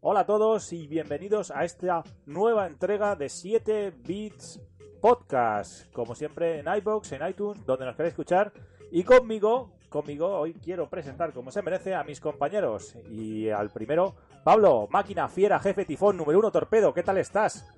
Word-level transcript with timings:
Hola 0.00 0.20
a 0.20 0.26
todos 0.26 0.72
y 0.72 0.86
bienvenidos 0.86 1.50
a 1.50 1.64
esta 1.64 2.02
nueva 2.24 2.66
entrega 2.66 3.14
de 3.14 3.28
7 3.28 3.92
Bits 4.06 4.60
Podcast. 5.00 5.92
Como 5.92 6.14
siempre 6.14 6.60
en 6.60 6.66
iBox, 6.66 7.12
en 7.12 7.28
iTunes, 7.28 7.66
donde 7.66 7.84
nos 7.84 7.94
queréis 7.94 8.12
escuchar. 8.12 8.52
Y 8.90 9.04
conmigo, 9.04 9.72
conmigo 9.88 10.28
hoy 10.28 10.54
quiero 10.54 10.88
presentar 10.88 11.32
como 11.32 11.50
se 11.50 11.62
merece 11.62 11.94
a 11.94 12.04
mis 12.04 12.20
compañeros. 12.20 12.96
Y 13.10 13.50
al 13.50 13.70
primero, 13.70 14.14
Pablo, 14.48 14.88
máquina 14.90 15.28
fiera, 15.28 15.58
jefe 15.60 15.84
tifón, 15.84 16.16
número 16.16 16.38
uno 16.38 16.50
torpedo. 16.50 16.94
¿Qué 16.94 17.02
tal 17.02 17.18
estás? 17.18 17.68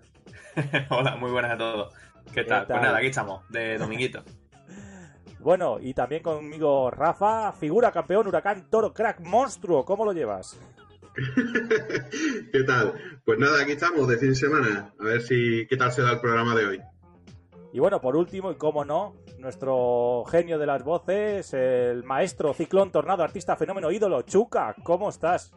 Hola, 0.89 1.17
muy 1.17 1.33
buenas 1.33 1.51
a 1.51 1.59
todos. 1.59 1.93
¿Qué, 2.33 2.45
tal? 2.45 2.65
Pues 2.65 2.81
nada, 2.81 2.97
aquí 2.97 3.09
estamos, 3.09 3.43
de 3.49 3.77
dominguito. 3.77 4.23
bueno, 5.41 5.79
y 5.81 5.95
también 5.95 6.23
conmigo 6.23 6.89
Rafa, 6.93 7.51
figura 7.51 7.91
campeón, 7.91 8.29
huracán, 8.29 8.71
toro, 8.71 8.95
crack, 8.95 9.19
monstruo. 9.19 9.85
¿Cómo 9.85 10.05
lo 10.05 10.13
llevas? 10.13 10.61
¿Qué 12.53 12.63
tal? 12.63 12.95
Pues 13.25 13.41
nada, 13.41 13.65
aquí 13.65 13.73
estamos 13.73 14.07
de 14.07 14.19
fin 14.19 14.29
de 14.29 14.37
semana. 14.37 14.95
A 14.97 15.03
ver 15.03 15.23
si 15.23 15.67
qué 15.69 15.77
tal 15.77 15.91
se 15.91 16.03
da 16.03 16.13
el 16.13 16.21
programa 16.21 16.55
de 16.55 16.67
hoy. 16.67 16.81
Y 17.73 17.81
bueno, 17.81 18.01
por 18.01 18.15
último, 18.15 18.53
y 18.53 18.55
cómo 18.55 18.85
no, 18.85 19.17
nuestro 19.41 20.25
genio 20.31 20.57
de 20.57 20.67
las 20.67 20.85
voces, 20.85 21.53
el 21.53 22.05
maestro, 22.05 22.55
ciclón, 22.55 22.93
tornado, 22.93 23.25
artista, 23.25 23.57
fenómeno, 23.57 23.91
ídolo, 23.91 24.23
Chuca, 24.23 24.77
¿cómo 24.85 25.09
estás? 25.09 25.53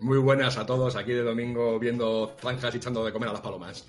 Muy 0.00 0.18
buenas 0.18 0.58
a 0.58 0.66
todos, 0.66 0.96
aquí 0.96 1.12
de 1.12 1.22
domingo 1.22 1.78
viendo 1.78 2.34
zanjas 2.40 2.74
y 2.74 2.78
echando 2.78 3.04
de 3.04 3.12
comer 3.12 3.30
a 3.30 3.32
las 3.32 3.40
palomas. 3.40 3.86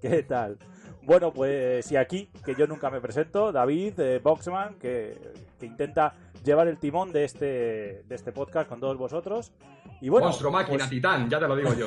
¿Qué 0.00 0.22
tal? 0.22 0.58
Bueno, 1.02 1.32
pues 1.32 1.90
y 1.90 1.96
aquí, 1.96 2.30
que 2.44 2.54
yo 2.54 2.66
nunca 2.66 2.90
me 2.90 3.00
presento, 3.00 3.50
David 3.50 3.94
de 3.94 4.18
Boxman, 4.18 4.74
que, 4.74 5.16
que, 5.58 5.66
intenta 5.66 6.14
llevar 6.44 6.68
el 6.68 6.78
timón 6.78 7.12
de 7.12 7.24
este, 7.24 7.46
de 8.06 8.14
este 8.14 8.30
podcast 8.32 8.68
con 8.68 8.80
todos 8.80 8.98
vosotros. 8.98 9.52
Y 10.00 10.08
bueno, 10.10 10.26
Monstruo, 10.26 10.52
máquina, 10.52 10.78
pues 10.78 10.90
titán, 10.90 11.30
ya 11.30 11.40
te 11.40 11.48
lo 11.48 11.56
digo 11.56 11.72
yo. 11.74 11.86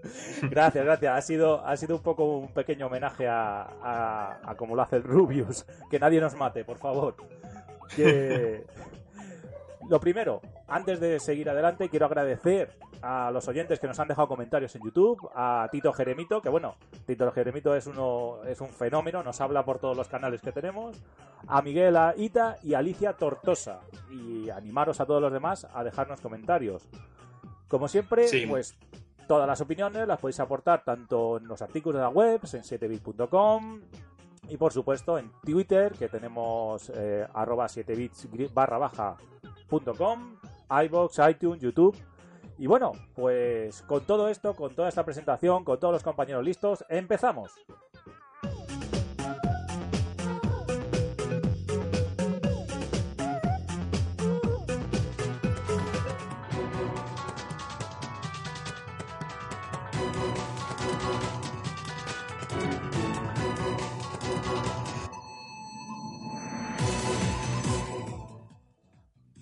gracias, 0.50 0.84
gracias. 0.84 1.16
Ha 1.16 1.22
sido, 1.22 1.64
ha 1.64 1.76
sido 1.76 1.96
un 1.96 2.02
poco 2.02 2.38
un 2.38 2.52
pequeño 2.52 2.86
homenaje 2.86 3.28
a, 3.28 3.62
a, 3.62 4.40
a 4.42 4.56
como 4.56 4.74
lo 4.74 4.82
hace 4.82 4.96
el 4.96 5.04
Rubius. 5.04 5.64
Que 5.90 6.00
nadie 6.00 6.20
nos 6.20 6.34
mate, 6.34 6.64
por 6.64 6.78
favor. 6.78 7.14
Que... 7.94 8.64
Lo 9.88 10.00
primero, 10.00 10.40
antes 10.66 10.98
de 10.98 11.20
seguir 11.20 11.48
adelante, 11.48 11.88
quiero 11.88 12.06
agradecer 12.06 12.76
a 13.02 13.30
los 13.30 13.46
oyentes 13.48 13.78
que 13.78 13.86
nos 13.86 13.98
han 13.98 14.08
dejado 14.08 14.28
comentarios 14.28 14.74
en 14.76 14.82
YouTube, 14.82 15.30
a 15.34 15.68
Tito 15.70 15.92
Jeremito, 15.92 16.40
que 16.40 16.48
bueno, 16.48 16.76
Tito 17.06 17.30
Jeremito 17.32 17.74
es 17.74 17.86
uno 17.86 18.44
es 18.46 18.60
un 18.60 18.68
fenómeno, 18.68 19.22
nos 19.22 19.40
habla 19.40 19.64
por 19.64 19.78
todos 19.78 19.96
los 19.96 20.08
canales 20.08 20.40
que 20.40 20.52
tenemos, 20.52 20.96
a 21.46 21.62
Miguel 21.62 21.96
Ita 22.16 22.56
y 22.62 22.74
a 22.74 22.78
Alicia 22.78 23.14
Tortosa 23.14 23.80
y 24.10 24.50
animaros 24.50 25.00
a 25.00 25.06
todos 25.06 25.22
los 25.22 25.32
demás 25.32 25.66
a 25.72 25.84
dejarnos 25.84 26.20
comentarios. 26.20 26.88
Como 27.68 27.88
siempre, 27.88 28.26
pues 28.48 28.76
todas 29.26 29.46
las 29.46 29.60
opiniones 29.60 30.06
las 30.06 30.20
podéis 30.20 30.40
aportar 30.40 30.84
tanto 30.84 31.38
en 31.38 31.48
los 31.48 31.60
artículos 31.62 31.98
de 31.98 32.02
la 32.02 32.10
web, 32.10 32.40
en 32.52 32.62
7bit.com 32.62 33.80
y 34.48 34.56
por 34.56 34.72
supuesto 34.72 35.18
en 35.18 35.30
Twitter, 35.44 35.92
que 35.92 36.08
tenemos 36.08 36.90
eh, 36.94 37.26
arroba 37.34 37.66
7bits 37.66 38.52
barra 38.52 38.78
baja 38.78 39.16
.com, 39.68 40.36
iBox, 40.70 41.18
iTunes, 41.28 41.60
YouTube. 41.60 41.96
Y 42.58 42.66
bueno, 42.66 42.92
pues 43.14 43.82
con 43.82 44.04
todo 44.04 44.28
esto, 44.28 44.54
con 44.54 44.74
toda 44.74 44.88
esta 44.88 45.04
presentación, 45.04 45.64
con 45.64 45.78
todos 45.78 45.92
los 45.92 46.02
compañeros 46.02 46.42
listos, 46.42 46.84
empezamos. 46.88 47.52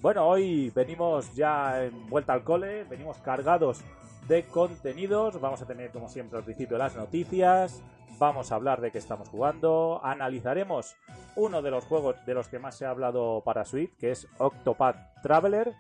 Bueno, 0.05 0.29
hoy 0.29 0.71
venimos 0.75 1.35
ya 1.35 1.83
en 1.83 2.11
vuelta 2.11 2.35
al 2.35 2.45
cole, 2.45 2.85
venimos 2.85 3.17
cargados 3.23 3.81
de 4.29 4.45
contenidos, 4.45 5.41
vamos 5.41 5.63
a 5.63 5.67
tener 5.67 5.93
como 5.93 6.11
siempre 6.11 6.37
al 6.37 6.45
principio 6.45 6.77
las 6.77 6.95
noticias, 6.95 7.83
vamos 8.19 8.53
a 8.53 8.57
hablar 8.57 8.83
de 8.83 8.91
qué 8.91 8.99
estamos 8.99 9.31
jugando, 9.31 10.03
analizaremos 10.05 10.95
uno 11.37 11.63
de 11.63 11.71
los 11.71 11.87
juegos 11.87 12.17
de 12.27 12.35
los 12.35 12.49
que 12.49 12.59
más 12.59 12.77
se 12.77 12.85
ha 12.85 12.91
hablado 12.91 13.41
para 13.47 13.65
Switch, 13.65 13.97
que 13.97 14.11
es 14.11 14.29
Octopath 14.37 15.23
Traveler, 15.23 15.73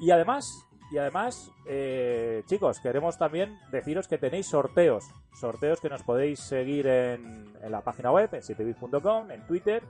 y 0.00 0.12
además, 0.12 0.48
y 0.92 0.98
además, 0.98 1.50
eh, 1.66 2.44
chicos, 2.46 2.78
queremos 2.78 3.18
también 3.18 3.58
deciros 3.72 4.06
que 4.06 4.16
tenéis 4.16 4.46
sorteos, 4.46 5.06
sorteos 5.32 5.80
que 5.80 5.88
nos 5.88 6.04
podéis 6.04 6.38
seguir 6.38 6.86
en, 6.86 7.52
en 7.60 7.72
la 7.72 7.80
página 7.80 8.12
web, 8.12 8.32
en 8.32 8.42
7bit.com, 8.42 9.32
en 9.32 9.44
Twitter, 9.48 9.82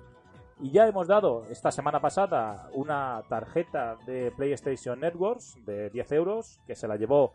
y 0.65 0.71
ya 0.71 0.87
hemos 0.87 1.07
dado 1.07 1.45
esta 1.51 1.71
semana 1.71 2.01
pasada 2.01 2.71
una 2.73 3.23
tarjeta 3.29 3.99
de 4.07 4.33
PlayStation 4.35 4.99
Networks 4.99 5.63
de 5.67 5.91
10 5.91 6.13
euros 6.13 6.59
que 6.67 6.75
se 6.75 6.89
la 6.89 6.97
llevó 6.97 7.35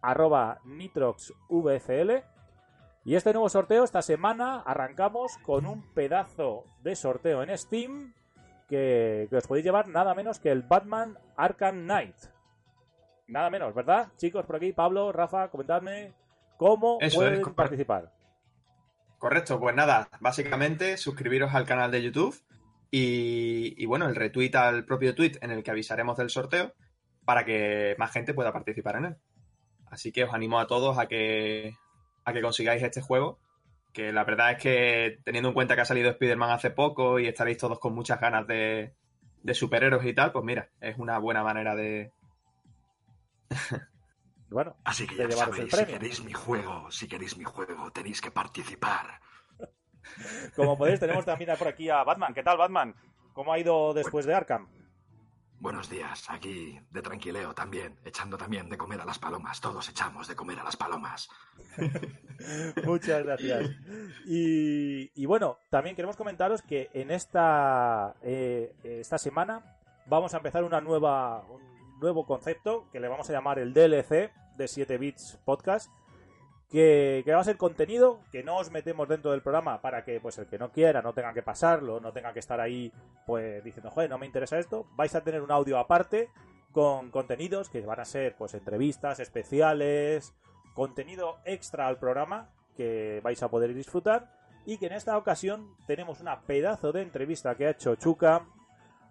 arroba 0.00 0.60
nitroxvfl. 0.64 2.10
Y 3.04 3.16
este 3.16 3.34
nuevo 3.34 3.50
sorteo, 3.50 3.84
esta 3.84 4.00
semana, 4.00 4.62
arrancamos 4.62 5.36
con 5.42 5.66
un 5.66 5.92
pedazo 5.92 6.64
de 6.82 6.96
sorteo 6.96 7.42
en 7.42 7.56
Steam 7.58 8.14
que, 8.66 9.28
os 9.30 9.46
podéis 9.46 9.66
llevar 9.66 9.88
nada 9.88 10.14
menos 10.14 10.38
que 10.38 10.50
el 10.50 10.62
Batman 10.62 11.18
Arkham 11.36 11.82
Knight. 11.82 12.16
Nada 13.26 13.50
menos, 13.50 13.74
¿verdad? 13.74 14.08
Chicos, 14.16 14.46
por 14.46 14.56
aquí, 14.56 14.72
Pablo, 14.72 15.12
Rafa, 15.12 15.48
comentadme 15.48 16.14
cómo 16.56 16.98
pueden 17.14 17.42
participar. 17.54 18.10
Correcto, 19.18 19.60
pues 19.60 19.76
nada, 19.76 20.08
básicamente 20.20 20.96
suscribiros 20.96 21.52
al 21.52 21.66
canal 21.66 21.90
de 21.90 22.00
YouTube 22.00 22.34
y, 22.90 23.86
bueno, 23.86 24.08
el 24.08 24.16
retweet 24.16 24.54
al 24.56 24.84
propio 24.84 25.14
tweet 25.14 25.38
en 25.40 25.50
el 25.50 25.62
que 25.62 25.70
avisaremos 25.70 26.16
del 26.16 26.30
sorteo 26.30 26.74
para 27.24 27.44
que 27.44 27.94
más 27.98 28.12
gente 28.12 28.34
pueda 28.34 28.52
participar 28.52 28.96
en 28.96 29.04
él. 29.04 29.16
Así 29.90 30.12
que 30.12 30.24
os 30.24 30.34
animo 30.34 30.58
a 30.58 30.66
todos 30.66 30.98
a 30.98 31.06
que, 31.06 31.76
a 32.24 32.32
que 32.32 32.42
consigáis 32.42 32.82
este 32.82 33.00
juego, 33.00 33.38
que 33.92 34.12
la 34.12 34.24
verdad 34.24 34.52
es 34.52 34.58
que 34.58 35.18
teniendo 35.24 35.48
en 35.50 35.54
cuenta 35.54 35.74
que 35.74 35.82
ha 35.82 35.84
salido 35.84 36.10
Spider-Man 36.10 36.50
hace 36.50 36.70
poco 36.70 37.18
y 37.18 37.26
estaréis 37.26 37.58
todos 37.58 37.78
con 37.78 37.94
muchas 37.94 38.20
ganas 38.20 38.46
de, 38.46 38.94
de 39.42 39.54
superhéroes 39.54 40.06
y 40.06 40.14
tal, 40.14 40.32
pues 40.32 40.44
mira, 40.44 40.70
es 40.80 40.96
una 40.98 41.18
buena 41.18 41.42
manera 41.42 41.74
de... 41.74 42.12
bueno, 44.50 44.76
así 44.84 45.06
que 45.06 45.16
ya 45.16 45.30
sabéis, 45.30 45.72
si 45.72 45.84
queréis 45.86 46.24
mi 46.24 46.32
juego, 46.32 46.90
si 46.90 47.08
queréis 47.08 47.36
mi 47.36 47.44
juego, 47.44 47.90
tenéis 47.92 48.20
que 48.20 48.30
participar. 48.30 49.20
Como 50.56 50.76
podéis, 50.76 51.00
tenemos 51.00 51.24
también 51.24 51.56
por 51.58 51.68
aquí 51.68 51.88
a 51.88 52.02
Batman. 52.04 52.34
¿Qué 52.34 52.42
tal, 52.42 52.58
Batman? 52.58 52.94
¿Cómo 53.32 53.52
ha 53.52 53.58
ido 53.58 53.94
después 53.94 54.26
de 54.26 54.34
Arkham? 54.34 54.68
Buenos 55.60 55.90
días, 55.90 56.24
aquí 56.30 56.80
de 56.90 57.02
tranquileo 57.02 57.54
también, 57.54 57.98
echando 58.02 58.38
también 58.38 58.70
de 58.70 58.78
comer 58.78 58.98
a 59.02 59.04
las 59.04 59.18
palomas. 59.18 59.60
Todos 59.60 59.90
echamos 59.90 60.26
de 60.26 60.34
comer 60.34 60.58
a 60.58 60.64
las 60.64 60.74
palomas. 60.74 61.28
Muchas 62.84 63.22
gracias. 63.22 63.70
Y, 64.24 65.26
bueno, 65.26 65.58
también 65.68 65.94
queremos 65.94 66.16
comentaros 66.16 66.62
que 66.62 66.88
en 66.94 67.10
esta, 67.10 68.14
eh, 68.22 68.74
esta 68.82 69.18
semana 69.18 69.76
vamos 70.06 70.32
a 70.32 70.38
empezar 70.38 70.64
una 70.64 70.80
nueva, 70.80 71.44
un 71.50 72.00
nuevo 72.00 72.24
concepto 72.24 72.88
que 72.90 72.98
le 72.98 73.08
vamos 73.08 73.28
a 73.28 73.34
llamar 73.34 73.58
el 73.58 73.74
DLC 73.74 74.32
de 74.56 74.66
7 74.66 74.96
Bits 74.96 75.38
Podcast 75.44 75.90
que, 76.70 77.24
va 77.28 77.40
a 77.40 77.44
ser 77.44 77.56
contenido 77.56 78.20
que 78.30 78.44
no 78.44 78.56
os 78.56 78.70
metemos 78.70 79.08
dentro 79.08 79.32
del 79.32 79.42
programa 79.42 79.80
para 79.80 80.04
que 80.04 80.20
pues 80.20 80.38
el 80.38 80.46
que 80.46 80.58
no 80.58 80.70
quiera 80.70 81.02
no 81.02 81.12
tenga 81.12 81.34
que 81.34 81.42
pasarlo, 81.42 82.00
no 82.00 82.12
tenga 82.12 82.32
que 82.32 82.38
estar 82.38 82.60
ahí 82.60 82.92
pues 83.26 83.62
diciendo, 83.64 83.90
joder, 83.90 84.08
no 84.08 84.18
me 84.18 84.26
interesa 84.26 84.58
esto, 84.58 84.86
vais 84.92 85.14
a 85.14 85.22
tener 85.22 85.42
un 85.42 85.50
audio 85.50 85.78
aparte 85.78 86.30
con 86.72 87.10
contenidos 87.10 87.68
que 87.68 87.80
van 87.80 87.98
a 87.98 88.04
ser 88.04 88.36
pues 88.36 88.54
entrevistas 88.54 89.18
especiales, 89.18 90.32
contenido 90.74 91.38
extra 91.44 91.88
al 91.88 91.98
programa 91.98 92.50
que 92.76 93.20
vais 93.24 93.42
a 93.42 93.48
poder 93.48 93.74
disfrutar 93.74 94.30
y 94.64 94.78
que 94.78 94.86
en 94.86 94.92
esta 94.92 95.18
ocasión 95.18 95.74
tenemos 95.86 96.20
una 96.20 96.42
pedazo 96.42 96.92
de 96.92 97.02
entrevista 97.02 97.56
que 97.56 97.66
ha 97.66 97.70
hecho 97.70 97.96
Chuca 97.96 98.46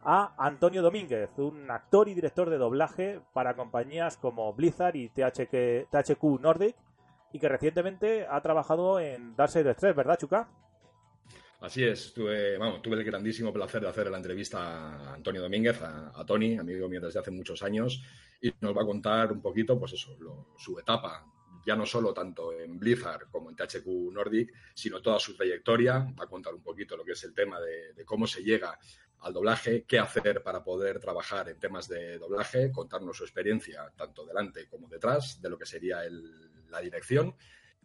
a 0.02 0.34
Antonio 0.38 0.82
Domínguez, 0.82 1.30
un 1.38 1.70
actor 1.70 2.08
y 2.08 2.14
director 2.14 2.50
de 2.50 2.58
doblaje 2.58 3.20
para 3.34 3.58
compañías 3.58 4.16
como 4.16 4.54
Blizzard 4.54 4.96
y 4.96 5.10
THQ, 5.10 6.40
Nordic 6.40 6.78
y 7.32 7.40
que 7.40 7.50
recientemente 7.50 8.26
ha 8.30 8.42
trabajado 8.42 9.00
en 9.00 9.36
Darksiders 9.36 9.78
3, 9.78 9.96
¿verdad, 9.96 10.18
Chuca? 10.18 10.50
Así 11.62 11.84
es, 11.84 12.14
tuve, 12.14 12.58
vamos, 12.58 12.82
tuve 12.82 12.96
el 12.96 13.04
grandísimo 13.04 13.52
placer 13.52 13.82
de 13.82 13.90
hacer 13.90 14.10
la 14.10 14.18
entrevista 14.18 14.60
a 15.10 15.14
Antonio 15.16 15.42
Domínguez, 15.42 15.82
a, 15.82 16.24
Tony, 16.26 16.58
amigo 16.58 16.88
mío 16.88 17.02
desde 17.02 17.20
hace 17.20 17.32
muchos 17.32 17.62
años, 17.64 18.02
y 18.42 18.50
nos 18.62 18.76
va 18.76 18.84
a 18.84 18.86
contar 18.86 19.32
un 19.34 19.42
poquito, 19.42 19.78
pues 19.78 19.92
eso, 19.94 20.16
su 20.58 20.80
etapa 20.80 21.26
ya 21.66 21.76
no 21.76 21.86
solo 21.86 22.14
tanto 22.14 22.54
en 22.54 22.80
Blizzard 22.80 23.30
como 23.30 23.50
en 23.50 23.56
THQ 23.58 23.86
Nordic, 24.14 24.54
sino 24.74 25.02
toda 25.02 25.20
su 25.20 25.36
trayectoria. 25.36 26.00
Va 26.18 26.24
a 26.24 26.28
contar 26.28 26.54
un 26.54 26.64
poquito 26.64 26.96
lo 26.96 27.04
que 27.04 27.12
es 27.12 27.24
el 27.26 27.34
tema 27.34 27.60
de, 27.60 27.92
de 27.94 28.06
cómo 28.06 28.26
se 28.26 28.42
llega 28.42 28.80
al 29.20 29.34
doblaje, 29.34 29.84
qué 29.84 30.00
hacer 30.00 30.42
para 30.42 30.64
poder 30.64 31.00
trabajar 31.02 31.50
en 31.50 31.60
temas 31.60 31.90
de 31.90 32.18
doblaje, 32.18 32.72
contarnos 32.72 33.18
su 33.18 33.26
experiencia 33.26 33.92
tanto 33.98 34.26
delante 34.26 34.68
como 34.70 34.88
detrás 34.88 35.42
de 35.42 35.50
lo 35.50 35.58
que 35.58 35.66
sería 35.66 36.06
el- 36.06 36.49
la 36.70 36.80
dirección. 36.80 37.36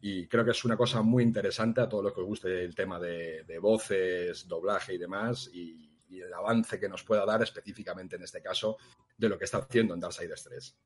Y 0.00 0.26
creo 0.28 0.44
que 0.44 0.50
es 0.50 0.64
una 0.64 0.76
cosa 0.76 1.02
muy 1.02 1.22
interesante 1.22 1.80
a 1.80 1.88
todos 1.88 2.04
los 2.04 2.12
que 2.12 2.20
os 2.20 2.26
guste 2.26 2.64
el 2.64 2.74
tema 2.74 2.98
de, 2.98 3.58
voces, 3.60 4.46
doblaje 4.46 4.94
y 4.94 4.98
demás, 4.98 5.50
y, 5.52 5.90
el 6.10 6.32
avance 6.32 6.78
que 6.78 6.88
nos 6.88 7.02
pueda 7.02 7.26
dar 7.26 7.42
específicamente 7.42 8.14
en 8.14 8.22
este 8.22 8.40
caso 8.40 8.76
de 9.18 9.28
lo 9.28 9.36
que 9.36 9.46
está 9.46 9.58
haciendo 9.58 9.94
en 9.94 10.00
Darksiders 10.00 10.44
3. 10.44 10.78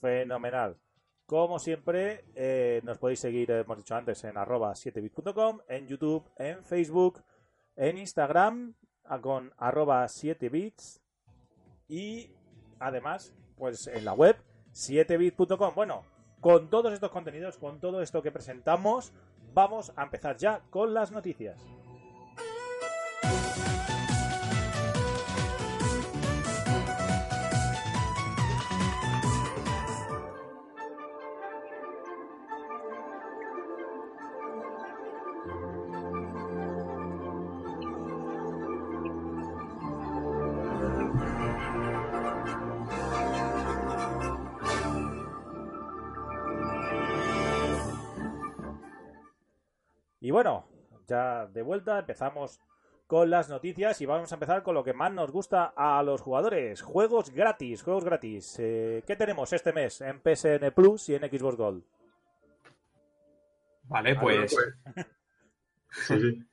Fenomenal. 0.00 0.76
Como 1.26 1.60
siempre, 1.60 2.24
eh, 2.34 2.80
nos 2.82 2.98
podéis 2.98 3.20
seguir, 3.20 3.52
eh, 3.52 3.60
hemos 3.60 3.76
dicho 3.76 3.94
antes, 3.94 4.24
en 4.24 4.36
arroba 4.36 4.72
7bit.com, 4.72 5.60
en 5.68 5.86
YouTube, 5.86 6.28
en 6.38 6.64
Facebook, 6.64 7.22
en 7.76 7.98
Instagram, 7.98 8.74
con 9.20 9.52
arroba 9.58 10.04
7bits 10.06 11.00
y 11.88 12.34
además, 12.78 13.32
pues 13.56 13.86
en 13.86 14.04
la 14.04 14.12
web 14.12 14.36
7bit.com. 14.72 15.74
Bueno, 15.74 16.04
con 16.46 16.70
todos 16.70 16.92
estos 16.92 17.10
contenidos, 17.10 17.58
con 17.58 17.80
todo 17.80 18.00
esto 18.00 18.22
que 18.22 18.30
presentamos, 18.30 19.12
vamos 19.52 19.92
a 19.96 20.04
empezar 20.04 20.36
ya 20.36 20.60
con 20.70 20.94
las 20.94 21.10
noticias. 21.10 21.66
De 51.56 51.62
vuelta 51.62 51.98
empezamos 51.98 52.60
con 53.06 53.30
las 53.30 53.48
noticias 53.48 54.00
y 54.02 54.06
vamos 54.06 54.30
a 54.30 54.34
empezar 54.34 54.62
con 54.62 54.74
lo 54.74 54.84
que 54.84 54.92
más 54.92 55.10
nos 55.12 55.30
gusta 55.30 55.72
a 55.74 56.02
los 56.02 56.20
jugadores. 56.20 56.82
Juegos 56.82 57.30
gratis, 57.30 57.82
juegos 57.82 58.04
gratis. 58.04 58.56
Eh, 58.58 59.02
¿Qué 59.06 59.16
tenemos 59.16 59.52
este 59.54 59.72
mes 59.72 60.02
en 60.02 60.20
PSN 60.20 60.70
Plus 60.74 61.08
y 61.08 61.14
en 61.14 61.22
Xbox 61.22 61.56
Gold? 61.56 61.82
Vale, 63.84 64.16
pues 64.16 64.54
Pues, 64.54 65.06
sí, 66.08 66.20
sí. 66.20 66.44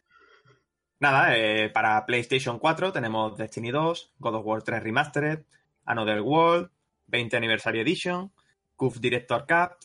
nada, 1.00 1.36
eh, 1.36 1.70
para 1.70 2.06
PlayStation 2.06 2.58
4 2.60 2.94
tenemos 2.94 3.36
Destiny 3.38 3.72
2, 3.72 4.14
God 4.20 4.36
of 4.36 4.46
War 4.46 4.64
3 4.64 4.82
Remastered, 4.82 5.44
Another 5.86 6.22
World, 6.22 6.70
20 7.08 7.36
Anniversary 7.36 7.82
Edition, 7.82 8.32
CUF 8.78 9.00
Director 9.02 9.46
Cup, 9.46 9.80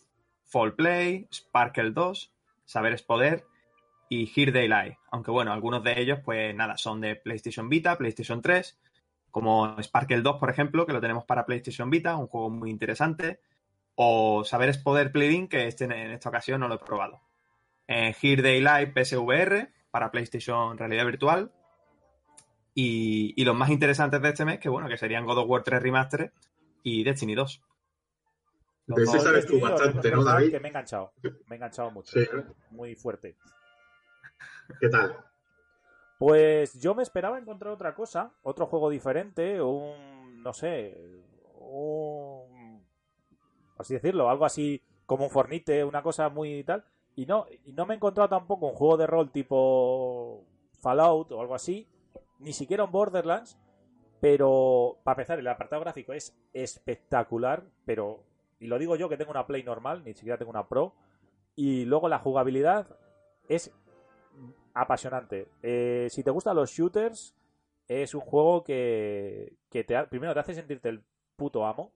Fall 0.44 0.74
Play, 0.74 1.26
Sparkle 1.32 1.90
2, 1.90 2.32
Saberes 2.64 3.02
Poder 3.02 3.44
y 4.08 4.30
Here 4.34 4.52
They 4.52 4.68
Lie. 4.68 4.98
Aunque 5.10 5.30
bueno, 5.30 5.52
algunos 5.52 5.82
de 5.84 6.00
ellos, 6.00 6.20
pues 6.24 6.54
nada, 6.54 6.76
son 6.76 7.00
de 7.00 7.16
PlayStation 7.16 7.68
Vita, 7.68 7.96
PlayStation 7.98 8.40
3, 8.42 8.78
como 9.30 9.76
Sparkle 9.82 10.22
2, 10.22 10.36
por 10.38 10.50
ejemplo, 10.50 10.86
que 10.86 10.92
lo 10.92 11.00
tenemos 11.00 11.24
para 11.24 11.44
PlayStation 11.46 11.90
Vita, 11.90 12.16
un 12.16 12.26
juego 12.26 12.50
muy 12.50 12.70
interesante. 12.70 13.40
O 13.94 14.44
Saberes 14.44 14.78
Poder 14.78 15.10
Play-In, 15.10 15.48
que 15.48 15.66
este, 15.66 15.84
en 15.84 15.92
esta 15.92 16.28
ocasión 16.28 16.60
no 16.60 16.68
lo 16.68 16.76
he 16.76 16.78
probado. 16.78 17.20
Eh, 17.88 18.14
Here 18.22 18.42
They 18.42 18.60
Lie 18.60 18.92
PSVR 18.94 19.72
para 19.90 20.10
PlayStation 20.10 20.78
Realidad 20.78 21.04
Virtual. 21.06 21.50
Y, 22.74 23.34
y 23.36 23.44
los 23.44 23.56
más 23.56 23.70
interesantes 23.70 24.22
de 24.22 24.28
este 24.28 24.44
mes, 24.44 24.60
que 24.60 24.68
bueno, 24.68 24.88
que 24.88 24.96
serían 24.96 25.24
God 25.26 25.38
of 25.38 25.48
War 25.48 25.64
3 25.64 25.82
Remastered 25.82 26.30
y 26.84 27.02
Destiny 27.02 27.34
2. 27.34 27.62
Los 28.86 28.96
De 28.96 29.02
ese 29.02 29.20
sabes 29.20 29.46
tú 29.46 29.58
bastante, 29.60 30.10
¿no, 30.12 30.22
David? 30.24 30.52
Que 30.52 30.60
me 30.60 30.68
he 30.68 30.70
enganchado, 30.70 31.12
me 31.22 31.30
he 31.50 31.54
enganchado 31.56 31.90
mucho, 31.90 32.12
Sí. 32.12 32.26
muy 32.70 32.94
fuerte. 32.94 33.36
¿Qué 34.80 34.88
tal? 34.88 35.16
Pues 36.18 36.80
yo 36.80 36.94
me 36.94 37.02
esperaba 37.02 37.38
encontrar 37.38 37.72
otra 37.72 37.94
cosa, 37.94 38.32
otro 38.42 38.66
juego 38.66 38.90
diferente, 38.90 39.62
un, 39.62 40.42
no 40.42 40.52
sé, 40.52 40.96
un, 41.54 42.84
así 43.78 43.94
decirlo, 43.94 44.28
algo 44.28 44.44
así 44.44 44.82
como 45.06 45.24
un 45.24 45.30
Fornite, 45.30 45.84
una 45.84 46.02
cosa 46.02 46.28
muy 46.28 46.64
tal, 46.64 46.84
y 47.14 47.24
no, 47.24 47.46
y 47.64 47.72
no 47.72 47.86
me 47.86 47.94
he 47.94 47.96
encontrado 47.96 48.28
tampoco 48.28 48.66
un 48.66 48.74
juego 48.74 48.96
de 48.96 49.06
rol 49.06 49.30
tipo 49.30 50.44
Fallout 50.80 51.32
o 51.32 51.40
algo 51.40 51.54
así, 51.54 51.88
ni 52.40 52.52
siquiera 52.52 52.84
un 52.84 52.92
Borderlands, 52.92 53.58
pero 54.20 54.98
para 55.04 55.14
empezar, 55.14 55.38
el 55.38 55.46
apartado 55.46 55.80
gráfico 55.80 56.12
es 56.12 56.36
espectacular, 56.52 57.62
pero, 57.86 58.24
y 58.58 58.66
lo 58.66 58.78
digo 58.78 58.96
yo 58.96 59.08
que 59.08 59.16
tengo 59.16 59.30
una 59.30 59.46
Play 59.46 59.62
normal, 59.62 60.02
ni 60.04 60.14
siquiera 60.14 60.36
tengo 60.36 60.50
una 60.50 60.68
Pro, 60.68 60.94
y 61.54 61.84
luego 61.84 62.08
la 62.08 62.18
jugabilidad 62.18 62.88
es 63.48 63.72
apasionante. 64.78 65.48
Eh, 65.62 66.08
si 66.10 66.22
te 66.22 66.30
gustan 66.30 66.56
los 66.56 66.70
shooters, 66.70 67.34
es 67.88 68.14
un 68.14 68.20
juego 68.20 68.62
que, 68.62 69.56
que 69.70 69.84
te 69.84 70.00
primero 70.04 70.34
te 70.34 70.40
hace 70.40 70.54
sentirte 70.54 70.88
el 70.88 71.02
puto 71.36 71.66
amo, 71.66 71.92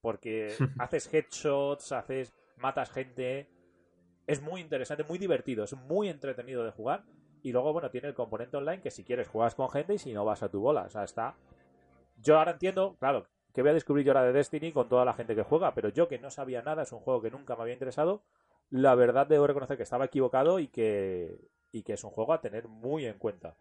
porque 0.00 0.54
haces 0.78 1.12
headshots, 1.12 1.92
haces 1.92 2.32
matas 2.56 2.90
gente, 2.90 3.48
es 4.26 4.40
muy 4.40 4.60
interesante, 4.60 5.04
muy 5.04 5.18
divertido, 5.18 5.64
es 5.64 5.74
muy 5.74 6.08
entretenido 6.08 6.64
de 6.64 6.70
jugar. 6.70 7.04
Y 7.42 7.52
luego, 7.52 7.72
bueno, 7.72 7.90
tiene 7.90 8.08
el 8.08 8.14
componente 8.14 8.56
online 8.56 8.80
que 8.80 8.92
si 8.92 9.04
quieres 9.04 9.28
juegas 9.28 9.56
con 9.56 9.68
gente 9.68 9.94
y 9.94 9.98
si 9.98 10.12
no 10.12 10.24
vas 10.24 10.44
a 10.44 10.48
tu 10.48 10.60
bola. 10.60 10.82
O 10.82 10.90
sea, 10.90 11.02
está. 11.02 11.34
Yo 12.16 12.38
ahora 12.38 12.52
entiendo, 12.52 12.96
claro, 13.00 13.26
que 13.52 13.62
voy 13.62 13.72
a 13.72 13.74
descubrir 13.74 14.06
yo 14.06 14.12
ahora 14.12 14.24
de 14.24 14.32
Destiny 14.32 14.72
con 14.72 14.88
toda 14.88 15.04
la 15.04 15.12
gente 15.12 15.34
que 15.34 15.42
juega, 15.42 15.74
pero 15.74 15.88
yo 15.88 16.06
que 16.06 16.20
no 16.20 16.30
sabía 16.30 16.62
nada, 16.62 16.84
es 16.84 16.92
un 16.92 17.00
juego 17.00 17.20
que 17.20 17.32
nunca 17.32 17.56
me 17.56 17.62
había 17.62 17.74
interesado. 17.74 18.22
La 18.70 18.94
verdad 18.94 19.26
debo 19.26 19.48
reconocer 19.48 19.76
que 19.76 19.82
estaba 19.82 20.04
equivocado 20.04 20.60
y 20.60 20.68
que, 20.68 21.50
y 21.72 21.82
que 21.82 21.94
es 21.94 22.04
un 22.04 22.10
juego 22.10 22.32
a 22.32 22.40
tener 22.40 22.68
muy 22.68 23.06
en 23.06 23.18
cuenta. 23.18 23.56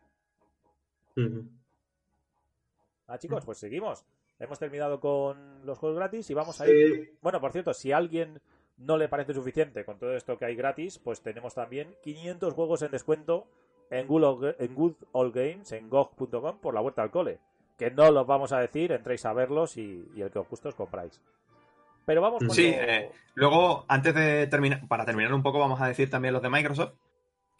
Ah, 3.07 3.17
chicos, 3.17 3.43
pues 3.45 3.57
seguimos. 3.57 4.05
Hemos 4.39 4.59
terminado 4.59 4.99
con 4.99 5.65
los 5.65 5.77
juegos 5.77 5.97
gratis 5.97 6.29
y 6.29 6.33
vamos 6.33 6.59
a 6.61 6.67
ir. 6.67 7.05
Sí, 7.05 7.09
Bueno, 7.21 7.39
por 7.39 7.51
cierto, 7.51 7.73
si 7.73 7.91
a 7.91 7.97
alguien 7.97 8.41
no 8.77 8.97
le 8.97 9.07
parece 9.09 9.33
suficiente 9.33 9.85
con 9.85 9.99
todo 9.99 10.15
esto 10.15 10.37
que 10.37 10.45
hay 10.45 10.55
gratis, 10.55 10.97
pues 10.99 11.21
tenemos 11.21 11.53
también 11.53 11.95
500 12.03 12.53
juegos 12.53 12.81
en 12.81 12.91
descuento 12.91 13.47
en 13.91 14.07
Good 14.07 14.95
Old 15.11 15.35
Games, 15.35 15.71
en 15.73 15.89
GOG.com, 15.89 16.59
por 16.59 16.73
la 16.73 16.81
vuelta 16.81 17.03
al 17.03 17.11
cole. 17.11 17.39
Que 17.77 17.91
no 17.91 18.09
los 18.11 18.25
vamos 18.25 18.51
a 18.53 18.59
decir, 18.59 18.91
entréis 18.91 19.25
a 19.25 19.33
verlos 19.33 19.77
y, 19.77 20.09
y 20.15 20.21
el 20.21 20.31
que 20.31 20.39
os 20.39 20.47
guste 20.49 20.69
os 20.69 20.75
compráis. 20.75 21.21
Pero 22.05 22.21
vamos 22.21 22.39
con 22.39 22.51
Sí, 22.51 22.71
lo- 22.71 22.77
eh, 22.81 23.11
luego, 23.35 23.85
antes 23.87 24.15
de 24.15 24.47
terminar, 24.47 24.87
para 24.87 25.05
terminar 25.05 25.33
un 25.33 25.43
poco, 25.43 25.59
vamos 25.59 25.81
a 25.81 25.87
decir 25.87 26.09
también 26.09 26.33
los 26.33 26.41
de 26.41 26.49
Microsoft, 26.49 26.93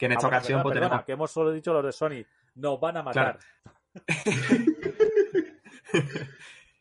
que 0.02 0.08
en 0.08 0.14
Ah, 0.14 0.16
esta 0.16 0.28
bueno, 0.28 0.38
ocasión 0.40 0.58
perdona, 0.58 0.64
pues, 0.64 0.74
perdona, 0.74 0.90
tenemos 0.90 1.06
que 1.06 1.12
hemos 1.12 1.32
solo 1.32 1.52
dicho 1.52 1.74
los 1.74 1.86
de 1.86 1.92
Sony. 1.92 2.26
Nos 2.56 2.80
van 2.80 2.98
a 2.98 3.04
matar. 3.04 3.38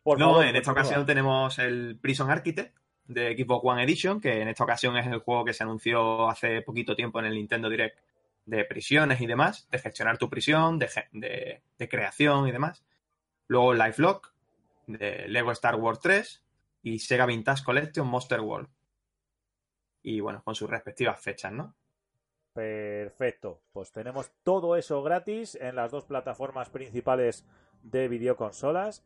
Por 0.02 0.18
no, 0.18 0.30
favor, 0.30 0.46
en 0.46 0.56
esta 0.56 0.72
ocasión 0.72 1.04
tenemos 1.04 1.58
el 1.58 1.98
Prison 2.00 2.30
Architect 2.30 2.74
de 3.04 3.36
Xbox 3.36 3.62
One 3.66 3.82
Edition, 3.82 4.20
que 4.20 4.40
en 4.40 4.48
esta 4.48 4.64
ocasión 4.64 4.96
es 4.96 5.06
el 5.06 5.18
juego 5.18 5.44
que 5.44 5.52
se 5.52 5.62
anunció 5.64 6.28
hace 6.30 6.62
poquito 6.62 6.96
tiempo 6.96 7.18
en 7.18 7.26
el 7.26 7.34
Nintendo 7.34 7.68
Direct 7.68 7.98
de 8.46 8.64
prisiones 8.64 9.20
y 9.20 9.26
demás, 9.26 9.68
de 9.70 9.78
gestionar 9.78 10.16
tu 10.16 10.30
prisión, 10.30 10.78
de- 10.78 11.62
de 11.78 11.88
creación 11.90 12.48
y 12.48 12.52
demás. 12.52 12.82
Luego 13.48 13.74
Lifelock, 13.74 14.32
de 14.86 15.28
Lego 15.28 15.52
Star 15.52 15.74
Wars 15.76 16.00
3 16.00 16.42
y 16.82 16.98
Sega 17.00 17.26
Vintage 17.26 17.64
Collection 17.64 18.06
Monster 18.06 18.40
World. 18.40 18.68
Y 20.02 20.20
bueno, 20.20 20.42
con 20.42 20.54
sus 20.54 20.70
respectivas 20.70 21.20
fechas, 21.20 21.52
¿no? 21.52 21.74
Perfecto. 22.60 23.62
Pues 23.72 23.90
tenemos 23.90 24.30
todo 24.42 24.76
eso 24.76 25.02
gratis 25.02 25.54
en 25.54 25.76
las 25.76 25.90
dos 25.90 26.04
plataformas 26.04 26.68
principales 26.68 27.46
de 27.82 28.06
videoconsolas. 28.06 29.02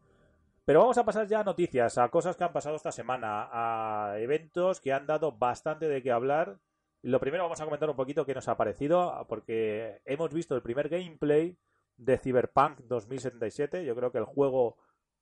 Pero 0.65 0.81
vamos 0.81 0.99
a 0.99 1.05
pasar 1.05 1.29
ya 1.29 1.39
a 1.39 1.45
noticias, 1.45 1.97
a 1.99 2.09
cosas 2.09 2.37
que 2.37 2.43
han 2.43 2.53
pasado 2.53 2.75
esta 2.75 2.91
semana, 2.91 3.49
a 3.53 4.19
eventos 4.19 4.81
que 4.81 4.93
han 4.93 5.07
dado 5.07 5.31
bastante 5.31 5.87
de 5.87 6.03
qué 6.03 6.11
hablar. 6.11 6.59
Lo 7.03 7.21
primero 7.21 7.45
vamos 7.45 7.61
a 7.61 7.65
comentar 7.65 7.89
un 7.89 7.95
poquito 7.95 8.27
qué 8.27 8.35
nos 8.35 8.49
ha 8.49 8.57
parecido, 8.57 9.25
porque 9.29 10.01
hemos 10.05 10.35
visto 10.35 10.57
el 10.57 10.63
primer 10.63 10.89
gameplay 10.89 11.57
de 11.97 12.19
Cyberpunk 12.19 12.81
2077. 12.81 13.85
Yo 13.85 13.95
creo 13.95 14.11
que 14.11 14.19
el 14.19 14.25
juego 14.25 14.79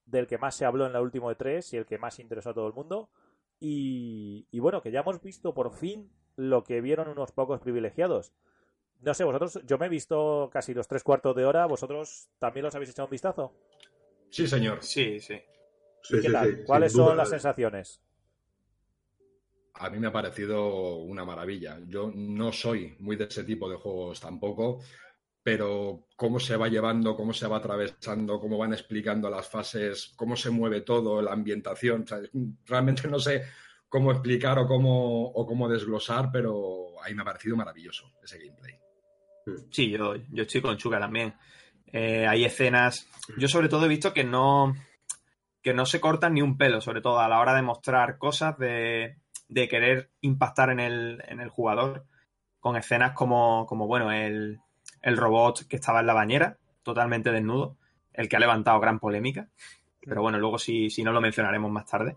del 0.06 0.26
que 0.26 0.38
más 0.38 0.54
se 0.54 0.64
habló 0.64 0.86
en 0.86 0.94
la 0.94 1.02
última 1.02 1.28
de 1.28 1.34
tres 1.34 1.70
y 1.74 1.76
el 1.76 1.84
que 1.84 1.98
más 1.98 2.18
interesó 2.18 2.50
a 2.50 2.54
todo 2.54 2.66
el 2.66 2.72
mundo. 2.72 3.10
Y, 3.60 4.46
y 4.50 4.58
bueno, 4.60 4.80
que 4.80 4.90
ya 4.90 5.00
hemos 5.00 5.20
visto 5.20 5.52
por 5.52 5.74
fin 5.74 6.10
lo 6.36 6.64
que 6.64 6.80
vieron 6.80 7.08
unos 7.08 7.32
pocos 7.32 7.60
privilegiados. 7.60 8.32
No 9.00 9.14
sé, 9.14 9.24
vosotros, 9.24 9.60
yo 9.66 9.78
me 9.78 9.86
he 9.86 9.90
visto 9.90 10.50
casi 10.52 10.74
los 10.74 10.88
tres 10.88 11.04
cuartos 11.04 11.36
de 11.36 11.44
hora, 11.46 11.66
¿vosotros 11.66 12.28
también 12.38 12.64
los 12.64 12.74
habéis 12.74 12.90
echado 12.90 13.06
un 13.06 13.12
vistazo? 13.12 13.54
Sí, 14.30 14.46
señor. 14.48 14.82
Sí, 14.82 15.20
sí. 15.20 15.40
sí, 16.02 16.16
¿Y 16.16 16.20
qué 16.20 16.30
sí, 16.30 16.30
tal? 16.30 16.60
sí, 16.64 16.64
¿Cuáles 16.64 16.92
son 16.94 17.16
las 17.16 17.30
sensaciones? 17.30 18.00
a 19.74 19.90
mí 19.90 19.98
me 19.98 20.08
ha 20.08 20.12
parecido 20.12 20.96
una 20.98 21.24
maravilla. 21.24 21.78
Yo 21.86 22.10
no 22.14 22.52
soy 22.52 22.94
muy 23.00 23.16
de 23.16 23.24
ese 23.24 23.44
tipo 23.44 23.68
de 23.68 23.76
juegos 23.76 24.20
tampoco, 24.20 24.80
pero 25.42 26.06
cómo 26.16 26.38
se 26.40 26.56
va 26.56 26.68
llevando, 26.68 27.16
cómo 27.16 27.32
se 27.32 27.46
va 27.48 27.58
atravesando, 27.58 28.40
cómo 28.40 28.58
van 28.58 28.72
explicando 28.74 29.30
las 29.30 29.48
fases, 29.48 30.12
cómo 30.16 30.36
se 30.36 30.50
mueve 30.50 30.82
todo, 30.82 31.20
la 31.22 31.32
ambientación. 31.32 32.04
realmente 32.66 33.08
no 33.08 33.18
sé 33.18 33.42
cómo 33.92 34.10
explicar 34.10 34.58
o 34.58 34.66
cómo, 34.66 35.26
o 35.26 35.46
cómo 35.46 35.68
desglosar, 35.68 36.30
pero 36.32 36.94
ahí 37.04 37.14
me 37.14 37.20
ha 37.20 37.26
parecido 37.26 37.56
maravilloso 37.56 38.10
ese 38.22 38.38
gameplay. 38.38 38.74
Sí, 39.70 39.90
yo, 39.90 40.14
yo 40.30 40.44
estoy 40.44 40.62
con 40.62 40.78
Chuga 40.78 40.98
también. 40.98 41.34
Eh, 41.92 42.26
hay 42.26 42.46
escenas. 42.46 43.06
Yo 43.36 43.48
sobre 43.48 43.68
todo 43.68 43.84
he 43.84 43.90
visto 43.90 44.14
que 44.14 44.24
no. 44.24 44.74
que 45.60 45.74
no 45.74 45.84
se 45.84 46.00
cortan 46.00 46.32
ni 46.32 46.40
un 46.40 46.56
pelo, 46.56 46.80
sobre 46.80 47.02
todo 47.02 47.20
a 47.20 47.28
la 47.28 47.38
hora 47.38 47.54
de 47.54 47.60
mostrar 47.60 48.16
cosas, 48.16 48.56
de, 48.56 49.18
de 49.48 49.68
querer 49.68 50.10
impactar 50.22 50.70
en 50.70 50.80
el, 50.80 51.22
en 51.28 51.40
el 51.40 51.50
jugador. 51.50 52.06
Con 52.60 52.76
escenas 52.76 53.12
como, 53.12 53.66
como 53.66 53.86
bueno, 53.86 54.10
el, 54.10 54.58
el 55.02 55.16
robot 55.18 55.66
que 55.68 55.76
estaba 55.76 56.00
en 56.00 56.06
la 56.06 56.14
bañera, 56.14 56.56
totalmente 56.82 57.30
desnudo, 57.30 57.76
el 58.14 58.26
que 58.26 58.36
ha 58.36 58.40
levantado 58.40 58.80
gran 58.80 58.98
polémica. 58.98 59.50
Pero 60.00 60.22
bueno, 60.22 60.38
luego 60.38 60.56
si, 60.56 60.88
si 60.88 61.04
no 61.04 61.12
lo 61.12 61.20
mencionaremos 61.20 61.70
más 61.70 61.84
tarde. 61.84 62.16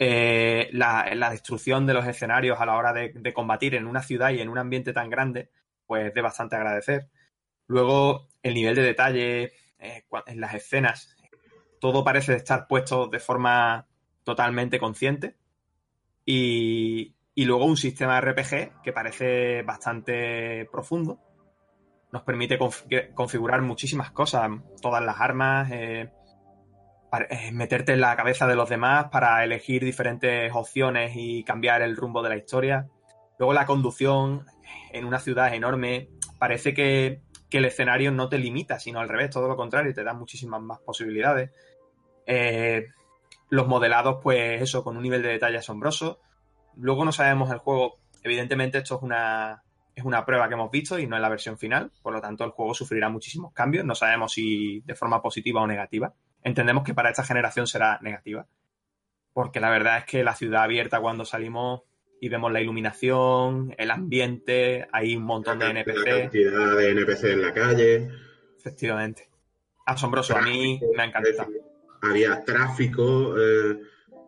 Eh, 0.00 0.68
la, 0.72 1.12
la, 1.16 1.30
destrucción 1.30 1.84
de 1.84 1.94
los 1.94 2.06
escenarios 2.06 2.60
a 2.60 2.66
la 2.66 2.76
hora 2.76 2.92
de, 2.92 3.12
de, 3.12 3.32
combatir 3.32 3.74
en 3.74 3.86
una 3.86 4.00
ciudad 4.00 4.30
y 4.30 4.40
en 4.40 4.48
un 4.48 4.58
ambiente 4.58 4.92
tan 4.92 5.10
grande, 5.10 5.50
pues 5.86 6.14
de 6.14 6.22
bastante 6.22 6.54
agradecer. 6.54 7.08
Luego, 7.66 8.28
el 8.42 8.54
nivel 8.54 8.76
de 8.76 8.82
detalle 8.82 9.52
eh, 9.78 10.04
en 10.26 10.40
las 10.40 10.54
escenas, 10.54 11.16
todo 11.80 12.04
parece 12.04 12.34
estar 12.34 12.66
puesto 12.68 13.08
de 13.08 13.18
forma 13.18 13.86
totalmente 14.24 14.78
consciente. 14.78 15.36
Y, 16.24 17.16
y 17.34 17.44
luego 17.44 17.66
un 17.66 17.76
sistema 17.76 18.20
de 18.20 18.32
RPG 18.32 18.82
que 18.82 18.92
parece 18.92 19.62
bastante 19.62 20.68
profundo. 20.72 21.20
Nos 22.10 22.22
permite 22.22 22.58
conf 22.58 22.82
configurar 23.14 23.62
muchísimas 23.62 24.10
cosas, 24.10 24.50
todas 24.82 25.04
las 25.04 25.20
armas, 25.20 25.70
eh, 25.70 26.10
meterte 27.52 27.92
en 27.92 28.00
la 28.00 28.16
cabeza 28.16 28.46
de 28.46 28.54
los 28.54 28.68
demás 28.68 29.06
para 29.10 29.42
elegir 29.42 29.84
diferentes 29.84 30.50
opciones 30.54 31.12
y 31.14 31.42
cambiar 31.44 31.82
el 31.82 31.96
rumbo 31.96 32.22
de 32.22 32.28
la 32.28 32.36
historia. 32.36 32.88
Luego 33.38 33.52
la 33.52 33.66
conducción 33.66 34.44
en 34.92 35.04
una 35.04 35.18
ciudad 35.18 35.54
enorme, 35.54 36.10
parece 36.38 36.74
que, 36.74 37.22
que, 37.48 37.58
el 37.58 37.64
escenario 37.64 38.10
no 38.10 38.28
te 38.28 38.38
limita, 38.38 38.78
sino 38.78 39.00
al 39.00 39.08
revés, 39.08 39.30
todo 39.30 39.48
lo 39.48 39.56
contrario, 39.56 39.94
te 39.94 40.04
da 40.04 40.12
muchísimas 40.12 40.60
más 40.60 40.80
posibilidades. 40.80 41.50
Eh, 42.26 42.86
los 43.50 43.66
modelados, 43.66 44.18
pues 44.22 44.60
eso, 44.60 44.84
con 44.84 44.96
un 44.96 45.02
nivel 45.02 45.22
de 45.22 45.30
detalle 45.30 45.58
asombroso. 45.58 46.20
Luego 46.76 47.04
no 47.04 47.12
sabemos 47.12 47.50
el 47.50 47.58
juego, 47.58 47.98
evidentemente 48.22 48.78
esto 48.78 48.96
es 48.96 49.02
una, 49.02 49.62
es 49.94 50.04
una 50.04 50.24
prueba 50.24 50.48
que 50.48 50.54
hemos 50.54 50.70
visto 50.70 50.98
y 50.98 51.06
no 51.06 51.16
es 51.16 51.22
la 51.22 51.28
versión 51.28 51.58
final, 51.58 51.90
por 52.02 52.12
lo 52.12 52.20
tanto 52.20 52.44
el 52.44 52.50
juego 52.50 52.74
sufrirá 52.74 53.08
muchísimos 53.08 53.52
cambios, 53.52 53.84
no 53.84 53.94
sabemos 53.94 54.32
si 54.32 54.80
de 54.80 54.94
forma 54.94 55.22
positiva 55.22 55.62
o 55.62 55.66
negativa. 55.66 56.12
Entendemos 56.42 56.84
que 56.84 56.94
para 56.94 57.10
esta 57.10 57.24
generación 57.24 57.66
será 57.66 57.98
negativa, 58.02 58.46
porque 59.32 59.60
la 59.60 59.70
verdad 59.70 59.98
es 59.98 60.04
que 60.04 60.24
la 60.24 60.34
ciudad 60.34 60.62
abierta 60.62 61.00
cuando 61.00 61.24
salimos 61.24 61.82
y 62.20 62.28
vemos 62.28 62.52
la 62.52 62.60
iluminación, 62.60 63.74
el 63.78 63.90
ambiente, 63.90 64.88
hay 64.92 65.16
un 65.16 65.24
montón 65.24 65.58
de 65.58 65.70
NPC. 65.70 65.96
La 65.96 66.20
cantidad 66.20 66.76
de 66.76 66.90
NPC 66.90 67.24
en 67.24 67.42
la 67.42 67.52
calle. 67.52 68.08
Efectivamente. 68.58 69.28
Asombroso, 69.86 70.34
tráfico, 70.34 70.50
a 70.50 70.52
mí 70.52 70.80
me 70.96 71.02
ha 71.02 71.06
encantado. 71.06 71.48
Había 72.02 72.44
tráfico. 72.44 73.34
Eh, 73.38 73.78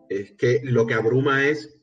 es 0.08 0.32
que 0.32 0.60
lo 0.64 0.86
que 0.86 0.94
abruma 0.94 1.46
es 1.46 1.80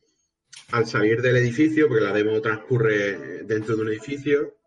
al 0.72 0.86
salir 0.86 1.22
del 1.22 1.38
edificio, 1.38 1.88
porque 1.88 2.04
la 2.04 2.14
demo 2.14 2.42
transcurre 2.42 3.44
dentro 3.44 3.76
de 3.76 3.82
un 3.82 3.88
edificio, 3.90 4.58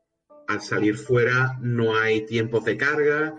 al 0.49 0.63
salir 0.63 0.97
fuera 0.97 1.59
no 1.61 1.97
hay 1.97 2.25
tiempos 2.27 2.65
de 2.65 2.77
carga, 2.77 3.35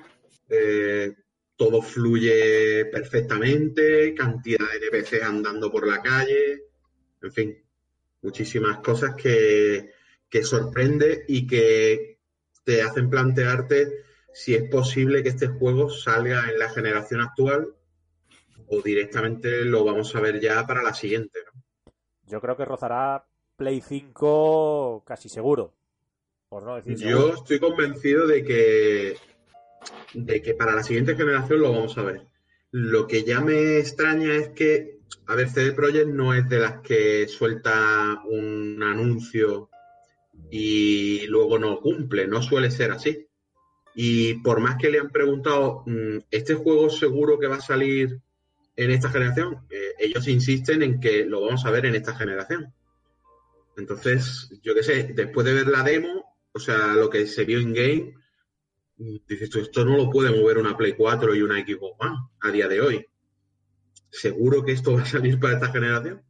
eh, 0.49 1.15
todo 1.61 1.79
fluye 1.83 2.85
perfectamente, 2.85 4.15
cantidad 4.15 4.65
de 4.67 4.77
NPC 4.77 5.21
andando 5.21 5.71
por 5.71 5.85
la 5.85 6.01
calle, 6.01 6.63
en 7.21 7.31
fin, 7.31 7.63
muchísimas 8.23 8.79
cosas 8.79 9.13
que, 9.13 9.91
que 10.27 10.43
sorprende 10.43 11.23
y 11.27 11.45
que 11.45 12.17
te 12.63 12.81
hacen 12.81 13.11
plantearte 13.11 14.05
si 14.33 14.55
es 14.55 14.67
posible 14.71 15.21
que 15.21 15.29
este 15.29 15.49
juego 15.49 15.91
salga 15.91 16.49
en 16.49 16.57
la 16.57 16.67
generación 16.67 17.21
actual 17.21 17.75
o 18.65 18.81
directamente 18.81 19.63
lo 19.63 19.83
vamos 19.83 20.15
a 20.15 20.19
ver 20.19 20.39
ya 20.39 20.65
para 20.65 20.81
la 20.81 20.95
siguiente. 20.95 21.41
¿no? 21.45 21.61
Yo 22.25 22.41
creo 22.41 22.57
que 22.57 22.65
rozará 22.65 23.23
Play 23.55 23.81
5 23.81 25.03
casi 25.05 25.29
seguro. 25.29 25.75
Por 26.49 26.63
no 26.63 26.77
decir 26.77 26.97
seguro. 26.97 27.27
Yo 27.27 27.35
estoy 27.35 27.59
convencido 27.59 28.25
de 28.25 28.43
que, 28.43 29.15
de 30.13 30.41
que 30.41 30.53
para 30.53 30.75
la 30.75 30.83
siguiente 30.83 31.15
generación 31.15 31.61
lo 31.61 31.71
vamos 31.71 31.97
a 31.97 32.03
ver. 32.03 32.27
Lo 32.71 33.07
que 33.07 33.23
ya 33.23 33.41
me 33.41 33.79
extraña 33.79 34.35
es 34.35 34.49
que, 34.49 34.99
a 35.27 35.35
ver, 35.35 35.49
CD 35.49 35.73
Projekt 35.73 36.07
no 36.07 36.33
es 36.33 36.47
de 36.47 36.59
las 36.59 36.81
que 36.81 37.27
suelta 37.27 38.21
un 38.25 38.81
anuncio 38.81 39.69
y 40.49 41.27
luego 41.27 41.59
no 41.59 41.79
cumple, 41.79 42.27
no 42.27 42.41
suele 42.41 42.71
ser 42.71 42.91
así. 42.91 43.27
Y 43.93 44.35
por 44.35 44.59
más 44.61 44.77
que 44.77 44.89
le 44.89 44.99
han 44.99 45.09
preguntado, 45.09 45.83
¿este 46.29 46.53
juego 46.55 46.89
seguro 46.89 47.37
que 47.37 47.47
va 47.47 47.57
a 47.57 47.61
salir 47.61 48.21
en 48.75 48.91
esta 48.91 49.09
generación? 49.09 49.65
Eh, 49.69 49.95
ellos 49.99 50.27
insisten 50.27 50.81
en 50.81 50.99
que 50.99 51.25
lo 51.25 51.41
vamos 51.41 51.65
a 51.65 51.71
ver 51.71 51.85
en 51.85 51.95
esta 51.95 52.15
generación. 52.15 52.73
Entonces, 53.75 54.49
yo 54.63 54.73
qué 54.73 54.83
sé, 54.83 55.11
después 55.13 55.45
de 55.45 55.53
ver 55.53 55.67
la 55.67 55.83
demo, 55.83 56.25
o 56.53 56.59
sea, 56.59 56.93
lo 56.95 57.09
que 57.09 57.27
se 57.27 57.45
vio 57.45 57.59
en 57.59 57.73
game, 57.73 58.13
dices 59.27 59.49
tú, 59.49 59.59
esto 59.59 59.83
no 59.85 59.97
lo 59.97 60.09
puede 60.09 60.29
mover 60.29 60.57
una 60.57 60.77
Play 60.77 60.93
4 60.93 61.35
y 61.35 61.41
una 61.41 61.59
Xbox 61.59 61.95
One 61.99 62.17
a 62.41 62.51
día 62.51 62.67
de 62.67 62.81
hoy. 62.81 63.05
Seguro 64.09 64.63
que 64.63 64.73
esto 64.73 64.93
va 64.93 65.01
a 65.01 65.05
salir 65.05 65.39
para 65.39 65.55
esta 65.55 65.71
generación. 65.71 66.21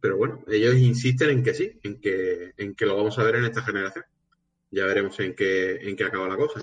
Pero 0.00 0.16
bueno, 0.16 0.42
ellos 0.48 0.76
insisten 0.76 1.30
en 1.30 1.42
que 1.42 1.54
sí, 1.54 1.78
en 1.82 2.00
que, 2.00 2.52
en 2.56 2.74
que 2.74 2.86
lo 2.86 2.96
vamos 2.96 3.18
a 3.18 3.22
ver 3.22 3.36
en 3.36 3.44
esta 3.44 3.62
generación. 3.62 4.04
Ya 4.70 4.86
veremos 4.86 5.18
en 5.20 5.34
qué, 5.34 5.76
en 5.76 5.96
qué 5.96 6.04
acaba 6.04 6.28
la 6.28 6.36
cosa. 6.36 6.62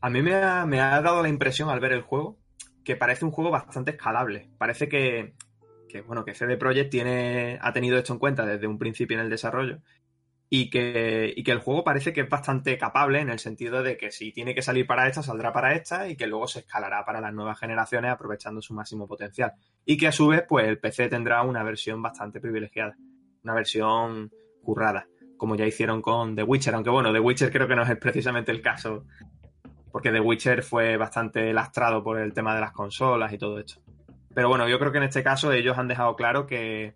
A 0.00 0.10
mí 0.10 0.22
me 0.22 0.34
ha, 0.34 0.64
me 0.66 0.80
ha 0.80 1.00
dado 1.02 1.22
la 1.22 1.28
impresión 1.28 1.68
al 1.68 1.80
ver 1.80 1.92
el 1.92 2.02
juego 2.02 2.38
que 2.84 2.96
parece 2.96 3.24
un 3.24 3.30
juego 3.30 3.50
bastante 3.50 3.92
escalable. 3.92 4.48
Parece 4.56 4.88
que, 4.88 5.34
que, 5.88 6.00
bueno, 6.00 6.24
que 6.24 6.34
CD 6.34 6.56
Projekt 6.56 6.90
tiene, 6.90 7.58
ha 7.60 7.72
tenido 7.72 7.98
esto 7.98 8.14
en 8.14 8.18
cuenta 8.18 8.46
desde 8.46 8.66
un 8.66 8.78
principio 8.78 9.18
en 9.18 9.24
el 9.24 9.30
desarrollo 9.30 9.80
y 10.52 10.68
que, 10.68 11.32
y 11.34 11.44
que 11.44 11.52
el 11.52 11.60
juego 11.60 11.84
parece 11.84 12.12
que 12.12 12.22
es 12.22 12.28
bastante 12.28 12.76
capable 12.76 13.20
en 13.20 13.30
el 13.30 13.38
sentido 13.38 13.84
de 13.84 13.96
que 13.96 14.10
si 14.10 14.32
tiene 14.32 14.52
que 14.52 14.62
salir 14.62 14.84
para 14.84 15.06
esta, 15.06 15.22
saldrá 15.22 15.52
para 15.52 15.74
esta 15.74 16.08
y 16.08 16.16
que 16.16 16.26
luego 16.26 16.48
se 16.48 16.58
escalará 16.58 17.04
para 17.04 17.20
las 17.20 17.32
nuevas 17.32 17.58
generaciones 17.58 18.10
aprovechando 18.10 18.60
su 18.60 18.74
máximo 18.74 19.06
potencial. 19.06 19.52
Y 19.86 19.96
que 19.96 20.08
a 20.08 20.12
su 20.12 20.26
vez, 20.26 20.44
pues 20.48 20.66
el 20.66 20.80
PC 20.80 21.08
tendrá 21.08 21.42
una 21.42 21.62
versión 21.62 22.02
bastante 22.02 22.40
privilegiada, 22.40 22.96
una 23.44 23.54
versión 23.54 24.32
currada, 24.60 25.06
como 25.36 25.54
ya 25.54 25.66
hicieron 25.66 26.02
con 26.02 26.34
The 26.34 26.42
Witcher, 26.42 26.74
aunque 26.74 26.90
bueno, 26.90 27.12
The 27.12 27.20
Witcher 27.20 27.52
creo 27.52 27.68
que 27.68 27.76
no 27.76 27.84
es 27.84 27.96
precisamente 27.96 28.50
el 28.50 28.60
caso 28.60 29.04
porque 29.92 30.10
The 30.10 30.20
Witcher 30.20 30.62
fue 30.64 30.96
bastante 30.96 31.52
lastrado 31.52 32.02
por 32.02 32.18
el 32.18 32.32
tema 32.32 32.56
de 32.56 32.60
las 32.60 32.72
consolas 32.72 33.32
y 33.32 33.38
todo 33.38 33.58
esto. 33.58 33.80
Pero 34.34 34.48
bueno, 34.48 34.68
yo 34.68 34.78
creo 34.80 34.90
que 34.90 34.98
en 34.98 35.04
este 35.04 35.22
caso 35.22 35.52
ellos 35.52 35.78
han 35.78 35.88
dejado 35.88 36.16
claro 36.16 36.46
que, 36.46 36.94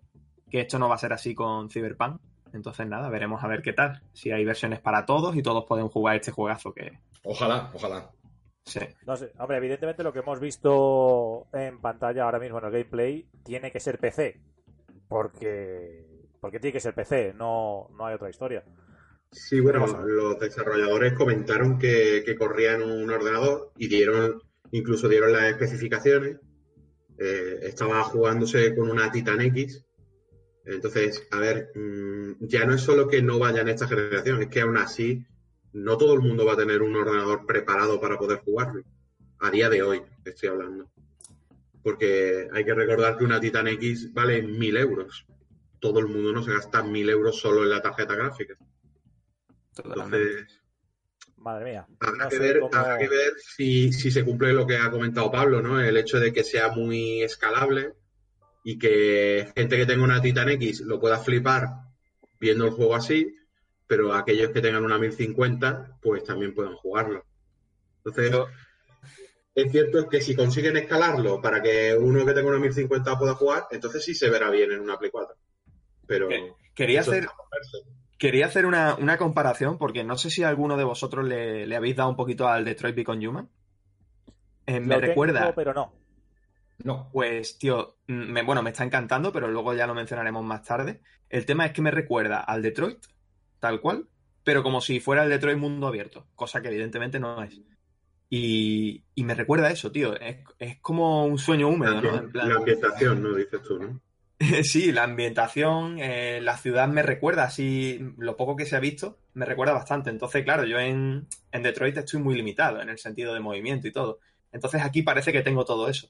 que 0.49 0.61
esto 0.61 0.77
no 0.77 0.89
va 0.89 0.95
a 0.95 0.99
ser 0.99 1.13
así 1.13 1.33
con 1.33 1.69
Cyberpunk. 1.69 2.19
Entonces 2.55 2.87
nada, 2.87 3.09
veremos 3.09 3.43
a 3.43 3.47
ver 3.47 3.61
qué 3.61 3.73
tal. 3.73 4.01
Si 4.13 4.31
hay 4.31 4.45
versiones 4.45 4.79
para 4.79 5.05
todos 5.05 5.35
y 5.35 5.43
todos 5.43 5.65
pueden 5.65 5.89
jugar 5.89 6.15
este 6.15 6.31
juegazo 6.31 6.73
que... 6.73 6.99
Ojalá, 7.23 7.69
ojalá. 7.73 8.09
Sí. 8.65 8.79
No 9.05 9.15
sé, 9.17 9.31
hombre, 9.37 9.57
evidentemente 9.57 10.03
lo 10.03 10.13
que 10.13 10.19
hemos 10.19 10.39
visto 10.39 11.47
en 11.53 11.79
pantalla 11.81 12.23
ahora 12.23 12.39
mismo 12.39 12.57
en 12.59 12.65
el 12.65 12.71
gameplay 12.71 13.27
tiene 13.43 13.71
que 13.71 13.79
ser 13.81 13.99
PC. 13.99 14.39
Porque, 15.07 16.05
porque 16.39 16.59
tiene 16.59 16.73
que 16.73 16.79
ser 16.79 16.95
PC, 16.95 17.33
no, 17.35 17.89
no 17.95 18.05
hay 18.05 18.15
otra 18.15 18.29
historia. 18.29 18.63
Sí, 19.31 19.59
bueno, 19.59 19.85
los 19.85 20.39
desarrolladores 20.39 21.13
comentaron 21.13 21.77
que, 21.77 22.23
que 22.25 22.37
corrían 22.37 22.81
un 22.81 23.09
ordenador 23.11 23.73
y 23.75 23.87
dieron, 23.87 24.41
incluso 24.71 25.09
dieron 25.09 25.33
las 25.33 25.43
especificaciones. 25.43 26.37
Eh, 27.17 27.59
estaba 27.63 28.01
jugándose 28.03 28.73
con 28.75 28.89
una 28.89 29.11
Titan 29.11 29.41
X. 29.41 29.84
Entonces, 30.65 31.27
a 31.31 31.39
ver, 31.39 31.71
mmm, 31.75 32.33
ya 32.39 32.65
no 32.65 32.73
es 32.73 32.81
solo 32.81 33.07
que 33.07 33.21
no 33.21 33.39
vaya 33.39 33.61
en 33.61 33.69
esta 33.69 33.87
generación, 33.87 34.41
es 34.41 34.49
que 34.49 34.61
aún 34.61 34.77
así 34.77 35.23
no 35.73 35.97
todo 35.97 36.13
el 36.13 36.21
mundo 36.21 36.45
va 36.45 36.53
a 36.53 36.57
tener 36.57 36.81
un 36.81 36.95
ordenador 36.95 37.45
preparado 37.45 37.99
para 38.01 38.17
poder 38.17 38.39
jugarlo. 38.39 38.83
A 39.39 39.51
día 39.51 39.69
de 39.69 39.83
hoy, 39.83 40.01
estoy 40.23 40.49
hablando. 40.49 40.89
Porque 41.83 42.47
hay 42.51 42.65
que 42.65 42.73
recordar 42.73 43.17
que 43.17 43.25
una 43.25 43.39
Titan 43.39 43.67
X 43.67 44.11
vale 44.13 44.41
mil 44.41 44.75
euros. 44.77 45.25
Todo 45.79 45.99
el 45.99 46.07
mundo 46.07 46.31
no 46.31 46.41
se 46.41 46.53
gasta 46.53 46.81
mil 46.81 47.09
euros 47.09 47.39
solo 47.39 47.63
en 47.63 47.69
la 47.69 47.81
tarjeta 47.81 48.15
gráfica. 48.15 48.55
Entonces, 49.77 50.61
Madre 51.37 51.65
mía. 51.65 51.87
Habrá, 51.99 52.23
no 52.23 52.29
que, 52.29 52.39
ver, 52.39 52.59
cómo... 52.59 52.75
habrá 52.75 52.97
que 52.97 53.07
ver 53.07 53.33
si, 53.37 53.93
si, 53.93 54.09
se 54.09 54.25
cumple 54.25 54.51
lo 54.51 54.65
que 54.65 54.77
ha 54.77 54.89
comentado 54.89 55.31
Pablo, 55.31 55.61
¿no? 55.61 55.79
El 55.79 55.95
hecho 55.95 56.19
de 56.19 56.33
que 56.33 56.43
sea 56.43 56.69
muy 56.69 57.21
escalable 57.21 57.93
y 58.67 58.79
que 58.79 59.47
gente 59.55 59.77
que 59.77 59.85
tenga 59.85 60.03
una 60.03 60.19
Titan 60.19 60.49
X 60.49 60.81
lo 60.81 60.99
pueda 60.99 61.19
flipar 61.19 61.67
viendo 62.39 62.65
el 62.65 62.71
juego 62.71 62.95
así, 62.95 63.31
pero 63.85 64.11
aquellos 64.15 64.49
que 64.49 64.59
tengan 64.59 64.83
una 64.83 64.97
1050 64.97 65.99
pues 66.01 66.23
también 66.23 66.55
puedan 66.55 66.73
jugarlo. 66.75 67.23
Entonces, 68.03 68.31
Yo- 68.31 68.47
es 69.53 69.71
cierto 69.71 70.09
que 70.09 70.19
si 70.19 70.35
consiguen 70.35 70.77
escalarlo 70.77 71.39
para 71.41 71.61
que 71.61 71.95
uno 71.95 72.25
que 72.25 72.33
tenga 72.33 72.49
una 72.49 72.57
1050 72.57 73.19
pueda 73.19 73.35
jugar, 73.35 73.67
entonces 73.69 74.03
sí 74.03 74.15
se 74.15 74.31
verá 74.31 74.49
bien 74.49 74.71
en 74.71 74.79
una 74.81 74.97
Play 74.97 75.11
4. 75.11 75.35
Pero 76.07 76.27
Que- 76.27 76.51
Quería 76.73 77.01
hacer, 77.01 77.27
quería 78.17 78.47
hacer 78.47 78.65
una, 78.65 78.95
una 78.95 79.17
comparación 79.17 79.77
porque 79.77 80.03
no 80.03 80.17
sé 80.17 80.29
si 80.31 80.41
alguno 80.43 80.75
de 80.75 80.83
vosotros 80.83 81.23
le, 81.25 81.67
le 81.67 81.75
habéis 81.75 81.95
dado 81.95 82.09
un 82.09 82.15
poquito 82.17 82.47
al 82.49 82.65
Detroit 82.65 82.95
Become 82.95 83.27
Human. 83.27 83.47
Eh, 84.65 84.79
me 84.79 84.87
Lo 84.95 84.99
tengo, 84.99 85.07
recuerda, 85.07 85.53
pero 85.55 85.73
no. 85.73 85.93
No. 86.83 87.09
pues, 87.13 87.57
tío, 87.57 87.97
mm, 88.07 88.13
me- 88.31 88.43
bueno, 88.43 88.61
me 88.61 88.71
está 88.71 88.83
encantando, 88.83 89.31
pero 89.31 89.47
luego 89.47 89.73
ya 89.73 89.87
lo 89.87 89.93
mencionaremos 89.95 90.43
más 90.43 90.63
tarde. 90.63 91.01
El 91.29 91.45
tema 91.45 91.65
es 91.65 91.71
que 91.73 91.81
me 91.81 91.91
recuerda 91.91 92.39
al 92.41 92.61
Detroit, 92.61 92.99
tal 93.59 93.81
cual, 93.81 94.07
pero 94.43 94.61
como 94.63 94.81
si 94.81 94.99
fuera 94.99 95.23
el 95.23 95.29
Detroit 95.29 95.57
mundo 95.57 95.87
abierto, 95.87 96.27
cosa 96.35 96.61
que 96.61 96.67
evidentemente 96.67 97.19
no 97.19 97.41
es. 97.43 97.59
Y, 98.29 99.03
y 99.13 99.23
me 99.23 99.35
recuerda 99.35 99.67
a 99.67 99.71
eso, 99.71 99.91
tío. 99.91 100.15
Es, 100.19 100.37
es 100.59 100.79
como 100.79 101.25
un 101.25 101.37
sueño 101.37 101.67
húmedo, 101.69 102.01
¿no? 102.01 102.17
En 102.17 102.31
plan- 102.31 102.49
La 102.49 102.55
ambientación, 102.55 103.23
¿no? 103.23 103.33
Dices 103.35 103.61
tú, 103.61 103.79
¿no? 103.79 104.01
Sí, 104.63 104.91
la 104.91 105.03
ambientación, 105.03 105.97
eh, 105.99 106.39
la 106.41 106.57
ciudad 106.57 106.87
me 106.89 107.03
recuerda, 107.03 107.45
así, 107.45 107.99
lo 108.17 108.35
poco 108.35 108.55
que 108.57 108.65
se 108.65 108.75
ha 108.75 108.79
visto, 108.81 109.17
me 109.33 109.45
recuerda 109.45 109.73
bastante. 109.73 110.09
Entonces, 110.09 110.43
claro, 110.43 110.65
yo 110.65 110.77
en, 110.79 111.27
en 111.51 111.63
Detroit 111.63 111.97
estoy 111.97 112.19
muy 112.21 112.35
limitado 112.35 112.81
en 112.81 112.89
el 112.89 112.97
sentido 112.97 113.33
de 113.33 113.39
movimiento 113.39 113.87
y 113.87 113.91
todo. 113.93 114.19
Entonces 114.51 114.81
aquí 114.83 115.03
parece 115.03 115.31
que 115.31 115.41
tengo 115.41 115.63
todo 115.63 115.87
eso. 115.89 116.09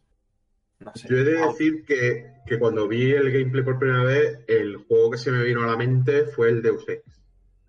No 0.79 0.91
sé. 0.95 1.07
Yo 1.09 1.17
he 1.17 1.23
de 1.23 1.37
decir 1.47 1.85
que, 1.85 2.25
que 2.45 2.59
cuando 2.59 2.87
vi 2.87 3.11
el 3.11 3.31
gameplay 3.31 3.63
por 3.63 3.79
primera 3.79 4.03
vez, 4.03 4.39
el 4.47 4.75
juego 4.77 5.11
que 5.11 5.17
se 5.17 5.31
me 5.31 5.43
vino 5.43 5.63
a 5.63 5.67
la 5.67 5.77
mente 5.77 6.25
fue 6.25 6.49
el 6.49 6.61
Deus 6.61 6.83
Ex. 6.87 7.03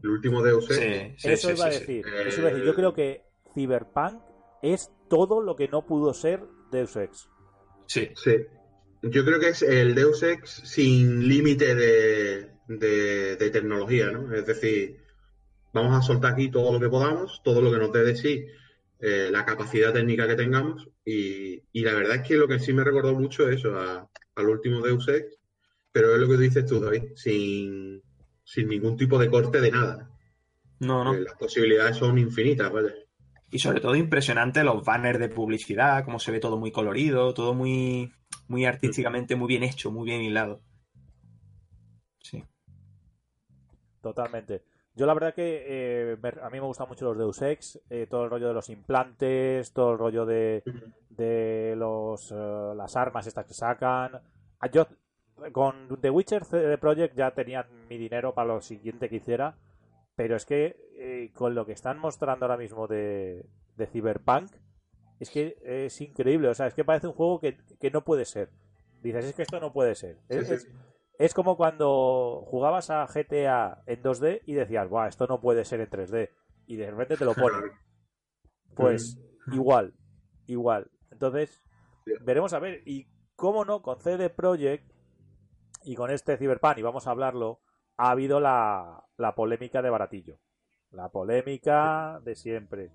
El 0.02 0.10
último 0.10 0.42
Deus 0.42 0.64
Ex. 0.70 0.76
sí, 0.78 1.14
sí, 1.16 1.28
eso 1.32 1.48
sí, 1.48 1.54
iba 1.54 1.66
a 1.66 1.70
decir. 1.70 2.04
Eso 2.26 2.40
iba 2.40 2.48
a 2.48 2.52
decir. 2.52 2.66
Yo 2.66 2.74
creo 2.74 2.92
que 2.94 3.22
Cyberpunk 3.54 4.20
es 4.62 4.90
todo 5.08 5.40
lo 5.40 5.54
que 5.56 5.68
no 5.68 5.86
pudo 5.86 6.12
ser 6.14 6.42
Deus 6.72 6.96
Ex. 6.96 7.28
Sí, 7.86 8.10
Sí. 8.16 8.36
Yo 9.02 9.24
creo 9.24 9.38
que 9.38 9.50
es 9.50 9.62
el 9.62 9.94
Deus 9.94 10.22
Ex 10.24 10.50
sin 10.64 11.28
límite 11.28 11.74
de, 11.76 12.50
de- 12.66 13.36
de 13.36 13.50
tecnología, 13.50 14.10
¿no? 14.10 14.34
Es 14.34 14.46
decir, 14.46 14.96
vamos 15.72 15.96
a 15.96 16.02
soltar 16.02 16.32
aquí 16.32 16.50
todo 16.50 16.72
lo 16.72 16.80
que 16.80 16.88
podamos, 16.88 17.40
todo 17.44 17.60
lo 17.60 17.70
que 17.70 17.78
nos 17.78 17.92
dé 17.92 18.02
de 18.02 18.16
sí, 18.16 18.46
eh, 18.98 19.28
la 19.30 19.44
capacidad 19.44 19.92
técnica 19.92 20.26
que 20.26 20.34
tengamos. 20.34 20.88
Y, 21.06 21.62
y 21.72 21.82
la 21.82 21.94
verdad 21.94 22.16
es 22.18 22.28
que 22.28 22.36
lo 22.36 22.48
que 22.48 22.60
sí 22.60 22.74
me 22.74 22.84
recordó 22.84 23.14
mucho 23.14 23.48
es 23.48 23.58
eso, 23.60 23.78
a- 23.78 24.10
al 24.36 24.48
último 24.50 24.82
Deus 24.82 25.08
Ex, 25.08 25.38
pero 25.92 26.14
es 26.14 26.20
lo 26.20 26.28
que 26.28 26.38
dices 26.42 26.66
tú, 26.66 26.80
David, 26.80 27.04
sin, 27.16 28.02
sin 28.44 28.68
ningún 28.68 28.96
tipo 28.98 29.18
de 29.18 29.30
corte 29.30 29.60
de 29.60 29.70
nada. 29.72 30.10
no, 30.80 31.04
no. 31.04 31.14
Eh, 31.14 31.20
Las 31.22 31.34
posibilidades 31.34 31.96
son 31.96 32.18
infinitas, 32.18 32.72
vaya. 32.72 32.94
Y 33.50 33.58
sobre 33.58 33.80
todo 33.80 33.96
impresionante 33.96 34.62
los 34.62 34.84
banners 34.84 35.18
de 35.18 35.28
publicidad, 35.28 36.04
cómo 36.04 36.20
se 36.20 36.30
ve 36.30 36.38
todo 36.38 36.58
muy 36.58 36.70
colorido, 36.70 37.34
todo 37.34 37.54
muy, 37.54 38.12
muy 38.48 38.64
artísticamente 38.66 39.34
muy 39.36 39.48
bien 39.48 39.64
hecho, 39.64 39.90
muy 39.90 40.04
bien 40.06 40.22
hilado. 40.22 40.60
Sí. 42.22 42.44
Totalmente. 44.00 44.62
Yo 44.96 45.06
la 45.06 45.14
verdad 45.14 45.34
que 45.34 45.64
eh, 45.68 46.16
a 46.42 46.48
mí 46.50 46.58
me 46.58 46.66
gustan 46.66 46.88
mucho 46.88 47.04
los 47.04 47.18
Deus 47.18 47.42
Ex, 47.42 47.78
eh, 47.90 48.06
todo 48.08 48.24
el 48.24 48.30
rollo 48.30 48.48
de 48.48 48.54
los 48.54 48.70
implantes, 48.70 49.72
todo 49.72 49.92
el 49.92 49.98
rollo 49.98 50.24
de, 50.26 50.62
de 51.10 51.74
los, 51.76 52.32
eh, 52.32 52.72
las 52.74 52.96
armas 52.96 53.26
estas 53.26 53.44
que 53.46 53.54
sacan. 53.54 54.20
Ah, 54.58 54.70
Yo 54.70 54.86
con 55.52 56.00
The 56.00 56.08
Witcher 56.08 56.44
CD 56.46 56.78
Projekt 56.78 57.14
ya 57.14 57.30
tenían 57.32 57.66
mi 57.90 57.98
dinero 57.98 58.32
para 58.34 58.48
lo 58.54 58.60
siguiente 58.62 59.10
que 59.10 59.16
hiciera, 59.16 59.54
pero 60.14 60.34
es 60.34 60.46
que 60.46 60.76
eh, 60.96 61.30
con 61.34 61.54
lo 61.54 61.66
que 61.66 61.72
están 61.72 61.98
mostrando 61.98 62.46
ahora 62.46 62.56
mismo 62.56 62.86
de, 62.86 63.44
de 63.76 63.86
Cyberpunk, 63.86 64.50
es 65.20 65.28
que 65.30 65.58
es 65.62 66.00
increíble, 66.00 66.48
o 66.48 66.54
sea, 66.54 66.68
es 66.68 66.74
que 66.74 66.84
parece 66.84 67.06
un 67.06 67.12
juego 67.12 67.38
que, 67.38 67.58
que 67.78 67.90
no 67.90 68.02
puede 68.02 68.24
ser. 68.24 68.48
Dices, 69.02 69.26
es 69.26 69.34
que 69.34 69.42
esto 69.42 69.60
no 69.60 69.74
puede 69.74 69.94
ser. 69.94 70.16
Sí, 70.30 70.36
Es- 70.38 70.48
sí. 70.48 70.54
es- 70.54 70.68
es 71.18 71.34
como 71.34 71.56
cuando 71.56 72.42
jugabas 72.46 72.90
a 72.90 73.06
GTA 73.06 73.82
en 73.86 74.02
2D 74.02 74.42
y 74.46 74.54
decías, 74.54 74.88
Buah, 74.88 75.08
esto 75.08 75.26
no 75.26 75.40
puede 75.40 75.64
ser 75.64 75.80
en 75.80 75.90
3D. 75.90 76.30
Y 76.66 76.76
de 76.76 76.90
repente 76.90 77.16
te 77.16 77.24
lo 77.24 77.34
ponen. 77.34 77.70
Pues 78.74 79.18
igual, 79.52 79.94
igual. 80.46 80.90
Entonces, 81.10 81.62
veremos 82.22 82.52
a 82.52 82.58
ver. 82.58 82.82
Y 82.86 83.06
cómo 83.36 83.64
no, 83.64 83.82
con 83.82 84.00
CD 84.00 84.30
Projekt 84.30 84.90
y 85.84 85.94
con 85.94 86.10
este 86.10 86.36
Cyberpunk, 86.36 86.78
y 86.78 86.82
vamos 86.82 87.06
a 87.06 87.10
hablarlo, 87.12 87.60
ha 87.96 88.10
habido 88.10 88.40
la, 88.40 89.04
la 89.16 89.34
polémica 89.34 89.82
de 89.82 89.90
Baratillo. 89.90 90.38
La 90.90 91.10
polémica 91.10 92.20
de 92.24 92.34
siempre. 92.34 92.90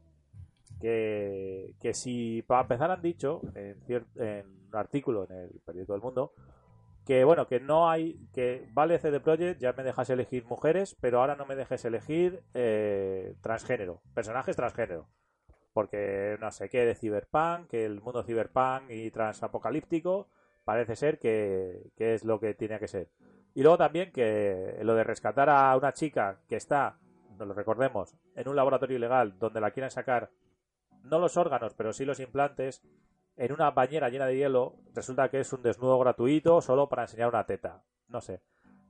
Que, 0.80 1.76
que 1.80 1.94
si, 1.94 2.42
para 2.42 2.64
empezar, 2.64 2.90
han 2.92 3.02
dicho 3.02 3.42
en, 3.54 3.80
cier- 3.86 4.08
en 4.16 4.48
un 4.68 4.76
artículo 4.76 5.26
en 5.30 5.38
el 5.38 5.62
periódico 5.64 5.94
del 5.94 6.02
mundo 6.02 6.34
que 7.06 7.24
bueno, 7.24 7.48
que 7.48 7.60
no 7.60 7.90
hay, 7.90 8.20
que 8.34 8.68
vale 8.74 9.00
CD 9.00 9.20
Projekt, 9.20 9.60
ya 9.60 9.74
me 9.74 9.84
dejas 9.84 10.10
elegir 10.10 10.46
mujeres, 10.46 10.96
pero 11.00 11.20
ahora 11.20 11.36
no 11.36 11.46
me 11.46 11.56
dejes 11.56 11.84
elegir 11.86 12.44
eh, 12.54 13.36
transgénero, 13.42 14.02
personajes 14.14 14.56
transgénero. 14.56 15.08
Porque 15.74 16.38
no 16.40 16.52
sé 16.52 16.70
qué 16.70 16.86
de 16.86 16.96
Cyberpunk, 16.96 17.70
que 17.70 17.86
el 17.86 18.02
mundo 18.02 18.24
Cyberpunk 18.24 18.90
y 18.90 19.10
transapocalíptico 19.10 20.28
parece 20.66 20.96
ser 20.96 21.18
que, 21.18 21.92
que 21.96 22.14
es 22.14 22.26
lo 22.26 22.40
que 22.40 22.54
tiene 22.54 22.78
que 22.78 22.88
ser. 22.88 23.10
Y 23.54 23.64
luego 23.64 23.78
también 23.78 24.12
que 24.12 24.80
lo 24.84 24.94
de 24.96 25.04
rescatar 25.04 25.50
a 25.50 25.76
una 25.76 25.94
chica 25.94 26.42
que 26.48 26.58
está, 26.58 26.98
nos 27.38 27.48
lo 27.48 27.54
recordemos, 27.54 28.16
en 28.36 28.48
un 28.48 28.56
laboratorio 28.56 28.98
ilegal 28.98 29.40
donde 29.40 29.62
la 29.62 29.72
quieren 29.72 29.92
sacar 29.92 30.30
no 31.04 31.20
los 31.20 31.38
órganos, 31.38 31.74
pero 31.74 31.94
sí 31.94 32.06
los 32.06 32.20
implantes, 32.20 32.84
en 33.38 33.52
una 33.52 33.72
bañera 33.72 34.10
llena 34.10 34.26
de 34.26 34.38
hielo, 34.38 34.76
resulta 34.94 35.30
que 35.30 35.40
es 35.40 35.52
un 35.54 35.62
desnudo 35.64 35.98
gratuito 36.00 36.62
solo 36.62 36.88
para 36.90 37.04
enseñar 37.04 37.30
una 37.30 37.46
teta. 37.46 37.84
No 38.08 38.22
sé. 38.22 38.42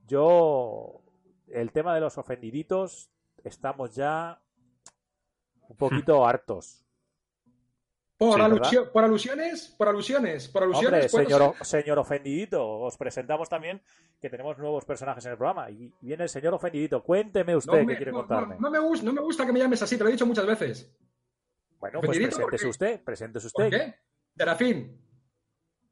Yo, 0.07 1.01
el 1.47 1.71
tema 1.71 1.93
de 1.95 2.01
los 2.01 2.17
ofendiditos, 2.17 3.09
estamos 3.43 3.95
ya 3.95 4.41
un 5.69 5.77
poquito 5.77 6.25
hartos. 6.25 6.85
Por, 8.17 8.35
Sí, 8.35 8.41
alusio- 8.41 8.91
por 8.91 9.03
alusiones, 9.03 9.73
por 9.77 9.87
alusiones, 9.87 10.47
por 10.47 10.61
alusiones. 10.61 11.05
Hombre, 11.05 11.09
puedo 11.09 11.39
señor, 11.39 11.55
ser- 11.57 11.81
señor 11.81 11.97
ofendidito, 11.99 12.69
os 12.81 12.95
presentamos 12.95 13.49
también 13.49 13.81
que 14.19 14.29
tenemos 14.29 14.59
nuevos 14.59 14.85
personajes 14.85 15.25
en 15.25 15.31
el 15.31 15.37
programa. 15.39 15.71
Y 15.71 15.91
viene 16.01 16.23
el 16.23 16.29
señor 16.29 16.53
ofendidito. 16.53 17.01
Cuénteme 17.03 17.55
usted 17.55 17.71
No 17.71 17.79
qué 17.79 17.85
me, 17.85 17.95
quiere 17.95 18.11
no- 18.11 18.19
contarme. 18.19 18.55
no- 18.55 18.61
no 18.61 18.69
me 18.71 18.77
gusta, 18.79 19.05
no 19.07 19.13
me 19.13 19.21
gusta 19.21 19.43
que 19.45 19.53
me 19.53 19.59
llames 19.59 19.81
así, 19.81 19.97
te 19.97 20.03
lo 20.03 20.09
he 20.09 20.13
dicho 20.13 20.25
muchas 20.27 20.45
veces. 20.45 20.95
bueno, 21.79 21.99
pues 21.99 22.19
¿por 22.19 22.29
preséntese 22.29 22.67
usted, 22.67 23.03
preséntese 23.03 23.49
¿Por 23.51 23.65
usted. 23.65 23.77
qué? 23.79 23.95
Serafín. 24.35 24.97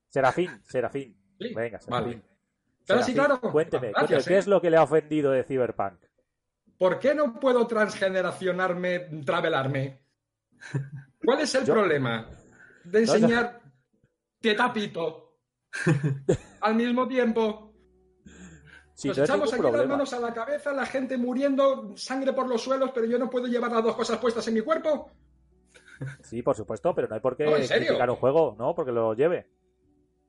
Serafín, 0.07 0.49
Serafín. 0.65 1.15
Sí, 1.39 1.53
Venga, 1.53 1.79
vale. 1.87 2.21
Serafín. 2.85 3.05
Sí, 3.05 3.13
claro. 3.13 3.39
Cuénteme, 3.39 3.89
Gracias, 3.91 4.07
cuénteme, 4.09 4.23
¿qué 4.27 4.33
eh. 4.33 4.37
es 4.39 4.47
lo 4.47 4.61
que 4.61 4.69
le 4.69 4.77
ha 4.77 4.83
ofendido 4.83 5.31
de 5.31 5.43
Cyberpunk? 5.43 5.99
¿Por 6.77 6.97
qué 6.99 7.13
no 7.13 7.39
puedo 7.39 7.67
transgeneracionarme, 7.67 8.99
travelarme? 9.25 10.01
¿Cuál 11.23 11.41
es 11.41 11.53
el 11.55 11.65
Yo- 11.65 11.73
problema 11.73 12.29
de 12.83 13.05
No, 13.05 13.13
enseñar 13.13 13.61
tetapito 14.41 15.37
al 16.61 16.75
mismo 16.75 17.07
tiempo? 17.07 17.75
Si 18.95 19.07
Nos 19.09 19.17
no 19.17 19.23
echamos 19.23 19.53
aquí 19.53 19.61
las 19.61 19.71
problema. 19.71 19.93
manos 19.95 20.13
a 20.13 20.19
la 20.19 20.33
cabeza, 20.33 20.73
la 20.73 20.85
gente 20.85 21.17
muriendo, 21.17 21.95
sangre 21.95 22.33
por 22.33 22.47
los 22.49 22.61
suelos, 22.61 22.91
pero 22.93 23.05
yo 23.05 23.17
no 23.19 23.29
puedo 23.29 23.47
llevar 23.47 23.71
las 23.71 23.83
dos 23.83 23.95
cosas 23.95 24.17
puestas 24.17 24.45
en 24.49 24.55
mi 24.55 24.61
cuerpo. 24.61 25.11
Sí, 26.21 26.41
por 26.41 26.55
supuesto, 26.55 26.93
pero 26.95 27.07
no 27.07 27.15
hay 27.15 27.21
por 27.21 27.35
qué 27.35 27.45
No, 27.45 27.51
criticar 27.55 28.09
un 28.09 28.15
juego, 28.15 28.55
¿no? 28.57 28.73
Porque 28.75 28.91
lo 28.91 29.13
lleve. 29.13 29.47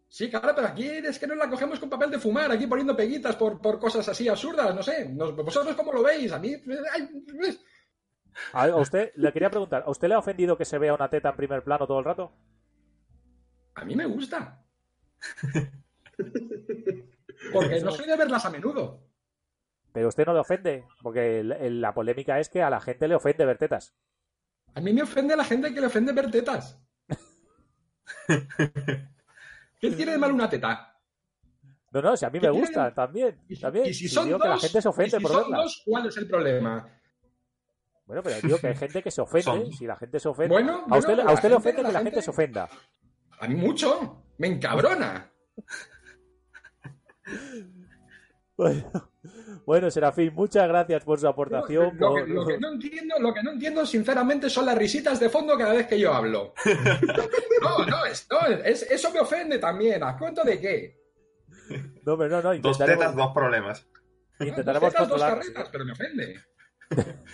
Sí, 0.09 0.28
claro, 0.28 0.52
pero 0.54 0.66
aquí 0.66 0.88
es 0.88 1.18
que 1.18 1.26
nos 1.28 1.37
la 1.37 1.48
cogemos 1.48 1.78
con 1.78 1.88
papel 1.88 2.11
de 2.11 2.18
fumar, 2.18 2.50
aquí 2.50 2.66
poniendo 2.66 2.96
peguitas 2.96 3.37
por, 3.37 3.61
por 3.61 3.78
cosas 3.78 4.09
así 4.09 4.28
absurdas, 4.28 4.74
no 4.74 4.83
sé. 4.83 5.09
Nos- 5.09 5.37
¿Vosotros 5.37 5.76
cómo 5.76 5.92
lo 5.92 6.02
veis? 6.02 6.33
A 6.33 6.38
mí... 6.40 6.52
ay, 6.92 7.09
A 8.52 8.64
a 8.64 8.76
usted 8.76 9.12
le 9.14 9.33
quería 9.33 9.50
preguntar, 9.50 9.85
¿a 9.87 9.90
usted 9.90 10.09
le 10.09 10.14
ha 10.14 10.18
ofendido 10.18 10.56
que 10.59 10.64
se 10.64 10.78
vea 10.78 10.94
una 10.94 11.09
teta 11.11 11.30
en 11.30 11.37
primer 11.37 11.62
plano 11.62 11.87
todo 11.87 11.98
el 12.00 12.04
rato? 12.04 12.33
a 13.74 13.85
mí 13.85 13.94
me 13.94 14.04
gusta. 14.06 14.62
Porque 17.52 17.80
no 17.80 17.90
soy 17.90 18.06
de 18.06 18.16
verlas 18.16 18.44
a 18.44 18.50
menudo. 18.50 19.00
Pero 19.92 20.09
usted 20.09 20.26
no 20.26 20.35
le 20.35 20.40
ofende, 20.40 20.85
porque 21.02 21.42
la 21.42 21.94
polémica 21.94 22.38
es 22.38 22.48
que 22.48 22.62
a 22.62 22.70
la 22.70 22.80
gente 22.80 23.09
le 23.09 23.14
ofende 23.14 23.44
ver 23.44 23.59
tetas. 23.59 23.94
A 24.74 24.80
mí 24.80 24.92
me 24.92 25.02
ofende 25.02 25.37
la 25.37 25.44
gente 25.44 25.72
que 25.74 25.80
le 25.80 25.87
ofende 25.87 26.12
ver 26.12 26.30
tetas. 26.30 26.78
¿Qué 29.80 29.90
tiene 29.92 30.12
de 30.12 30.18
mal 30.18 30.33
una 30.33 30.48
teta? 30.48 30.87
No, 31.92 32.02
no, 32.02 32.16
si 32.16 32.24
a 32.24 32.30
mí 32.30 32.38
¿Qué 32.38 32.48
me 32.50 32.56
gusta 32.59 32.94
también. 32.94 33.40
Y 33.48 33.56
si, 33.56 33.62
también. 33.62 33.87
y 33.87 33.94
si 33.94 34.09
son 34.09 34.26
digo 34.26 34.38
dos, 34.38 34.44
que 34.44 34.48
la 34.50 34.59
gente 34.59 34.83
se 34.83 34.88
ofende 34.88 35.16
si 35.16 35.22
por 35.22 35.33
son 35.33 35.50
dos, 35.50 35.83
¿cuál 35.85 36.06
es 36.06 36.16
el 36.16 36.28
problema? 36.28 36.88
Bueno, 38.06 38.22
pero 38.22 38.40
digo 38.40 38.59
que 38.59 38.68
hay 38.68 38.76
gente 38.76 39.02
que 39.02 39.11
se 39.11 39.20
ofende. 39.20 39.42
Son- 39.42 39.72
Si 39.72 39.87
la 39.87 39.96
gente 39.96 40.20
se 40.20 40.28
ofende. 40.28 40.52
Bueno, 40.54 40.85
a 40.88 40.98
usted, 40.98 41.14
bueno, 41.16 41.30
a 41.30 41.35
usted 41.35 41.48
la 41.48 41.50
le 41.50 41.56
ofende 41.56 41.76
que 41.78 41.83
la 41.83 41.88
la 41.92 41.98
gente 41.98 42.11
gente- 42.11 42.22
se 42.24 42.30
ofenda. 42.30 42.68
A 43.40 43.48
mí 43.48 43.54
mucho. 43.56 44.22
Me 44.38 44.46
encabrona. 44.48 45.30
Bueno, 48.61 49.11
bueno, 49.66 49.90
Serafín, 49.90 50.35
muchas 50.35 50.68
gracias 50.68 51.03
por 51.05 51.18
su 51.18 51.27
aportación. 51.27 51.96
Lo, 51.99 52.09
por- 52.11 52.25
que, 52.27 52.31
lo 52.33 52.46
que 52.46 52.59
no 52.59 52.73
entiendo, 52.73 53.14
lo 53.18 53.33
que 53.33 53.42
no 53.42 53.53
entiendo, 53.53 53.87
sinceramente, 53.87 54.51
son 54.51 54.66
las 54.66 54.77
risitas 54.77 55.18
de 55.18 55.31
fondo 55.31 55.57
cada 55.57 55.73
vez 55.73 55.87
que 55.87 55.99
yo 55.99 56.12
hablo. 56.12 56.53
No, 57.62 57.85
no, 57.87 58.07
es, 58.07 58.27
no, 58.31 58.40
es- 58.64 58.83
eso 58.90 59.11
me 59.12 59.20
ofende 59.20 59.59
también. 59.59 60.03
¿A 60.03 60.16
cuento 60.16 60.42
de 60.44 60.59
qué? 60.61 60.96
No, 62.07 62.14
hombre, 62.14 62.29
no, 62.31 62.40
no, 62.42 62.55
Dos 62.59 62.79
tetas, 62.79 63.14
dos 63.14 63.33
problemas. 63.35 63.87
intentaremos 64.40 64.92
Dos 64.92 64.92
tetas, 64.92 65.09
dos 65.09 65.20
carretas, 65.20 65.68
pero 65.70 65.85
me 65.85 65.92
ofende. 65.92 66.40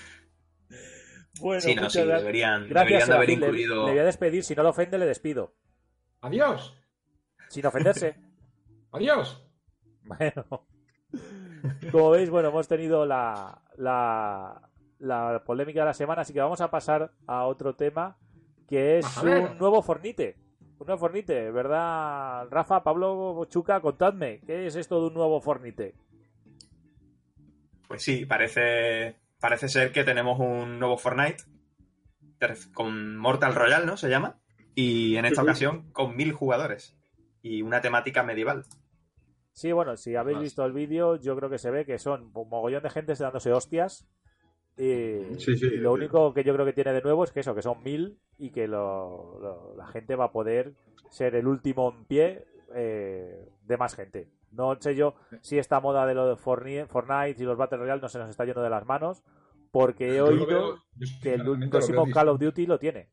Bueno, 1.41 1.61
sí, 1.61 1.75
no, 1.75 1.83
muchas 1.83 1.93
sí, 1.93 1.99
gracias. 2.01 2.21
deberían, 2.23 2.69
Gracias, 2.69 3.07
deberían 3.09 3.09
de 3.09 3.15
haber 3.15 3.27
Serafín. 3.29 3.41
Le- 3.41 3.47
incluido. 3.47 3.87
Le, 3.87 3.93
voy 3.93 3.99
a 4.01 4.05
despedir. 4.05 4.43
Si 4.45 4.55
no 4.55 4.63
lo 4.63 4.71
ofende, 4.71 4.97
le 4.99 5.05
despido. 5.07 5.55
Adiós, 6.23 6.75
Sin 7.49 7.67
ofenderse. 7.67 8.17
adiós. 8.93 9.47
Bueno. 10.03 10.67
Como 11.91 12.11
veis, 12.11 12.31
bueno, 12.31 12.49
hemos 12.49 12.69
tenido 12.69 13.07
la, 13.07 13.63
la, 13.77 14.71
la 14.99 15.43
polémica 15.45 15.81
de 15.81 15.87
la 15.87 15.95
semana, 15.95 16.23
así 16.23 16.33
que 16.33 16.41
vamos 16.41 16.61
a 16.61 16.71
pasar 16.71 17.13
a 17.27 17.45
otro 17.47 17.75
tema 17.75 18.17
que 18.69 18.99
es 18.99 19.17
un 19.19 19.59
nuevo 19.59 19.83
Fornite. 19.83 20.37
Un 20.79 20.87
nuevo 20.87 21.01
Fornite, 21.01 21.51
¿verdad? 21.51 22.49
Rafa, 22.51 22.83
Pablo, 22.83 23.47
Chuca, 23.49 23.81
contadme, 23.81 24.41
¿qué 24.47 24.67
es 24.67 24.77
esto 24.77 25.01
de 25.01 25.07
un 25.09 25.15
nuevo 25.15 25.41
Fornite? 25.41 25.95
Pues 27.89 28.03
sí, 28.03 28.27
parece, 28.27 29.17
parece 29.41 29.69
ser 29.69 29.93
que 29.93 30.05
tenemos 30.05 30.39
un 30.41 30.79
nuevo 30.79 30.99
Fortnite 30.99 31.45
con 32.75 33.17
Mortal 33.17 33.55
Royale, 33.55 33.87
¿no? 33.87 33.97
Se 33.97 34.11
llama. 34.11 34.39
Y 34.75 35.17
en 35.17 35.25
esta 35.25 35.43
ocasión 35.43 35.91
con 35.93 36.17
mil 36.17 36.33
jugadores. 36.33 36.99
Y 37.43 37.63
una 37.63 37.81
temática 37.81 38.23
medieval. 38.23 38.65
Sí, 39.57 39.73
bueno, 39.73 39.97
si 39.97 40.15
habéis 40.17 40.39
visto 40.39 40.63
el 40.67 40.73
vídeo, 40.73 41.17
yo 41.17 41.35
creo 41.35 41.49
que 41.49 41.57
se 41.57 41.71
ve 41.71 41.87
que 41.87 41.99
son 41.99 42.31
un 42.35 42.49
mogollón 42.51 42.83
de 42.83 42.91
gente 42.91 43.15
dándose 43.15 43.51
hostias. 43.55 44.07
Y, 44.77 45.23
Sí, 45.39 45.57
sí. 45.57 45.65
y 45.73 45.77
lo 45.79 45.95
único 45.95 46.35
que 46.35 46.45
yo 46.45 46.53
creo 46.53 46.67
que 46.67 46.75
tiene 46.75 46.93
de 46.93 47.01
nuevo 47.01 47.25
es 47.25 47.33
que 47.33 47.41
eso, 47.41 47.55
que 47.55 47.63
son 47.63 47.83
mil 47.83 48.19
y 48.37 48.51
que 48.51 48.69
lo- 48.69 49.39
lo- 49.41 49.75
la 49.75 49.87
gente 49.87 50.15
va 50.15 50.27
a 50.27 50.33
poder 50.33 50.75
ser 51.11 51.35
el 51.37 51.47
último 51.47 51.91
en 51.97 52.05
pie 52.05 52.45
eh, 52.75 53.49
de 53.63 53.77
más 53.79 53.95
gente. 53.95 54.29
No 54.51 54.77
sé 54.79 54.95
yo 54.95 55.15
si 55.41 55.57
esta 55.59 55.81
moda 55.81 56.05
de 56.05 56.13
lo 56.15 56.29
de 56.29 56.37
Fortnite 56.37 57.37
y 57.39 57.45
los 57.47 57.57
Battle 57.57 57.79
Royale 57.79 58.03
no 58.03 58.09
se 58.11 58.19
nos 58.19 58.29
está 58.29 58.45
yendo 58.45 58.61
de 58.63 58.69
las 58.69 58.85
manos, 58.85 59.23
porque 59.71 60.11
he 60.11 60.17
Yo 60.17 60.27
oído 60.27 60.47
veo- 60.47 60.83
que 61.23 61.33
el 61.33 61.71
próximo 61.71 62.05
Call 62.11 62.29
of 62.29 62.39
Duty 62.41 62.67
lo 62.67 62.79
tiene. 62.79 63.09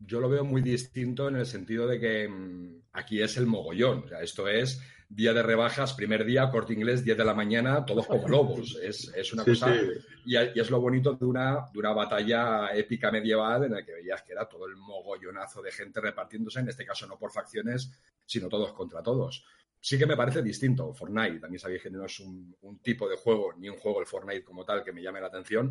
yo 0.00 0.20
lo 0.20 0.28
veo 0.28 0.44
muy 0.44 0.60
distinto 0.60 1.28
en 1.28 1.36
el 1.36 1.46
sentido 1.46 1.86
de 1.86 1.98
que 1.98 2.28
mm, 2.28 2.82
aquí 2.92 3.22
es 3.22 3.38
el 3.38 3.46
mogollón. 3.46 4.04
O 4.04 4.08
sea, 4.08 4.20
esto 4.20 4.46
es 4.48 4.80
día 5.10 5.32
de 5.32 5.42
rebajas, 5.42 5.94
primer 5.94 6.24
día, 6.24 6.50
corte 6.50 6.74
inglés, 6.74 7.02
10 7.04 7.16
de 7.16 7.24
la 7.24 7.32
mañana, 7.34 7.84
todos 7.84 8.06
como 8.06 8.28
lobos. 8.28 8.78
Es, 8.82 9.10
es 9.16 9.32
una 9.32 9.42
Sí, 9.44 9.50
cosa. 9.52 9.72
sí. 9.74 9.80
Y, 10.26 10.36
y 10.36 10.60
es 10.60 10.70
lo 10.70 10.80
bonito 10.80 11.14
de 11.14 11.24
una, 11.24 11.64
de 11.72 11.78
una 11.78 11.92
batalla 11.92 12.68
épica 12.74 13.10
medieval 13.10 13.64
en 13.64 13.72
la 13.72 13.84
que 13.84 13.92
veías 13.94 14.22
que 14.22 14.32
era 14.32 14.46
todo 14.46 14.66
el 14.66 14.76
mogollonazo 14.76 15.62
de 15.62 15.72
gente 15.72 16.00
repartiéndose, 16.00 16.60
en 16.60 16.68
este 16.68 16.84
caso 16.84 17.06
no 17.06 17.18
por 17.18 17.32
facciones, 17.32 17.90
sino 18.26 18.48
todos 18.48 18.72
contra 18.74 19.02
todos. 19.02 19.44
Sí 19.80 19.96
que 19.96 20.06
me 20.06 20.16
parece 20.16 20.42
distinto. 20.42 20.92
Fortnite, 20.92 21.38
también 21.40 21.60
sabéis 21.60 21.82
que 21.82 21.90
no 21.90 22.04
es 22.04 22.20
un, 22.20 22.54
un 22.62 22.78
tipo 22.80 23.08
de 23.08 23.16
juego, 23.16 23.54
ni 23.56 23.68
un 23.70 23.76
juego 23.78 24.00
el 24.00 24.06
Fortnite 24.06 24.44
como 24.44 24.64
tal 24.64 24.82
que 24.84 24.92
me 24.92 25.00
llame 25.02 25.20
la 25.20 25.28
atención, 25.28 25.70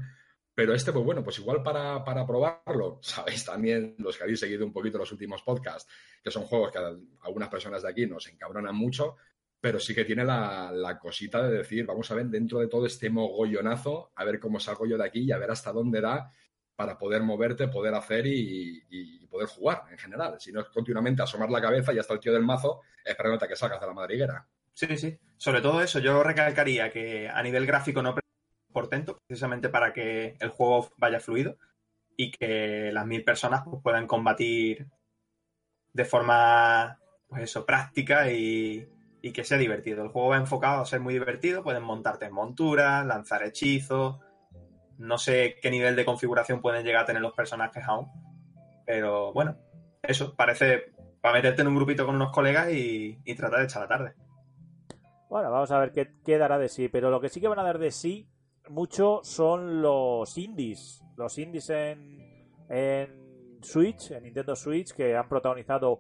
pero 0.58 0.74
este, 0.74 0.91
pues 0.91 1.06
bueno, 1.06 1.24
pues 1.24 1.38
igual 1.38 1.62
para, 1.62 2.04
para 2.04 2.26
probarlo, 2.26 2.98
sabéis 3.04 3.46
también, 3.46 3.96
los 4.00 4.17
que 4.17 4.24
habéis 4.24 4.39
seguido 4.39 4.65
un 4.65 4.74
poquito 4.74 4.98
los 4.98 5.12
últimos 5.12 5.43
podcasts, 5.43 5.88
que 6.24 6.32
son 6.32 6.43
juegos 6.46 6.72
que 6.72 6.80
a 6.80 6.96
algunas 7.24 7.50
personas 7.50 7.84
de 7.84 7.89
aquí 7.89 8.08
nos 8.08 8.28
encabronan 8.28 8.76
mucho, 8.76 9.17
pero 9.62 9.80
sí 9.80 9.93
que 9.93 10.04
tiene 10.06 10.26
la, 10.26 10.72
la 10.72 10.98
cosita 10.98 11.48
de 11.48 11.58
decir, 11.60 11.86
vamos 11.86 12.10
a 12.10 12.15
ver 12.15 12.26
dentro 12.26 12.60
de 12.60 12.67
todo 12.67 12.88
este 12.88 13.10
mogollonazo, 13.12 14.12
a 14.15 14.26
ver 14.26 14.39
cómo 14.39 14.60
salgo 14.60 14.88
yo 14.88 14.98
de 14.98 15.06
aquí 15.06 15.22
y 15.22 15.32
a 15.32 15.38
ver 15.38 15.52
hasta 15.52 15.72
dónde 15.72 16.02
da 16.02 16.32
para 16.76 16.98
poder 16.98 17.22
moverte, 17.24 17.67
poder 17.67 17.93
hacer 17.96 18.26
y, 18.28 18.84
y- 18.89 19.28
poder 19.28 19.48
jugar 19.50 19.84
en 19.91 19.98
general. 19.98 20.38
Si 20.39 20.52
no 20.52 20.62
es 20.62 20.67
continuamente 20.70 21.22
asomar 21.22 21.50
la 21.52 21.62
cabeza 21.62 21.93
y 21.93 22.00
hasta 22.00 22.13
el 22.13 22.20
tío 22.20 22.34
del 22.34 22.43
mazo 22.43 22.82
esperándote 23.04 23.46
a 23.46 23.48
que 23.48 23.56
salgas 23.56 23.80
de 23.82 23.88
la 23.88 23.93
madriguera. 23.93 24.48
Sí, 24.74 24.96
sí. 24.98 25.17
Sobre 25.38 25.62
todo 25.62 25.82
eso, 25.82 26.00
yo 26.00 26.24
recalcaría 26.24 26.89
que 26.89 27.28
a 27.30 27.43
nivel 27.43 27.65
gráfico 27.65 28.02
no 28.02 28.15
portento, 28.78 29.18
precisamente 29.26 29.70
para 29.70 29.92
que 29.92 30.36
el 30.40 30.50
juego 30.50 30.92
vaya 30.98 31.20
fluido 31.20 31.58
y 32.16 32.30
que 32.30 32.92
las 32.92 33.08
mil 33.08 33.24
personas 33.24 33.63
pues, 33.66 33.82
puedan 33.82 34.06
combatir 34.06 34.86
de 35.94 36.06
forma, 36.06 37.00
pues 37.28 37.42
eso, 37.42 37.66
práctica 37.66 38.32
y, 38.32 38.88
y 39.20 39.32
que 39.32 39.44
sea 39.44 39.58
divertido. 39.58 40.04
El 40.04 40.10
juego 40.10 40.30
va 40.30 40.38
enfocado 40.38 40.84
a 40.84 40.86
ser 40.86 41.00
muy 41.00 41.16
divertido, 41.16 41.63
pueden 41.63 41.82
montarte 41.82 42.26
en 42.26 42.34
monturas, 42.34 43.04
lanzar 43.04 43.42
hechizos. 43.42 44.20
No 45.00 45.18
sé 45.18 45.56
qué 45.60 45.72
nivel 45.72 45.96
de 45.96 46.06
configuración 46.06 46.62
pueden 46.62 46.86
llegar 46.86 47.02
a 47.02 47.08
tener 47.08 47.24
los 47.24 47.34
personajes 47.34 47.84
aún. 47.84 48.12
Pero 48.86 49.34
bueno, 49.34 49.58
eso, 50.04 50.36
parece 50.36 50.94
para 51.20 51.34
meterte 51.34 51.63
en 51.63 51.70
un 51.70 51.76
grupito 51.76 52.06
con 52.06 52.13
unos 52.13 52.32
colegas 52.32 52.72
y, 52.72 53.18
y 53.26 53.34
tratar 53.34 53.58
de 53.58 53.66
echar 53.66 53.82
la 53.82 53.88
tarde. 53.88 54.13
Bueno, 55.32 55.50
vamos 55.50 55.72
a 55.72 55.80
ver 55.80 55.92
qué, 55.92 56.13
qué 56.24 56.38
dará 56.38 56.60
de 56.60 56.70
sí. 56.70 56.90
Pero 56.90 57.10
lo 57.10 57.20
que 57.20 57.30
sí 57.30 57.42
que 57.42 57.48
van 57.48 57.58
a 57.58 57.63
dar 57.63 57.80
de 57.80 57.90
sí 57.90 58.30
mucho 58.69 59.21
son 59.23 59.82
los 59.82 60.38
indies. 60.38 61.03
Los 61.15 61.38
indies 61.38 61.69
en, 61.69 62.19
en 62.69 63.60
Switch, 63.62 64.12
en 64.12 64.23
Nintendo 64.23 64.56
Switch, 64.56 64.93
que 64.93 65.15
han 65.15 65.27
protagonizado 65.27 65.99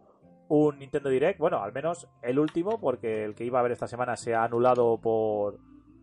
un 0.49 0.79
Nintendo 0.79 1.09
Direct. 1.09 1.39
Bueno, 1.39 1.61
al 1.61 1.73
menos 1.73 2.07
el 2.21 2.39
último, 2.39 2.79
porque 2.79 3.23
el 3.23 3.35
que 3.35 3.45
iba 3.45 3.59
a 3.59 3.61
haber 3.61 3.71
esta 3.71 3.87
semana 3.87 4.15
se 4.15 4.35
ha 4.35 4.43
anulado 4.43 4.99
por, 4.99 5.59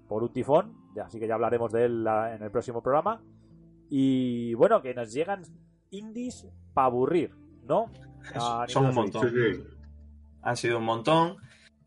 por 0.08 0.22
un 0.22 0.32
tifón. 0.32 0.76
Así 1.02 1.18
que 1.18 1.26
ya 1.26 1.34
hablaremos 1.34 1.72
de 1.72 1.84
él 1.84 2.06
en 2.06 2.42
el 2.42 2.50
próximo 2.50 2.82
programa. 2.82 3.22
Y 3.88 4.54
bueno, 4.54 4.82
que 4.82 4.94
nos 4.94 5.12
llegan 5.12 5.42
indies 5.90 6.48
para 6.72 6.88
aburrir, 6.88 7.34
¿no? 7.64 7.90
A 8.34 8.64
Son 8.68 8.86
un 8.86 8.94
Nintendo 8.94 9.20
montón. 9.20 9.30
Sí, 9.30 9.54
sí. 9.54 9.62
Han 10.42 10.56
sido 10.56 10.78
un 10.78 10.84
montón. 10.84 11.36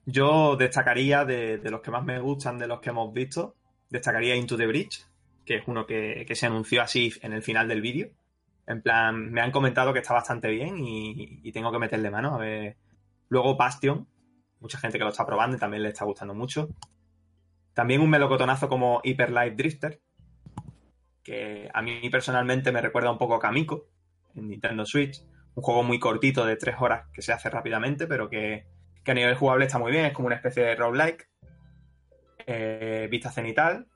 Yo 0.06 0.56
destacaría 0.56 1.26
de, 1.26 1.58
de 1.58 1.70
los 1.70 1.82
que 1.82 1.92
más 1.92 2.06
me 2.06 2.18
gustan, 2.20 2.58
de 2.58 2.68
los 2.68 2.80
que 2.80 2.92
hemos 2.92 3.12
visto, 3.12 3.57
destacaría 3.90 4.36
Into 4.36 4.58
the 4.58 4.68
Bridge, 4.68 5.06
que 5.46 5.56
es 5.56 5.64
uno 5.68 5.86
que, 5.86 6.26
que 6.28 6.36
se 6.36 6.46
anunció 6.46 6.82
así 6.82 7.14
en 7.22 7.34
el 7.34 7.42
final 7.42 7.68
del 7.68 7.82
vídeo. 7.82 8.10
En 8.66 8.82
plan, 8.82 9.32
me 9.32 9.42
han 9.42 9.52
comentado 9.52 9.94
que 9.94 10.00
está 10.00 10.14
bastante 10.14 10.50
bien 10.50 10.80
y, 10.80 11.40
y 11.42 11.52
tengo 11.52 11.72
que 11.72 11.80
meterle 11.80 12.12
mano 12.12 12.36
a 12.36 12.38
ver. 12.38 12.76
Luego 13.30 13.56
Bastion, 13.56 14.08
mucha 14.60 14.78
gente 14.78 14.98
que 14.98 15.04
lo 15.04 15.12
está 15.12 15.26
probando 15.26 15.56
y 15.56 15.60
también 15.60 15.84
le 15.84 15.90
está 15.90 16.06
gustando 16.06 16.34
mucho. 16.34 16.70
También 17.74 18.02
un 18.02 18.10
melocotonazo 18.10 18.68
como 18.68 19.02
Hyper 19.04 19.32
Light 19.32 19.56
Drifter, 19.56 20.02
que 21.24 21.70
a 21.74 21.82
mí 21.82 22.10
personalmente 22.10 22.72
me 22.72 22.82
recuerda 22.82 23.12
un 23.12 23.18
poco 23.18 23.36
a 23.36 23.40
Kamiko 23.40 23.86
en 24.36 24.48
Nintendo 24.48 24.86
Switch. 24.86 25.22
Un 25.56 25.64
juego 25.64 25.84
muy 25.84 26.00
cortito 26.00 26.46
de 26.46 26.56
tres 26.56 26.76
horas 26.80 27.08
que 27.14 27.22
se 27.22 27.34
hace 27.34 27.50
rápidamente, 27.50 28.08
pero 28.08 28.30
que, 28.30 28.66
que 29.04 29.12
a 29.12 29.14
nivel 29.14 29.36
jugable 29.36 29.66
está 29.66 29.80
muy 29.80 29.92
bien. 29.92 30.06
Es 30.06 30.14
como 30.14 30.28
una 30.28 30.36
especie 30.36 30.64
de 30.64 30.76
roguelike. 30.76 31.30
Eh, 32.48 33.08
vista 33.12 33.30
cenital. 33.32 33.88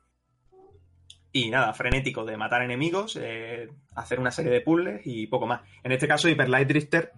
Y 1.32 1.50
nada, 1.50 1.74
frenético 1.74 2.26
de 2.26 2.36
matar 2.36 2.62
enemigos, 2.62 3.18
eh, 3.20 3.70
hacer 3.96 4.20
una 4.20 4.32
serie 4.32 4.52
de 4.52 4.60
puzzles 4.62 5.02
y 5.06 5.28
poco 5.28 5.48
más. 5.48 5.62
En 5.84 5.94
este 5.94 6.08
caso, 6.08 6.28
Hyper 6.28 6.50
Light 6.50 6.68
Drifter 6.68 7.14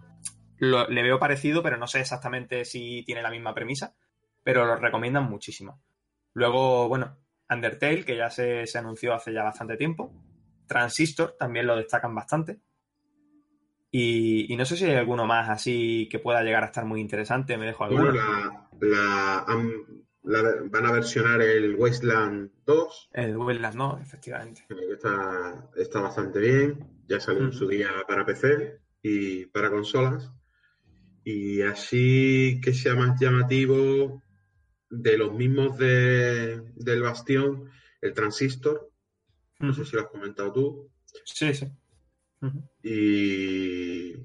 lo- 0.59 0.87
le 0.87 1.01
veo 1.01 1.17
parecido, 1.17 1.63
pero 1.63 1.77
no 1.77 1.87
sé 1.87 1.99
exactamente 2.01 2.63
si 2.63 3.03
tiene 3.05 3.23
la 3.23 3.31
misma 3.31 3.55
premisa. 3.55 3.95
Pero 4.43 4.65
lo 4.65 4.75
recomiendan 4.75 5.23
muchísimo. 5.29 5.81
Luego, 6.33 6.87
bueno, 6.87 7.17
Undertale, 7.49 8.05
que 8.05 8.15
ya 8.17 8.29
se, 8.29 8.67
se 8.67 8.77
anunció 8.77 9.13
hace 9.15 9.33
ya 9.33 9.43
bastante 9.43 9.77
tiempo. 9.77 10.13
Transistor 10.67 11.35
también 11.39 11.65
lo 11.65 11.75
destacan 11.75 12.13
bastante. 12.13 12.59
Y, 13.91 14.51
y 14.51 14.57
no 14.57 14.65
sé 14.65 14.75
si 14.77 14.85
hay 14.85 14.95
alguno 14.95 15.25
más 15.25 15.49
así 15.49 16.07
que 16.09 16.19
pueda 16.19 16.41
llegar 16.43 16.63
a 16.63 16.67
estar 16.67 16.85
muy 16.85 16.99
interesante. 17.01 17.57
Me 17.57 17.65
dejo 17.67 17.83
alguno. 17.83 18.05
Bueno, 18.11 18.69
la, 18.81 19.45
la- 20.23 20.61
van 20.69 20.85
a 20.85 20.91
versionar 20.91 21.41
el 21.41 21.75
Wasteland 21.75 22.51
2, 22.65 23.09
El 23.13 23.37
Wildlands, 23.37 23.75
¿no? 23.75 23.99
Efectivamente. 24.01 24.65
que 24.67 24.93
está, 24.93 25.69
está 25.75 26.01
bastante 26.01 26.39
bien. 26.39 26.87
Ya 27.07 27.19
salió 27.19 27.43
en 27.43 27.51
su 27.53 27.67
día 27.67 27.89
para 28.07 28.25
PC 28.25 28.79
y 29.01 29.45
para 29.47 29.69
consolas. 29.69 30.31
Y 31.25 31.61
así 31.61 32.59
que 32.63 32.73
sea 32.73 32.95
más 32.95 33.19
llamativo 33.19 34.21
de 34.89 35.17
los 35.17 35.33
mismos 35.33 35.77
de, 35.77 36.61
del 36.75 37.01
Bastión, 37.01 37.69
el 38.01 38.13
Transistor. 38.13 38.89
No 39.59 39.73
sé 39.73 39.85
si 39.85 39.95
lo 39.95 40.01
has 40.03 40.07
comentado 40.09 40.51
tú. 40.53 40.91
Sí, 41.25 41.53
sí. 41.53 41.67
Y 42.83 44.15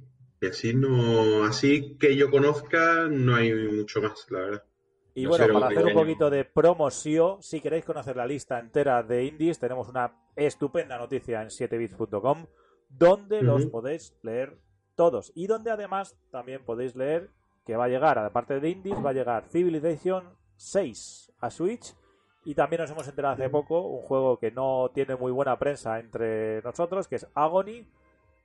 así 0.46 0.74
no, 0.74 1.44
así 1.44 1.96
que 1.98 2.16
yo 2.16 2.30
conozca, 2.30 3.08
no 3.08 3.34
hay 3.36 3.52
mucho 3.54 4.02
más, 4.02 4.26
la 4.30 4.38
verdad. 4.40 4.64
Y 5.18 5.24
No 5.24 5.30
bueno, 5.30 5.52
para 5.52 5.66
hacer 5.66 5.84
un 5.84 5.94
poquito 5.94 6.30
de 6.30 6.44
promoción, 6.44 7.42
si 7.42 7.60
queréis 7.60 7.84
conocer 7.84 8.16
la 8.16 8.24
lista 8.24 8.60
entera 8.60 9.02
de 9.02 9.24
indies, 9.24 9.58
tenemos 9.58 9.88
una 9.88 10.12
estupenda 10.36 10.96
noticia 10.96 11.42
en 11.42 11.48
7bits.com 11.48 12.46
donde 12.88 13.42
los 13.42 13.66
podéis 13.66 14.16
leer 14.22 14.56
todos. 14.94 15.32
Y 15.34 15.48
donde 15.48 15.72
además 15.72 16.16
también 16.30 16.64
podéis 16.64 16.94
leer 16.94 17.30
que 17.66 17.74
va 17.74 17.86
a 17.86 17.88
llegar, 17.88 18.16
aparte 18.16 18.60
de 18.60 18.70
indies, 18.70 19.04
va 19.04 19.10
a 19.10 19.12
llegar 19.12 19.48
Civilization 19.48 20.22
6 20.56 21.32
a 21.40 21.50
Switch. 21.50 21.96
Y 22.44 22.54
también 22.54 22.82
nos 22.82 22.90
hemos 22.92 23.08
enterado 23.08 23.34
hace 23.34 23.50
poco 23.50 23.80
un 23.88 24.02
juego 24.02 24.38
que 24.38 24.52
no 24.52 24.92
tiene 24.94 25.16
muy 25.16 25.32
buena 25.32 25.58
prensa 25.58 25.98
entre 25.98 26.62
nosotros, 26.62 27.08
que 27.08 27.16
es 27.16 27.26
Agony, 27.34 27.84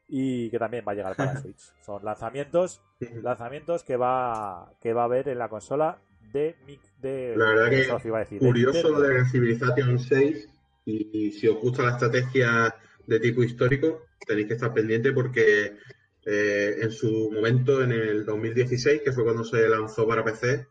y 0.07 0.49
que 0.49 0.57
también 0.57 0.83
va 0.87 0.93
a 0.93 0.95
llegar 0.95 1.15
para 1.15 1.37
Switch. 1.41 1.71
Son 1.81 2.03
lanzamientos, 2.03 2.81
lanzamientos 2.99 3.83
que 3.83 3.95
va 3.95 4.71
que 4.81 4.93
va 4.93 5.03
a 5.03 5.05
haber 5.05 5.29
en 5.29 5.37
la 5.37 5.49
consola 5.49 5.99
de, 6.33 6.55
de 7.01 7.35
la 7.37 7.45
verdad 7.45 7.69
que 7.69 8.37
curioso 8.39 8.89
lo 8.89 9.01
de 9.01 9.25
Civilization 9.25 9.99
6 9.99 10.49
y, 10.85 11.31
si 11.31 11.47
os 11.47 11.59
gusta 11.61 11.83
la 11.83 11.91
estrategia 11.91 12.75
de 13.05 13.19
tipo 13.19 13.43
histórico 13.43 14.07
tenéis 14.25 14.47
que 14.47 14.53
estar 14.55 14.73
pendiente 14.73 15.13
porque 15.13 15.77
eh, 16.25 16.77
en 16.81 16.91
su 16.91 17.31
momento 17.31 17.83
en 17.83 17.91
el 17.91 18.25
2016 18.25 19.01
que 19.01 19.11
fue 19.11 19.23
cuando 19.23 19.43
se 19.43 19.69
lanzó 19.69 20.07
para 20.07 20.23
PC 20.23 20.67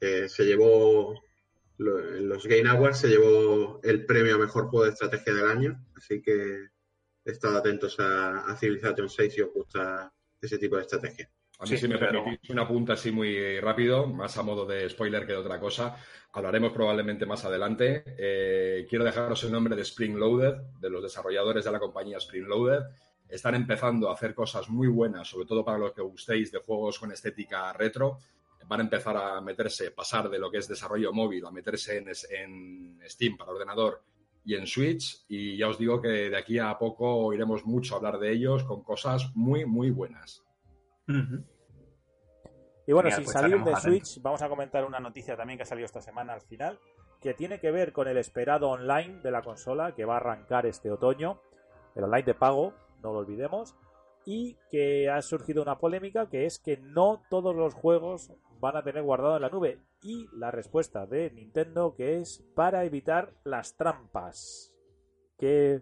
eh, 0.00 0.28
se 0.28 0.44
llevó 0.44 1.14
en 1.78 2.28
los 2.28 2.46
Game 2.46 2.68
Awards 2.68 2.98
se 2.98 3.08
llevó 3.08 3.80
el 3.82 4.04
premio 4.04 4.34
a 4.34 4.38
mejor 4.38 4.68
juego 4.68 4.84
de 4.84 4.92
estrategia 4.92 5.32
del 5.32 5.46
año, 5.46 5.86
así 5.96 6.20
que 6.20 6.68
estad 7.24 7.56
atentos 7.56 7.96
a, 7.98 8.54
Civilization 8.58 9.08
6 9.08 9.34
si 9.34 9.40
os 9.40 9.52
gusta 9.52 10.12
ese 10.40 10.58
tipo 10.58 10.76
de 10.76 10.82
estrategia. 10.82 11.30
A 11.60 11.66
mí, 11.66 11.76
si 11.76 11.88
me 11.88 11.98
permitís 11.98 12.48
una 12.50 12.66
punta 12.66 12.94
así 12.94 13.12
muy 13.12 13.60
rápido, 13.60 14.06
más 14.06 14.36
a 14.38 14.42
modo 14.42 14.64
de 14.64 14.88
spoiler 14.88 15.26
que 15.26 15.32
de 15.32 15.38
otra 15.38 15.60
cosa, 15.60 15.94
hablaremos 16.32 16.72
probablemente 16.72 17.26
más 17.26 17.44
adelante. 17.44 18.02
Eh, 18.18 18.86
quiero 18.88 19.04
dejaros 19.04 19.44
el 19.44 19.52
nombre 19.52 19.76
de 19.76 19.82
Spring 19.82 20.16
Loaded, 20.16 20.54
de 20.80 20.88
los 20.88 21.02
desarrolladores 21.02 21.64
de 21.64 21.70
la 21.70 21.78
compañía 21.78 22.16
Spring 22.16 22.46
Loaded. 22.46 22.84
Están 23.28 23.54
empezando 23.54 24.08
a 24.08 24.14
hacer 24.14 24.34
cosas 24.34 24.70
muy 24.70 24.88
buenas, 24.88 25.28
sobre 25.28 25.46
todo 25.46 25.64
para 25.64 25.78
los 25.78 25.92
que 25.92 26.00
gustéis 26.00 26.50
de 26.50 26.60
juegos 26.60 26.98
con 26.98 27.12
estética 27.12 27.72
retro 27.74 28.18
van 28.70 28.80
a 28.80 28.84
empezar 28.84 29.16
a 29.16 29.40
meterse, 29.40 29.90
pasar 29.90 30.30
de 30.30 30.38
lo 30.38 30.48
que 30.48 30.58
es 30.58 30.68
desarrollo 30.68 31.12
móvil 31.12 31.44
a 31.44 31.50
meterse 31.50 31.96
en, 31.98 33.00
Steam 33.04 33.36
para 33.36 33.50
ordenador 33.50 34.02
y 34.44 34.54
en 34.54 34.66
Switch. 34.66 35.24
Y 35.28 35.56
ya 35.56 35.68
os 35.68 35.76
digo 35.76 36.00
que 36.00 36.30
de 36.30 36.36
aquí 36.36 36.58
a 36.58 36.78
poco 36.78 37.16
oiremos 37.16 37.66
mucho 37.66 37.96
hablar 37.96 38.18
de 38.20 38.32
ellos 38.32 38.62
con 38.62 38.82
cosas 38.82 39.34
muy, 39.34 39.64
muy 39.64 39.90
buenas. 39.90 40.44
Y 42.90 42.92
bueno, 42.92 43.10
sin 43.10 43.24
pues 43.24 43.32
salir 43.32 43.62
de 43.62 43.76
Switch, 43.76 44.20
vamos 44.20 44.42
a 44.42 44.48
comentar 44.48 44.84
una 44.84 44.98
noticia 44.98 45.36
también 45.36 45.56
que 45.56 45.62
ha 45.62 45.66
salido 45.66 45.86
esta 45.86 46.00
semana 46.00 46.32
al 46.32 46.40
final, 46.40 46.78
que 47.20 47.34
tiene 47.34 47.60
que 47.60 47.70
ver 47.70 47.92
con 47.92 48.08
el 48.08 48.16
esperado 48.16 48.68
online 48.68 49.20
de 49.20 49.30
la 49.30 49.42
consola 49.42 49.94
que 49.94 50.04
va 50.04 50.14
a 50.14 50.16
arrancar 50.16 50.66
este 50.66 50.90
otoño, 50.90 51.40
el 51.94 52.04
online 52.04 52.24
de 52.24 52.34
pago, 52.34 52.74
no 53.02 53.12
lo 53.12 53.20
olvidemos, 53.20 53.76
y 54.24 54.56
que 54.70 55.08
ha 55.08 55.22
surgido 55.22 55.62
una 55.62 55.78
polémica 55.78 56.28
que 56.28 56.46
es 56.46 56.58
que 56.58 56.78
no 56.78 57.22
todos 57.30 57.54
los 57.54 57.74
juegos 57.74 58.32
van 58.58 58.76
a 58.76 58.82
tener 58.82 59.02
guardado 59.02 59.36
en 59.36 59.42
la 59.42 59.50
nube. 59.50 59.78
Y 60.02 60.28
la 60.32 60.50
respuesta 60.50 61.06
de 61.06 61.30
Nintendo 61.30 61.94
que 61.94 62.18
es 62.18 62.44
para 62.54 62.84
evitar 62.84 63.34
las 63.44 63.76
trampas. 63.76 64.74
¿Qué, 65.38 65.80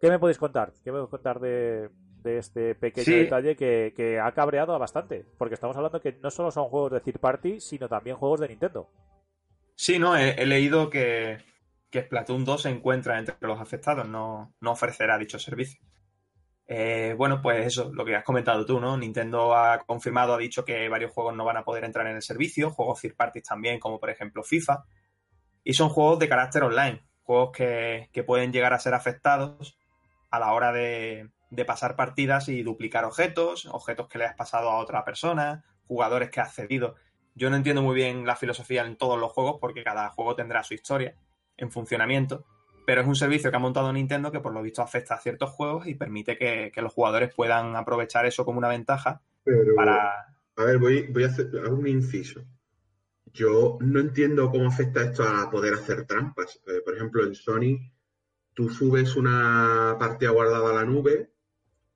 qué 0.00 0.08
me 0.08 0.18
podéis 0.18 0.38
contar? 0.38 0.72
¿Qué 0.82 0.90
me 0.90 0.98
podéis 0.98 1.10
contar 1.10 1.40
de, 1.40 1.90
este 2.24 2.74
pequeño 2.74 3.16
detalle 3.16 3.56
que, 3.56 4.20
ha 4.22 4.32
cabreado 4.32 4.74
a 4.74 4.78
bastante? 4.78 5.24
Porque 5.38 5.54
estamos 5.54 5.76
hablando 5.76 6.00
que 6.00 6.18
no 6.22 6.30
solo 6.30 6.50
son 6.50 6.68
juegos 6.68 6.92
de 6.92 7.00
third 7.00 7.20
party, 7.20 7.60
sino 7.60 7.88
también 7.88 8.16
juegos 8.16 8.40
de 8.40 8.48
Nintendo. 8.48 8.88
Sí, 9.74 9.98
no, 9.98 10.16
he, 10.16 10.46
leído 10.46 10.90
que, 10.90 11.38
que 11.90 12.02
Splatoon 12.02 12.44
2 12.44 12.62
se 12.62 12.70
encuentra 12.70 13.18
entre 13.18 13.36
los 13.40 13.60
afectados, 13.60 14.08
no, 14.08 14.54
no 14.60 14.72
ofrecerá 14.72 15.18
dicho 15.18 15.38
servicio. 15.38 15.80
Eh, 16.66 17.14
bueno, 17.18 17.42
pues 17.42 17.66
eso, 17.66 17.92
lo 17.92 18.04
que 18.04 18.16
has 18.16 18.24
comentado 18.24 18.64
tú, 18.64 18.80
¿no? 18.80 18.96
Nintendo 18.96 19.54
ha 19.54 19.80
confirmado, 19.84 20.34
ha 20.34 20.38
dicho 20.38 20.64
que 20.64 20.88
varios 20.88 21.12
juegos 21.12 21.34
no 21.34 21.44
van 21.44 21.56
a 21.58 21.64
poder 21.64 21.84
entrar 21.84 22.06
en 22.06 22.16
el 22.16 22.22
servicio, 22.22 22.70
juegos 22.70 23.00
third 23.00 23.16
parties 23.16 23.44
también, 23.44 23.78
como 23.78 24.00
por 24.00 24.10
ejemplo 24.10 24.42
FIFA, 24.42 24.84
y 25.64 25.74
son 25.74 25.90
juegos 25.90 26.18
de 26.18 26.28
carácter 26.28 26.62
online, 26.62 27.04
juegos 27.22 27.52
que, 27.52 28.24
pueden 28.26 28.52
llegar 28.52 28.72
a 28.72 28.78
ser 28.78 28.94
afectados 28.94 29.78
a 30.30 30.38
la 30.38 30.52
hora 30.52 30.72
de, 30.72 31.28
pasar 31.64 31.96
partidas 31.96 32.48
y 32.48 32.62
duplicar 32.62 33.04
objetos, 33.04 33.66
objetos 33.66 34.08
que 34.08 34.18
le 34.18 34.24
has 34.24 34.34
pasado 34.34 34.70
a 34.70 34.78
otra 34.78 35.04
persona, 35.04 35.64
jugadores 35.86 36.30
que 36.30 36.40
has 36.40 36.54
cedido. 36.54 36.96
Yo 37.34 37.50
no 37.50 37.56
entiendo 37.56 37.82
muy 37.82 37.94
bien 37.94 38.26
la 38.26 38.36
filosofía 38.36 38.84
en 38.84 38.96
todos 38.96 39.18
los 39.18 39.32
juegos 39.32 39.58
porque 39.60 39.84
cada 39.84 40.08
juego 40.10 40.34
tendrá 40.34 40.62
su 40.62 40.74
historia 40.74 41.14
en 41.56 41.70
funcionamiento, 41.70 42.44
pero 42.86 43.02
es 43.02 43.06
un 43.06 43.16
servicio 43.16 43.50
que 43.50 43.56
ha 43.56 43.60
montado 43.60 43.92
Nintendo 43.92 44.32
que 44.32 44.40
por 44.40 44.52
lo 44.52 44.62
visto 44.62 44.82
afecta 44.82 45.14
a 45.14 45.20
ciertos 45.20 45.50
juegos 45.50 45.86
y 45.86 45.94
permite 45.94 46.36
que, 46.36 46.72
los 46.76 46.92
jugadores 46.92 47.34
puedan 47.34 47.76
aprovechar 47.76 48.26
eso 48.26 48.44
como 48.44 48.58
una 48.58 48.68
ventaja 48.68 49.22
para... 49.76 50.34
A 50.56 50.64
ver, 50.64 50.78
voy, 50.78 51.06
voy 51.08 51.24
a 51.24 51.28
hacer 51.28 51.54
un 51.70 51.86
inciso. 51.86 52.44
Yo 53.32 53.78
no 53.80 54.00
entiendo 54.00 54.50
cómo 54.50 54.68
afecta 54.68 55.02
esto 55.02 55.22
a 55.22 55.50
poder 55.50 55.74
hacer 55.74 56.04
trampas. 56.04 56.60
Eh, 56.66 56.82
por 56.84 56.94
ejemplo, 56.94 57.24
en 57.24 57.34
Sony, 57.34 57.90
tú 58.52 58.68
subes 58.68 59.16
una 59.16 59.96
partida 59.98 60.30
guardada 60.30 60.70
a 60.70 60.74
la 60.74 60.84
nube. 60.84 61.31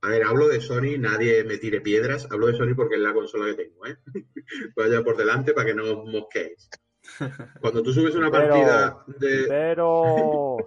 A 0.06 0.08
ver, 0.08 0.22
hablo 0.22 0.46
de 0.46 0.60
Sony, 0.60 0.98
nadie 1.00 1.42
me 1.42 1.58
tire 1.58 1.80
piedras. 1.80 2.28
Hablo 2.30 2.46
de 2.46 2.56
Sony 2.56 2.76
porque 2.76 2.94
es 2.94 3.00
la 3.00 3.12
consola 3.12 3.46
que 3.46 3.64
tengo, 3.64 3.86
¿eh? 3.86 3.96
Vaya 4.76 5.02
por 5.02 5.16
delante 5.16 5.52
para 5.52 5.66
que 5.66 5.74
no 5.74 5.82
os 5.82 6.08
mosquéis. 6.08 6.70
Cuando 7.60 7.82
tú 7.82 7.92
subes 7.92 8.14
una 8.14 8.30
partida 8.30 9.04
de. 9.18 9.46
Pero. 9.48 10.58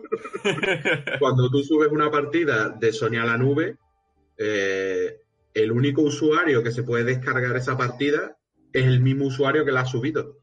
Cuando 1.19 1.49
tú 1.49 1.63
subes 1.63 1.89
una 1.89 2.11
partida 2.11 2.67
de 2.67 2.91
Sony 2.91 3.15
a 3.15 3.25
la 3.25 3.37
nube, 3.37 3.77
eh, 4.35 5.21
el 5.53 5.71
único 5.71 6.01
usuario 6.01 6.61
que 6.61 6.71
se 6.71 6.83
puede 6.83 7.05
descargar 7.05 7.55
esa 7.55 7.77
partida 7.77 8.37
es 8.73 8.85
el 8.85 8.99
mismo 8.99 9.27
usuario 9.27 9.63
que 9.63 9.71
la 9.71 9.81
ha 9.81 9.85
subido. 9.85 10.41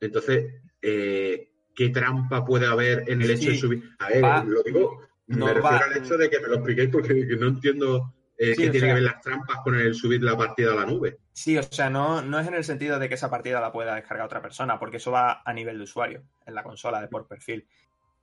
Entonces, 0.00 0.52
eh, 0.82 1.50
¿qué 1.74 1.88
trampa 1.88 2.44
puede 2.44 2.66
haber 2.66 3.04
en 3.06 3.22
el 3.22 3.30
hecho 3.30 3.48
de 3.48 3.56
subir? 3.56 3.90
A 3.98 4.08
ver, 4.10 4.44
lo 4.44 4.62
digo, 4.62 5.09
me 5.38 5.54
refiero 5.54 5.84
al 5.84 5.96
hecho 5.96 6.16
de 6.16 6.30
que 6.30 6.40
me 6.40 6.48
lo 6.48 6.54
expliquéis 6.56 6.90
porque 6.90 7.14
no 7.38 7.48
entiendo 7.48 8.14
eh, 8.36 8.56
que 8.56 8.70
tiene 8.70 8.88
que 8.88 8.94
ver 8.94 9.02
las 9.02 9.20
trampas 9.20 9.58
con 9.62 9.74
el 9.76 9.94
subir 9.94 10.22
la 10.22 10.36
partida 10.36 10.72
a 10.72 10.76
la 10.76 10.86
nube. 10.86 11.18
Sí, 11.32 11.56
o 11.58 11.62
sea, 11.62 11.90
no, 11.90 12.22
no 12.22 12.38
es 12.38 12.48
en 12.48 12.54
el 12.54 12.64
sentido 12.64 12.98
de 12.98 13.08
que 13.08 13.14
esa 13.14 13.30
partida 13.30 13.60
la 13.60 13.70
pueda 13.70 13.94
descargar 13.94 14.26
otra 14.26 14.42
persona, 14.42 14.78
porque 14.78 14.96
eso 14.96 15.10
va 15.10 15.42
a 15.44 15.52
nivel 15.52 15.78
de 15.78 15.84
usuario, 15.84 16.22
en 16.46 16.54
la 16.54 16.62
consola 16.62 17.00
de 17.00 17.08
por 17.08 17.26
perfil. 17.26 17.66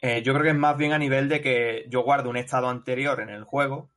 Eh, 0.01 0.21
yo 0.23 0.33
creo 0.33 0.43
que 0.43 0.49
es 0.49 0.55
más 0.55 0.77
bien 0.77 0.93
a 0.93 0.97
nivel 0.97 1.29
de 1.29 1.41
que 1.41 1.85
yo 1.89 2.01
guardo 2.01 2.29
un 2.29 2.37
estado 2.37 2.67
anterior 2.67 3.19
en 3.21 3.29
el 3.29 3.43
juego, 3.43 3.89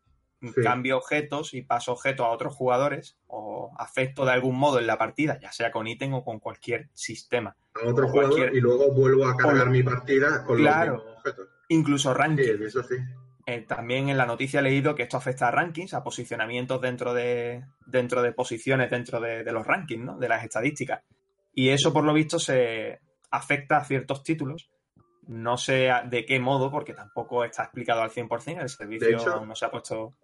cambio 0.63 0.97
objetos 0.97 1.53
y 1.53 1.63
paso 1.63 1.93
objetos 1.93 2.25
a 2.27 2.31
otros 2.31 2.55
jugadores 2.55 3.19
o 3.27 3.75
afecto 3.79 4.25
de 4.25 4.33
algún 4.33 4.59
modo 4.59 4.79
en 4.79 4.87
la 4.87 4.97
partida, 4.97 5.39
ya 5.41 5.53
sea 5.53 5.71
con 5.71 5.87
ítem 5.87 6.15
o 6.15 6.25
con 6.25 6.39
cualquier 6.39 6.89
sistema. 6.95 7.57
A 7.75 7.87
otro 7.87 8.09
jugador 8.09 8.55
y 8.55 8.61
luego 8.61 8.93
vuelvo 8.93 9.27
a 9.27 9.37
cargar 9.37 9.69
mi 9.69 9.83
partida 9.83 10.45
con 10.45 10.63
los 10.63 10.77
mismos 10.77 11.03
objetos. 11.17 11.49
Incluso 11.71 12.13
ranking. 12.13 12.59
Sí, 12.59 12.65
eso 12.65 12.83
sí. 12.83 12.97
Eh, 13.47 13.65
también 13.67 14.09
en 14.09 14.19
la 14.19 14.27
noticia 14.27 14.61
he 14.61 14.63
leído 14.63 14.95
que 14.95 15.05
esto 15.05 15.17
afecta 15.17 15.49
a 15.49 15.51
rankings, 15.51 15.95
a 15.95 16.03
posicionamientos 16.03 16.81
dentro 16.81 17.15
de, 17.15 17.65
dentro 17.87 18.23
de 18.23 18.33
posiciones 18.33 18.91
dentro 18.91 19.21
de, 19.21 19.45
los 19.45 19.67
rankings, 19.67 20.05
¿no? 20.05 20.19
de 20.19 20.29
las 20.29 20.45
estadísticas. 20.45 21.03
Y 21.55 21.71
eso, 21.71 21.93
por 21.93 22.05
lo 22.05 22.13
visto, 22.13 22.39
se 22.39 23.01
afecta 23.31 23.79
a 23.79 23.85
ciertos 23.85 24.23
títulos. 24.23 24.71
No 25.27 25.57
sé 25.57 25.91
de 26.09 26.25
qué 26.25 26.41
modo, 26.41 26.71
porque 26.71 26.93
tampoco 26.93 27.45
está 27.45 27.65
explicado 27.65 28.03
al 28.03 28.11
100%. 28.11 28.63
El 28.63 28.69
servicio 28.69 29.45
no 29.45 29.55
se 29.55 29.65
ha 29.65 29.71
puesto. 29.71 30.15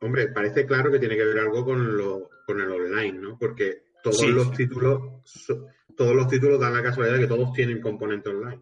Hombre, 0.00 0.28
parece 0.28 0.64
claro 0.64 0.90
que 0.90 0.98
tiene 0.98 1.16
que 1.16 1.24
ver 1.24 1.38
algo 1.38 1.64
con, 1.64 1.96
lo, 1.96 2.30
con 2.46 2.60
el 2.60 2.70
online, 2.70 3.18
¿no? 3.18 3.38
Porque 3.38 3.86
todos 4.02 4.28
los 4.28 4.52
títulos 4.52 5.00
todos 5.96 6.14
los 6.14 6.28
títulos 6.28 6.60
dan 6.60 6.74
la 6.74 6.82
casualidad 6.82 7.14
de 7.14 7.22
que 7.22 7.26
todos 7.26 7.52
tienen 7.52 7.80
componente 7.80 8.28
online. 8.28 8.60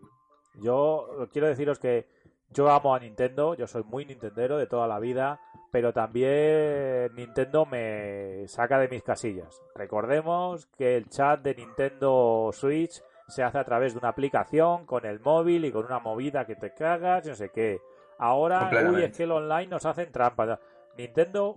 Yo 0.61 1.29
quiero 1.33 1.49
deciros 1.49 1.79
que 1.79 2.07
yo 2.51 2.71
amo 2.71 2.95
a 2.95 3.01
Nintendo, 3.01 3.55
yo 3.55 3.67
soy 3.67 3.83
muy 3.83 4.05
nintendero 4.05 4.57
de 4.57 4.67
toda 4.67 4.87
la 4.87 5.01
vida, 5.01 5.41
pero 5.73 5.93
también 5.93 7.13
Nintendo 7.15 7.67
me 7.67 8.47
saca 8.47 8.79
de 8.79 8.89
mis 8.89 9.03
casillas. 9.03 9.61
Recordemos 9.75 10.67
que 10.67 10.97
el 10.97 11.09
chat 11.09 11.41
de 11.43 11.57
Nintendo 11.57 12.51
Switch 12.53 13.03
se 13.27 13.43
hace 13.43 13.59
a 13.59 13.65
través 13.65 13.95
de 13.95 13.99
una 13.99 14.11
aplicación 14.11 14.87
con 14.87 15.05
el 15.05 15.19
móvil 15.19 15.65
y 15.65 15.73
con 15.73 15.85
una 15.85 15.99
movida 15.99 16.47
que 16.47 16.55
te 16.55 16.73
cagas, 16.73 17.27
no 17.27 17.35
sé 17.35 17.51
qué. 17.51 17.81
Ahora, 18.19 18.71
uy, 18.89 19.03
es 19.03 19.17
que 19.17 19.25
el 19.25 19.33
online 19.33 19.67
nos 19.67 19.85
hacen 19.87 20.13
trampas. 20.13 20.61
Nintendo 20.97 21.57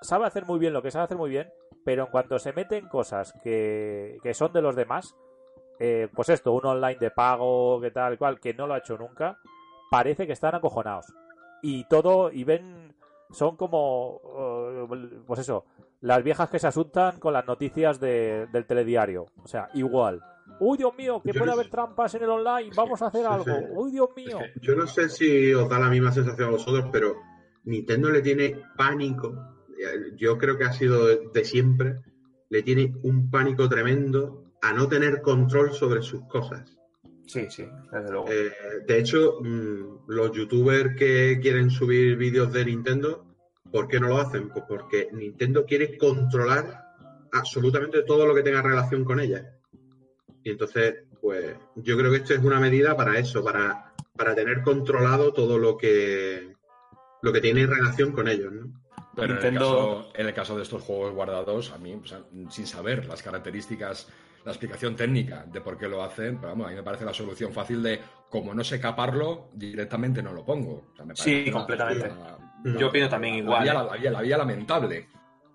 sabe 0.00 0.26
hacer 0.26 0.46
muy 0.46 0.58
bien 0.58 0.72
lo 0.72 0.80
que 0.80 0.90
sabe 0.90 1.04
hacer 1.04 1.18
muy 1.18 1.28
bien, 1.28 1.52
pero 1.84 2.04
en 2.04 2.10
cuanto 2.10 2.38
se 2.38 2.54
meten 2.54 2.88
cosas 2.88 3.34
que, 3.42 4.16
que 4.22 4.32
son 4.32 4.52
de 4.54 4.62
los 4.62 4.76
demás, 4.76 5.14
eh, 5.78 6.08
pues 6.14 6.28
esto, 6.28 6.52
un 6.52 6.66
online 6.66 6.98
de 6.98 7.10
pago, 7.10 7.80
que 7.80 7.90
tal, 7.90 8.18
cual, 8.18 8.40
que 8.40 8.54
no 8.54 8.66
lo 8.66 8.74
ha 8.74 8.78
hecho 8.78 8.98
nunca, 8.98 9.38
parece 9.90 10.26
que 10.26 10.32
están 10.32 10.54
acojonados. 10.54 11.06
Y 11.62 11.84
todo, 11.84 12.30
y 12.32 12.44
ven, 12.44 12.94
son 13.30 13.56
como, 13.56 14.20
eh, 14.90 15.20
pues 15.26 15.40
eso, 15.40 15.64
las 16.00 16.22
viejas 16.22 16.50
que 16.50 16.58
se 16.58 16.66
asustan 16.66 17.18
con 17.18 17.32
las 17.32 17.46
noticias 17.46 18.00
del 18.00 18.66
telediario. 18.66 19.26
O 19.42 19.46
sea, 19.46 19.68
igual. 19.74 20.22
Uy, 20.60 20.78
Dios 20.78 20.96
mío, 20.96 21.20
que 21.22 21.34
puede 21.34 21.52
haber 21.52 21.68
trampas 21.68 22.14
en 22.14 22.22
el 22.22 22.30
online, 22.30 22.70
vamos 22.74 23.00
a 23.02 23.06
hacer 23.06 23.26
algo. 23.26 23.52
Uy, 23.72 23.92
Dios 23.92 24.08
mío. 24.16 24.38
yo 24.60 24.74
no 24.74 24.86
sé 24.86 25.08
si 25.08 25.52
os 25.52 25.68
da 25.68 25.78
la 25.78 25.90
misma 25.90 26.10
sensación 26.10 26.48
a 26.48 26.52
vosotros, 26.52 26.86
pero 26.90 27.16
Nintendo 27.64 28.10
le 28.10 28.22
tiene 28.22 28.62
pánico. 28.76 29.34
Yo 30.16 30.38
creo 30.38 30.56
que 30.56 30.64
ha 30.64 30.72
sido 30.72 31.06
de 31.06 31.44
siempre. 31.44 32.00
Le 32.48 32.62
tiene 32.62 32.94
un 33.02 33.30
pánico 33.30 33.68
tremendo 33.68 34.47
a 34.62 34.72
no 34.72 34.88
tener 34.88 35.22
control 35.22 35.72
sobre 35.72 36.02
sus 36.02 36.24
cosas. 36.26 36.76
Sí, 37.26 37.46
sí, 37.50 37.66
desde 37.92 38.10
luego. 38.10 38.26
Eh, 38.30 38.52
de 38.86 38.98
hecho, 38.98 39.38
mm, 39.40 40.04
los 40.08 40.32
youtubers 40.32 40.96
que 40.96 41.38
quieren 41.40 41.70
subir 41.70 42.16
vídeos 42.16 42.52
de 42.52 42.64
Nintendo, 42.64 43.26
¿por 43.70 43.86
qué 43.86 44.00
no 44.00 44.08
lo 44.08 44.18
hacen? 44.18 44.48
Pues 44.48 44.64
porque 44.66 45.08
Nintendo 45.12 45.66
quiere 45.66 45.98
controlar 45.98 46.84
absolutamente 47.32 48.02
todo 48.02 48.26
lo 48.26 48.34
que 48.34 48.42
tenga 48.42 48.62
relación 48.62 49.04
con 49.04 49.20
ella. 49.20 49.52
Y 50.42 50.50
entonces, 50.50 51.04
pues 51.20 51.54
yo 51.76 51.98
creo 51.98 52.10
que 52.10 52.16
esto 52.18 52.32
es 52.32 52.40
una 52.42 52.58
medida 52.60 52.96
para 52.96 53.18
eso, 53.18 53.44
para, 53.44 53.92
para 54.16 54.34
tener 54.34 54.62
controlado 54.62 55.32
todo 55.34 55.58
lo 55.58 55.76
que, 55.76 56.54
lo 57.20 57.32
que 57.32 57.40
tiene 57.42 57.66
relación 57.66 58.12
con 58.12 58.28
ellos, 58.28 58.52
¿no? 58.52 58.72
Pero 59.14 59.24
en, 59.24 59.30
el 59.32 59.36
Nintendo- 59.36 59.60
caso, 59.60 60.08
en 60.14 60.26
el 60.28 60.34
caso 60.34 60.56
de 60.56 60.62
estos 60.62 60.80
juegos 60.80 61.12
guardados, 61.12 61.72
a 61.72 61.78
mí, 61.78 61.92
o 61.94 62.06
sea, 62.06 62.22
sin 62.50 62.66
saber 62.66 63.04
las 63.06 63.22
características, 63.22 64.08
la 64.44 64.52
explicación 64.52 64.96
técnica 64.96 65.44
de 65.46 65.60
por 65.60 65.76
qué 65.76 65.88
lo 65.88 66.02
hacen, 66.02 66.36
pero 66.38 66.48
vamos, 66.52 66.66
a 66.66 66.70
mí 66.70 66.76
me 66.76 66.82
parece 66.82 67.04
la 67.04 67.12
solución 67.14 67.52
fácil 67.52 67.82
de, 67.82 68.00
como 68.30 68.54
no 68.54 68.64
sé 68.64 68.80
caparlo, 68.80 69.50
directamente 69.52 70.22
no 70.22 70.32
lo 70.32 70.44
pongo. 70.44 70.88
O 70.92 70.96
sea, 70.96 71.04
me 71.04 71.14
Sí, 71.16 71.30
parece 71.32 71.52
completamente. 71.52 72.10
una- 72.64 72.78
Yo 72.78 72.88
opino 72.88 73.08
también 73.08 73.34
la 73.34 73.38
igual, 73.40 73.62
vía-. 73.62 73.74
La, 73.74 73.96
vía, 73.96 74.10
la 74.10 74.20
vía 74.22 74.38
lamentable. 74.38 75.08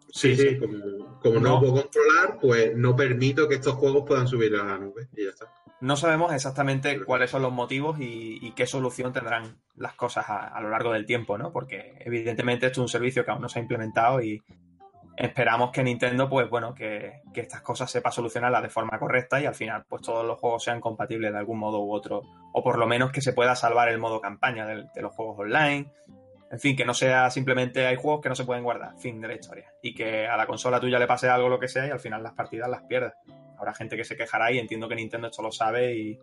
Sí, 0.09 0.35
Sí, 0.35 0.49
sí, 0.49 0.59
como, 0.59 1.19
como 1.19 1.35
no, 1.35 1.39
No. 1.41 1.49
lo 1.55 1.59
puedo 1.59 1.73
controlar, 1.81 2.37
pues 2.39 2.75
no 2.77 2.95
permito 2.95 3.49
que 3.49 3.55
estos 3.55 3.73
juegos 3.75 4.03
puedan 4.07 4.27
subir 4.27 4.53
a 4.55 4.63
la 4.63 4.77
nube 4.77 5.07
y 5.17 5.23
ya 5.23 5.29
está. 5.31 5.51
No 5.81 5.97
sabemos 5.97 6.31
exactamente 6.33 7.03
cuáles 7.03 7.31
son 7.31 7.41
los 7.41 7.51
motivos 7.51 7.99
y, 7.99 8.37
y 8.41 8.51
qué 8.51 8.65
solución 8.67 9.11
tendrán 9.11 9.57
las 9.75 9.95
cosas 9.95 10.29
a, 10.29 10.47
a 10.47 10.61
lo 10.61 10.69
largo 10.69 10.93
del 10.93 11.05
tiempo, 11.05 11.37
¿no? 11.37 11.51
Porque 11.51 11.95
evidentemente 11.99 12.67
esto 12.67 12.79
es 12.79 12.83
un 12.83 12.89
servicio 12.89 13.25
que 13.25 13.31
aún 13.31 13.41
no 13.41 13.49
se 13.49 13.59
ha 13.59 13.61
implementado 13.63 14.21
y 14.21 14.41
esperamos 15.17 15.71
que 15.71 15.83
Nintendo, 15.83 16.27
pues 16.29 16.49
bueno, 16.49 16.73
que, 16.73 17.21
que 17.33 17.41
estas 17.41 17.61
cosas 17.61 17.91
sepa 17.91 18.11
solucionarlas 18.11 18.63
de 18.63 18.69
forma 18.69 18.97
correcta 18.99 19.39
y 19.39 19.45
al 19.45 19.55
final, 19.55 19.85
pues 19.87 20.01
todos 20.01 20.25
los 20.25 20.39
juegos 20.39 20.63
sean 20.63 20.79
compatibles 20.81 21.31
de 21.31 21.37
algún 21.37 21.59
modo 21.59 21.81
u 21.83 21.93
otro. 21.93 22.21
O 22.53 22.63
por 22.63 22.77
lo 22.77 22.87
menos 22.87 23.11
que 23.11 23.21
se 23.21 23.33
pueda 23.33 23.55
salvar 23.55 23.89
el 23.89 23.99
modo 23.99 24.19
campaña 24.21 24.65
del- 24.65 24.87
de, 24.93 25.01
los 25.01 25.13
juegos 25.13 25.39
online. 25.39 25.91
En 26.51 26.59
fin, 26.59 26.75
que 26.75 26.85
no 26.85 26.93
sea 26.93 27.29
simplemente 27.31 27.85
hay 27.87 27.95
juegos 27.95 28.21
que 28.21 28.29
no 28.29 28.35
se 28.35 28.45
pueden 28.45 28.63
guardar, 28.63 28.95
fin 28.99 29.19
de 29.19 29.27
la 29.27 29.33
historia. 29.35 29.71
Y 29.81 29.93
que 29.95 30.27
a 30.27 30.37
la 30.37 30.45
consola 30.45 30.79
tuya 30.79 30.99
le 30.99 31.07
pase 31.07 31.27
algo 31.29 31.49
lo 31.49 31.59
que 31.59 31.67
sea 31.67 31.87
y 31.87 31.89
al 31.89 31.99
final 31.99 32.21
las 32.21 32.33
partidas 32.33 32.69
las 32.69 32.83
pierdas. 32.83 33.13
Habrá 33.57 33.73
gente 33.73 33.95
que 33.97 34.03
se 34.03 34.15
quejará 34.15 34.51
y 34.51 34.59
entiendo 34.59 34.87
que 34.87 34.95
Nintendo 34.95 35.27
esto 35.27 35.41
lo 35.41 35.51
sabe 35.51 35.95
y, 35.95 36.19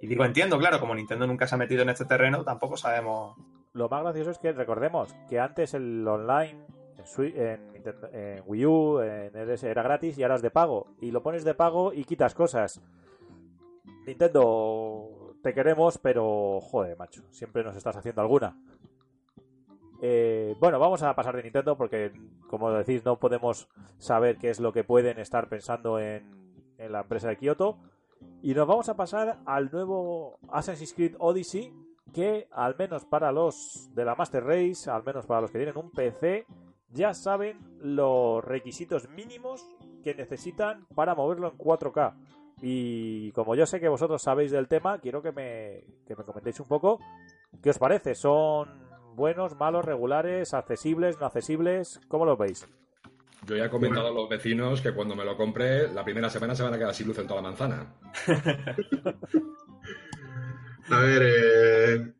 y 0.00 0.06
digo 0.06 0.24
entiendo, 0.24 0.58
claro, 0.58 0.80
como 0.80 0.94
Nintendo 0.94 1.26
nunca 1.26 1.46
se 1.46 1.54
ha 1.54 1.58
metido 1.58 1.82
en 1.82 1.90
este 1.90 2.04
terreno, 2.06 2.44
tampoco 2.44 2.76
sabemos. 2.76 3.36
Lo 3.72 3.88
más 3.88 4.02
gracioso 4.02 4.30
es 4.30 4.38
que 4.38 4.52
recordemos 4.52 5.14
que 5.28 5.38
antes 5.38 5.74
el 5.74 6.06
online 6.08 6.64
en, 7.18 7.75
en 8.12 8.42
Wii 8.46 8.66
U, 8.66 9.00
en 9.00 9.36
LS 9.36 9.64
era 9.64 9.82
gratis 9.82 10.18
y 10.18 10.22
ahora 10.22 10.36
es 10.36 10.42
de 10.42 10.50
pago. 10.50 10.88
Y 11.00 11.10
lo 11.10 11.22
pones 11.22 11.44
de 11.44 11.54
pago 11.54 11.92
y 11.92 12.04
quitas 12.04 12.34
cosas. 12.34 12.80
Nintendo, 14.06 15.34
te 15.42 15.52
queremos, 15.52 15.98
pero 15.98 16.60
joder, 16.60 16.96
macho, 16.96 17.22
siempre 17.30 17.64
nos 17.64 17.76
estás 17.76 17.96
haciendo 17.96 18.22
alguna. 18.22 18.56
Eh, 20.00 20.54
bueno, 20.60 20.78
vamos 20.78 21.02
a 21.02 21.14
pasar 21.14 21.36
de 21.36 21.42
Nintendo 21.42 21.76
porque, 21.76 22.12
como 22.48 22.70
decís, 22.70 23.04
no 23.04 23.18
podemos 23.18 23.68
saber 23.98 24.36
qué 24.36 24.50
es 24.50 24.60
lo 24.60 24.72
que 24.72 24.84
pueden 24.84 25.18
estar 25.18 25.48
pensando 25.48 25.98
en, 25.98 26.24
en 26.78 26.92
la 26.92 27.00
empresa 27.00 27.28
de 27.28 27.36
Kyoto. 27.36 27.78
Y 28.42 28.54
nos 28.54 28.66
vamos 28.66 28.88
a 28.88 28.96
pasar 28.96 29.38
al 29.46 29.70
nuevo 29.70 30.38
Assassin's 30.50 30.94
Creed 30.94 31.16
Odyssey, 31.18 31.72
que 32.12 32.48
al 32.52 32.76
menos 32.78 33.04
para 33.04 33.32
los 33.32 33.90
de 33.94 34.04
la 34.04 34.14
Master 34.14 34.44
Race, 34.44 34.90
al 34.90 35.02
menos 35.04 35.26
para 35.26 35.40
los 35.40 35.50
que 35.50 35.58
tienen 35.58 35.76
un 35.76 35.90
PC, 35.90 36.46
ya 36.96 37.14
saben 37.14 37.58
los 37.80 38.44
requisitos 38.44 39.08
mínimos 39.10 39.64
que 40.02 40.14
necesitan 40.14 40.86
para 40.94 41.14
moverlo 41.14 41.48
en 41.48 41.58
4K. 41.58 42.14
Y 42.62 43.32
como 43.32 43.54
yo 43.54 43.66
sé 43.66 43.80
que 43.80 43.88
vosotros 43.88 44.22
sabéis 44.22 44.50
del 44.50 44.66
tema, 44.66 44.98
quiero 44.98 45.22
que 45.22 45.30
me, 45.30 45.84
que 46.06 46.16
me 46.16 46.24
comentéis 46.24 46.58
un 46.58 46.66
poco 46.66 46.98
qué 47.62 47.70
os 47.70 47.78
parece. 47.78 48.14
¿Son 48.14 48.68
buenos, 49.14 49.56
malos, 49.56 49.84
regulares, 49.84 50.54
accesibles, 50.54 51.20
no 51.20 51.26
accesibles? 51.26 52.00
¿Cómo 52.08 52.24
lo 52.24 52.36
veis? 52.36 52.66
Yo 53.46 53.56
ya 53.56 53.66
he 53.66 53.70
comentado 53.70 54.08
a 54.08 54.12
los 54.12 54.28
vecinos 54.28 54.80
que 54.80 54.92
cuando 54.92 55.14
me 55.14 55.24
lo 55.24 55.36
compre, 55.36 55.92
la 55.92 56.02
primera 56.02 56.30
semana 56.30 56.54
se 56.54 56.62
van 56.62 56.74
a 56.74 56.78
quedar 56.78 56.94
sin 56.94 57.06
luz 57.06 57.18
en 57.18 57.26
toda 57.26 57.42
la 57.42 57.48
manzana. 57.48 57.94
A 60.90 61.00
ver, 61.00 61.22
eh, 61.22 62.12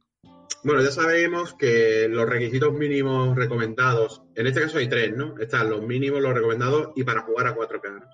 bueno, 0.64 0.82
ya 0.82 0.90
sabemos 0.90 1.54
que 1.54 2.08
los 2.08 2.28
requisitos 2.28 2.72
mínimos 2.72 3.36
recomendados, 3.36 4.22
en 4.34 4.46
este 4.46 4.60
caso 4.62 4.78
hay 4.78 4.88
tres, 4.88 5.16
¿no? 5.16 5.36
Están 5.38 5.70
los 5.70 5.82
mínimos, 5.82 6.20
los 6.22 6.34
recomendados 6.34 6.90
y 6.96 7.04
para 7.04 7.22
jugar 7.22 7.46
a 7.48 7.54
4K. 7.56 7.92
¿no? 8.00 8.06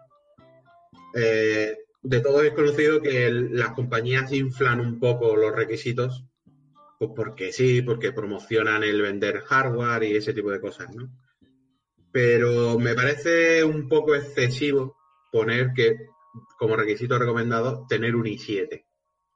Eh, 1.15 1.77
de 2.03 2.21
todos 2.21 2.43
es 2.45 2.53
conocido 2.53 3.01
que 3.01 3.27
el- 3.27 3.55
las 3.57 3.71
compañías 3.73 4.33
inflan 4.33 4.81
un 4.81 4.99
poco 4.99 5.37
los 5.37 5.55
requisitos, 5.55 6.25
pues 6.99 7.11
porque 7.15 7.53
sí, 7.53 7.83
porque 7.83 8.13
promocionan 8.13 8.83
el 8.85 9.01
vender 9.03 9.41
hardware 9.41 10.03
y 10.05 10.17
ese 10.17 10.33
tipo 10.33 10.51
de 10.51 10.61
cosas, 10.61 10.95
¿no? 10.95 11.09
Pero 12.11 12.79
me 12.79 12.95
parece 12.95 13.65
un 13.65 13.89
poco 13.89 14.15
excesivo 14.15 14.97
poner 15.31 15.73
que 15.75 15.97
como 16.59 16.77
requisito 16.77 17.19
recomendado 17.19 17.87
tener 17.89 18.15
un 18.17 18.27
i7 18.27 18.85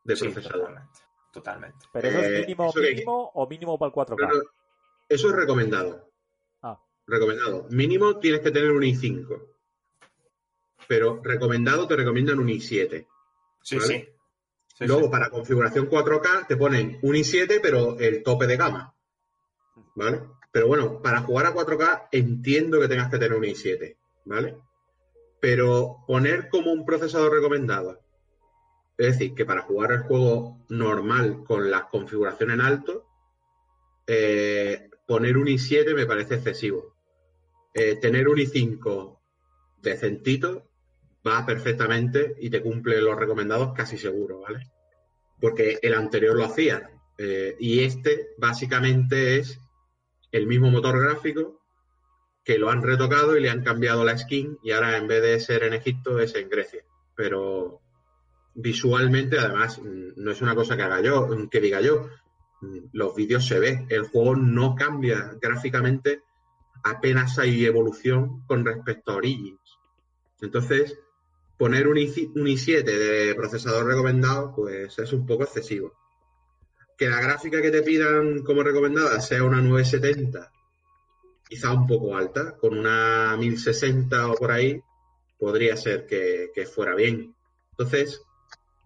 de 0.04 0.16
Sí, 0.16 0.24
procesador. 0.28 0.60
totalmente. 0.68 1.00
Totalmente. 1.36 1.86
¿Pero 1.92 2.08
eso 2.08 2.18
es 2.20 2.26
Eh, 2.26 2.40
mínimo, 2.40 2.72
que- 2.72 2.80
mínimo 2.80 3.30
o 3.34 3.46
mínimo 3.46 3.78
para 3.78 3.88
el 3.88 3.92
4K? 3.92 4.16
Pero 4.28 4.42
eso 5.08 5.28
es 5.28 5.34
recomendado. 5.36 6.10
Ah. 6.62 6.80
Recomendado. 7.06 7.66
Mínimo 7.70 8.18
tienes 8.18 8.40
que 8.40 8.50
tener 8.50 8.70
un 8.70 8.82
i5. 8.82 9.42
Pero 10.88 11.20
recomendado 11.22 11.86
te 11.86 11.96
recomiendan 11.96 12.38
un 12.38 12.48
i7. 12.48 13.06
Sí, 13.62 13.76
¿Vale? 13.76 13.86
sí. 13.86 14.08
Sí, 14.78 14.86
Luego, 14.86 15.04
sí. 15.04 15.08
para 15.10 15.30
configuración 15.30 15.88
4K, 15.88 16.46
te 16.46 16.56
ponen 16.56 16.98
un 17.02 17.14
i7, 17.14 17.60
pero 17.62 17.98
el 17.98 18.22
tope 18.22 18.46
de 18.46 18.56
gama. 18.56 18.94
¿Vale? 19.94 20.22
Pero 20.52 20.68
bueno, 20.68 21.00
para 21.02 21.20
jugar 21.22 21.46
a 21.46 21.52
4K 21.54 22.08
entiendo 22.12 22.80
que 22.80 22.88
tengas 22.88 23.10
que 23.10 23.18
tener 23.18 23.36
un 23.36 23.44
i7. 23.44 23.96
¿Vale? 24.24 24.56
Pero 25.40 25.98
poner 26.06 26.48
como 26.48 26.72
un 26.72 26.84
procesador 26.86 27.32
recomendado. 27.32 28.00
Es 28.98 29.06
decir, 29.18 29.34
que 29.34 29.44
para 29.44 29.62
jugar 29.62 29.92
el 29.92 30.02
juego 30.02 30.64
normal 30.68 31.44
con 31.44 31.70
las 31.70 31.84
configuraciones 31.84 32.54
en 32.54 32.60
alto, 32.62 33.06
eh, 34.06 34.88
poner 35.06 35.36
un 35.36 35.46
i7 35.46 35.94
me 35.94 36.06
parece 36.06 36.36
excesivo. 36.36 36.94
Eh, 37.74 37.96
tener 37.96 38.28
un 38.28 38.38
i5 38.38 39.18
decentito 39.82 40.70
va 41.26 41.44
perfectamente 41.44 42.34
y 42.40 42.48
te 42.48 42.62
cumple 42.62 43.00
los 43.02 43.18
recomendados 43.18 43.74
casi 43.74 43.98
seguro, 43.98 44.40
¿vale? 44.40 44.70
Porque 45.40 45.78
el 45.82 45.94
anterior 45.94 46.36
lo 46.36 46.44
hacía. 46.44 46.90
eh, 47.18 47.56
y 47.58 47.82
este 47.82 48.28
básicamente 48.36 49.38
es 49.38 49.58
el 50.32 50.46
mismo 50.46 50.70
motor 50.70 51.00
gráfico 51.00 51.62
que 52.44 52.58
lo 52.58 52.70
han 52.70 52.82
retocado 52.82 53.36
y 53.36 53.40
le 53.40 53.48
han 53.50 53.64
cambiado 53.64 54.04
la 54.04 54.16
skin 54.18 54.58
y 54.62 54.72
ahora 54.72 54.96
en 54.98 55.08
vez 55.08 55.22
de 55.22 55.40
ser 55.40 55.64
en 55.64 55.72
Egipto 55.74 56.20
es 56.20 56.34
en 56.34 56.48
Grecia. 56.48 56.84
Pero 57.14 57.80
visualmente, 58.56 59.38
además, 59.38 59.78
mm, 59.78 60.12
no 60.16 60.30
es 60.30 60.42
una 60.42 60.54
cosa 60.54 60.76
que 60.76 60.82
haga 60.82 61.00
yo, 61.00 61.28
mm, 61.28 61.48
que 61.48 61.60
diga 61.60 61.80
yo. 61.80 62.08
Mm, 62.62 62.78
Los 62.92 63.14
vídeos 63.14 63.46
se 63.46 63.58
ve, 63.58 63.86
el 63.90 64.04
juego 64.08 64.34
no 64.36 64.74
cambia 64.74 65.36
gráficamente, 65.40 66.22
apenas 66.82 67.38
hay 67.38 67.64
evolución 67.64 68.42
con 68.46 68.64
respecto 68.64 69.12
a 69.12 69.16
Origins. 69.16 69.60
Entonces, 70.40 70.98
poner 71.58 71.86
un, 71.88 71.98
i, 71.98 72.06
un 72.34 72.46
i7 72.46 72.84
de 72.84 73.34
procesador 73.34 73.86
recomendado, 73.86 74.52
pues 74.54 74.98
es 74.98 75.12
un 75.12 75.26
poco 75.26 75.44
excesivo. 75.44 75.92
Que 76.96 77.08
la 77.08 77.20
gráfica 77.20 77.60
que 77.60 77.70
te 77.70 77.82
pidan 77.82 78.42
como 78.42 78.62
recomendada 78.62 79.20
sea 79.20 79.44
una 79.44 79.60
970, 79.60 80.50
quizá 81.48 81.72
un 81.72 81.86
poco 81.86 82.16
alta, 82.16 82.56
con 82.56 82.78
una 82.78 83.36
1060 83.36 84.28
o 84.28 84.34
por 84.34 84.50
ahí, 84.50 84.82
podría 85.38 85.76
ser 85.76 86.06
que, 86.06 86.50
que 86.54 86.66
fuera 86.66 86.94
bien. 86.94 87.34
Entonces, 87.72 88.25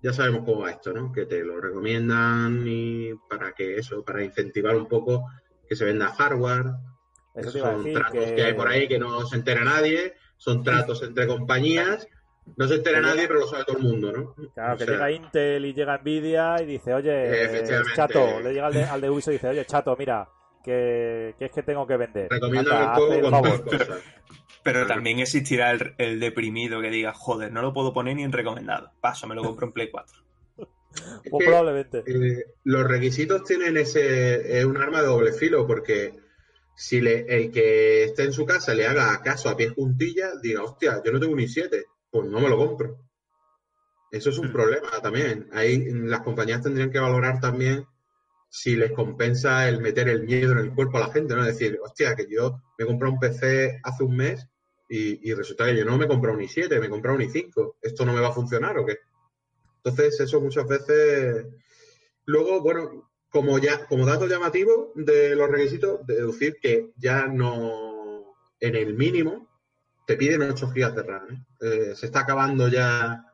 ya 0.03 0.12
sabemos 0.12 0.42
cómo 0.44 0.62
va 0.62 0.70
esto, 0.70 0.92
¿no? 0.92 1.12
Que 1.12 1.26
te 1.26 1.44
lo 1.44 1.61
recomiendan 1.61 2.64
y 2.66 3.12
para 3.28 3.53
que 3.53 3.76
eso, 3.76 4.03
para 4.05 4.24
incentivar 4.24 4.76
un 4.76 4.86
poco 4.86 5.26
que 5.68 5.76
se 5.76 5.84
venda 5.84 6.09
hardware. 6.09 6.66
Eso 7.34 7.51
son 7.53 7.84
decir 7.84 7.98
tratos 7.98 8.24
que... 8.24 8.34
que... 8.34 8.42
hay 8.44 8.55
por 8.55 8.68
ahí 8.68 8.88
que 8.88 8.98
no 8.98 9.24
se 9.26 9.36
entera 9.36 9.62
nadie, 9.62 10.14
son 10.36 10.62
tratos 10.64 11.03
entre 11.03 11.26
compañías, 11.26 12.09
no 12.57 12.66
se 12.66 12.76
entera 12.76 13.01
nadie, 13.01 13.28
pero 13.28 13.40
lo 13.40 13.46
sabe 13.46 13.64
todo 13.64 13.76
el 13.76 13.84
mundo, 13.84 14.12
¿no? 14.12 14.34
Claro, 14.55 14.74
O 14.74 14.78
que 14.78 14.84
sea, 14.84 14.94
llega 14.94 15.11
Intel 15.12 15.64
y 15.66 15.74
llega 15.74 15.98
Nvidia 15.98 16.57
y 16.61 16.66
dice, 16.66 16.94
oye, 16.94 17.44
Efectivamente. 17.44 17.92
chato, 17.94 18.40
le 18.40 18.53
llega 18.53 18.66
al 18.66 18.72
de, 18.72 18.84
al 18.84 19.01
de 19.01 19.11
Ubisoft 19.11 19.30
y 19.30 19.32
dice, 19.34 19.48
oye, 19.48 19.64
chato, 19.66 19.94
mira, 19.96 20.28
que, 20.64 21.34
que 21.38 21.44
es 21.44 21.53
que 21.53 21.62
tengo 21.62 21.86
que 21.86 21.96
vender. 21.96 22.28
recomiendan 22.30 22.76
Anda, 22.76 22.92
el 22.92 22.98
juego 22.98 23.30
con 23.30 23.64
tres 23.64 23.86
cosas. 23.86 24.03
Pero 24.62 24.86
también 24.86 25.18
existirá 25.18 25.70
el, 25.72 25.94
el 25.98 26.20
deprimido 26.20 26.80
que 26.80 26.90
diga, 26.90 27.12
joder, 27.12 27.52
no 27.52 27.62
lo 27.62 27.72
puedo 27.74 27.92
poner 27.92 28.16
ni 28.16 28.24
en 28.24 28.32
recomendado. 28.32 28.92
Paso, 29.00 29.26
me 29.26 29.34
lo 29.34 29.42
compro 29.42 29.66
en 29.66 29.72
Play 29.72 29.90
4. 29.90 30.18
Es 31.24 31.32
Pues 31.32 31.42
probablemente. 31.42 32.06
eh, 32.06 32.44
los 32.64 32.86
requisitos 32.86 33.44
tienen 33.44 33.76
ese 33.76 34.58
es 34.58 34.64
un 34.64 34.76
arma 34.76 35.00
de 35.00 35.06
doble 35.08 35.32
filo 35.32 35.66
porque 35.66 36.14
si 36.76 37.00
le, 37.00 37.26
el 37.28 37.50
que 37.52 38.04
esté 38.04 38.24
en 38.24 38.32
su 38.32 38.46
casa 38.46 38.74
le 38.74 38.86
haga 38.86 39.20
caso 39.22 39.48
a 39.48 39.56
pie 39.56 39.70
juntillas, 39.70 40.40
diga, 40.42 40.62
hostia, 40.64 41.02
yo 41.04 41.12
no 41.12 41.20
tengo 41.20 41.34
un 41.34 41.40
i7, 41.40 41.86
pues 42.11 42.28
no 42.28 42.40
me 42.40 42.48
lo 42.48 42.56
compro. 42.58 42.98
Eso 44.11 44.30
es 44.30 44.38
un 44.38 44.48
Hmm. 44.48 44.52
problema 44.52 44.90
también. 45.02 45.48
Ahí 45.52 45.90
las 45.90 46.20
compañías 46.22 46.62
tendrían 46.62 46.90
que 46.90 46.98
valorar 46.98 47.40
también 47.40 47.86
si 48.50 48.76
les 48.76 48.92
compensa 48.92 49.68
el 49.68 49.80
meter 49.80 50.08
el 50.11 50.24
miedo 50.24 50.52
en 50.52 50.58
el 50.58 50.74
cuerpo 50.74 50.98
a 50.98 51.02
la 51.02 51.12
gente, 51.12 51.34
¿no? 51.34 51.42
Es 51.46 51.58
decir, 51.58 51.78
hostia, 51.82 52.16
que 52.16 52.26
yo 52.30 52.62
me 52.78 52.86
compré 52.86 53.08
un 53.11 53.20
PC 53.20 53.80
hace 53.84 54.04
un 54.04 54.16
mes 54.16 54.48
y, 54.93 55.32
resulta 55.34 55.66
que 55.66 55.76
yo 55.76 55.84
no 55.84 55.97
me 55.97 56.07
he 56.07 56.09
comprado 56.09 56.36
un 56.36 56.43
i7, 56.43 56.80
me 56.80 56.86
he 56.86 56.91
comprado 56.91 57.16
un 57.16 57.22
i5. 57.22 57.76
¿Esto 57.80 58.05
no 58.05 58.12
me 58.12 58.20
va 58.20 58.28
a 58.28 58.32
funcionar 58.32 58.76
o 58.76 58.84
qué? 58.84 58.99
Entonces, 59.84 60.18
eso 60.18 60.41
muchas 60.41 60.66
veces. 60.66 61.47
Luego, 62.24 62.61
bueno, 62.61 63.12
como 63.30 63.59
ya, 63.61 63.86
como 63.86 64.05
dato 64.05 64.26
llamativo 64.26 64.93
de 64.97 65.36
los 65.36 65.49
requisitos, 65.49 66.05
deducir 66.07 66.59
que 66.61 66.91
ya 66.97 67.26
no 67.26 68.34
en 68.59 68.74
el 68.74 68.95
mínimo 68.95 69.49
te 70.07 70.16
piden 70.16 70.43
8 70.43 70.72
GB 70.74 70.95
de 70.95 71.03
RAM. 71.05 71.30
¿eh? 71.30 71.45
Eh, 71.61 71.95
se 71.95 72.07
está 72.07 72.20
acabando 72.20 72.66
ya 72.66 73.24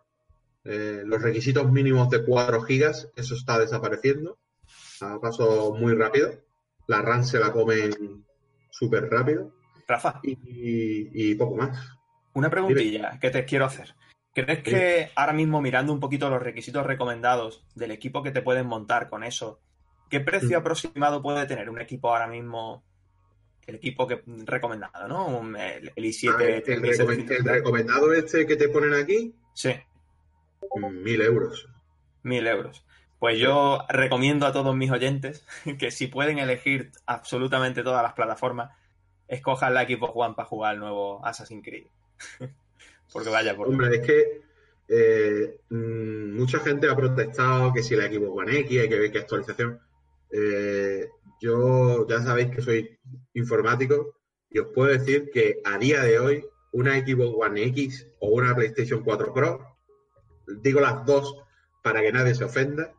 eh, 0.63 1.03
los 1.07 1.23
requisitos 1.23 1.73
mínimos 1.73 2.11
de 2.11 2.23
4 2.23 2.61
GB, 2.61 3.13
eso 3.17 3.35
está 3.35 3.59
desapareciendo 3.59 4.39
a 5.01 5.19
paso 5.19 5.75
muy 5.75 5.95
rápido. 5.95 6.35
La 6.87 7.01
RAM 7.01 7.25
se 7.25 7.39
la 7.39 7.51
comen 7.51 8.27
súper 8.71 9.09
rápido 9.09 9.56
Rafa, 9.87 10.21
y, 10.23 11.31
y 11.31 11.35
poco 11.37 11.57
más. 11.57 11.97
una 12.35 12.51
preguntilla 12.51 13.19
que 13.21 13.31
te 13.31 13.45
quiero 13.45 13.65
hacer. 13.67 13.95
¿Crees 14.35 14.63
que 14.63 15.11
ahora 15.15 15.33
mismo 15.33 15.63
mirando 15.63 15.93
un 15.93 16.01
poquito 16.01 16.29
los 16.29 16.43
requisitos 16.43 16.85
recomendados 16.85 17.65
del 17.75 17.91
equipo 17.93 18.23
que 18.23 18.31
te 18.33 18.43
pueden 18.43 18.67
montar 18.67 19.09
con 19.09 19.25
eso, 19.25 19.61
qué 20.11 20.21
precio 20.21 20.59
Mm. 20.59 20.61
aproximado 20.61 21.23
puede 21.23 21.47
tener 21.47 21.71
un 21.71 21.81
equipo 21.81 22.11
ahora 22.11 22.27
mismo, 22.27 22.85
el 23.67 23.77
equipo 23.77 24.07
que 24.07 24.23
recomendado, 24.45 25.09
¿no? 25.09 25.27
Un- 25.27 25.57
el, 25.57 25.91
el 25.97 26.05
i7 26.05 26.35
A 26.35 26.37
ver, 26.37 26.51
el, 26.51 26.63
3700. 26.63 27.07
recomen- 27.09 27.39
el 27.39 27.45
recomendado 27.45 28.13
este 28.13 28.47
que 28.47 28.57
te 28.57 28.69
ponen 28.69 28.93
aquí, 28.95 29.35
Sí, 29.55 29.71
mil 30.93 31.21
euros. 31.23 31.69
mil 32.23 32.47
euros. 32.47 32.85
Pues 33.19 33.39
yo 33.39 33.87
recomiendo 33.89 34.47
a 34.47 34.53
todos 34.53 34.77
mis 34.77 34.91
oyentes 34.91 35.47
que 35.79 35.91
si 35.91 36.09
pueden 36.09 36.39
elegir 36.39 36.91
absolutamente 37.07 37.83
todas 37.83 38.03
las 38.03 38.13
plataformas, 38.13 38.71
escojan 39.29 39.75
la 39.75 39.87
Xbox 39.87 40.13
One 40.15 40.35
para 40.35 40.49
jugar 40.49 40.75
el 40.75 40.81
nuevo 40.81 41.25
Assassin's 41.25 41.65
Creed. 41.65 41.87
Porque 43.13 43.29
vaya 43.29 43.57
por 43.57 43.69
Hombre, 43.69 43.97
es 43.97 44.07
que 44.07 44.43
eh, 44.89 45.61
mm, 45.69 46.37
mucha 46.37 46.61
gente 46.61 46.89
ha 46.89 46.97
protestado 46.97 47.73
que 47.73 47.83
si 47.83 47.97
la 47.97 48.07
Xbox 48.07 48.39
One 48.39 48.59
X 48.61 48.81
hay 48.81 48.89
que 48.89 48.99
ver 48.99 49.13
qué 49.13 49.19
actualización. 49.19 49.81
Eh, 50.31 51.09
yo 51.41 52.07
ya 52.07 52.21
sabéis 52.21 52.51
que 52.51 52.63
soy 52.63 52.99
informático 53.35 54.17
y 54.51 54.59
os 54.59 54.69
puedo 54.75 54.91
decir 54.91 55.31
que 55.31 55.61
a 55.65 55.79
día 55.79 56.03
de 56.03 56.19
hoy 56.19 56.47
una 56.73 56.99
Xbox 56.99 57.51
One 57.51 57.65
X 57.65 58.07
o 58.21 58.29
una 58.29 58.55
PlayStation 58.55 59.03
4 59.03 59.33
Pro, 59.33 59.77
digo 60.47 60.81
las 60.81 61.05
dos 61.05 61.43
para 61.83 62.01
que 62.01 62.13
nadie 62.13 62.35
se 62.35 62.45
ofenda, 62.45 62.93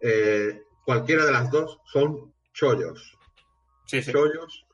eh, 0.00 0.62
cualquiera 0.84 1.24
de 1.24 1.32
las 1.32 1.50
dos 1.50 1.80
son 1.84 2.32
chollos. 2.52 3.18
Sí, 3.86 4.02
sí. 4.02 4.12
chollos 4.12 4.65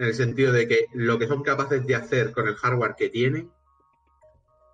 en 0.00 0.06
el 0.06 0.14
sentido 0.14 0.52
de 0.52 0.66
que 0.66 0.86
lo 0.94 1.18
que 1.18 1.26
son 1.26 1.42
capaces 1.42 1.86
de 1.86 1.94
hacer 1.94 2.32
con 2.32 2.48
el 2.48 2.56
hardware 2.56 2.94
que 2.96 3.10
tienen, 3.10 3.50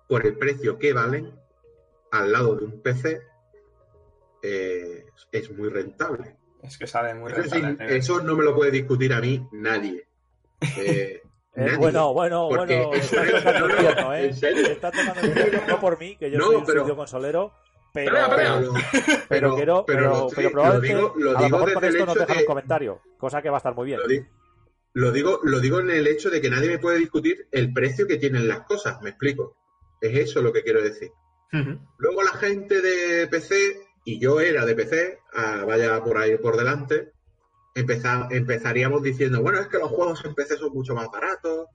por 0.07 0.25
el 0.25 0.37
precio 0.37 0.79
que 0.79 0.93
valen, 0.93 1.33
al 2.11 2.31
lado 2.31 2.55
de 2.55 2.65
un 2.65 2.81
PC, 2.81 3.21
eh, 4.41 5.05
es 5.31 5.51
muy 5.51 5.69
rentable. 5.69 6.37
Es 6.63 6.77
que 6.77 6.87
sale 6.87 7.13
muy 7.13 7.31
Eso, 7.31 7.43
sí, 7.43 7.61
rentable. 7.61 7.97
eso 7.97 8.21
no 8.21 8.35
me 8.35 8.43
lo 8.43 8.55
puede 8.55 8.71
discutir 8.71 9.13
a 9.13 9.19
mí 9.21 9.47
nadie. 9.51 10.07
Eh, 10.77 11.21
Eh, 11.59 11.61
nadie. 11.65 11.77
bueno, 11.77 12.13
bueno, 12.13 12.47
Porque 12.49 12.85
bueno, 12.85 12.93
está 13.01 13.23
es- 13.23 13.31
tocando 13.43 13.65
el 13.65 13.75
no, 13.95 14.01
no, 14.01 14.13
¿eh? 14.13 14.27
Está 14.29 14.91
tocando 14.91 15.21
el 15.21 15.67
no 15.67 15.79
por 15.79 15.99
mí, 15.99 16.15
que 16.15 16.29
yo 16.29 16.37
No, 16.37 16.45
soy 16.45 16.55
un 16.57 16.65
pero- 16.65 16.95
consolero, 16.95 17.53
pero. 17.93 18.11
Pero, 18.13 18.73
pero 19.27 19.55
quiero, 19.55 19.83
pero, 19.87 20.27
pero, 20.35 20.43
lo 20.43 20.51
probablemente 20.51 20.95
digo, 20.95 21.13
lo 21.17 21.31
a 21.35 21.41
lo 21.41 21.49
mejor 21.49 21.73
con 21.73 21.83
esto 21.85 22.05
nos 22.05 22.15
hecho 22.15 22.19
dejan 22.21 22.37
de- 22.37 22.43
un 22.43 22.47
comentario, 22.47 23.01
cosa 23.17 23.41
que 23.41 23.49
va 23.49 23.57
a 23.57 23.59
estar 23.59 23.73
muy 23.73 23.87
bien. 23.87 23.99
Lo, 23.99 24.07
di- 24.07 24.23
lo 24.99 25.11
digo, 25.11 25.39
lo 25.43 25.59
digo 25.59 25.79
en 25.79 25.91
el 25.91 26.07
hecho 26.07 26.29
de 26.31 26.41
que 26.41 26.49
nadie 26.49 26.69
me 26.69 26.79
puede 26.79 26.97
discutir 26.97 27.47
el 27.51 27.71
precio 27.71 28.07
que 28.07 28.17
tienen 28.17 28.47
las 28.47 28.61
cosas, 28.61 28.99
me 29.01 29.09
explico. 29.11 29.55
Es 30.01 30.17
eso 30.17 30.41
lo 30.41 30.51
que 30.51 30.63
quiero 30.63 30.81
decir. 30.81 31.11
Luego 31.97 32.23
la 32.23 32.31
gente 32.33 32.81
de 32.81 33.27
PC, 33.27 33.79
y 34.05 34.19
yo 34.19 34.39
era 34.39 34.65
de 34.65 34.75
PC, 34.75 35.19
ah, 35.33 35.63
vaya 35.67 36.03
por 36.03 36.17
ahí 36.17 36.37
por 36.37 36.57
delante, 36.57 37.11
empeza- 37.75 38.27
empezaríamos 38.31 39.03
diciendo, 39.03 39.41
bueno, 39.41 39.59
es 39.59 39.67
que 39.67 39.77
los 39.77 39.89
juegos 39.89 40.23
en 40.25 40.33
PC 40.33 40.57
son 40.57 40.73
mucho 40.73 40.93
más 40.95 41.07
baratos. 41.11 41.67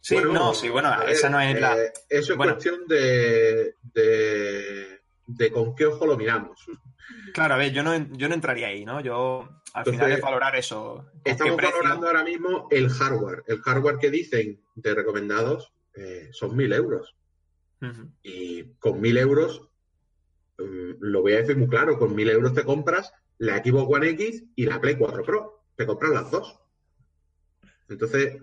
Sí, 0.00 0.14
Bueno, 0.16 0.32
no, 0.32 0.54
sí, 0.54 0.68
bueno, 0.68 0.90
ver, 1.00 1.10
esa 1.10 1.28
no 1.30 1.40
es 1.40 1.58
la. 1.60 1.78
eh, 1.82 1.92
eso 2.08 2.32
es 2.32 2.36
cuestión 2.38 2.86
de, 2.86 3.74
de, 3.94 4.93
de 5.36 5.50
con 5.50 5.74
qué 5.74 5.86
ojo 5.86 6.06
lo 6.06 6.16
miramos. 6.16 6.64
Claro, 7.32 7.54
a 7.54 7.56
ver, 7.56 7.72
yo 7.72 7.82
no, 7.82 7.96
yo 8.12 8.28
no 8.28 8.34
entraría 8.34 8.68
ahí, 8.68 8.84
¿no? 8.84 9.00
Yo 9.00 9.48
al 9.74 9.80
Entonces, 9.80 9.92
final 9.94 10.12
es 10.12 10.20
valorar 10.20 10.56
eso. 10.56 11.06
¿Con 11.12 11.22
qué 11.24 11.30
Estamos 11.32 11.56
valorando 11.56 12.06
ahora 12.06 12.24
mismo 12.24 12.68
el 12.70 12.88
hardware. 12.88 13.42
El 13.46 13.60
hardware 13.60 13.98
que 13.98 14.10
dicen 14.10 14.60
de 14.74 14.94
recomendados 14.94 15.72
eh, 15.94 16.28
son 16.32 16.56
mil 16.56 16.72
euros. 16.72 17.16
Y 18.22 18.64
con 18.78 18.98
mil 18.98 19.18
euros, 19.18 19.68
mm, 20.56 20.92
lo 21.00 21.20
voy 21.20 21.34
a 21.34 21.40
decir 21.42 21.58
muy 21.58 21.68
claro, 21.68 21.98
con 21.98 22.14
mil 22.14 22.30
euros 22.30 22.54
te 22.54 22.64
compras 22.64 23.12
la 23.36 23.62
Xbox 23.62 23.94
One 23.94 24.08
X 24.10 24.42
y 24.56 24.64
la 24.64 24.80
Play 24.80 24.96
4 24.96 25.22
Pro. 25.22 25.64
Te 25.76 25.84
compras 25.84 26.12
las 26.12 26.30
dos. 26.30 26.58
Entonces, 27.90 28.40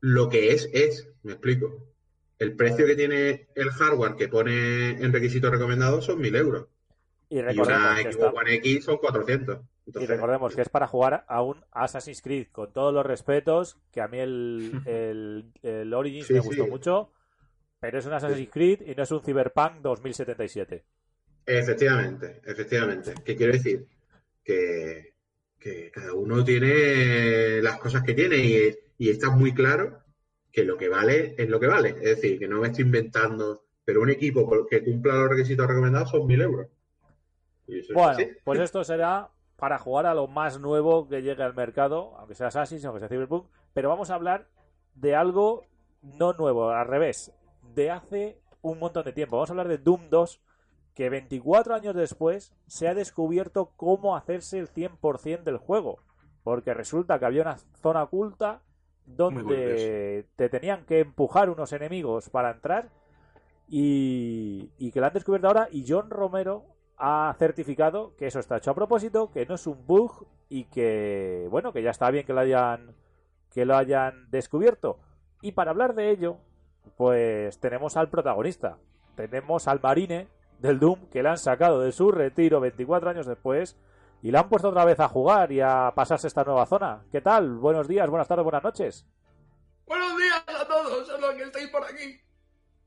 lo 0.00 0.28
que 0.28 0.52
es, 0.52 0.68
es, 0.72 1.08
me 1.22 1.32
explico. 1.32 1.93
El 2.38 2.54
precio 2.56 2.86
que 2.86 2.96
tiene 2.96 3.46
el 3.54 3.70
hardware 3.70 4.16
que 4.16 4.28
pone 4.28 4.90
en 4.90 5.12
requisitos 5.12 5.50
recomendados 5.50 6.04
son 6.04 6.20
mil 6.20 6.34
euros. 6.34 6.66
Y 7.30 7.36
Y 7.36 7.40
una 7.40 7.52
Xbox 7.52 8.06
está- 8.08 8.30
One 8.30 8.54
X 8.56 8.84
son 8.84 8.96
400. 8.98 9.58
y 9.60 9.88
Entonces, 9.90 10.10
recordemos 10.10 10.54
que 10.54 10.62
es 10.62 10.68
para 10.68 10.86
jugar 10.86 11.24
a 11.28 11.42
un 11.42 11.64
Assassin's 11.72 12.22
Creed, 12.22 12.48
con 12.52 12.72
todos 12.72 12.92
los 12.92 13.04
respetos, 13.06 13.78
que 13.92 14.00
a 14.00 14.08
mí 14.08 14.18
el, 14.18 14.72
el, 14.86 15.52
el 15.62 15.94
Origins 15.94 16.26
Sí, 16.26 16.34
me 16.34 16.40
sí. 16.40 16.46
gustó 16.48 16.66
mucho, 16.66 17.12
pero 17.80 17.98
es 17.98 18.06
un 18.06 18.12
Assassin's 18.14 18.50
Creed 18.50 18.80
y 18.86 18.94
no 18.94 19.02
es 19.04 19.10
un 19.10 19.22
Cyberpunk 19.22 19.80
2077. 19.82 20.84
Efectivamente, 21.46 22.40
efectivamente. 22.46 23.14
¿Qué 23.24 23.36
quiero 23.36 23.52
decir? 23.52 23.86
Que, 24.42 25.14
que 25.58 25.90
cada 25.90 26.12
uno 26.14 26.44
tiene 26.44 27.60
las 27.62 27.78
cosas 27.78 28.02
que 28.02 28.14
tiene 28.14 28.36
y, 28.38 28.74
y 28.98 29.10
está 29.10 29.30
muy 29.30 29.52
claro 29.54 30.00
que 30.54 30.64
lo 30.64 30.76
que 30.76 30.88
vale 30.88 31.34
es 31.36 31.48
lo 31.48 31.58
que 31.58 31.66
vale. 31.66 31.88
Es 31.88 32.16
decir, 32.16 32.38
que 32.38 32.46
no 32.46 32.60
me 32.60 32.68
estoy 32.68 32.84
inventando, 32.84 33.64
pero 33.84 34.00
un 34.00 34.10
equipo 34.10 34.64
que 34.70 34.84
cumpla 34.84 35.14
los 35.14 35.28
requisitos 35.28 35.66
recomendados 35.66 36.10
son 36.10 36.26
mil 36.28 36.40
euros. 36.40 36.68
Bueno, 37.92 38.18
pues 38.44 38.60
esto 38.60 38.84
será 38.84 39.30
para 39.56 39.78
jugar 39.78 40.06
a 40.06 40.14
lo 40.14 40.28
más 40.28 40.60
nuevo 40.60 41.08
que 41.08 41.22
llegue 41.22 41.42
al 41.42 41.54
mercado, 41.54 42.14
aunque 42.18 42.36
sea 42.36 42.48
Assassin's, 42.48 42.84
aunque 42.84 43.00
sea 43.00 43.08
Cyberpunk, 43.08 43.48
pero 43.72 43.88
vamos 43.88 44.10
a 44.10 44.14
hablar 44.14 44.46
de 44.94 45.16
algo 45.16 45.64
no 46.02 46.34
nuevo, 46.34 46.70
al 46.70 46.86
revés, 46.86 47.32
de 47.74 47.90
hace 47.90 48.38
un 48.62 48.78
montón 48.78 49.04
de 49.04 49.12
tiempo. 49.12 49.36
Vamos 49.36 49.50
a 49.50 49.54
hablar 49.54 49.68
de 49.68 49.78
Doom 49.78 50.08
2, 50.08 50.40
que 50.94 51.10
24 51.10 51.74
años 51.74 51.96
después 51.96 52.54
se 52.68 52.86
ha 52.86 52.94
descubierto 52.94 53.72
cómo 53.76 54.14
hacerse 54.14 54.60
el 54.60 54.68
100% 54.68 55.42
del 55.42 55.56
juego, 55.56 55.98
porque 56.44 56.74
resulta 56.74 57.18
que 57.18 57.24
había 57.24 57.42
una 57.42 57.58
zona 57.82 58.04
oculta 58.04 58.62
donde 59.06 60.26
te 60.36 60.48
tenían 60.48 60.84
que 60.84 61.00
empujar 61.00 61.50
unos 61.50 61.72
enemigos 61.72 62.30
para 62.30 62.50
entrar. 62.50 62.88
Y, 63.66 64.70
y 64.78 64.92
que 64.92 65.00
la 65.00 65.08
han 65.08 65.14
descubierto 65.14 65.48
ahora. 65.48 65.68
Y 65.70 65.84
John 65.88 66.10
Romero 66.10 66.64
ha 66.96 67.34
certificado 67.38 68.14
que 68.16 68.26
eso 68.26 68.38
está 68.38 68.58
hecho 68.58 68.70
a 68.70 68.74
propósito, 68.74 69.30
que 69.30 69.46
no 69.46 69.54
es 69.54 69.66
un 69.66 69.86
bug 69.86 70.26
y 70.48 70.64
que 70.64 71.46
bueno, 71.50 71.72
que 71.72 71.82
ya 71.82 71.90
está 71.90 72.10
bien 72.10 72.26
que 72.26 72.32
lo 72.32 72.40
hayan 72.40 72.94
que 73.52 73.64
lo 73.64 73.76
hayan 73.76 74.30
descubierto. 74.30 74.98
Y 75.42 75.52
para 75.52 75.70
hablar 75.70 75.94
de 75.94 76.10
ello, 76.10 76.38
pues 76.96 77.58
tenemos 77.58 77.96
al 77.96 78.08
protagonista, 78.08 78.78
tenemos 79.16 79.68
al 79.68 79.80
Marine 79.82 80.28
del 80.58 80.78
Doom 80.78 81.06
que 81.10 81.22
le 81.22 81.28
han 81.28 81.38
sacado 81.38 81.80
de 81.80 81.92
su 81.92 82.10
retiro 82.10 82.60
24 82.60 83.10
años 83.10 83.26
después 83.26 83.76
y 84.24 84.30
le 84.30 84.38
han 84.38 84.48
puesto 84.48 84.70
otra 84.70 84.86
vez 84.86 84.98
a 85.00 85.08
jugar 85.08 85.52
y 85.52 85.60
a 85.60 85.92
pasarse 85.94 86.28
esta 86.28 86.42
nueva 86.44 86.64
zona. 86.64 87.04
¿Qué 87.12 87.20
tal? 87.20 87.58
Buenos 87.58 87.86
días, 87.86 88.08
buenas 88.08 88.26
tardes, 88.26 88.42
buenas 88.42 88.64
noches. 88.64 89.04
Buenos 89.84 90.16
días 90.16 90.42
a 90.48 90.66
todos, 90.66 91.10
a 91.10 91.18
los 91.18 91.34
que 91.34 91.42
estáis 91.42 91.68
por 91.68 91.84
aquí. 91.84 92.18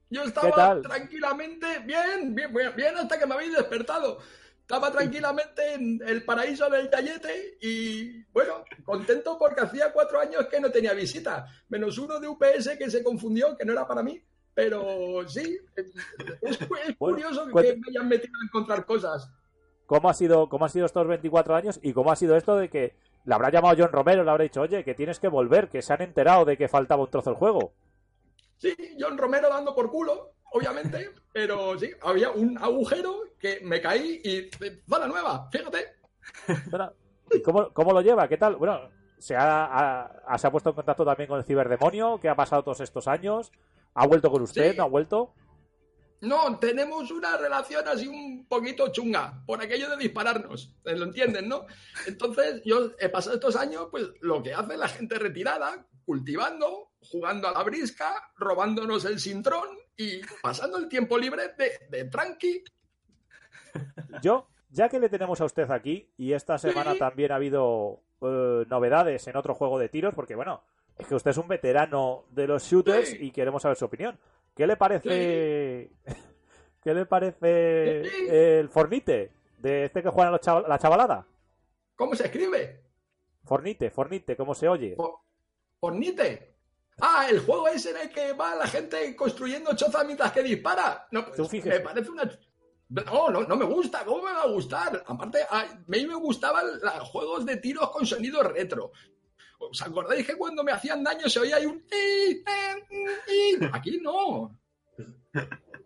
Yo 0.09 0.23
¿Qué 0.23 0.29
estaba 0.29 0.81
tranquilamente, 0.81 1.67
bien, 1.85 2.33
bien, 2.33 2.51
bien, 2.75 2.97
hasta 2.97 3.19
que 3.19 3.27
me 3.27 3.35
habéis 3.35 3.55
despertado. 3.55 4.17
Estaba 4.61 4.91
tranquilamente 4.91 5.75
en 5.75 6.01
el 6.07 6.25
paraíso 6.25 6.71
del 6.71 6.89
Tayete 6.89 7.59
y, 7.61 8.23
bueno, 8.33 8.65
contento 8.83 9.37
porque 9.37 9.61
hacía 9.61 9.93
cuatro 9.93 10.19
años 10.19 10.47
que 10.47 10.59
no 10.59 10.71
tenía 10.71 10.93
visita. 10.93 11.45
Menos 11.69 11.99
uno 11.99 12.19
de 12.19 12.29
UPS 12.29 12.77
que 12.79 12.89
se 12.89 13.03
confundió, 13.03 13.55
que 13.55 13.63
no 13.63 13.73
era 13.73 13.87
para 13.87 14.01
mí. 14.01 14.19
Pero 14.55 15.29
sí, 15.29 15.59
es, 15.75 15.93
es 16.41 16.95
curioso 16.97 17.45
que 17.45 17.75
me 17.75 17.89
hayan 17.89 18.07
metido 18.09 18.33
a 18.41 18.45
encontrar 18.45 18.87
cosas. 18.87 19.29
¿Cómo 19.87 20.09
ha 20.09 20.13
sido, 20.13 20.47
cómo 20.49 20.65
ha 20.65 20.69
sido 20.69 20.85
estos 20.85 21.07
24 21.07 21.55
años 21.55 21.79
y 21.81 21.93
cómo 21.93 22.11
ha 22.11 22.15
sido 22.15 22.35
esto 22.35 22.55
de 22.55 22.69
que 22.69 22.93
le 23.25 23.33
habrá 23.33 23.49
llamado 23.49 23.75
John 23.77 23.91
Romero, 23.91 24.23
le 24.23 24.29
habrá 24.29 24.43
dicho, 24.43 24.61
oye, 24.61 24.83
que 24.83 24.93
tienes 24.93 25.19
que 25.19 25.27
volver, 25.29 25.67
que 25.69 25.81
se 25.81 25.93
han 25.93 26.01
enterado 26.01 26.45
de 26.45 26.55
que 26.57 26.67
faltaba 26.67 27.01
un 27.03 27.09
trozo 27.09 27.31
del 27.31 27.39
juego? 27.39 27.71
Sí, 28.57 28.75
John 28.99 29.17
Romero 29.17 29.49
dando 29.49 29.73
por 29.73 29.89
culo. 29.89 30.31
obviamente, 30.53 31.09
pero 31.33 31.77
sí, 31.79 31.89
había 32.01 32.29
un 32.31 32.57
agujero 32.57 33.15
que 33.39 33.59
me 33.63 33.81
caí 33.81 34.21
y 34.23 34.49
zona 34.89 35.07
nueva, 35.07 35.49
fíjate. 35.51 35.85
Bueno, 36.69 36.91
¿Y 37.31 37.41
cómo, 37.41 37.69
cómo 37.73 37.91
lo 37.91 38.01
lleva? 38.01 38.27
¿Qué 38.27 38.37
tal? 38.37 38.55
Bueno, 38.55 38.89
¿se 39.17 39.35
ha, 39.35 40.09
ha- 40.25 40.37
se 40.37 40.47
ha 40.47 40.51
puesto 40.51 40.69
en 40.69 40.75
contacto 40.75 41.03
también 41.05 41.27
con 41.27 41.37
el 41.39 41.43
ciberdemonio? 41.45 42.19
¿Qué 42.21 42.29
ha 42.29 42.35
pasado 42.35 42.63
todos 42.63 42.79
estos 42.81 43.07
años? 43.07 43.51
¿Ha 43.93 44.07
vuelto 44.07 44.31
con 44.31 44.41
usted? 44.43 44.71
Sí. 44.71 44.77
¿No 44.77 44.83
ha 44.83 44.87
vuelto? 44.87 45.33
No, 46.21 46.57
tenemos 46.57 47.11
una 47.11 47.37
relación 47.37 47.87
así 47.87 48.07
un 48.07 48.47
poquito 48.47 48.91
chunga, 48.91 49.43
por 49.45 49.61
aquello 49.61 49.89
de 49.89 49.97
dispararnos, 49.97 50.73
eh, 50.85 50.95
¿lo 50.95 51.05
entienden, 51.05 51.47
no? 51.47 51.65
Entonces, 52.07 52.61
yo 52.65 52.91
he 52.99 53.09
pasado 53.09 53.35
estos 53.35 53.55
años, 53.55 53.87
pues 53.91 54.09
lo 54.21 54.41
que 54.41 54.53
hace 54.53 54.77
la 54.77 54.87
gente 54.87 55.19
retirada, 55.19 55.85
cultivando, 56.05 56.91
jugando 57.01 57.47
a 57.47 57.51
la 57.51 57.63
brisca, 57.63 58.31
robándonos 58.37 59.05
el 59.05 59.19
sintrón 59.19 59.67
y 59.95 60.21
pasando 60.41 60.77
el 60.77 60.87
tiempo 60.89 61.17
libre 61.17 61.53
de, 61.57 61.71
de 61.89 62.05
tranqui. 62.05 62.63
Yo, 64.21 64.47
ya 64.69 64.89
que 64.89 64.99
le 64.99 65.09
tenemos 65.09 65.39
a 65.41 65.45
usted 65.45 65.69
aquí, 65.69 66.11
y 66.17 66.33
esta 66.33 66.57
semana 66.57 66.93
Sí. 66.93 66.99
también 66.99 67.31
ha 67.31 67.35
habido 67.35 68.01
eh, 68.21 68.65
novedades 68.67 69.27
en 69.27 69.35
otro 69.37 69.53
juego 69.53 69.77
de 69.79 69.89
tiros, 69.89 70.15
porque 70.15 70.35
bueno, 70.35 70.63
es 70.97 71.07
que 71.07 71.15
usted 71.15 71.31
es 71.31 71.37
un 71.37 71.47
veterano 71.47 72.25
de 72.31 72.47
los 72.47 72.63
shooters 72.63 73.09
Sí. 73.09 73.17
y 73.21 73.31
queremos 73.31 73.61
saber 73.61 73.77
su 73.77 73.85
opinión. 73.85 74.19
¿Qué 74.55 74.65
le 74.67 74.75
parece? 74.77 75.91
¿Qué 76.83 76.93
le 76.93 77.05
parece 77.05 78.03
Sí. 78.05 78.27
el 78.29 78.69
Fornite? 78.69 79.31
De 79.57 79.85
este 79.85 80.03
que 80.03 80.09
juega 80.09 80.39
chaval- 80.39 80.67
la 80.67 80.77
chavalada. 80.77 81.25
¿Cómo 81.95 82.15
se 82.15 82.25
escribe? 82.25 82.83
Fornite, 83.43 83.89
Fornite, 83.89 84.35
¿cómo 84.37 84.53
se 84.53 84.67
oye? 84.67 84.95
Fornite. 85.79 86.53
Ah, 86.99 87.27
el 87.29 87.39
juego 87.39 87.67
ese 87.67 87.91
en 87.91 87.97
el 87.97 88.09
que 88.09 88.33
va 88.33 88.55
la 88.55 88.67
gente 88.67 89.15
construyendo 89.15 89.75
chozas 89.75 90.05
mientras 90.05 90.31
que 90.31 90.41
dispara. 90.43 91.07
No, 91.11 91.25
pues, 91.25 91.37
Tú 91.37 91.47
me 91.67 91.79
parece 91.79 92.09
una... 92.11 92.23
No, 92.89 93.29
no, 93.29 93.41
no 93.43 93.55
me 93.55 93.65
gusta. 93.65 94.03
¿Cómo 94.05 94.23
me 94.23 94.31
va 94.31 94.43
a 94.43 94.47
gustar? 94.47 95.03
Aparte, 95.05 95.39
a 95.49 95.65
mí 95.87 96.05
me 96.07 96.15
gustaban 96.15 96.65
los 96.81 97.09
juegos 97.09 97.45
de 97.45 97.57
tiros 97.57 97.89
con 97.91 98.05
sonido 98.05 98.41
retro. 98.43 98.91
¿Os 99.59 99.81
acordáis 99.81 100.25
que 100.25 100.35
cuando 100.37 100.63
me 100.63 100.71
hacían 100.71 101.03
daño 101.03 101.27
se 101.27 101.39
oía 101.39 101.57
ahí 101.57 101.65
un... 101.65 101.77
"Ii, 101.91 102.43
eh, 102.45 102.85
ii"? 103.59 103.69
Aquí 103.73 103.99
no. 104.01 104.55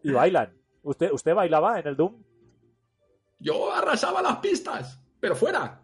Y 0.03 0.11
bailan. 0.11 0.53
¿Usted, 0.83 1.11
¿Usted 1.11 1.33
bailaba 1.33 1.79
en 1.79 1.87
el 1.87 1.95
Doom? 1.95 2.21
Yo 3.39 3.71
arrasaba 3.73 4.21
las 4.21 4.37
pistas, 4.37 4.99
pero 5.19 5.35
fuera. 5.35 5.79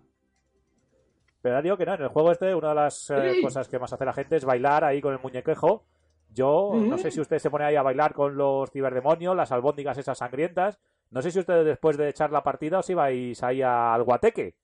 Pero 1.42 1.62
digo 1.62 1.78
que 1.78 1.86
no, 1.86 1.94
en 1.96 2.02
el 2.02 2.08
juego 2.10 2.32
este 2.32 2.54
una 2.54 2.70
de 2.70 2.76
las 2.76 3.10
eh, 3.10 3.34
Sí. 3.36 3.42
cosas 3.42 3.68
que 3.68 3.80
más 3.80 3.94
hace 3.94 4.06
la 4.06 4.14
gente 4.14 4.36
es 4.36 4.46
bailar 4.46 4.84
ahí 4.84 5.02
con 5.02 5.14
el 5.14 5.20
muñequejo. 5.20 5.86
Yo 6.30 6.74
no 6.76 6.98
sé 6.98 7.10
si 7.10 7.22
usted 7.22 7.40
se 7.40 7.50
pone 7.50 7.66
ahí 7.66 7.76
a 7.76 7.82
bailar 7.82 8.14
con 8.14 8.36
los 8.36 8.70
ciberdemonios, 8.70 9.36
las 9.36 9.52
albóndigas 9.52 9.98
esas 9.98 10.18
sangrientas. 10.18 10.78
No 11.10 11.22
sé 11.22 11.32
si 11.32 11.40
ustedes 11.40 11.66
después 11.66 11.96
de 11.98 12.10
echar 12.10 12.32
la 12.32 12.44
partida 12.44 12.80
os 12.80 12.90
ibais 12.90 13.42
ahí 13.44 13.62
al 13.62 14.04
guateque. 14.04 14.56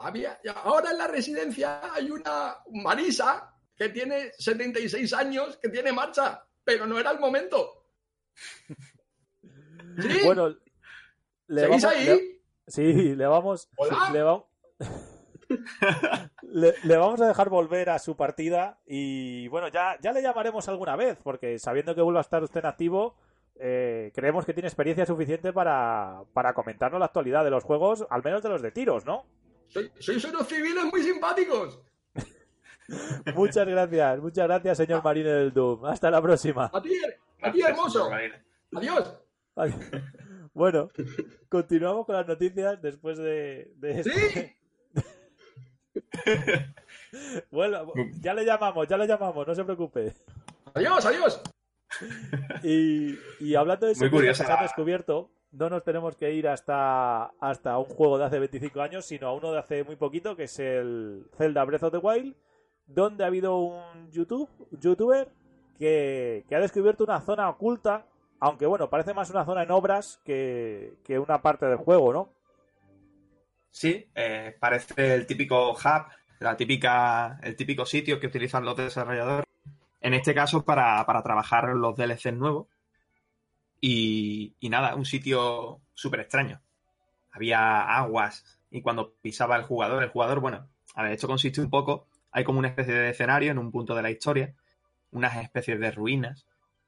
Había, 0.00 0.38
ahora 0.64 0.90
en 0.92 0.98
la 0.98 1.06
residencia 1.08 1.92
hay 1.92 2.10
una 2.10 2.56
Marisa 2.72 3.54
que 3.76 3.88
tiene 3.88 4.32
76 4.38 5.12
años, 5.12 5.56
que 5.58 5.68
tiene 5.68 5.92
marcha, 5.92 6.44
pero 6.64 6.86
no 6.86 6.98
era 6.98 7.10
el 7.10 7.18
momento. 7.20 7.86
¿Sí? 10.00 10.20
Bueno, 10.24 10.54
le 11.48 11.60
¿Seguís 11.62 11.82
vamos, 11.82 11.96
ahí? 11.96 12.06
le- 12.06 12.40
sí, 12.66 13.14
le 13.16 13.26
vamos. 13.26 13.68
Hola. 13.76 14.10
Le, 14.12 14.22
va- 14.22 14.44
le- 16.42 16.74
le 16.84 16.96
vamos 16.96 17.20
a 17.20 17.26
dejar 17.28 17.48
volver 17.48 17.90
a 17.90 17.98
su 17.98 18.16
partida 18.16 18.78
y 18.86 19.48
bueno, 19.48 19.68
ya, 19.68 19.96
ya 20.00 20.12
le 20.12 20.22
llamaremos 20.22 20.68
alguna 20.68 20.94
vez, 20.96 21.18
porque 21.22 21.58
sabiendo 21.58 21.94
que 21.94 22.02
vuelve 22.02 22.18
a 22.18 22.22
estar 22.22 22.42
usted 22.42 22.60
en 22.60 22.66
activo, 22.66 23.16
eh, 23.60 24.12
creemos 24.14 24.44
que 24.44 24.54
tiene 24.54 24.68
experiencia 24.68 25.06
suficiente 25.06 25.52
para, 25.52 26.22
para 26.32 26.54
comentarnos 26.54 27.00
la 27.00 27.06
actualidad 27.06 27.42
de 27.44 27.50
los 27.50 27.64
juegos, 27.64 28.06
al 28.10 28.22
menos 28.22 28.42
de 28.42 28.48
los 28.50 28.62
de 28.62 28.70
tiros, 28.70 29.04
¿no? 29.04 29.26
Soy- 29.68 29.90
sois 29.98 30.24
unos 30.24 30.46
civiles 30.48 30.84
muy 30.84 31.02
simpáticos. 31.02 31.80
Muchas 33.34 33.66
gracias, 33.66 34.18
muchas 34.20 34.46
gracias, 34.46 34.78
señor 34.78 35.04
Marine 35.04 35.28
del 35.30 35.52
Doom. 35.52 35.84
Hasta 35.84 36.10
la 36.10 36.22
próxima. 36.22 36.70
A 36.72 36.80
ti, 36.80 36.90
a 37.42 37.52
ti 37.52 37.60
hermoso. 37.62 38.10
Adiós. 38.74 39.14
Bueno, 40.54 40.90
continuamos 41.48 42.04
con 42.06 42.16
las 42.16 42.26
noticias 42.26 42.80
después 42.82 43.16
de, 43.18 43.70
de 43.76 44.00
esto. 44.00 44.10
Sí. 45.94 46.34
Bueno, 47.50 47.92
ya 48.20 48.34
le 48.34 48.44
llamamos, 48.44 48.86
ya 48.88 48.96
le 48.96 49.06
llamamos, 49.06 49.46
no 49.46 49.54
se 49.54 49.64
preocupe. 49.64 50.14
Adiós, 50.74 51.04
adiós. 51.06 51.40
Y, 52.62 53.18
y 53.40 53.54
hablando 53.54 53.86
de 53.86 53.94
que 53.94 54.34
se 54.34 54.44
han 54.44 54.62
descubierto, 54.62 55.30
no 55.58 55.68
nos 55.68 55.82
tenemos 55.82 56.16
que 56.16 56.32
ir 56.32 56.46
hasta, 56.46 57.24
hasta 57.40 57.78
un 57.78 57.84
juego 57.84 58.16
de 58.16 58.24
hace 58.24 58.38
25 58.38 58.80
años, 58.80 59.04
sino 59.04 59.26
a 59.26 59.34
uno 59.34 59.52
de 59.52 59.58
hace 59.58 59.82
muy 59.82 59.96
poquito, 59.96 60.36
que 60.36 60.44
es 60.44 60.58
el 60.60 61.26
Zelda 61.36 61.64
Breath 61.64 61.82
of 61.82 61.92
the 61.92 61.98
Wild, 61.98 62.36
donde 62.86 63.24
ha 63.24 63.26
habido 63.26 63.56
un 63.56 64.10
YouTube, 64.12 64.48
youtuber 64.80 65.28
que, 65.76 66.44
que 66.48 66.54
ha 66.54 66.60
descubierto 66.60 67.02
una 67.02 67.20
zona 67.20 67.48
oculta, 67.50 68.06
aunque 68.38 68.66
bueno, 68.66 68.88
parece 68.88 69.14
más 69.14 69.30
una 69.30 69.44
zona 69.44 69.64
en 69.64 69.72
obras 69.72 70.20
que, 70.24 70.94
que 71.04 71.18
una 71.18 71.42
parte 71.42 71.66
del 71.66 71.78
juego, 71.78 72.12
¿no? 72.12 72.32
Sí, 73.70 74.08
eh, 74.14 74.56
parece 74.60 75.14
el 75.14 75.26
típico 75.26 75.72
hub, 75.72 76.06
la 76.38 76.56
típica, 76.56 77.40
el 77.42 77.56
típico 77.56 77.84
sitio 77.84 78.20
que 78.20 78.28
utilizan 78.28 78.64
los 78.64 78.76
desarrolladores. 78.76 79.44
En 80.00 80.14
este 80.14 80.34
caso, 80.34 80.64
para, 80.64 81.04
para 81.04 81.22
trabajar 81.22 81.74
los 81.74 81.96
DLCs 81.96 82.34
nuevos. 82.34 82.68
Y, 83.80 84.56
y 84.60 84.68
nada, 84.68 84.94
un 84.94 85.04
sitio 85.04 85.80
súper 85.94 86.20
extraño. 86.20 86.60
Había 87.30 87.82
aguas 87.82 88.58
y 88.70 88.82
cuando 88.82 89.14
pisaba 89.20 89.56
el 89.56 89.62
jugador, 89.62 90.02
el 90.02 90.10
jugador, 90.10 90.40
bueno, 90.40 90.68
a 90.94 91.02
ver, 91.02 91.12
esto 91.12 91.28
consiste 91.28 91.60
un 91.60 91.70
poco, 91.70 92.08
hay 92.30 92.44
como 92.44 92.58
una 92.58 92.68
especie 92.68 92.94
de 92.94 93.10
escenario 93.10 93.50
en 93.50 93.58
un 93.58 93.70
punto 93.70 93.94
de 93.94 94.02
la 94.02 94.10
historia, 94.10 94.54
unas 95.10 95.36
especies 95.36 95.80
de 95.80 95.90
ruinas, 95.90 96.46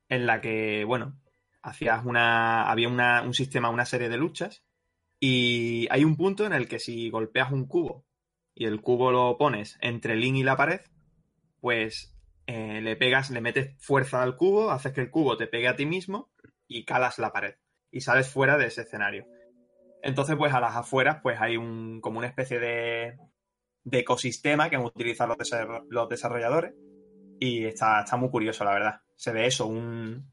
en 0.09 0.27
la 0.27 0.41
que, 0.41 0.85
bueno, 0.85 1.17
hacías 1.63 2.05
una, 2.05 2.71
había 2.71 2.89
una, 2.89 3.23
un 3.23 3.35
sistema, 3.35 3.71
una 3.71 3.87
serie 3.87 4.09
de 4.09 4.17
luchas 4.17 4.63
y 5.21 5.87
hay 5.91 6.05
un 6.05 6.17
punto 6.17 6.47
en 6.47 6.53
el 6.53 6.69
que 6.69 6.79
si 6.79 7.11
golpeas 7.11 7.53
un 7.53 7.67
cubo 7.67 8.05
y 8.55 8.65
el 8.65 8.81
cubo 8.81 9.13
lo 9.13 9.37
pones 9.39 9.79
entre 9.81 10.17
link 10.17 10.37
y 10.37 10.43
la 10.43 10.57
pared, 10.57 10.81
pues 11.61 12.15
eh, 12.47 12.81
le 12.81 12.97
pegas, 12.97 13.31
le 13.31 13.41
metes 13.41 13.77
fuerza 13.79 14.23
al 14.23 14.37
cubo, 14.37 14.71
haces 14.71 14.93
que 14.93 15.03
el 15.03 15.11
cubo 15.11 15.37
te 15.37 15.47
pegue 15.47 15.69
a 15.69 15.77
ti 15.77 15.87
mismo 15.87 16.30
y 16.71 16.85
calas 16.85 17.19
la 17.19 17.33
pared 17.33 17.57
y 17.91 18.01
sales 18.01 18.29
fuera 18.31 18.57
de 18.57 18.67
ese 18.67 18.83
escenario. 18.83 19.27
Entonces, 20.03 20.37
pues 20.37 20.55
a 20.55 20.61
las 20.61 20.77
afueras, 20.77 21.19
pues 21.23 21.39
hay 21.41 21.57
un, 21.57 22.01
como 22.01 22.19
una 22.19 22.29
especie 22.29 22.59
de, 22.61 23.19
de 23.85 23.99
ecosistema 23.99 24.71
que 24.71 24.77
los, 24.79 24.95
desarro- 24.95 25.85
los 25.91 26.09
desarrolladores 26.09 26.73
y 27.41 27.65
está, 27.67 28.01
está 28.01 28.17
muy 28.17 28.31
curioso, 28.31 28.65
la 28.65 28.73
verdad. 28.75 29.01
Se 29.17 29.33
ve 29.33 29.47
eso, 29.47 29.67
un, 29.67 30.33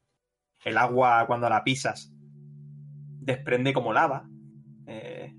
el 0.64 0.78
agua 0.78 1.26
cuando 1.28 1.50
la 1.50 1.64
pisas 1.64 2.12
desprende 2.14 3.74
como 3.74 3.92
lava. 3.94 4.30
Eh, 4.86 5.34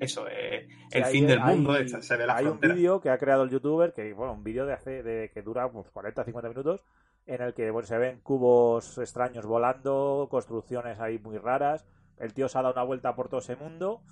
eso, 0.00 0.26
eh, 0.28 0.66
Sí, 0.90 0.98
el 0.98 1.04
hay- 1.04 1.12
fin 1.12 1.26
del 1.26 1.40
hay- 1.40 1.54
mundo, 1.56 1.76
esta- 1.76 2.02
se 2.02 2.16
ve 2.16 2.26
la 2.26 2.36
Hay 2.36 2.46
un 2.46 2.58
vídeo 2.60 3.00
que 3.00 3.10
ha 3.10 3.18
creado 3.18 3.44
el 3.44 3.50
youtuber, 3.50 3.92
que 3.92 4.12
bueno, 4.14 4.32
un 4.32 4.42
vídeo 4.44 4.66
de 4.66 4.72
hace 4.72 5.02
de 5.02 5.30
que 5.32 5.42
dura 5.42 5.70
pues, 5.70 5.86
40-50 5.92 6.48
minutos, 6.48 6.82
en 7.26 7.42
el 7.42 7.54
que 7.54 7.70
bueno, 7.70 7.86
se 7.86 7.98
ven 7.98 8.20
cubos 8.20 8.98
extraños 8.98 9.46
volando, 9.46 10.28
construcciones 10.30 11.00
ahí 11.00 11.18
muy 11.18 11.38
raras. 11.38 11.86
El 12.18 12.32
tío 12.34 12.48
se 12.48 12.58
ha 12.58 12.62
dado 12.62 12.74
una 12.74 12.82
vuelta 12.84 13.14
por 13.16 13.28
todo 13.28 13.40
ese 13.40 13.56
mundo, 13.56 14.02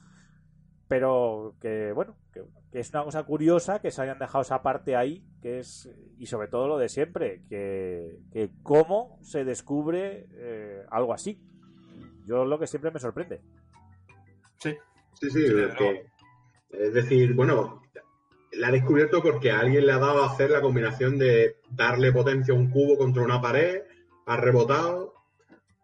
pero 0.89 1.55
que 1.61 1.93
bueno, 1.93 2.17
que, 2.33 2.43
que 2.71 2.81
es 2.81 2.91
una 2.91 3.05
cosa 3.05 3.23
curiosa 3.25 3.81
que 3.81 3.91
se 3.91 4.03
hayan 4.03 4.19
dejado 4.19 4.43
esa 4.43 4.63
parte 4.63 4.97
ahí, 4.97 5.25
que 5.41 5.61
es, 5.61 5.89
y 6.19 6.27
sobre 6.27 6.49
todo 6.49 6.69
lo 6.69 6.79
de 6.79 6.89
siempre, 6.89 7.43
que, 7.49 8.19
que 8.33 8.51
cómo 8.63 9.19
se 9.23 9.45
descubre 9.45 10.27
eh, 10.33 10.85
algo 10.91 11.13
así. 11.15 11.41
Yo 12.27 12.45
lo 12.45 12.59
que 12.59 12.67
siempre 12.67 12.91
me 12.91 13.01
sorprende. 13.01 13.41
Sí, 14.59 14.77
Sí, 15.15 15.31
sí, 15.31 15.45
porque- 15.69 16.07
es 16.71 16.95
decir, 16.95 17.35
bueno, 17.35 17.82
la 18.53 18.69
ha 18.69 18.71
descubierto 18.71 19.23
porque 19.23 19.51
a 19.51 19.61
alguien 19.61 19.87
le 19.87 19.93
ha 19.93 19.99
dado 19.99 20.23
a 20.23 20.33
hacer 20.33 20.51
la 20.51 20.61
combinación 20.61 21.19
de 21.19 21.57
darle 21.71 22.13
potencia 22.13 22.55
a 22.55 22.57
un 22.57 22.71
cubo 22.71 22.97
contra 22.99 23.23
una 23.23 23.41
pared, 23.41 23.83
ha 24.27 24.37
rebotado. 24.37 25.15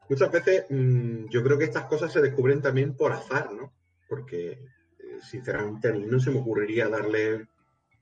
Muchas 0.09 0.31
veces 0.31 0.67
mm, 0.69 1.29
yo 1.29 1.43
creo 1.43 1.59
que 1.59 1.65
estas 1.65 1.85
cosas 1.85 2.13
se 2.13 2.21
descubren 2.21 2.61
también 2.63 2.95
por 2.95 3.13
azar, 3.13 3.53
¿no? 3.53 3.73
Porque, 4.09 4.53
eh, 4.53 5.19
sinceramente, 5.23 5.89
a 5.89 5.93
mí 5.93 6.05
no 6.07 6.21
se 6.21 6.31
me 6.31 6.41
ocurriría 6.41 6.89
darle 6.89 7.47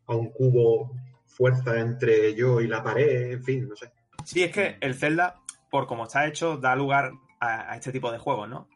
a 0.06 0.14
un 0.14 0.30
cubo 0.30 0.92
fuerza 1.26 1.78
entre 1.80 2.34
yo 2.34 2.60
y 2.60 2.66
la 2.66 2.82
pared, 2.82 3.32
en 3.32 3.44
fin, 3.44 3.68
no 3.68 3.76
sé. 3.76 3.92
Sí, 4.24 4.42
es 4.42 4.52
que 4.52 4.78
el 4.80 4.94
Zelda, 4.94 5.40
por 5.70 5.86
como 5.86 6.04
está 6.04 6.26
hecho, 6.26 6.56
da 6.56 6.74
lugar 6.74 7.12
a, 7.40 7.72
a 7.72 7.76
este 7.76 7.92
tipo 7.92 8.10
de 8.10 8.18
juegos, 8.18 8.48
¿no? 8.48 8.68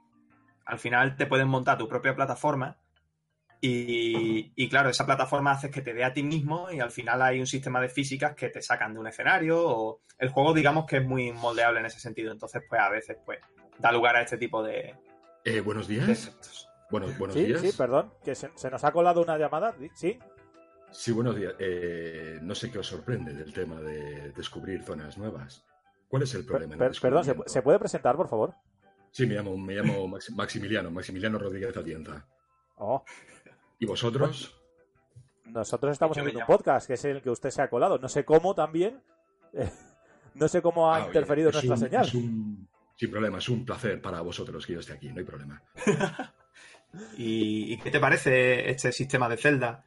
Al 0.64 0.78
final 0.78 1.16
te 1.16 1.26
puedes 1.26 1.47
montar 1.47 1.78
tu 1.78 1.88
propia 1.88 2.14
plataforma 2.14 2.76
Y, 3.62 4.52
y, 4.56 4.68
claro, 4.70 4.88
esa 4.88 5.04
plataforma 5.04 5.52
hace 5.52 5.70
que 5.70 5.82
te 5.82 5.92
dé 5.92 6.02
a 6.04 6.12
ti 6.14 6.22
mismo 6.22 6.70
y 6.70 6.80
al 6.80 6.90
final 6.90 7.20
hay 7.20 7.40
un 7.40 7.46
sistema 7.46 7.80
de 7.80 7.88
físicas 7.90 8.34
que 8.34 8.48
te 8.48 8.62
sacan 8.62 8.94
de 8.94 9.00
un 9.00 9.06
escenario 9.06 9.62
o 9.62 10.00
el 10.18 10.30
juego 10.30 10.54
digamos 10.54 10.86
que 10.86 10.96
es 10.98 11.04
muy 11.04 11.30
moldeable 11.32 11.80
en 11.80 11.86
ese 11.86 12.00
sentido. 12.00 12.32
Entonces 12.32 12.62
pues 12.68 12.80
a 12.80 12.88
veces 12.88 13.18
pues 13.24 13.38
da 13.78 13.92
lugar 13.92 14.16
a 14.16 14.22
este 14.22 14.38
tipo 14.38 14.62
de... 14.62 14.94
Eh, 15.44 15.61
buenos 15.61 15.88
días. 15.88 16.06
de. 16.06 16.32
Bueno, 16.90 17.06
buenos 17.18 17.34
sí, 17.36 17.44
días. 17.44 17.61
sí, 17.61 17.70
perdón, 17.76 18.12
que 18.24 18.34
se, 18.34 18.50
se 18.54 18.70
nos 18.70 18.82
ha 18.84 18.92
colado 18.92 19.22
una 19.22 19.36
llamada, 19.38 19.74
¿sí? 19.94 20.18
Sí, 20.90 21.12
buenos 21.12 21.36
días. 21.36 21.54
Eh, 21.58 22.38
no 22.42 22.54
sé 22.54 22.70
qué 22.70 22.78
os 22.78 22.86
sorprende 22.86 23.32
del 23.32 23.52
tema 23.52 23.80
de 23.80 24.32
descubrir 24.32 24.82
zonas 24.82 25.16
nuevas. 25.18 25.64
¿Cuál 26.08 26.22
es 26.24 26.34
el 26.34 26.40
Per- 26.40 26.48
problema? 26.48 26.76
per- 26.76 27.00
perdón, 27.00 27.24
¿se, 27.46 27.62
puede 27.62 27.78
presentar, 27.78 28.16
por 28.16 28.28
favor? 28.28 28.54
Sí, 29.12 29.24
me 29.26 29.34
llamo, 29.34 29.56
me 29.56 29.74
llamo 29.74 30.08
Max- 30.08 30.32
Maximiliano, 30.32 30.90
Maximiliano 30.90 31.38
Rodríguez 31.38 31.76
Atienza. 31.76 32.26
Oh, 32.82 33.04
¿Y 33.81 33.87
vosotros? 33.87 34.57
nosotros 35.47 35.91
estamos 35.93 36.16
Yo 36.16 36.22
haciendo 36.22 36.41
un 36.41 36.47
podcast, 36.47 36.87
que 36.87 36.93
es 36.95 37.05
el 37.07 37.20
que 37.22 37.31
usted 37.31 37.51
se 37.51 37.61
ha 37.61 37.68
colado. 37.68 37.99
No 37.99 38.09
sé 38.09 38.24
cómo 38.24 38.55
también. 38.55 39.03
eh, 39.53 39.68
no 40.35 40.47
sé 40.47 40.62
cómo 40.62 40.93
ha 40.93 40.97
Ah, 40.97 40.99
oye, 41.01 41.07
interferido 41.09 41.49
es 41.49 41.55
nuestra 41.55 41.74
un- 41.74 41.81
señal. 41.81 42.07
es 42.07 42.14
un- 42.14 42.68
sin 42.97 43.11
problema, 43.11 43.39
es 43.39 43.49
un 43.49 43.64
placer 43.64 44.01
para 44.01 44.20
vosotros 44.20 44.64
que 44.66 44.74
yo 44.74 44.81
esté 44.81 44.93
aquí, 44.93 45.09
no 45.09 45.18
hay 45.18 45.24
problema. 45.24 45.61
¿Y, 47.16 47.72
y 47.74 47.78
qué 47.78 47.91
te 47.91 47.99
parece 48.01 48.68
este 48.70 48.93
sistema 48.93 49.28
de 49.28 49.37
Zelda? 49.39 49.85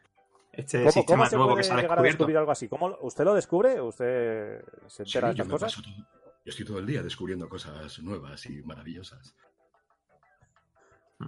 Este 0.52 0.80
¿Cómo, 0.80 0.92
sistema 0.92 1.18
cómo 1.18 1.30
se 1.30 1.36
nuevo 1.36 1.52
puede 1.52 1.62
que 1.62 1.68
se 1.68 1.72
ha 1.72 1.76
a 1.76 1.78
descubierto. 1.82 2.04
descubrir 2.06 2.38
algo 2.38 2.52
así? 2.52 2.68
¿Cómo, 2.70 2.98
¿Usted 3.02 3.24
lo 3.24 3.34
descubre? 3.36 3.80
¿Usted 3.82 4.62
se 4.88 5.06
Sí, 5.06 5.18
entera 5.20 5.30
de 5.30 5.36
yo 5.36 5.44
estas 5.44 5.48
me 5.48 5.52
cosas? 5.52 5.76
todo- 5.76 5.94
yo 6.46 6.50
estoy 6.50 6.66
todo 6.66 6.80
el 6.80 6.86
día 6.86 7.02
descubriendo 7.04 7.48
cosas 7.48 8.00
nuevas 8.00 8.46
y 8.48 8.62
maravillosas. 8.64 9.36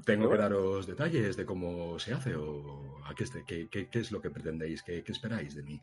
¿Tengo 0.03 0.29
que 0.29 0.37
daros 0.37 0.87
detalles 0.87 1.37
de 1.37 1.45
cómo 1.45 1.97
se 1.99 2.13
hace 2.13 2.35
o 2.35 2.97
a 3.05 3.13
qué, 3.15 3.23
este- 3.23 3.43
qué- 3.45 3.67
qué- 3.69 3.87
qué 3.89 3.99
es 3.99 4.11
lo 4.11 4.21
que 4.21 4.29
pretendéis? 4.31 4.83
¿Qué, 4.83 5.03
esperáis 5.07 5.55
de 5.55 5.63
mí? 5.63 5.81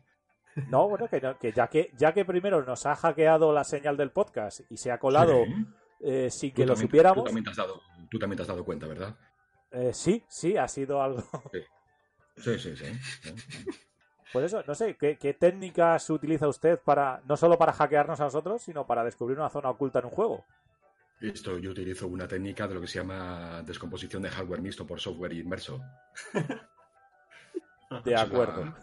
No, 0.67 0.87
bueno, 0.89 1.07
que, 1.07 1.19
no- 1.19 1.37
que 1.39 1.51
ya 1.51 1.67
que 1.67 1.89
ya 1.97 2.13
que 2.13 2.25
primero 2.25 2.63
nos 2.63 2.85
ha 2.85 2.95
hackeado 2.95 3.51
la 3.53 3.63
señal 3.63 3.97
del 3.97 4.11
podcast 4.11 4.61
y 4.69 4.77
se 4.77 4.91
ha 4.91 4.99
colado 4.99 5.45
Sí. 5.45 5.65
eh, 6.01 6.29
sin 6.29 6.51
que 6.53 6.65
lo 6.65 6.75
supiéramos, 6.75 7.23
Tú 7.23 7.25
también, 7.25 7.43
te 7.45 7.49
has 7.51 7.57
dado, 7.57 7.81
tú 8.11 8.19
también 8.19 8.37
te 8.37 8.41
has 8.43 8.47
dado 8.49 8.63
cuenta, 8.63 8.85
¿verdad? 8.87 9.15
eh, 9.71 9.91
sí, 9.93 10.23
sí, 10.27 10.55
ha 10.57 10.67
sido 10.67 11.01
algo. 11.01 11.23
Sí, 12.37 12.57
sí, 12.59 12.75
sí. 12.75 12.85
sí. 13.21 13.65
Pues 14.31 14.45
eso, 14.45 14.63
no 14.67 14.73
sé, 14.73 14.95
¿qué, 14.97 15.17
qué 15.17 15.33
técnicas 15.35 16.09
utiliza 16.09 16.47
usted 16.47 16.79
para, 16.79 17.21
no 17.25 17.37
solo 17.37 17.57
para 17.57 17.71
hackearnos 17.73 18.19
a 18.19 18.23
nosotros, 18.25 18.61
sino 18.63 18.85
para 18.87 19.03
descubrir 19.03 19.37
una 19.37 19.49
zona 19.49 19.69
oculta 19.69 19.99
en 19.99 20.05
un 20.05 20.11
juego? 20.11 20.43
Esto 21.23 21.57
yo 21.57 21.71
utilizo 21.71 22.07
una 22.07 22.27
técnica 22.27 22.67
de 22.67 22.73
lo 22.75 22.81
que 22.81 22.87
se 22.87 22.99
llama 22.99 23.63
descomposición 23.63 24.21
de 24.23 24.29
hardware 24.29 24.61
mixto 24.61 24.85
por 24.85 24.99
software 24.99 25.31
inmerso. 25.33 25.79
De 28.03 28.15
acuerdo. 28.15 28.73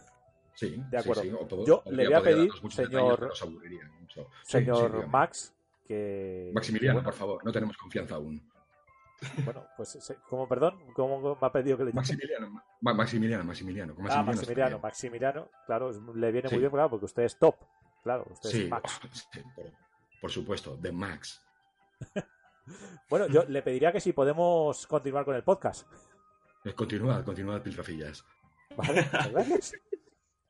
Sí, 0.55 0.83
De 0.91 0.99
acuerdo. 0.99 1.23
sí, 1.23 1.29
sí, 1.31 1.37
o 1.39 1.47
todo- 1.47 1.67
Yo 1.67 1.83
le 1.87 2.05
voy 2.07 2.15
a 2.15 2.23
pedir, 2.23 2.51
señor- 2.71 3.21
detalles, 3.21 4.29
Señor. 4.45 5.07
Max, 5.09 5.55
que... 5.87 6.51
Maximiliano, 6.55 6.95
bueno, 7.01 7.05
por 7.11 7.15
favor, 7.19 7.45
no 7.45 7.51
tenemos 7.53 7.77
confianza 7.77 8.15
aún. 8.15 8.41
Bueno, 9.45 9.67
pues, 9.77 10.17
¿cómo, 10.29 10.49
perdón? 10.49 10.79
¿Cómo 10.95 11.37
me 11.39 11.47
ha 11.47 11.53
pedido 11.53 11.77
que 11.77 11.85
le 11.85 11.91
llame? 11.91 12.01
Maximiliano, 12.01 12.63
Ma- 12.81 12.95
Maximiliano, 12.95 13.45
Maximiliano. 13.45 13.95
Ah, 14.09 14.23
Maximiliano 14.23 14.79
Maximiliano, 14.79 15.49
claro, 15.67 15.91
le 16.15 16.33
viene 16.33 16.49
Sí. 16.49 16.55
muy 16.55 16.61
bien, 16.61 16.71
claro, 16.71 16.89
porque 16.91 17.05
usted 17.07 17.25
es 17.25 17.39
top. 17.39 17.57
Claro, 18.03 18.27
usted 18.31 18.49
Sí, 18.49 18.63
es 18.65 18.71
Max. 18.71 19.01
sí, 19.13 19.41
por, 19.55 19.67
por 20.23 20.31
supuesto, 20.31 20.77
de 20.77 20.91
Max. 20.93 21.43
Bueno, 23.09 23.27
yo 23.27 23.43
le 23.49 23.63
pediría 23.63 23.91
que 23.91 24.01
si 24.01 24.13
podemos 24.13 24.87
continuar 24.87 25.25
con 25.25 25.35
el 25.35 25.43
podcast. 25.43 25.89
Continuad, 26.77 27.25
continuad, 27.25 27.61
piltrafillas. 27.63 28.25
Vale, 28.77 29.03
muchas 29.03 29.33
gracias. 29.33 29.73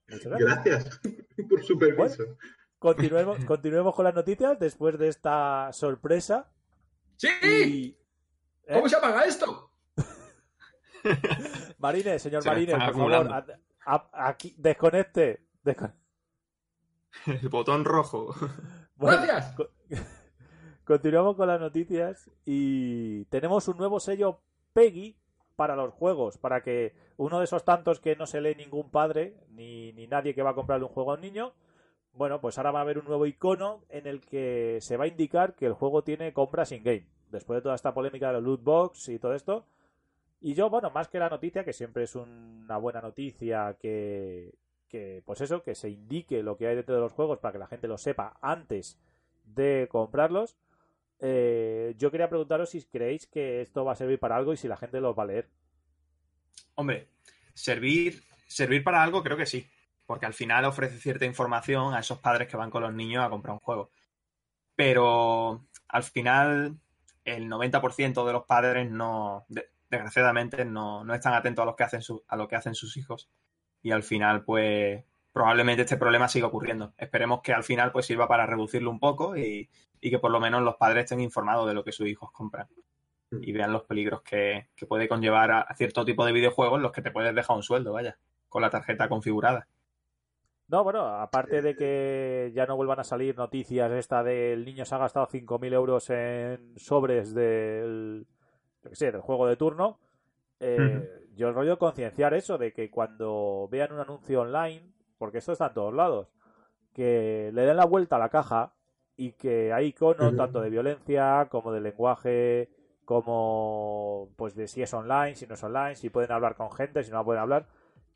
Muchas 0.09 0.33
gracias. 0.39 1.01
Gracias 1.01 1.01
por 1.49 1.65
su 1.65 1.79
permiso. 1.79 2.25
Continuemos, 2.79 3.43
continuemos 3.47 3.95
con 3.95 4.05
las 4.05 4.15
noticias 4.15 4.59
después 4.59 4.99
de 4.99 5.09
esta 5.09 5.73
sorpresa. 5.73 6.51
¡Sí! 7.17 7.29
Y... 7.43 7.99
¿Eh? 8.67 8.75
¿Cómo 8.75 8.89
se 8.89 8.97
apaga 8.97 9.25
esto? 9.25 9.73
Marine, 11.79 12.19
señor 12.19 12.43
Se 12.43 12.49
me 12.51 12.55
Marine, 12.55 12.73
están 12.73 12.87
por 12.89 12.97
favor, 12.99 13.15
acumulando. 13.15 13.55
a- 13.87 13.95
a- 14.13 14.29
aquí, 14.29 14.55
desconecte. 14.59 15.47
Descon- 15.65 15.95
El 17.27 17.49
botón 17.49 17.85
rojo. 17.85 18.35
Bueno, 18.97 19.23
Gracias. 19.27 19.55
Continuamos 20.91 21.37
con 21.37 21.47
las 21.47 21.61
noticias 21.61 22.29
y 22.45 23.25
tenemos 23.27 23.69
un 23.69 23.77
nuevo 23.77 24.01
sello 24.01 24.41
Peggy 24.73 25.15
para 25.55 25.77
los 25.77 25.95
juegos, 25.95 26.37
para 26.37 26.65
que 26.65 26.95
uno 27.17 27.39
de 27.39 27.45
esos 27.45 27.65
tantos 27.65 28.01
que 28.01 28.17
no 28.17 28.27
se 28.27 28.41
lee 28.41 28.57
ningún 28.57 28.91
padre 28.91 29.37
ni, 29.51 29.93
ni 29.93 30.09
nadie 30.09 30.35
que 30.35 30.43
va 30.43 30.51
a 30.51 30.55
comprarle 30.57 30.87
un 30.87 30.93
juego 30.93 31.13
a 31.13 31.15
un 31.15 31.21
niño, 31.21 31.53
bueno, 32.13 32.41
pues 32.41 32.59
ahora 32.59 32.73
va 32.73 32.81
a 32.81 32.83
haber 32.83 32.99
un 32.99 33.05
nuevo 33.05 33.25
icono 33.27 33.85
en 33.89 34.09
el 34.09 34.21
que 34.21 34.79
se 34.81 34.97
va 34.97 35.05
a 35.05 35.07
indicar 35.07 35.55
que 35.55 35.67
el 35.67 35.75
juego 35.75 36.03
tiene 36.03 36.33
compras 36.33 36.73
in-game. 36.73 37.07
Después 37.31 37.59
de 37.59 37.63
toda 37.63 37.77
esta 37.77 37.95
polémica 37.95 38.27
de 38.27 38.33
los 38.33 38.43
loot 38.43 38.65
box 38.65 39.11
y 39.11 39.21
todo 39.21 39.35
esto. 39.35 39.67
Y 40.41 40.55
yo, 40.55 40.71
bueno, 40.71 40.91
más 40.91 41.07
que 41.07 41.21
la 41.21 41.29
noticia, 41.29 41.63
que 41.63 41.73
siempre 41.73 42.03
es 42.03 42.17
una 42.17 42.79
buena 42.79 43.01
noticia 43.01 43.77
que, 43.81 44.57
que, 44.89 45.23
pues 45.25 45.41
eso, 45.41 45.63
que 45.63 45.77
se 45.77 45.89
indique 45.89 46.43
lo 46.43 46.57
que 46.57 46.67
hay 46.67 46.75
dentro 46.75 46.97
de 46.97 47.01
los 47.01 47.13
juegos 47.13 47.39
para 47.39 47.53
que 47.53 47.59
la 47.61 47.69
gente 47.69 47.87
lo 47.87 47.97
sepa 47.97 48.39
antes 48.43 48.99
de 49.45 49.87
comprarlos. 49.89 50.57
Eh, 51.21 51.95
yo 51.99 52.11
quería 52.11 52.29
preguntaros 52.29 52.71
si 52.71 52.83
creéis 52.85 53.27
que 53.27 53.61
esto 53.63 53.85
va 53.85 53.93
a 53.93 53.97
servir 53.97 54.19
para 54.19 54.37
algo 54.37 54.53
y 54.53 54.57
si 54.57 54.69
la 54.69 54.77
gente 54.77 55.01
los 55.01 55.17
va 55.19 55.23
a 55.25 55.27
leer. 55.27 55.49
Hombre, 56.75 57.09
servir, 57.55 58.23
servir 58.47 58.83
para 58.83 59.03
algo 59.03 59.23
creo 59.23 59.37
que 59.37 59.47
sí. 59.47 59.67
Porque 60.07 60.27
al 60.27 60.35
final 60.35 60.65
ofrece 60.65 60.99
cierta 60.99 61.25
información 61.25 61.95
a 61.95 62.01
esos 62.01 62.19
padres 62.19 62.49
que 62.49 62.57
van 62.57 62.71
con 62.71 62.83
los 62.83 62.93
niños 62.93 63.25
a 63.25 63.31
comprar 63.31 63.55
un 63.55 63.61
juego. 63.61 63.91
Pero 64.75 65.67
al 65.89 66.03
final 66.03 66.79
el 67.25 67.49
90% 67.49 68.27
de 68.27 68.33
los 68.33 68.45
padres 68.45 68.91
no, 68.91 69.45
de- 69.49 69.69
desgraciadamente, 69.89 70.65
no, 70.65 71.05
no 71.05 71.15
están 71.15 71.35
atentos 71.35 71.67
a, 71.69 71.77
que 71.77 71.85
hacen 71.85 72.01
a 72.27 72.37
lo 72.37 72.49
que 72.49 72.57
hacen 72.57 72.75
sus 72.75 72.97
hijos. 72.97 73.29
Y 73.83 73.93
al 73.93 74.03
final, 74.03 74.45
pues, 74.45 75.05
probablemente 75.33 75.83
este 75.83 75.97
problema 75.97 76.29
siga 76.29 76.47
ocurriendo. 76.47 76.93
Esperemos 76.99 77.41
que 77.43 77.53
al 77.53 77.65
final, 77.65 77.93
pues, 77.93 78.07
sirva 78.07 78.29
para 78.29 78.47
reducirlo 78.47 78.91
un 78.91 79.01
poco 79.01 79.37
y, 79.37 79.69
y 80.01 80.11
que 80.11 80.19
por 80.19 80.31
lo 80.31 80.41
menos 80.41 80.63
los 80.63 80.77
padres 80.77 81.05
estén 81.05 81.21
informados 81.21 81.67
de 81.69 81.75
lo 81.75 81.85
que 81.85 81.93
sus 81.93 82.09
hijos 82.09 82.31
compran 82.33 82.69
y 83.31 83.53
vean 83.53 83.73
los 83.73 83.85
peligros 83.85 84.23
que, 84.23 84.69
que 84.75 84.87
puede 84.87 85.09
conllevar 85.09 85.53
a, 85.53 85.61
a 85.61 85.75
cierto 85.75 86.05
tipo 86.05 86.25
de 86.25 86.33
videojuegos 86.33 86.79
en 86.79 86.83
los 86.83 86.93
que 86.93 87.03
te 87.03 87.13
puedes 87.13 87.35
dejar 87.35 87.57
un 87.57 87.63
sueldo, 87.63 87.93
vaya, 87.93 88.19
con 88.49 88.63
la 88.63 88.71
tarjeta 88.71 89.09
configurada. 89.09 89.69
No, 90.71 90.85
bueno, 90.85 91.05
aparte 91.05 91.63
de 91.63 91.75
que 91.75 92.53
ya 92.55 92.65
no 92.65 92.77
vuelvan 92.77 93.01
a 93.01 93.05
salir 93.05 93.37
noticias 93.37 93.91
esta 93.91 94.23
del 94.23 94.65
niño 94.65 94.85
se 94.85 94.95
ha 94.95 94.99
gastado 94.99 95.27
5.000 95.27 95.73
euros 95.73 96.11
en 96.11 96.79
sobres 96.79 97.35
del, 97.35 98.25
yo 98.85 98.91
qué 98.91 98.97
sé, 98.97 99.11
del 99.11 99.21
juego 99.21 99.49
de 99.49 99.57
turno, 99.57 99.99
eh, 100.61 101.27
yo 101.35 101.49
el 101.49 101.55
rollo 101.55 101.77
concienciar 101.77 102.35
eso, 102.35 102.57
de 102.57 102.73
que 102.73 102.89
cuando 102.89 103.69
vean 103.69 103.93
un 103.93 103.99
anuncio 103.99 104.43
online, 104.43 104.93
porque 105.21 105.37
esto 105.37 105.53
está 105.53 105.67
en 105.67 105.75
todos 105.75 105.93
lados, 105.93 106.33
que 106.95 107.51
le 107.53 107.63
den 107.67 107.77
la 107.77 107.85
vuelta 107.85 108.17
a 108.17 108.19
la 108.19 108.31
caja 108.31 108.73
y 109.19 109.33
que 109.33 109.71
hay 109.71 109.89
iconos 109.89 110.35
tanto 110.35 110.63
de 110.63 110.71
violencia 110.71 111.47
como 111.51 111.73
de 111.73 111.83
lenguaje, 111.83 112.71
como 113.05 114.31
pues 114.37 114.55
de 114.55 114.67
si 114.67 114.81
es 114.81 114.95
online, 114.95 115.35
si 115.35 115.47
no 115.47 115.55
es 115.55 115.63
online, 115.63 115.95
si 115.95 116.09
pueden 116.09 116.33
hablar 116.33 116.57
con 116.57 116.73
gente, 116.73 117.05
si 117.05 117.11
no 117.11 117.23
pueden 117.23 117.43
hablar 117.43 117.67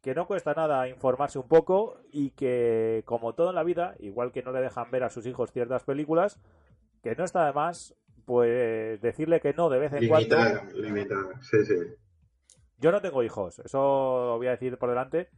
que 0.00 0.14
no 0.14 0.26
cuesta 0.26 0.52
nada 0.52 0.86
informarse 0.86 1.38
un 1.38 1.48
poco 1.48 1.98
y 2.12 2.30
que, 2.30 3.02
como 3.06 3.34
todo 3.34 3.48
en 3.48 3.54
la 3.54 3.62
vida, 3.64 3.94
igual 4.00 4.32
que 4.32 4.42
no 4.42 4.52
le 4.52 4.60
dejan 4.60 4.90
ver 4.90 5.02
a 5.02 5.08
sus 5.08 5.24
hijos 5.24 5.50
ciertas 5.50 5.82
películas, 5.82 6.38
que 7.02 7.14
no 7.16 7.24
está 7.24 7.46
de 7.46 7.54
más, 7.54 7.94
pues 8.26 9.00
decirle 9.00 9.40
que 9.40 9.54
no 9.54 9.70
de 9.70 9.78
vez 9.78 9.94
en 9.94 10.06
cuando. 10.08 10.36
Limitar, 10.36 10.74
limitar. 10.74 11.18
Sí, 11.40 11.64
sí. 11.64 11.74
Yo 12.76 12.92
no 12.92 13.00
tengo 13.00 13.22
hijos, 13.22 13.60
eso 13.60 14.26
lo 14.26 14.36
voy 14.36 14.48
a 14.48 14.50
decir 14.50 14.76
por 14.76 14.90
delante, 14.90 15.30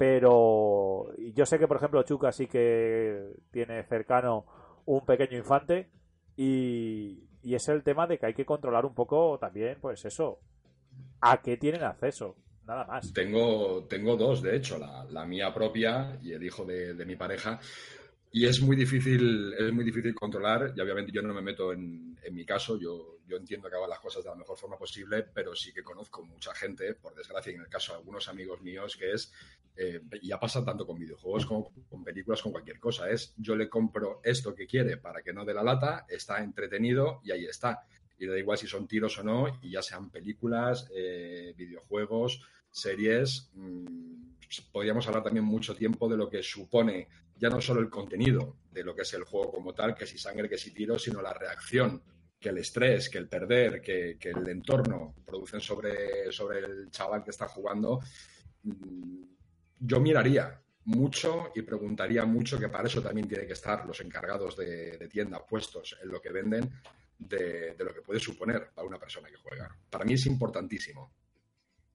pero 0.00 1.14
yo 1.34 1.44
sé 1.44 1.58
que, 1.58 1.68
por 1.68 1.76
ejemplo, 1.76 2.02
Chuca 2.04 2.32
sí 2.32 2.46
que 2.46 3.34
tiene 3.50 3.82
cercano 3.82 4.46
un 4.86 5.04
pequeño 5.04 5.36
infante 5.36 5.90
y, 6.38 7.28
es 7.42 7.68
el 7.68 7.82
tema 7.82 8.06
de 8.06 8.18
que 8.18 8.24
hay 8.24 8.32
que 8.32 8.46
controlar 8.46 8.86
un 8.86 8.94
poco 8.94 9.36
también, 9.38 9.76
pues 9.78 10.02
eso, 10.06 10.40
a 11.20 11.42
qué 11.42 11.58
tienen 11.58 11.82
acceso, 11.82 12.34
nada 12.64 12.86
más. 12.86 13.12
Tengo, 13.12 13.84
tengo 13.90 14.16
dos, 14.16 14.40
de 14.40 14.56
hecho, 14.56 14.78
la, 14.78 15.04
la 15.04 15.26
mía 15.26 15.52
propia 15.52 16.18
y 16.22 16.32
el 16.32 16.44
hijo 16.44 16.64
de 16.64 17.04
mi 17.04 17.16
pareja. 17.16 17.60
Y 18.32 18.46
es 18.46 18.60
muy 18.60 18.76
difícil, 18.76 19.52
es 19.58 19.72
muy 19.72 19.84
difícil 19.84 20.14
controlar, 20.14 20.72
y 20.76 20.80
obviamente 20.80 21.10
yo 21.10 21.20
no 21.20 21.34
me 21.34 21.42
meto 21.42 21.72
en, 21.72 22.16
en 22.22 22.34
mi 22.34 22.44
caso, 22.44 22.78
yo, 22.78 23.18
yo 23.26 23.36
entiendo 23.36 23.68
que 23.68 23.76
hago 23.76 23.88
las 23.88 23.98
cosas 23.98 24.22
de 24.22 24.30
la 24.30 24.36
mejor 24.36 24.56
forma 24.56 24.78
posible, 24.78 25.24
pero 25.34 25.54
sí 25.54 25.72
que 25.72 25.82
conozco 25.82 26.24
mucha 26.24 26.54
gente, 26.54 26.94
por 26.94 27.14
desgracia, 27.14 27.52
y 27.52 27.56
en 27.56 27.62
el 27.62 27.68
caso 27.68 27.92
de 27.92 27.98
algunos 27.98 28.28
amigos 28.28 28.60
míos, 28.60 28.96
que 28.96 29.12
es, 29.12 29.32
eh, 29.76 30.00
ya 30.22 30.38
pasa 30.38 30.64
tanto 30.64 30.86
con 30.86 30.98
videojuegos 30.98 31.46
como 31.46 31.72
con 31.88 32.04
películas, 32.04 32.42
con 32.42 32.52
cualquier 32.52 32.78
cosa, 32.78 33.08
es 33.08 33.34
yo 33.36 33.56
le 33.56 33.68
compro 33.68 34.20
esto 34.22 34.54
que 34.54 34.66
quiere 34.66 34.96
para 34.96 35.22
que 35.22 35.32
no 35.32 35.44
dé 35.44 35.54
la 35.54 35.62
lata, 35.62 36.06
está 36.08 36.42
entretenido 36.42 37.20
y 37.24 37.30
ahí 37.30 37.46
está. 37.46 37.86
y 38.18 38.26
da 38.26 38.38
igual 38.38 38.58
si 38.58 38.66
son 38.66 38.86
tiros 38.86 39.18
o 39.18 39.24
no, 39.24 39.46
y 39.62 39.70
ya 39.70 39.80
sean 39.80 40.10
películas, 40.10 40.86
eh, 40.94 41.54
videojuegos, 41.56 42.42
series. 42.70 43.48
Mm, 43.54 44.34
podríamos 44.70 45.06
hablar 45.08 45.22
también 45.22 45.46
mucho 45.46 45.74
tiempo 45.74 46.08
de 46.08 46.18
lo 46.18 46.28
que 46.28 46.42
supone 46.42 47.08
ya 47.40 47.48
no 47.48 47.60
solo 47.60 47.80
el 47.80 47.88
contenido 47.88 48.58
de 48.70 48.84
lo 48.84 48.94
que 48.94 49.02
es 49.02 49.14
el 49.14 49.24
juego 49.24 49.50
como 49.50 49.72
tal, 49.72 49.94
que 49.94 50.06
si 50.06 50.18
sangre, 50.18 50.48
que 50.48 50.58
si 50.58 50.72
tiros, 50.72 51.02
sino 51.02 51.22
la 51.22 51.32
reacción 51.32 52.02
que 52.38 52.50
el 52.50 52.58
estrés, 52.58 53.08
que 53.08 53.18
el 53.18 53.28
perder, 53.28 53.80
que, 53.80 54.18
el 54.22 54.48
entorno 54.48 55.14
producen 55.24 55.60
sobre, 55.60 56.30
sobre 56.30 56.58
el 56.58 56.90
chaval 56.90 57.24
que 57.24 57.30
está 57.30 57.48
jugando. 57.48 58.00
Mm, 58.62 59.24
yo 59.78 60.00
miraría 60.00 60.60
mucho 60.84 61.50
y 61.54 61.62
preguntaría 61.62 62.26
mucho, 62.26 62.58
que 62.58 62.68
para 62.68 62.88
eso 62.88 63.02
también 63.02 63.26
tienen 63.26 63.46
que 63.46 63.54
estar 63.54 63.86
los 63.86 64.00
encargados 64.00 64.56
de, 64.56 65.08
tienda 65.08 65.44
puestos 65.46 65.98
en 66.02 66.10
lo 66.10 66.20
que 66.20 66.30
venden, 66.30 66.70
de, 67.18 67.74
lo 67.78 67.94
que 67.94 68.02
puede 68.02 68.20
suponer 68.20 68.70
para 68.74 68.86
una 68.86 68.98
persona 68.98 69.28
que 69.28 69.36
juega. 69.36 69.74
Para 69.88 70.04
mí 70.04 70.12
es 70.14 70.26
importantísimo. 70.26 71.10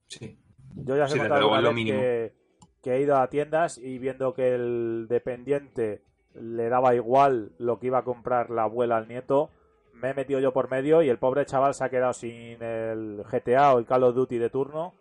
Sí. 0.08 0.39
Yo 0.76 0.98
ya 0.98 1.08
sé 1.08 1.18
lo 1.18 1.74
mínimo. 1.74 2.00
Que, 2.00 2.45
he 2.94 3.02
ido 3.02 3.18
a 3.18 3.30
tiendas 3.30 3.78
y 3.78 3.98
viendo 3.98 4.34
que 4.34 4.54
el 4.54 5.08
dependiente 5.10 6.02
le 6.34 6.70
daba 6.70 6.96
igual 6.96 7.52
lo 7.58 7.80
que 7.80 7.88
iba 7.88 8.00
a 8.00 8.04
comprar 8.04 8.50
la 8.50 8.64
abuela 8.64 8.98
al 8.98 9.08
nieto, 9.08 9.50
me 9.94 10.12
he 10.12 10.14
metido 10.14 10.40
yo 10.40 10.54
por 10.54 10.70
medio 10.70 11.02
y 11.02 11.10
el 11.10 11.18
pobre 11.18 11.46
chaval 11.46 11.74
se 11.74 11.84
ha 11.84 11.90
quedado 11.90 12.14
sin 12.14 12.62
el 12.62 13.24
GTA 13.32 13.74
o 13.74 13.80
el 13.80 13.86
Call 13.86 14.04
of 14.04 14.16
Duty 14.16 14.38
de 14.38 14.50
turno, 14.50 14.94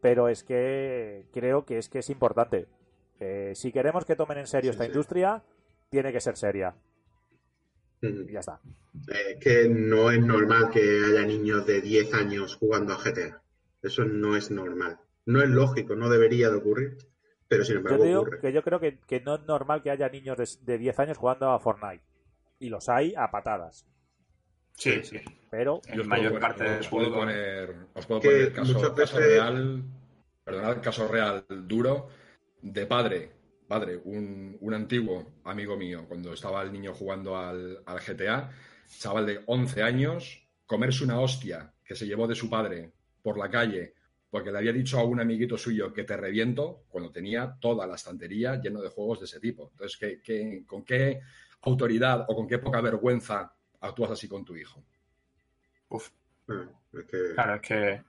pero 0.00 0.28
es 0.28 0.42
que 0.42 1.26
creo 1.32 1.64
que 1.64 1.78
es 1.78 1.88
que 1.88 1.98
es 1.98 2.10
importante 2.10 2.66
si 3.54 3.72
queremos 3.72 4.04
que 4.04 4.16
tomen 4.16 4.38
en 4.38 4.46
serio 4.46 4.70
esta 4.70 4.86
industria, 4.86 5.42
tiene 5.90 6.12
que 6.12 6.20
ser 6.20 6.36
seria. 6.36 6.74
Y 8.00 8.32
ya 8.32 8.40
está. 8.40 8.60
Es 9.08 9.36
que 9.40 9.68
no 9.68 10.10
es 10.10 10.20
normal 10.24 10.70
que 10.70 10.80
haya 10.80 11.26
niños 11.26 11.66
de 11.66 11.82
10 11.82 12.14
años 12.14 12.56
jugando 12.56 12.94
a 12.94 12.96
GTA. 12.96 13.42
Eso 13.82 14.04
no 14.04 14.36
es 14.36 14.50
normal. 14.50 14.98
No 15.26 15.42
es 15.42 15.50
lógico, 15.50 15.94
no 15.96 16.08
debería 16.08 16.48
de 16.48 16.56
ocurrir. 16.56 16.96
Pero 17.50 17.64
sin 17.64 17.78
embargo, 17.78 18.06
yo 18.06 18.24
Que 18.40 18.52
yo 18.52 18.62
creo 18.62 18.78
que, 18.78 19.20
no 19.24 19.34
es 19.34 19.42
normal 19.42 19.82
que 19.82 19.90
haya 19.90 20.08
niños 20.08 20.38
de, 20.64 20.78
10 20.78 20.98
años 21.00 21.18
jugando 21.18 21.50
a 21.50 21.58
Fortnite. 21.58 22.04
Y 22.60 22.68
los 22.68 22.88
hay 22.88 23.12
a 23.16 23.28
patadas. 23.28 23.84
Sí, 24.76 25.02
sí. 25.02 25.20
Pero 25.50 25.80
en 25.88 26.06
mayor 26.06 26.38
parte 26.38 26.78
os 26.78 26.86
puedo 26.86 27.12
poner, 27.12 27.74
os 27.92 28.06
puedo 28.06 28.20
poner 28.20 28.52
caso, 28.52 28.94
caso 28.94 29.18
real, 29.18 29.82
perdonad, 30.44 30.80
caso 30.80 31.08
real 31.08 31.44
duro 31.48 32.08
de 32.62 32.86
padre, 32.86 33.32
padre, 33.66 34.00
un, 34.04 34.56
un, 34.60 34.74
antiguo 34.74 35.40
amigo 35.42 35.76
mío, 35.76 36.04
cuando 36.06 36.32
estaba 36.32 36.62
el 36.62 36.72
niño 36.72 36.94
jugando 36.94 37.36
al, 37.36 37.82
al, 37.84 37.98
GTA, 37.98 38.48
chaval 38.86 39.26
de 39.26 39.42
11 39.46 39.82
años, 39.82 40.46
comerse 40.66 41.02
una 41.02 41.18
hostia 41.18 41.72
que 41.84 41.96
se 41.96 42.06
llevó 42.06 42.28
de 42.28 42.36
su 42.36 42.48
padre 42.48 42.92
por 43.22 43.36
la 43.36 43.50
calle 43.50 43.94
porque 44.30 44.52
le 44.52 44.58
había 44.58 44.72
dicho 44.72 44.98
a 44.98 45.04
un 45.04 45.20
amiguito 45.20 45.58
suyo 45.58 45.92
que 45.92 46.04
te 46.04 46.16
reviento 46.16 46.84
cuando 46.88 47.10
tenía 47.10 47.56
toda 47.60 47.86
la 47.86 47.96
estantería 47.96 48.60
lleno 48.60 48.80
de 48.80 48.88
juegos 48.88 49.20
de 49.20 49.26
ese 49.26 49.40
tipo. 49.40 49.70
Entonces, 49.72 49.98
¿qué, 49.98 50.20
qué, 50.22 50.62
con 50.66 50.84
qué 50.84 51.20
autoridad 51.62 52.24
o 52.28 52.36
con 52.36 52.46
qué 52.46 52.58
poca 52.58 52.80
vergüenza 52.80 53.52
actúas 53.80 54.12
así 54.12 54.28
con 54.28 54.44
tu 54.44 54.56
hijo? 54.56 54.82
Uf. 55.88 56.10
Ah, 56.48 56.68
claro, 57.34 57.54
es 57.54 57.60
que 57.60 58.02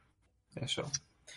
eso. 0.55 0.89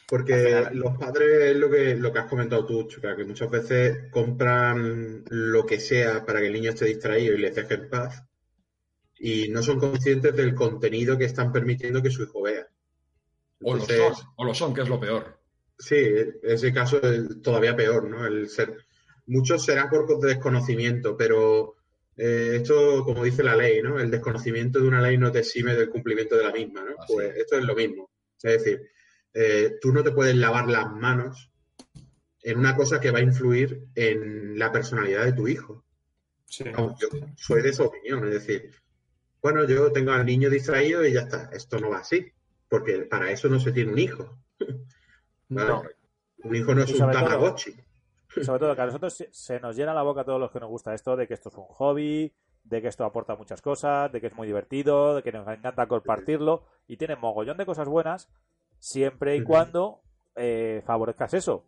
Porque 0.07 0.69
los 0.73 0.99
padres, 0.99 1.57
lo 1.57 1.71
que, 1.71 1.95
lo 1.95 2.13
que 2.13 2.19
has 2.19 2.29
comentado 2.29 2.67
tú, 2.67 2.87
Chuca, 2.87 3.17
que 3.17 3.25
muchas 3.25 3.51
veces 3.51 4.11
compran 4.11 5.25
lo 5.29 5.65
que 5.65 5.81
sea 5.81 6.25
para 6.25 6.41
que 6.41 6.49
el 6.49 6.53
niño 6.53 6.71
esté 6.71 6.87
distraído 6.87 7.35
y 7.35 7.39
le 7.39 7.51
deje 7.51 7.75
en 7.75 7.89
paz 7.89 8.25
y 9.19 9.49
no 9.49 9.63
son 9.63 9.79
conscientes 9.79 10.35
del 10.37 10.55
contenido 10.55 11.17
que 11.17 11.25
están 11.25 11.53
permitiendo 11.53 12.03
que 12.03 12.11
su 12.11 12.25
hijo 12.25 12.43
vea. 12.43 12.64
O, 13.65 13.77
lo 13.77 13.85
son, 13.85 14.13
o 14.37 14.45
lo 14.45 14.55
son, 14.55 14.75
que 14.75 14.83
es 14.83 14.89
lo 14.89 15.01
peor. 15.01 15.39
Sí, 15.79 15.97
en 15.97 16.39
ese 16.43 16.73
caso 16.73 17.01
es 17.03 17.43
todavía 17.43 17.75
peor, 17.75 18.09
¿no? 18.09 18.25
El 18.27 18.49
ser, 18.49 18.77
muchos 19.27 19.65
serán 19.65 19.89
por 19.89 20.21
desconocimiento, 20.21 21.17
pero 21.17 21.75
eh, 22.17 22.59
esto, 22.61 23.05
como 23.05 23.25
dice 23.25 23.43
la 23.43 23.57
ley, 23.57 23.83
¿no? 23.83 23.99
El 23.99 24.11
desconocimiento 24.11 24.81
de 24.81 24.89
una 24.89 25.01
ley 25.01 25.19
no 25.19 25.33
te 25.33 25.41
exime 25.41 25.75
del 25.75 25.91
cumplimiento 25.91 26.37
de 26.37 26.45
la 26.45 26.53
misma, 26.53 26.85
¿no? 26.85 26.95
Pues 27.09 27.37
esto 27.37 27.59
es 27.59 27.65
lo 27.65 27.75
mismo. 27.75 28.11
Es 28.43 28.63
decir, 28.63 28.83
eh, 29.33 29.79
tú 29.81 29.93
no 29.93 30.05
te 30.05 30.13
puedes 30.13 30.37
lavar 30.37 30.69
las 30.69 30.91
manos 30.93 31.51
en 32.43 32.59
una 32.59 32.77
cosa 32.77 33.01
que 33.01 33.11
va 33.11 33.19
a 33.19 33.23
influir 33.23 33.87
en 33.95 34.59
la 34.59 34.71
personalidad 34.71 35.25
de 35.25 35.33
tu 35.33 35.49
hijo. 35.49 35.85
yo 36.49 37.09
soy 37.37 37.63
de 37.63 37.71
esa 37.71 37.85
opinión, 37.85 38.25
es 38.29 38.35
decir, 38.35 38.71
bueno, 39.43 39.67
yo 39.67 39.91
tengo 39.93 40.13
al 40.13 40.27
niño 40.27 40.51
distraído 40.51 41.05
y 41.05 41.15
ya 41.15 41.23
está, 41.23 41.51
esto 41.53 41.79
no 41.79 41.91
va 41.91 41.99
así, 41.99 42.33
porque 42.75 43.03
para 43.03 43.31
eso 43.31 43.49
no 43.49 43.61
se 43.61 43.71
tiene 43.71 43.93
un 43.93 43.99
hijo. 44.01 44.37
Un 45.49 46.57
hijo 46.57 46.75
no 46.75 46.83
es 46.83 46.93
un 46.93 47.11
tamagotchi. 47.11 47.73
Sobre 48.43 48.59
todo 48.59 48.75
que 48.75 48.83
a 48.83 48.87
nosotros 48.87 49.25
se 49.31 49.61
nos 49.61 49.77
llena 49.77 49.95
la 49.95 50.03
boca 50.03 50.23
a 50.23 50.25
todos 50.25 50.41
los 50.41 50.51
que 50.51 50.59
nos 50.59 50.69
gusta 50.69 50.93
esto 50.93 51.15
de 51.15 51.29
que 51.29 51.35
esto 51.35 51.51
es 51.51 51.55
un 51.55 51.67
hobby, 51.67 52.35
de 52.65 52.83
que 52.83 52.89
esto 52.89 53.05
aporta 53.05 53.37
muchas 53.37 53.63
cosas, 53.63 54.11
de 54.11 54.21
que 54.21 54.27
es 54.27 54.35
muy 54.35 54.49
divertido, 54.49 55.15
de 55.15 55.23
que 55.23 55.31
nos 55.31 55.47
encanta 55.47 55.87
compartirlo 55.87 56.65
y 56.89 56.97
tiene 56.97 57.15
mogollón 57.15 57.57
de 57.57 57.65
cosas 57.65 57.89
buenas, 57.89 58.29
siempre 58.81 59.37
y 59.37 59.45
cuando 59.45 60.03
eh, 60.35 60.83
favorezcas 60.85 61.33
eso. 61.35 61.65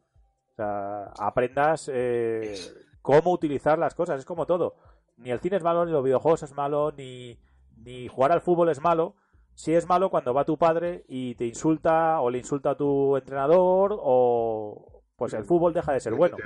O 0.50 0.54
sea, 0.57 1.12
aprendas 1.18 1.88
eh, 1.94 2.54
cómo 3.00 3.30
utilizar 3.30 3.78
las 3.78 3.94
cosas. 3.94 4.18
Es 4.18 4.26
como 4.26 4.44
todo. 4.44 4.74
Ni 5.16 5.30
el 5.30 5.38
cine 5.38 5.57
es 5.57 5.62
malo, 5.62 5.86
ni 5.86 5.92
los 5.92 6.04
videojuegos 6.04 6.42
es 6.42 6.52
malo, 6.52 6.92
ni, 6.92 7.38
ni 7.76 8.09
jugar 8.09 8.32
al 8.32 8.40
fútbol 8.40 8.70
es 8.70 8.80
malo. 8.80 9.14
Si 9.57 9.74
es 9.74 9.88
malo 9.88 10.11
cuando 10.11 10.34
va 10.34 10.44
tu 10.44 10.59
padre 10.59 11.07
y 11.09 11.34
te 11.34 11.46
insulta 11.46 12.20
o 12.20 12.28
le 12.28 12.36
insulta 12.38 12.72
a 12.72 12.76
tu 12.76 13.16
entrenador 13.16 13.98
o 13.98 15.02
pues 15.16 15.32
el 15.32 15.44
fútbol 15.44 15.72
deja 15.72 15.94
de 15.94 16.00
ser 16.00 16.12
bueno. 16.12 16.36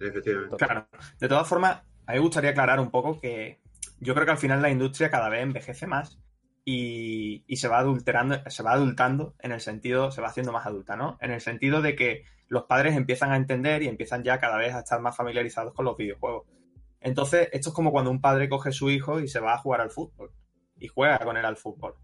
Efectivamente. 0.00 0.56
Claro. 0.56 0.88
De 1.20 1.28
todas 1.28 1.46
formas, 1.46 1.76
a 2.04 2.12
mí 2.12 2.18
me 2.18 2.24
gustaría 2.24 2.50
aclarar 2.50 2.80
un 2.80 2.90
poco 2.90 3.20
que 3.20 3.60
yo 4.00 4.12
creo 4.12 4.26
que 4.26 4.32
al 4.32 4.38
final 4.38 4.60
la 4.60 4.70
industria 4.70 5.08
cada 5.08 5.28
vez 5.28 5.44
envejece 5.44 5.86
más 5.86 6.18
y, 6.64 7.44
se 7.56 7.68
va 7.68 7.78
adulterando, 7.78 8.42
se 8.50 8.64
va 8.64 8.72
adultando 8.72 9.36
en 9.38 9.52
el 9.52 9.60
sentido, 9.60 10.10
se 10.10 10.20
va 10.20 10.28
haciendo 10.28 10.50
más 10.50 10.66
adulta, 10.66 10.96
¿no? 10.96 11.16
En 11.20 11.30
el 11.30 11.40
sentido 11.40 11.80
de 11.80 11.94
que 11.94 12.24
los 12.48 12.64
padres 12.64 12.96
empiezan 12.96 13.30
a 13.30 13.36
entender 13.36 13.84
y 13.84 13.88
empiezan 13.88 14.24
ya 14.24 14.40
cada 14.40 14.58
vez 14.58 14.74
a 14.74 14.80
estar 14.80 15.00
más 15.00 15.16
familiarizados 15.16 15.74
con 15.74 15.84
los 15.84 15.96
videojuegos. 15.96 16.48
Entonces, 17.00 17.48
esto 17.52 17.68
es 17.68 17.74
como 17.74 17.92
cuando 17.92 18.10
un 18.10 18.20
padre 18.20 18.48
coge 18.48 18.70
a 18.70 18.72
su 18.72 18.90
hijo 18.90 19.20
y 19.20 19.28
se 19.28 19.38
va 19.38 19.54
a 19.54 19.58
jugar 19.58 19.80
al 19.80 19.90
fútbol 19.90 20.32
y 20.78 20.88
juega 20.88 21.18
con 21.18 21.36
él 21.36 21.44
al 21.44 21.56
fútbol. 21.56 21.94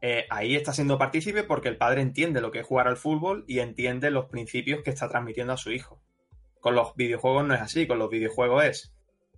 Eh, 0.00 0.26
ahí 0.28 0.54
está 0.54 0.72
siendo 0.72 0.98
partícipe 0.98 1.44
porque 1.44 1.68
el 1.68 1.78
padre 1.78 2.02
entiende 2.02 2.40
lo 2.40 2.50
que 2.50 2.60
es 2.60 2.66
jugar 2.66 2.88
al 2.88 2.96
fútbol 2.96 3.44
y 3.48 3.60
entiende 3.60 4.10
los 4.10 4.26
principios 4.26 4.82
que 4.82 4.90
está 4.90 5.08
transmitiendo 5.08 5.52
a 5.52 5.56
su 5.56 5.72
hijo. 5.72 6.02
Con 6.60 6.74
los 6.74 6.94
videojuegos 6.94 7.46
no 7.46 7.54
es 7.54 7.60
así, 7.60 7.86
con 7.86 7.98
los 7.98 8.10
videojuegos 8.10 8.64
es 8.64 8.94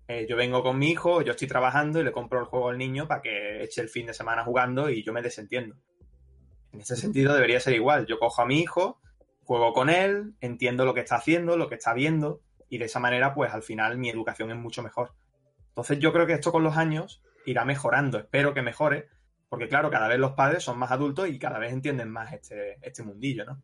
eh, 0.09 0.27
yo 0.29 0.37
vengo 0.37 0.63
con 0.63 0.79
mi 0.79 0.91
hijo, 0.91 1.21
yo 1.23 1.33
estoy 1.33 1.49
trabajando 1.49 2.01
y 2.01 2.05
le 2.05 2.13
compro 2.13 2.39
el 2.39 2.47
juego 2.47 2.69
al 2.69 2.79
niño 2.79 3.09
para 3.09 3.23
que 3.23 3.63
eche 3.65 3.81
el 3.81 3.89
fin 3.89 4.07
de 4.07 4.15
semana 4.15 4.45
jugando 4.45 4.89
y 4.89 5.03
yo 5.03 5.13
me 5.13 5.21
desentiendo. 5.21 5.77
En 6.73 6.81
ese 6.81 6.97
sentido 6.97 7.35
debería 7.35 7.59
ser 7.59 7.75
igual. 7.75 8.07
Yo 8.07 8.19
cojo 8.19 8.43
a 8.43 8.47
mi 8.47 8.61
hijo, 8.61 9.01
juego 9.43 9.73
con 9.73 9.91
él, 9.91 10.35
entiendo 10.41 10.85
lo 10.85 10.95
que 10.95 11.01
está 11.01 11.17
haciendo, 11.17 11.57
lo 11.57 11.69
que 11.69 11.75
está 11.75 11.93
viendo 11.93 12.41
y 12.69 12.79
de 12.79 12.85
esa 12.85 13.01
manera 13.01 13.35
pues 13.35 13.53
al 13.53 13.63
final 13.63 13.99
mi 13.99 14.09
educación 14.09 14.51
es 14.51 14.57
mucho 14.57 14.83
mejor. 14.83 15.13
Entonces 15.71 15.99
yo 15.99 16.13
creo 16.13 16.27
que 16.27 16.35
esto 16.35 16.53
con 16.53 16.63
los 16.63 16.77
años 16.77 17.23
irá 17.47 17.65
mejorando, 17.65 18.19
espero 18.19 18.53
que 18.53 18.63
mejore, 18.63 19.09
porque 19.49 19.69
claro, 19.69 19.91
cada 19.91 20.09
vez 20.09 20.19
los 20.19 20.33
padres 20.33 20.63
son 20.63 20.79
más 20.79 20.91
adultos 20.91 21.29
y 21.29 21.39
cada 21.39 21.59
vez 21.59 21.73
entienden 21.73 22.11
más 22.11 22.33
este, 22.33 22.79
este 22.83 23.03
mundillo, 23.03 23.45
¿no? 23.45 23.63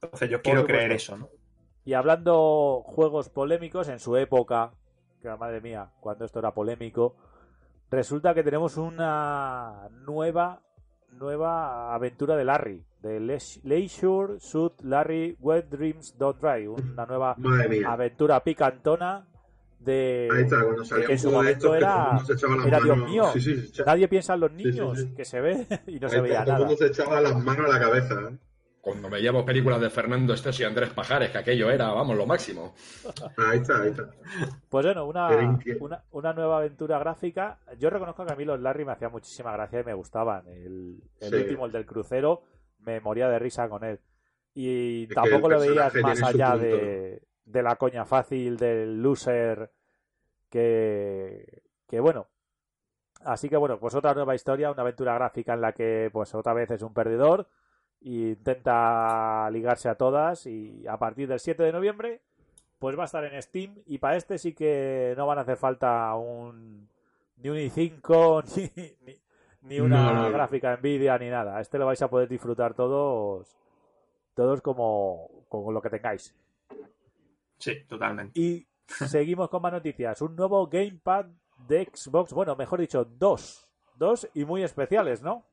Entonces 0.00 0.30
yo 0.30 0.42
quiero 0.42 0.64
creer 0.64 0.92
eso, 0.92 1.16
¿no? 1.16 1.28
Y 1.84 1.94
hablando 1.94 2.82
juegos 2.84 3.30
polémicos, 3.30 3.88
en 3.88 3.98
su 3.98 4.16
época 4.16 4.72
que 5.20 5.28
madre 5.36 5.60
mía, 5.60 5.90
cuando 6.00 6.24
esto 6.24 6.38
era 6.38 6.54
polémico, 6.54 7.16
resulta 7.90 8.34
que 8.34 8.42
tenemos 8.42 8.76
una 8.76 9.88
nueva 9.90 10.62
nueva 11.12 11.94
aventura 11.94 12.36
de 12.36 12.44
Larry, 12.44 12.84
de 13.00 13.20
Leisure 13.64 14.38
Suit 14.38 14.80
Larry 14.82 15.36
Wet 15.40 15.68
Dreams 15.68 16.16
Don't 16.18 16.40
Dry, 16.40 16.66
una 16.66 17.06
nueva 17.06 17.36
aventura 17.86 18.42
picantona 18.44 19.26
de 19.78 20.28
Ahí 20.32 20.42
está, 20.42 20.64
cuando 20.64 20.82
que 21.06 21.12
en 21.12 21.18
su 21.18 21.30
momento 21.30 21.74
era, 21.74 22.20
era 22.66 22.80
Dios 22.80 22.98
mío, 22.98 23.32
nadie 23.86 24.08
piensa 24.08 24.34
en 24.34 24.40
los 24.40 24.52
niños, 24.52 25.06
que 25.16 25.24
se 25.24 25.40
ve 25.40 25.66
y 25.86 25.98
no 25.98 26.08
se 26.08 26.20
veía 26.20 26.40
nada. 26.40 26.44
Todo 26.44 26.56
el 26.56 26.62
mundo 26.62 26.76
se 26.76 26.86
echaba 26.86 27.20
las 27.20 27.42
manos 27.42 27.66
a 27.66 27.78
la 27.78 27.80
cabeza. 27.80 28.14
¿eh? 28.30 28.36
cuando 28.88 29.10
me 29.10 29.20
llevo 29.20 29.44
películas 29.44 29.82
de 29.82 29.90
Fernando 29.90 30.32
Estés 30.32 30.60
y 30.60 30.64
Andrés 30.64 30.90
Pajares, 30.90 31.30
que 31.30 31.38
aquello 31.38 31.70
era, 31.70 31.90
vamos, 31.90 32.16
lo 32.16 32.24
máximo. 32.24 32.74
Ahí 33.36 33.58
está, 33.58 33.82
ahí 33.82 33.90
está. 33.90 34.08
Pues 34.68 34.86
bueno, 34.86 35.06
una, 35.06 35.28
una, 36.10 36.32
nueva 36.32 36.58
aventura 36.58 36.98
gráfica. 36.98 37.58
Yo 37.78 37.90
reconozco 37.90 38.24
que 38.24 38.32
a 38.32 38.36
mí 38.36 38.46
los 38.46 38.58
Larry 38.58 38.86
me 38.86 38.92
hacían 38.92 39.12
muchísima 39.12 39.52
gracia 39.52 39.80
y 39.80 39.84
me 39.84 39.92
gustaban. 39.92 40.48
El, 40.48 41.02
último, 41.20 41.66
el 41.66 41.72
del 41.72 41.84
crucero, 41.84 42.44
me 42.78 43.00
moría 43.00 43.28
de 43.28 43.38
risa 43.38 43.68
con 43.68 43.84
él. 43.84 44.00
Y 44.54 45.06
tampoco 45.08 45.50
lo 45.50 45.60
veías 45.60 45.94
más 45.96 46.22
allá 46.22 46.56
de, 46.56 47.22
de, 47.50 47.62
la 47.62 47.76
coña 47.76 48.04
fácil 48.04 48.56
del 48.56 49.02
loser 49.02 49.70
que, 50.50 51.62
que 51.86 52.00
bueno, 52.00 52.26
Así 53.24 53.48
que 53.48 53.56
bueno, 53.56 53.78
pues 53.78 53.94
otra 53.94 54.14
nueva 54.14 54.34
historia, 54.34 54.70
una 54.70 54.82
aventura 54.82 55.14
gráfica 55.14 55.54
en 55.54 55.60
la 55.60 55.72
que 55.72 56.08
pues 56.12 56.34
otra 56.34 56.52
vez 56.52 56.70
es 56.70 56.82
un 56.82 56.94
perdedor 56.94 57.48
e 58.00 58.10
intenta 58.10 59.50
ligarse 59.50 59.88
a 59.88 59.96
todas 59.96 60.46
y 60.46 60.86
a 60.86 60.96
partir 60.98 61.28
del 61.28 61.40
7 61.40 61.62
de 61.64 61.72
noviembre 61.72 62.20
pues 62.78 62.96
va 62.96 63.02
a 63.02 63.06
estar 63.06 63.24
en 63.24 63.42
Steam 63.42 63.74
y 63.86 63.98
para 63.98 64.16
este 64.16 64.38
sí 64.38 64.54
que 64.54 65.14
no 65.16 65.26
van 65.26 65.38
a 65.38 65.40
hacer 65.40 65.56
falta 65.56 66.14
un 66.14 66.88
ni 67.38 67.48
un 67.48 67.56
i5 67.56 68.44
ni, 68.76 68.94
ni, 69.04 69.18
ni 69.62 69.80
una 69.80 70.04
No, 70.04 70.14
no, 70.14 70.22
no. 70.22 70.30
gráfica 70.30 70.76
Nvidia 70.76 71.18
ni 71.18 71.28
nada. 71.28 71.60
Este 71.60 71.78
lo 71.78 71.86
vais 71.86 72.00
a 72.02 72.08
poder 72.08 72.28
disfrutar 72.28 72.74
todos 72.74 73.56
todos 74.34 74.62
como, 74.62 75.28
como 75.48 75.72
lo 75.72 75.82
que 75.82 75.90
tengáis. 75.90 76.36
Sí, 77.58 77.84
totalmente. 77.86 78.38
Y 78.38 78.66
seguimos 78.86 79.48
con 79.48 79.62
más 79.62 79.72
noticias. 79.72 80.20
Un 80.22 80.36
nuevo 80.36 80.66
Gamepad 80.68 81.26
de 81.66 81.90
Xbox. 81.92 82.32
Bueno, 82.32 82.56
mejor 82.56 82.80
dicho, 82.80 83.04
dos. 83.04 83.68
Dos 83.96 84.28
y 84.34 84.44
muy 84.44 84.62
especiales, 84.62 85.22
¿no? 85.22 85.44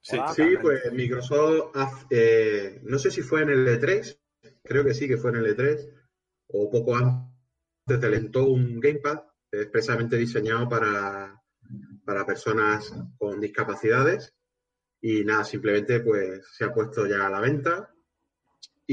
Sí, 0.00 0.16
Hola. 0.18 0.34
Sí, 0.34 0.56
pues 0.60 0.92
Microsoft, 0.92 2.06
eh, 2.10 2.80
no 2.84 2.98
sé 2.98 3.10
si 3.10 3.22
fue 3.22 3.42
en 3.42 3.50
el 3.50 3.66
E3, 3.66 4.18
creo 4.64 4.84
que 4.84 4.94
sí 4.94 5.06
que 5.06 5.18
fue 5.18 5.30
en 5.30 5.36
el 5.36 5.56
E3, 5.56 5.92
o 6.48 6.70
poco 6.70 6.96
antes 6.96 8.00
talentó 8.00 8.46
un 8.46 8.80
Gamepad 8.80 9.24
expresamente 9.52 10.16
diseñado 10.16 10.68
para, 10.68 11.42
para 12.04 12.26
personas 12.26 12.92
con 13.18 13.40
discapacidades. 13.40 14.34
Y 15.02 15.24
nada, 15.24 15.44
simplemente 15.44 16.00
pues 16.00 16.46
se 16.52 16.64
ha 16.64 16.72
puesto 16.72 17.06
ya 17.06 17.26
a 17.26 17.30
la 17.30 17.40
venta. 17.40 17.94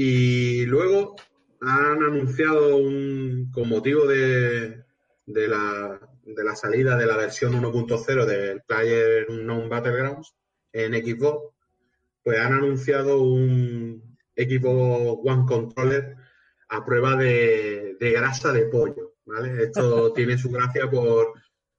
Y 0.00 0.64
luego 0.66 1.16
han 1.60 2.04
anunciado 2.04 2.76
un, 2.76 3.50
con 3.52 3.68
motivo 3.68 4.06
de, 4.06 4.84
de 5.26 5.48
la, 5.48 5.98
de 6.24 6.44
la 6.44 6.54
salida 6.54 6.96
de 6.96 7.04
la 7.04 7.16
versión 7.16 7.60
1.0 7.60 8.24
del 8.24 8.62
Player 8.62 9.26
Unknown 9.28 9.68
Battlegrounds 9.68 10.36
en 10.72 10.92
Xbox, 10.94 11.52
pues 12.22 12.38
han 12.38 12.52
anunciado 12.52 13.20
un 13.20 14.16
Xbox 14.36 15.20
One 15.24 15.46
Controller 15.48 16.14
a 16.68 16.84
prueba 16.84 17.16
de, 17.16 17.96
de 17.98 18.12
grasa 18.12 18.52
de 18.52 18.66
pollo, 18.66 19.14
¿vale? 19.26 19.64
Esto 19.64 20.12
tiene 20.14 20.38
su 20.38 20.48
gracia 20.52 20.88
por 20.88 21.32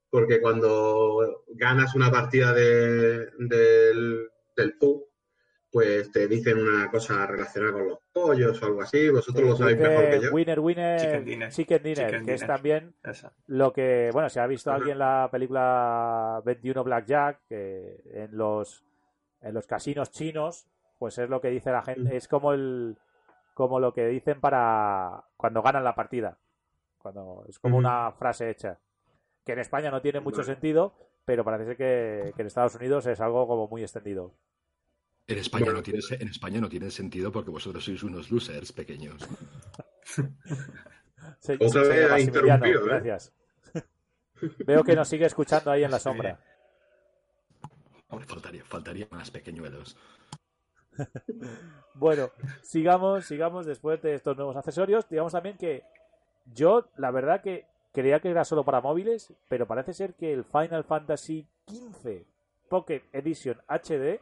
porque 0.10 0.42
cuando 0.42 1.46
ganas 1.56 1.96
una 1.96 2.12
partida 2.12 2.52
de, 2.52 3.30
del, 3.38 4.30
del 4.58 4.78
PUB, 4.78 5.09
pues 5.72 6.12
te 6.12 6.28
dicen 6.28 6.58
una 6.58 6.90
cosa 6.90 7.26
relacionada 7.28 7.74
con 7.74 7.88
los 7.90 8.00
pollos 8.12 8.62
o 8.62 8.66
algo 8.66 8.82
así. 8.82 9.10
Vosotros 9.10 9.50
lo 9.50 9.56
sabéis 9.56 9.78
mejor 9.78 10.10
que 10.10 10.22
yo. 10.22 10.32
Winner, 10.32 10.60
winner, 10.60 11.00
Chicken 11.00 11.26
dinner. 11.26 11.52
chicken 11.52 11.84
dinner, 11.84 12.06
Chicken 12.08 12.26
que 12.26 12.34
es 12.34 12.46
también 12.46 12.96
Esa. 13.04 13.34
lo 13.48 13.72
que, 13.72 14.10
bueno, 14.12 14.30
si 14.30 14.40
ha 14.40 14.48
visto 14.48 14.72
Ajá. 14.72 14.78
alguien 14.78 14.98
la 15.00 15.30
película 15.32 16.42
21 16.46 16.84
Blackjack, 16.84 17.42
que 17.48 18.02
en 18.14 18.36
los 18.38 18.84
en 19.42 19.54
los 19.54 19.68
casinos 19.68 20.12
chinos, 20.12 20.68
pues 20.98 21.18
es 21.18 21.30
lo 21.30 21.40
que 21.40 21.50
dice 21.50 21.72
la 21.72 21.82
gente, 21.82 22.16
es 22.18 22.28
como 22.28 22.52
el 22.54 22.98
como 23.54 23.80
lo 23.80 23.94
que 23.94 24.08
dicen 24.08 24.40
para 24.42 25.26
cuando 25.38 25.62
ganan 25.62 25.84
la 25.84 25.96
partida. 25.96 26.38
Cuando 26.98 27.46
es 27.48 27.60
como 27.60 27.78
una 27.78 28.12
frase 28.12 28.50
hecha. 28.50 28.80
Que 29.46 29.54
en 29.54 29.60
España 29.60 29.90
no 29.92 30.02
tiene 30.02 30.20
mucho 30.20 30.44
sentido, 30.44 30.94
pero 31.26 31.44
parece 31.46 31.66
ser 31.66 31.78
que, 31.78 32.34
que 32.36 32.42
en 32.42 32.48
Estados 32.48 32.76
Unidos 32.76 33.06
es 33.06 33.20
algo 33.22 33.48
como 33.48 33.68
muy 33.68 33.82
extendido. 33.82 34.34
En 35.30 35.38
España, 35.38 35.66
Bueno, 35.66 35.78
no 35.80 35.84
tiene, 35.84 36.02
se- 36.02 36.16
en 36.22 36.28
España 36.28 36.60
no 36.60 36.68
tiene 36.70 36.90
sentido 36.90 37.32
porque 37.32 37.52
vosotros 37.52 37.84
sois 37.86 38.02
unos 38.04 38.32
losers 38.32 38.72
pequeños. 38.72 39.22
Se- 41.40 41.54
Otra 41.54 41.70
señor 41.70 41.88
vez 41.88 42.12
ha 42.12 42.20
interrumpido, 42.20 42.82
¿eh? 42.82 42.86
Gracias. 42.88 43.34
Veo 44.66 44.84
que 44.84 44.96
nos 44.96 45.08
sigue 45.08 45.26
escuchando 45.26 45.70
ahí 45.72 45.84
en 45.84 45.92
la 45.92 46.00
sombra. 46.00 46.40
Hombre, 48.08 48.28
faltaría, 48.28 48.64
faltaría 48.66 49.08
más 49.12 49.30
pequeñuelos. 49.32 49.96
Bueno, 51.96 52.32
sigamos, 52.62 53.26
sigamos 53.26 53.66
después 53.66 54.02
de 54.02 54.14
estos 54.14 54.36
nuevos 54.38 54.56
accesorios. 54.56 55.08
Digamos 55.10 55.34
también 55.34 55.58
que 55.58 55.84
yo, 56.46 56.86
la 56.96 57.12
verdad 57.12 57.42
que 57.42 57.66
creía 57.92 58.22
que 58.22 58.30
era 58.30 58.46
solo 58.46 58.64
para 58.64 58.80
móviles, 58.80 59.34
pero 59.50 59.68
parece 59.68 59.94
ser 59.94 60.14
que 60.14 60.32
el 60.32 60.46
Final 60.46 60.86
Fantasy 60.86 61.46
XV 61.68 62.24
Pocket 62.70 63.04
Edition 63.12 63.58
HD 63.68 64.22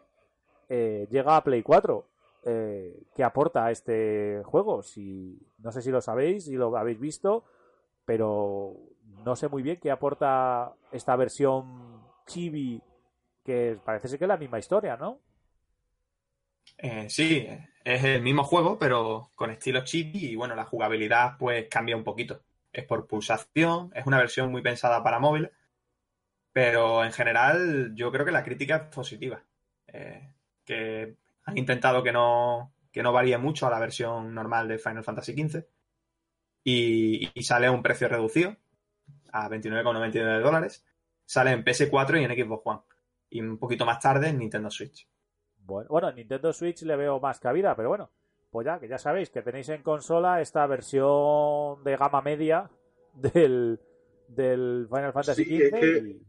eh, 0.70 1.08
llega 1.10 1.36
a 1.36 1.44
Play 1.44 1.64
4. 1.64 2.08
Eh, 2.46 3.04
¿Qué 3.16 3.24
aporta 3.24 3.66
a 3.66 3.72
este 3.72 4.42
juego? 4.46 4.84
Si, 4.84 5.38
no 5.60 5.72
sé 5.72 5.82
si 5.82 5.92
lo 5.92 6.02
sabéis, 6.02 6.46
si 6.46 6.54
lo 6.54 6.76
habéis 6.78 7.00
visto, 7.00 7.46
pero 8.06 8.76
no 9.26 9.36
sé 9.36 9.48
muy 9.48 9.64
bien 9.64 9.80
qué 9.82 9.92
aporta 9.92 10.74
esta 10.92 11.16
versión 11.16 12.02
chibi, 12.26 12.82
que 13.44 13.78
parece 13.84 14.08
ser 14.08 14.20
que 14.20 14.26
es 14.26 14.30
la 14.30 14.38
misma 14.38 14.60
historia, 14.60 14.96
¿no? 14.98 15.20
Eh, 16.78 17.10
sí, 17.10 17.48
es 17.84 18.04
el 18.04 18.22
mismo 18.22 18.44
juego, 18.44 18.78
pero 18.78 19.32
con 19.36 19.50
estilo 19.50 19.84
chibi 19.84 20.32
y 20.32 20.36
bueno, 20.36 20.56
la 20.56 20.66
jugabilidad 20.66 21.38
pues 21.38 21.68
cambia 21.70 21.96
un 21.96 22.04
poquito. 22.04 22.42
Es 22.72 22.86
por 22.86 23.08
pulsación, 23.08 23.92
es 23.96 24.06
una 24.06 24.20
versión 24.20 24.52
muy 24.52 24.62
pensada 24.62 25.04
para 25.04 25.20
móviles, 25.20 25.52
pero 26.52 27.04
en 27.04 27.12
general 27.12 27.94
yo 27.96 28.12
creo 28.12 28.26
que 28.26 28.32
la 28.32 28.44
crítica 28.44 28.76
es 28.78 28.96
positiva. 28.96 29.44
Eh, 29.88 30.34
que 30.68 31.16
han 31.46 31.58
intentado 31.58 32.04
que 32.04 32.12
no, 32.12 32.74
que 32.92 33.02
no 33.02 33.12
varíe 33.14 33.38
mucho 33.40 33.66
a 33.66 33.72
la 33.72 33.80
versión 33.80 34.36
normal 34.36 34.68
de 34.68 34.78
Final 34.78 35.04
Fantasy 35.04 35.34
XV 35.34 35.64
y, 36.64 37.32
y 37.34 37.44
sale 37.44 37.68
a 37.68 37.72
un 37.72 37.82
precio 37.82 38.08
reducido 38.08 38.56
a 39.32 39.50
29,99 39.50 40.42
dólares. 40.42 40.86
Sale 41.26 41.52
en 41.52 41.64
PS4 41.64 42.22
y 42.22 42.24
en 42.26 42.32
Xbox 42.46 42.62
One. 42.66 42.82
Y 43.30 43.42
un 43.42 43.58
poquito 43.58 43.86
más 43.86 44.00
tarde 44.00 44.30
en 44.30 44.38
Nintendo 44.40 44.70
Switch. 44.70 45.08
Bueno, 45.58 45.88
bueno, 45.90 46.10
en 46.10 46.16
Nintendo 46.16 46.54
Switch 46.54 46.82
le 46.84 46.96
veo 46.96 47.20
más 47.20 47.40
cabida, 47.40 47.76
pero 47.76 47.90
bueno, 47.90 48.10
pues 48.50 48.66
ya, 48.66 48.80
que 48.80 48.88
ya 48.88 48.98
sabéis 48.98 49.30
que 49.30 49.42
tenéis 49.42 49.68
en 49.70 49.84
consola 49.84 50.42
esta 50.42 50.66
versión 50.68 51.84
de 51.84 51.98
gama 51.98 52.22
media 52.22 52.70
del, 53.14 53.80
del 54.30 54.88
Final 54.90 55.12
Fantasy 55.14 55.44
Sí, 55.44 55.58
XV. 55.58 55.64
es 55.66 55.72
que- 55.82 55.98
y- 56.10 56.22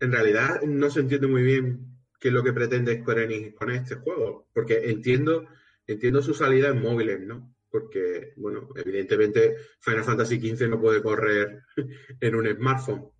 En 0.00 0.12
realidad 0.12 0.62
no 0.62 0.88
se 0.90 1.00
entiende 1.00 1.26
muy 1.26 1.42
bien 1.42 1.89
qué 2.20 2.28
es 2.28 2.34
lo 2.34 2.44
que 2.44 2.52
pretende 2.52 3.00
Square 3.00 3.24
Enix 3.24 3.54
con 3.54 3.70
este 3.70 3.96
juego, 3.96 4.48
porque 4.52 4.90
entiendo, 4.90 5.48
entiendo 5.86 6.22
su 6.22 6.34
salida 6.34 6.68
en 6.68 6.82
móviles, 6.82 7.20
¿no? 7.20 7.56
Porque, 7.70 8.34
bueno, 8.36 8.68
evidentemente 8.74 9.56
Final 9.80 10.04
Fantasy 10.04 10.38
XV 10.38 10.68
no 10.68 10.80
puede 10.80 11.02
correr 11.02 11.62
en 12.20 12.34
un 12.34 12.46
smartphone, 12.54 13.10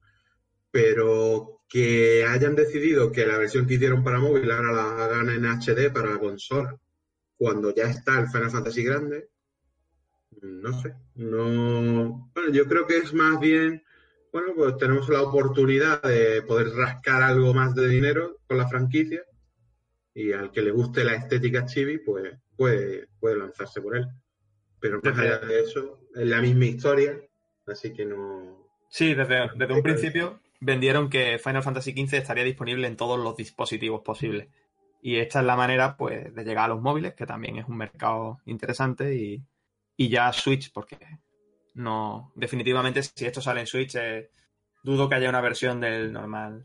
pero 0.71 1.63
que 1.69 2.25
hayan 2.25 2.55
decidido 2.55 3.11
que 3.11 3.27
la 3.27 3.39
versión 3.39 3.67
que 3.67 3.75
hicieron 3.75 4.05
para 4.05 4.19
móvil 4.19 4.51
ahora 4.51 4.73
la 4.73 5.05
hagan 5.05 5.31
en 5.31 5.47
HD 5.47 5.91
para 5.93 6.11
la 6.11 6.19
consola, 6.19 6.77
cuando 7.39 7.75
ya 7.75 7.85
está 7.85 8.21
el 8.21 8.29
Final 8.29 8.51
Fantasy 8.51 8.85
grande, 8.85 9.31
no 10.43 10.79
sé, 10.81 10.95
no... 11.15 12.31
Bueno, 12.35 12.53
yo 12.53 12.67
creo 12.67 12.87
que 12.87 12.99
es 12.99 13.15
más 13.15 13.41
bien 13.41 13.83
bueno, 14.33 14.53
pues 14.55 14.77
tenemos 14.77 15.09
la 15.09 15.23
oportunidad 15.23 16.03
de 16.03 16.43
poder 16.43 16.69
rascar 16.71 17.23
algo 17.23 17.53
más 17.53 17.75
de 17.75 17.89
dinero 17.89 18.39
con 18.47 18.59
la 18.59 18.69
franquicia 18.69 19.23
y 20.15 20.33
al 20.33 20.51
que 20.51 20.63
le 20.63 20.71
guste 20.71 21.05
la 21.05 21.15
estética 21.15 21.67
chibi, 21.67 21.99
pues 21.99 22.39
puede, 22.57 23.09
puede 23.19 23.39
lanzarse 23.39 23.81
por 23.81 23.97
él. 23.97 24.07
Pero 24.79 25.01
más 25.03 25.19
allá 25.19 25.39
de 25.39 25.61
eso, 25.61 26.01
es 26.15 26.27
la 26.27 26.41
misma 26.41 26.67
historia, 26.67 27.21
así 27.67 27.93
que 27.93 28.07
no... 28.07 28.69
Sí, 28.89 29.15
desde, 29.15 29.51
desde 29.57 29.75
un 29.75 29.83
principio 29.83 30.41
vendieron 30.61 31.09
que 31.09 31.39
Final 31.39 31.63
Fantasy 31.63 31.93
XV 31.93 32.15
estaría 32.15 32.45
disponible 32.45 32.87
en 32.87 32.97
todos 32.97 33.19
los 33.19 33.37
dispositivos 33.37 34.03
posibles. 34.03 34.49
Y 35.03 35.17
esta 35.17 35.41
es 35.41 35.47
la 35.47 35.57
manera, 35.57 35.97
pues, 35.97 36.35
de 36.35 36.45
llegar 36.45 36.67
a 36.67 36.75
los 36.75 36.83
móviles, 36.83 37.15
que 37.15 37.27
también 37.27 37.57
es 37.57 37.67
un 37.67 37.77
mercado 37.79 38.39
interesante, 38.45 39.15
y, 39.15 39.43
y 39.97 40.09
ya 40.09 40.33
Switch, 40.33 40.71
porque 40.73 40.99
no, 41.75 42.33
definitivamente 42.35 43.03
si 43.03 43.27
esto 43.27 43.41
sale 43.41 43.61
en 43.61 43.67
Switch, 43.67 43.95
eh, 43.97 44.31
dudo 44.83 45.09
que 45.09 45.15
haya 45.17 45.29
una 45.29 45.41
versión 45.41 45.81
del 45.81 46.13
normal 46.13 46.65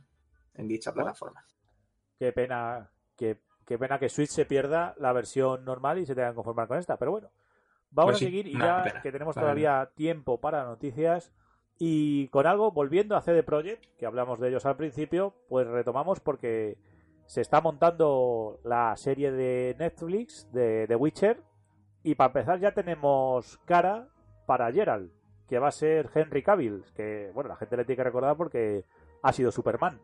en 0.54 0.68
dicha 0.68 0.94
plataforma. 0.94 1.46
Qué 2.18 2.32
pena, 2.32 2.90
qué, 3.18 3.40
qué 3.66 3.78
pena 3.78 4.00
que 4.00 4.10
Switch 4.10 4.30
se 4.30 4.46
pierda 4.46 4.96
la 5.00 5.14
versión 5.14 5.66
normal 5.66 6.00
y 6.00 6.06
se 6.06 6.16
tenga 6.16 6.30
que 6.30 6.36
conformar 6.36 6.68
con 6.68 6.78
esta, 6.78 6.98
pero 6.98 7.12
bueno. 7.12 7.30
Vamos 7.92 8.14
Pues 8.14 8.24
a 8.24 8.26
seguir 8.26 8.48
y 8.48 8.58
ya 8.58 8.84
pena, 8.84 9.02
que 9.02 9.12
tenemos 9.12 9.36
todavía 9.36 9.90
tiempo 9.96 10.42
para 10.42 10.66
noticias 10.66 11.32
y 11.78 12.28
con 12.30 12.48
algo, 12.48 12.72
volviendo 12.72 13.16
a 13.16 13.22
CD 13.22 13.44
Projekt, 13.44 13.86
que 13.98 14.06
hablamos 14.06 14.40
de 14.40 14.50
ellos 14.50 14.66
al 14.66 14.78
principio, 14.78 15.34
pues 15.48 15.68
retomamos 15.68 16.20
porque 16.20 16.78
se 17.26 17.42
está 17.42 17.62
montando 17.62 18.60
la 18.64 18.96
serie 18.96 19.32
de 19.32 19.76
Netflix 19.78 20.50
de 20.52 20.86
The 20.88 20.96
Witcher 20.96 21.42
y 22.04 22.16
para 22.16 22.28
empezar 22.28 22.60
ya 22.60 22.74
tenemos 22.74 23.58
cara 23.66 24.10
para 24.46 24.72
Geralt, 24.72 25.12
que 25.48 25.60
va 25.60 25.68
a 25.70 25.72
ser 25.72 26.10
Henry 26.14 26.44
Cavill, 26.44 26.84
que 26.96 27.32
bueno, 27.34 27.50
la 27.50 27.56
gente 27.56 27.78
le 27.78 27.86
tiene 27.86 27.98
que 27.98 28.04
recordar 28.04 28.36
porque 28.36 28.84
ha 29.22 29.32
sido 29.34 29.52
Superman 29.52 30.00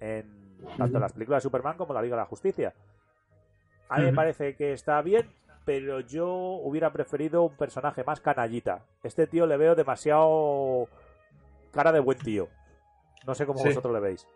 en 0.00 0.44
tanto 0.78 0.96
en 0.96 1.02
las 1.02 1.12
películas 1.12 1.42
de 1.42 1.48
Superman 1.48 1.76
como 1.76 1.92
en 1.92 1.96
la 1.96 2.02
Liga 2.02 2.16
de 2.16 2.22
la 2.22 2.26
Justicia. 2.26 2.74
A 3.88 3.98
mí 3.98 4.04
me 4.06 4.12
parece 4.12 4.56
que 4.56 4.72
está 4.72 5.00
bien, 5.02 5.30
pero 5.64 6.00
yo 6.00 6.28
hubiera 6.28 6.92
preferido 6.92 7.42
un 7.42 7.56
personaje 7.56 8.02
más 8.04 8.20
canallita. 8.20 8.84
Este 9.02 9.26
tío 9.26 9.46
le 9.46 9.56
veo 9.56 9.74
demasiado 9.74 10.88
cara 11.72 11.92
de 11.92 12.00
buen 12.00 12.18
tío. 12.18 12.48
No 13.26 13.34
sé 13.34 13.46
cómo 13.46 13.58
Sí. 13.60 13.68
vosotros 13.68 13.92
le 13.94 14.00
veis. 14.00 14.26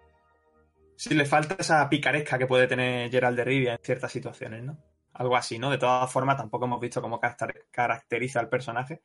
Sí, 0.97 1.15
le 1.15 1.25
falta 1.25 1.57
esa 1.59 1.89
picaresca 1.89 2.39
que 2.39 2.47
puede 2.47 2.67
tener 2.67 3.11
Gerald 3.11 3.37
de 3.37 3.45
Rivia 3.45 3.73
en 3.75 3.79
ciertas 3.83 4.11
situaciones, 4.11 4.65
¿no? 4.65 4.77
Algo 5.15 5.37
así, 5.37 5.59
¿no? 5.59 5.71
De 5.71 5.79
todas 5.79 6.11
formas, 6.13 6.37
tampoco 6.37 6.65
hemos 6.67 6.81
visto 6.81 7.01
cómo 7.01 7.21
caracter- 7.21 7.67
caracteriza 7.71 8.41
al 8.41 8.49
personaje. 8.49 9.01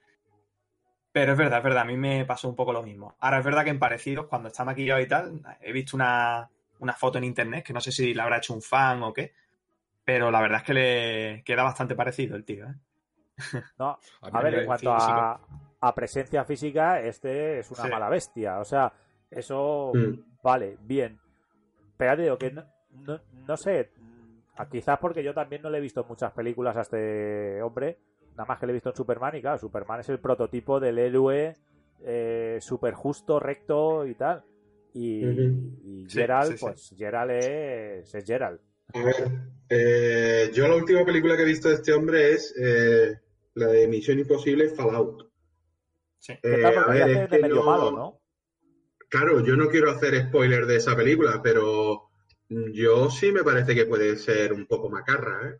Pero 1.13 1.31
es 1.33 1.37
verdad, 1.37 1.59
es 1.59 1.63
verdad, 1.63 1.83
a 1.83 1.85
mí 1.85 1.95
me 1.95 2.25
pasó 2.25 2.49
un 2.49 2.55
poco 2.55 2.73
lo 2.73 2.83
mismo. 2.83 3.15
Ahora 3.19 3.39
es 3.39 3.45
verdad 3.45 3.63
que 3.63 3.69
en 3.69 3.79
parecidos, 3.79 4.25
cuando 4.25 4.49
está 4.49 4.65
maquillado 4.65 4.99
y 4.99 5.07
tal, 5.07 5.39
he 5.61 5.71
visto 5.71 5.95
una, 5.95 6.49
una 6.79 6.93
foto 6.93 7.19
en 7.19 7.23
internet, 7.23 7.63
que 7.63 7.71
no 7.71 7.79
sé 7.79 7.91
si 7.91 8.13
la 8.15 8.23
habrá 8.23 8.37
hecho 8.37 8.53
un 8.53 8.61
fan 8.63 9.01
o 9.03 9.13
qué, 9.13 9.31
pero 10.03 10.31
la 10.31 10.41
verdad 10.41 10.57
es 10.59 10.63
que 10.65 10.73
le 10.73 11.43
queda 11.45 11.63
bastante 11.63 11.95
parecido 11.95 12.35
el 12.35 12.43
tío, 12.43 12.65
¿eh? 12.65 12.73
No, 13.77 13.97
A 14.21 14.41
ver, 14.41 14.55
en 14.55 14.65
cuanto 14.65 14.91
a, 14.91 15.39
a 15.81 15.95
presencia 15.95 16.43
física, 16.45 16.99
este 16.99 17.59
es 17.59 17.69
una 17.71 17.83
Sí. 17.83 17.89
mala 17.89 18.09
bestia. 18.09 18.59
O 18.59 18.65
sea, 18.65 18.91
eso 19.29 19.91
Mm. 19.93 20.19
vale, 20.41 20.77
bien. 20.81 21.19
Pero 21.95 22.15
digo 22.17 22.37
que 22.39 22.51
no, 22.51 22.63
no, 23.05 23.19
no 23.47 23.55
sé, 23.57 23.91
quizás 24.71 24.97
porque 24.99 25.23
yo 25.23 25.33
también 25.33 25.61
no 25.61 25.69
le 25.69 25.77
he 25.77 25.81
visto 25.81 26.03
muchas 26.05 26.31
películas 26.31 26.75
a 26.75 26.81
este 26.81 27.61
hombre, 27.61 27.97
nada 28.35 28.45
más 28.45 28.59
que 28.59 28.65
le 28.65 28.71
he 28.71 28.73
visto 28.73 28.89
en 28.89 28.95
Superman 28.95 29.35
y 29.35 29.41
claro, 29.41 29.57
Superman 29.57 29.99
es 30.01 30.09
el 30.09 30.19
prototipo 30.19 30.79
del 30.79 30.99
héroe 30.99 31.55
eh, 32.05 32.57
super 32.61 32.93
justo, 32.93 33.39
recto 33.39 34.05
y 34.05 34.15
tal. 34.15 34.43
Y, 34.93 35.23
Sí, 36.07 36.19
Gerald, 36.19 36.51
sí, 36.51 36.57
sí. 36.57 36.65
pues 36.65 36.93
Gerald 36.97 37.31
es, 37.31 38.13
es 38.13 38.25
Gerald. 38.25 38.59
A 38.93 39.03
ver, 39.03 39.15
eh, 39.69 40.51
yo 40.53 40.67
la 40.67 40.75
última 40.75 41.03
película 41.05 41.35
que 41.35 41.43
he 41.43 41.45
visto 41.45 41.69
de 41.69 41.75
este 41.75 41.93
hombre 41.93 42.31
es 42.33 42.53
eh, 42.59 43.19
la 43.55 43.67
de 43.67 43.87
Misión 43.87 44.19
Imposible 44.19 44.69
Fallout. 44.69 45.31
Sí. 46.19 46.33
¿Qué 46.41 46.53
Eh, 46.55 46.61
tal? 46.61 46.77
a 46.77 46.87
ver, 46.87 47.09
es 47.09 47.29
que 47.29 47.35
de 47.37 47.41
medio 47.41 47.55
no- 47.55 47.63
malo, 47.63 47.91
¿no? 47.91 48.19
Claro, 49.09 49.39
yo 49.45 49.55
no 49.55 49.67
quiero 49.69 49.91
hacer 49.91 50.19
spoiler 50.27 50.65
de 50.65 50.75
esa 50.77 50.95
película, 50.95 51.39
pero 51.43 52.09
yo 52.49 53.09
sí 53.09 53.31
me 53.31 53.43
parece 53.43 53.73
que 53.75 53.85
puede 53.85 54.15
ser 54.17 54.53
un 54.53 54.65
poco 54.67 54.89
macarra, 54.89 55.49
¿eh? 55.49 55.59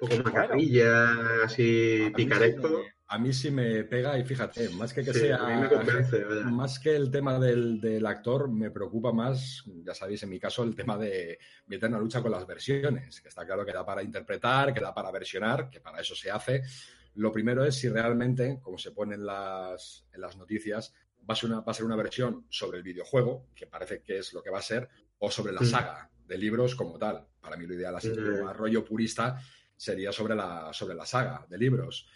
Poco 0.00 0.16
macarrilla, 0.24 1.44
así 1.44 2.02
a 2.02 2.06
mí 2.08 2.14
picaresco. 2.14 2.68
sí 2.68 2.74
A 3.08 3.18
mí 3.18 3.32
sí 3.32 3.50
me 3.50 3.84
pega 3.84 4.18
y 4.18 4.24
fíjate, 4.24 4.68
más 4.70 4.94
que 4.94 5.04
que 5.04 5.12
Sí, 5.12 5.20
sea... 5.20 5.38
me 5.60 5.68
convence. 5.68 6.24
Más 6.46 6.78
que 6.78 6.94
el 6.96 7.10
tema 7.10 7.38
del, 7.38 7.80
del 7.80 8.06
actor, 8.06 8.48
me 8.50 8.70
preocupa 8.70 9.12
más, 9.12 9.64
ya 9.84 9.94
sabéis, 9.94 10.22
en 10.22 10.30
mi 10.30 10.38
caso, 10.38 10.62
el 10.62 10.74
tema 10.76 10.96
de 10.96 11.38
mi 11.66 11.76
eterna 11.76 11.98
lucha 11.98 12.22
con 12.22 12.30
las 12.30 12.46
versiones, 12.46 13.20
que 13.20 13.28
está 13.28 13.44
claro 13.44 13.64
que 13.66 13.72
da 13.72 13.84
para 13.84 14.02
interpretar, 14.02 14.72
que 14.72 14.80
da 14.80 14.94
para 14.94 15.10
versionar, 15.10 15.68
que 15.68 15.80
para 15.80 16.00
eso 16.00 16.14
se 16.14 16.30
hace. 16.30 16.62
Lo 17.16 17.32
primero 17.32 17.64
es 17.64 17.74
si 17.74 17.88
realmente, 17.88 18.58
como 18.62 18.78
se 18.78 18.92
pone 18.92 19.16
en 19.16 19.26
las, 19.26 20.06
en 20.12 20.20
las 20.20 20.36
noticias, 20.36 20.94
va 21.28 21.34
a, 21.34 21.36
ser 21.36 21.50
una, 21.50 21.60
va 21.60 21.72
a 21.72 21.74
ser 21.74 21.84
una 21.84 21.96
versión 21.96 22.46
sobre 22.48 22.78
el 22.78 22.84
videojuego, 22.84 23.48
que 23.54 23.66
parece 23.66 24.00
que 24.02 24.18
es 24.18 24.32
lo 24.32 24.42
que 24.42 24.50
va 24.50 24.60
a 24.60 24.62
ser, 24.62 24.88
o 25.18 25.30
sobre 25.30 25.52
la 25.52 25.60
Mm. 25.62 25.66
saga 25.66 26.10
de 26.26 26.38
libros 26.38 26.76
como 26.76 26.96
tal. 26.96 27.26
Para 27.40 27.56
mí 27.56 27.66
lo 27.66 27.74
ideal, 27.74 27.96
así 27.96 28.08
Mm. 28.10 28.36
como 28.36 28.48
a 28.48 28.52
rollo 28.52 28.84
purista, 28.84 29.36
sería 29.80 30.12
sobre 30.12 30.34
la, 30.34 30.74
sobre 30.74 30.94
la 30.94 31.06
saga 31.06 31.46
de 31.48 31.56
libros. 31.56 32.06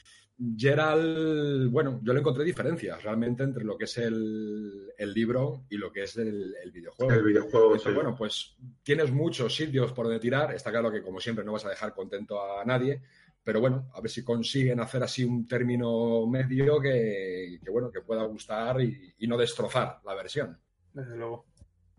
Gerald, 0.55 1.71
bueno, 1.71 2.01
yo 2.03 2.13
le 2.13 2.21
encontré 2.21 2.45
diferencias 2.45 3.03
realmente 3.03 3.43
entre 3.43 3.65
lo 3.65 3.79
que 3.79 3.85
es 3.85 3.97
el, 3.97 4.93
el 4.99 5.15
libro 5.15 5.65
y 5.71 5.79
lo 5.79 5.91
que 5.91 6.03
es 6.03 6.19
el, 6.19 6.55
el 6.63 6.71
videojuego. 6.73 7.11
El 7.11 7.23
videojuego, 7.23 7.67
Entonces, 7.67 7.89
sí. 7.89 7.95
bueno, 7.95 8.15
pues 8.15 8.57
tienes 8.83 9.11
muchos 9.11 9.55
sitios 9.57 9.93
por 9.93 10.05
donde 10.07 10.21
tirar. 10.21 10.55
Está 10.55 10.71
claro 10.71 10.93
que, 10.93 11.03
como 11.03 11.21
siempre, 11.21 11.43
no 11.43 11.53
vas 11.53 11.65
a 11.65 11.71
dejar 11.71 11.95
contento 11.95 12.39
a 12.43 12.65
nadie. 12.67 13.01
Pero 13.43 13.61
bueno, 13.61 13.91
a 13.95 14.01
ver 14.03 14.11
si 14.11 14.23
consiguen 14.23 14.81
hacer 14.81 15.03
así 15.03 15.25
un 15.25 15.49
término 15.49 16.27
medio 16.27 16.79
que, 16.81 17.61
que, 17.65 17.71
bueno, 17.71 17.91
que 17.91 18.03
pueda 18.03 18.25
gustar 18.25 18.83
y, 18.83 19.15
y 19.19 19.27
no 19.27 19.39
destrozar 19.39 20.01
la 20.05 20.15
versión. 20.15 20.59
Desde 20.93 21.17
luego. 21.17 21.47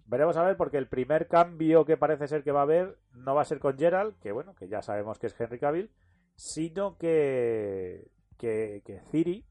Veremos 0.05 0.37
a 0.37 0.43
ver, 0.43 0.55
porque 0.55 0.77
el 0.77 0.87
primer 0.87 1.27
cambio 1.27 1.83
que 1.83 1.97
parece 1.97 2.27
ser 2.27 2.43
que 2.43 2.51
va 2.51 2.59
a 2.59 2.63
haber 2.63 2.97
no 3.13 3.33
va 3.33 3.41
a 3.41 3.45
ser 3.45 3.59
con 3.59 3.77
Gerald, 3.77 4.19
que 4.19 4.31
bueno, 4.31 4.53
que 4.53 4.67
ya 4.67 4.81
sabemos 4.81 5.17
que 5.17 5.27
es 5.27 5.39
Henry 5.39 5.59
Cavill, 5.59 5.91
sino 6.35 6.97
que, 6.97 8.07
que, 8.37 8.83
que 8.85 9.01
Ciri 9.11 9.47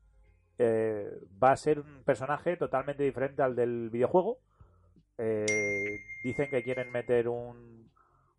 eh, 0.58 1.10
va 1.42 1.50
a 1.50 1.56
ser 1.56 1.80
un 1.80 2.04
personaje 2.04 2.56
totalmente 2.56 3.02
diferente 3.02 3.42
al 3.42 3.56
del 3.56 3.90
videojuego. 3.90 4.38
Eh, 5.18 5.98
dicen 6.22 6.48
que 6.50 6.62
quieren 6.62 6.90
meter 6.92 7.28
un, 7.28 7.90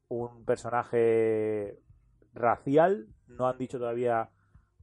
un 0.07 0.45
personaje 0.45 1.79
racial, 2.33 3.07
no 3.27 3.47
han 3.47 3.57
dicho 3.57 3.77
todavía 3.77 4.29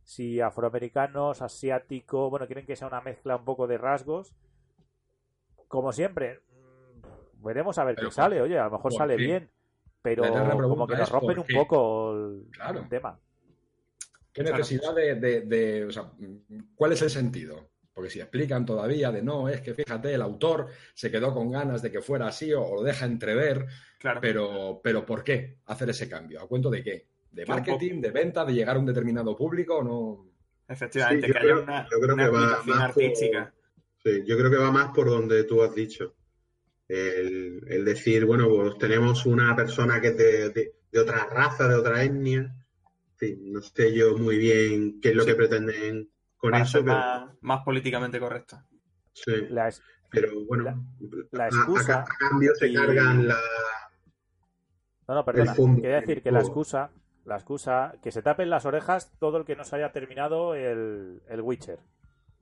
si 0.04 0.40
afroamericanos, 0.40 1.42
asiático, 1.42 2.28
bueno, 2.28 2.46
quieren 2.46 2.66
que 2.66 2.76
sea 2.76 2.88
una 2.88 3.00
mezcla 3.00 3.36
un 3.36 3.44
poco 3.44 3.66
de 3.66 3.78
rasgos. 3.78 4.34
Como 5.68 5.92
siempre, 5.92 6.40
veremos 7.42 7.76
a 7.78 7.84
ver 7.84 7.94
Pero, 7.96 8.08
qué 8.08 8.14
sale, 8.14 8.40
oye, 8.40 8.58
a 8.58 8.64
lo 8.64 8.70
mejor 8.72 8.82
¿por 8.90 8.92
sale 8.94 9.16
qué? 9.16 9.22
bien, 9.22 9.50
pero 10.02 10.22
como 10.68 10.86
que 10.86 10.96
nos 10.96 11.10
rompen 11.10 11.28
¿por 11.28 11.38
un 11.40 11.44
qué? 11.46 11.54
poco 11.54 12.12
el, 12.16 12.50
Claro. 12.50 12.80
el 12.80 12.88
tema. 12.88 13.18
¿Qué 14.32 14.42
Claro. 14.42 14.56
necesidad 14.58 14.94
de, 14.94 15.14
de- 15.16 15.40
de- 15.42 15.84
o 15.86 15.90
sea, 15.92 16.10
cuál 16.74 16.92
es 16.92 17.02
el 17.02 17.10
sentido? 17.10 17.68
Porque 17.92 18.08
si 18.08 18.20
explican 18.20 18.64
todavía 18.64 19.12
de 19.12 19.22
no, 19.22 19.50
es 19.50 19.60
que 19.60 19.74
fíjate, 19.74 20.14
el 20.14 20.22
autor 20.22 20.68
se 20.94 21.10
quedó 21.10 21.34
con 21.34 21.50
ganas 21.50 21.82
de 21.82 21.90
que 21.92 22.00
fuera 22.00 22.28
así 22.28 22.50
o, 22.54 22.62
o 22.62 22.76
lo 22.76 22.82
deja 22.82 23.04
entrever, 23.04 23.66
Claro. 23.98 24.20
pero, 24.22 24.80
pero 24.82 25.04
¿por 25.04 25.22
qué 25.22 25.58
hacer 25.66 25.90
ese 25.90 26.08
cambio? 26.08 26.40
¿A 26.40 26.48
cuento 26.48 26.70
de 26.70 26.82
qué? 26.82 27.06
¿De 27.30 27.44
marketing, 27.46 28.00
de 28.00 28.10
venta, 28.10 28.44
de 28.46 28.54
llegar 28.54 28.76
a 28.76 28.78
un 28.78 28.86
determinado 28.86 29.36
público 29.36 29.76
o 29.76 29.82
no? 29.84 30.26
Efectivamente, 30.68 31.26
Sí, 31.26 31.32
yo 31.32 31.34
que 31.34 31.40
creo- 31.40 31.54
haya 31.56 31.64
una, 31.64 31.82
yo 31.90 32.00
creo 32.00 32.14
una 32.14 32.24
que 32.24 32.30
va 32.30 32.62
por- 32.64 32.82
artística. 32.82 33.54
Sí, 34.02 34.22
yo 34.26 34.36
creo 34.38 34.50
que 34.50 34.56
va 34.56 34.70
más 34.72 34.88
por 34.94 35.08
donde 35.10 35.44
tú 35.44 35.62
has 35.62 35.74
dicho. 35.74 36.14
El, 36.94 37.64
el 37.68 37.84
decir, 37.84 38.26
bueno, 38.26 38.48
pues 38.48 38.76
tenemos 38.78 39.24
una 39.24 39.56
persona 39.56 40.00
que 40.00 40.08
es 40.08 40.16
de, 40.16 40.48
de- 40.50 40.72
de 40.90 41.00
otra 41.00 41.26
raza, 41.26 41.66
de 41.68 41.74
otra 41.76 42.02
etnia. 42.02 42.54
Fin, 43.16 43.50
no 43.52 43.62
sé 43.62 43.94
yo 43.94 44.18
muy 44.18 44.36
bien 44.36 45.00
qué 45.00 45.08
es 45.10 45.14
lo 45.16 45.22
Sí. 45.22 45.30
que 45.30 45.34
pretenden 45.36 46.10
con 46.36 46.50
Para 46.50 46.64
eso, 46.64 46.72
ser 46.72 46.82
pero, 46.82 46.94
más, 46.96 47.30
más 47.40 47.64
políticamente 47.64 48.20
correcto. 48.20 48.62
sí, 49.14 49.32
La 49.48 49.68
es- 49.68 49.80
pero 50.10 50.44
bueno, 50.44 50.64
la- 50.64 50.76
la 51.30 51.44
a- 51.44 51.46
a- 51.46 51.48
excusa 51.48 52.00
a, 52.00 52.04
cambio 52.04 52.54
se 52.56 52.68
y- 52.68 52.74
cargan 52.74 53.26
la... 53.28 53.38
No, 55.08 55.14
no, 55.14 55.24
perdona. 55.24 55.54
Quería 55.54 56.00
decir 56.00 56.22
que 56.22 56.30
la 56.30 56.40
excusa, 56.40 56.90
la 57.24 57.36
excusa, 57.36 57.94
que 58.02 58.12
se 58.12 58.22
tapen 58.22 58.50
las 58.50 58.66
orejas 58.66 59.12
todo 59.18 59.38
el 59.38 59.44
que 59.44 59.56
no 59.56 59.64
se 59.64 59.76
haya 59.76 59.92
terminado 59.92 60.54
el, 60.54 61.22
el 61.28 61.40
Witcher. 61.40 61.78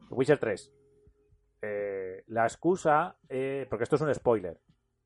El 0.02 0.06
Witcher 0.10 0.38
3. 0.38 0.72
Eh, 1.62 2.22
la 2.28 2.44
excusa, 2.44 3.16
eh, 3.28 3.66
porque 3.68 3.84
esto 3.84 3.96
es 3.96 4.02
un 4.02 4.14
spoiler, 4.14 4.56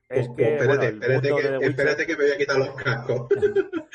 es 0.09 0.29
Oh, 0.29 0.37
que 0.37 0.57
espérate, 0.57 0.77
bueno, 0.77 0.83
espérate, 0.85 1.29
que, 1.29 1.35
Witcher- 1.35 1.63
espérate 1.65 2.07
que 2.07 2.17
me 2.17 2.25
voy 2.25 2.33
a 2.33 2.37
quitar 2.39 2.59
los 2.59 2.75
cascos. 2.75 3.29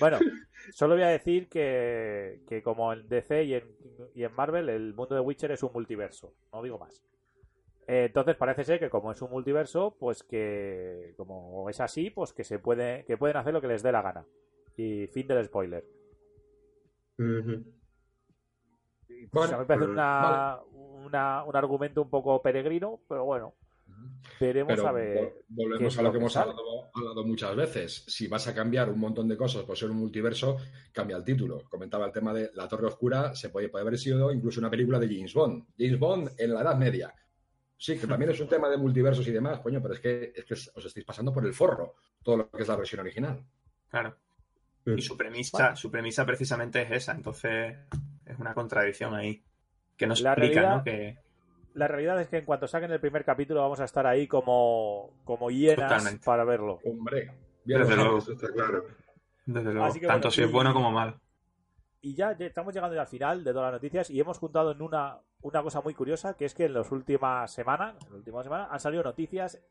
Bueno, 0.00 0.18
solo 0.72 0.94
voy 0.94 1.02
a 1.04 1.08
decir 1.08 1.48
que, 1.48 2.42
que 2.48 2.62
como 2.62 2.92
en 2.92 3.08
DC 3.08 3.44
y 3.44 3.54
en, 3.54 3.64
y 4.14 4.24
en 4.24 4.34
Marvel, 4.34 4.68
el 4.68 4.94
mundo 4.94 5.14
de 5.14 5.20
Witcher 5.20 5.52
es 5.52 5.62
un 5.62 5.72
multiverso, 5.72 6.34
no 6.52 6.62
digo 6.62 6.78
más. 6.78 7.02
Eh, 7.88 8.04
entonces 8.06 8.36
parece 8.36 8.64
ser 8.64 8.78
que 8.78 8.88
como 8.90 9.12
es 9.12 9.20
un 9.22 9.30
multiverso, 9.30 9.96
pues 9.98 10.22
que 10.22 11.14
como 11.16 11.68
es 11.68 11.80
así, 11.80 12.10
pues 12.10 12.32
que 12.32 12.44
se 12.44 12.58
puede, 12.58 13.04
que 13.04 13.16
pueden 13.16 13.36
hacer 13.36 13.52
lo 13.52 13.60
que 13.60 13.66
les 13.68 13.82
dé 13.82 13.92
la 13.92 14.02
gana. 14.02 14.24
Y 14.76 15.08
fin 15.08 15.26
del 15.26 15.44
spoiler. 15.44 15.84
Pues 19.30 19.50
a 19.50 19.54
mí 19.54 19.60
me 19.60 19.66
parece 19.66 19.86
una, 19.86 20.58
una- 21.04 21.44
un 21.44 21.56
argumento 21.56 22.02
un 22.02 22.10
poco 22.10 22.40
peregrino, 22.42 23.00
pero 23.08 23.24
bueno, 23.24 23.54
veremos 24.40 24.72
Pero 24.74 24.88
a 24.88 24.92
ver. 24.92 25.34
volvemos 25.48 25.96
a 25.98 26.02
lo 26.02 26.08
lo 26.08 26.12
que 26.12 26.18
que 26.18 26.22
hemos 26.22 26.36
hablado, 26.36 26.90
hablado 26.94 27.24
muchas 27.24 27.54
veces. 27.56 28.04
Si 28.06 28.26
vas 28.28 28.46
a 28.48 28.54
cambiar 28.54 28.88
un 28.90 28.98
montón 28.98 29.28
de 29.28 29.36
cosas 29.36 29.62
por 29.64 29.76
ser 29.76 29.90
un 29.90 29.96
multiverso, 29.98 30.56
cambia 30.92 31.16
el 31.16 31.24
título. 31.24 31.62
Comentaba 31.68 32.06
el 32.06 32.12
tema 32.12 32.32
de 32.32 32.50
La 32.54 32.66
Torre 32.68 32.86
Oscura, 32.86 33.34
se 33.34 33.50
puede, 33.50 33.68
puede 33.68 33.82
haber 33.82 33.98
sido 33.98 34.32
incluso 34.32 34.60
una 34.60 34.70
película 34.70 34.98
de 34.98 35.06
James 35.14 35.34
Bond. 35.34 35.64
James 35.78 35.98
Bond 35.98 36.30
en 36.38 36.54
la 36.54 36.62
Edad 36.62 36.76
Media. 36.76 37.14
Sí, 37.76 37.98
que 37.98 38.06
también 38.06 38.30
es 38.30 38.38
un 38.40 38.46
tema 38.48 38.68
de 38.68 38.76
multiversos 38.76 39.26
y 39.26 39.32
demás, 39.32 39.58
coño, 39.58 39.82
pero 39.82 39.94
es 39.94 40.00
que, 40.00 40.32
es 40.36 40.44
que 40.44 40.54
os 40.54 40.84
estáis 40.86 41.04
pasando 41.04 41.32
por 41.32 41.44
el 41.44 41.52
forro 41.52 41.94
todo 42.22 42.36
lo 42.36 42.48
que 42.50 42.62
es 42.62 42.68
la 42.68 42.76
versión 42.76 43.00
original. 43.00 43.44
Claro. 43.90 44.14
Y 44.86 45.02
su 45.02 45.16
premisa, 45.16 45.74
su 45.76 45.90
premisa 45.90 46.24
precisamente 46.24 46.82
es 46.82 46.90
esa, 46.92 47.12
entonces 47.12 47.76
es 48.32 48.38
una 48.38 48.54
contradicción 48.54 49.14
ahí. 49.14 49.42
Que 49.96 50.06
nos 50.06 50.20
La 50.20 50.32
explica, 50.32 50.60
realidad- 50.60 50.76
¿no? 50.78 50.84
Que 50.84 51.18
La 51.74 51.88
realidad 51.88 52.20
es 52.20 52.28
que 52.28 52.38
en 52.38 52.44
cuanto 52.44 52.66
saquen 52.66 52.90
el 52.90 53.00
primer 53.00 53.24
capítulo 53.24 53.60
vamos 53.62 53.80
a 53.80 53.84
estar 53.84 54.06
ahí 54.06 54.26
como, 54.26 55.10
como 55.24 55.50
hienas 55.50 55.88
Totalmente. 55.88 56.24
para 56.24 56.44
verlo. 56.44 56.80
Hombre, 56.84 57.30
bien 57.64 57.80
Desde 57.80 57.96
luego. 57.96 58.18
Eso 58.18 58.32
está 58.32 58.52
claro. 58.52 58.84
desde 59.46 59.72
luego, 59.72 59.86
Así 59.86 60.00
que, 60.00 60.06
tanto 60.06 60.28
bueno, 60.28 60.30
si 60.32 60.42
es 60.42 60.52
bueno 60.52 60.72
como 60.74 60.90
mal. 60.90 61.16
Y 62.02 62.14
ya, 62.14 62.36
ya 62.36 62.46
estamos 62.46 62.74
llegando 62.74 62.94
ya 62.96 63.02
al 63.02 63.06
final 63.06 63.44
de 63.44 63.52
todas 63.52 63.72
las 63.72 63.80
noticias 63.80 64.10
y 64.10 64.18
hemos 64.20 64.38
juntado 64.38 64.72
en 64.72 64.82
una, 64.82 65.18
una 65.42 65.62
cosa 65.62 65.80
muy 65.80 65.94
curiosa, 65.94 66.34
que 66.34 66.44
es 66.46 66.54
que 66.54 66.64
en 66.64 66.74
las 66.74 66.90
últimas 66.90 67.50
semanas, 67.52 67.94
en 68.04 68.10
la 68.10 68.16
última 68.16 68.42
semana, 68.42 68.68
han 68.70 68.80
salido 68.80 69.04
noticias 69.04 69.62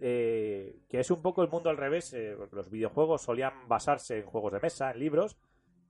eh, 0.00 0.80
que 0.88 1.00
es 1.00 1.10
un 1.10 1.22
poco 1.22 1.42
el 1.42 1.48
mundo 1.48 1.70
al 1.70 1.76
revés, 1.76 2.12
eh, 2.14 2.34
porque 2.36 2.56
los 2.56 2.70
videojuegos 2.70 3.22
solían 3.22 3.68
basarse 3.68 4.18
en 4.18 4.26
juegos 4.26 4.52
de 4.52 4.60
mesa, 4.60 4.90
en 4.90 4.98
libros, 4.98 5.36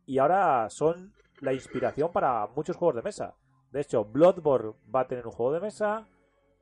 y 0.06 0.18
ahora 0.18 0.68
son 0.70 1.12
la 1.40 1.52
inspiración 1.52 2.10
para 2.12 2.46
muchos 2.48 2.76
juegos 2.76 2.96
de 2.96 3.02
mesa. 3.02 3.34
De 3.70 3.80
hecho, 3.80 4.04
Bloodborne 4.04 4.72
va 4.94 5.00
a 5.00 5.06
tener 5.08 5.26
un 5.26 5.32
juego 5.32 5.52
de 5.52 5.60
mesa, 5.60 6.08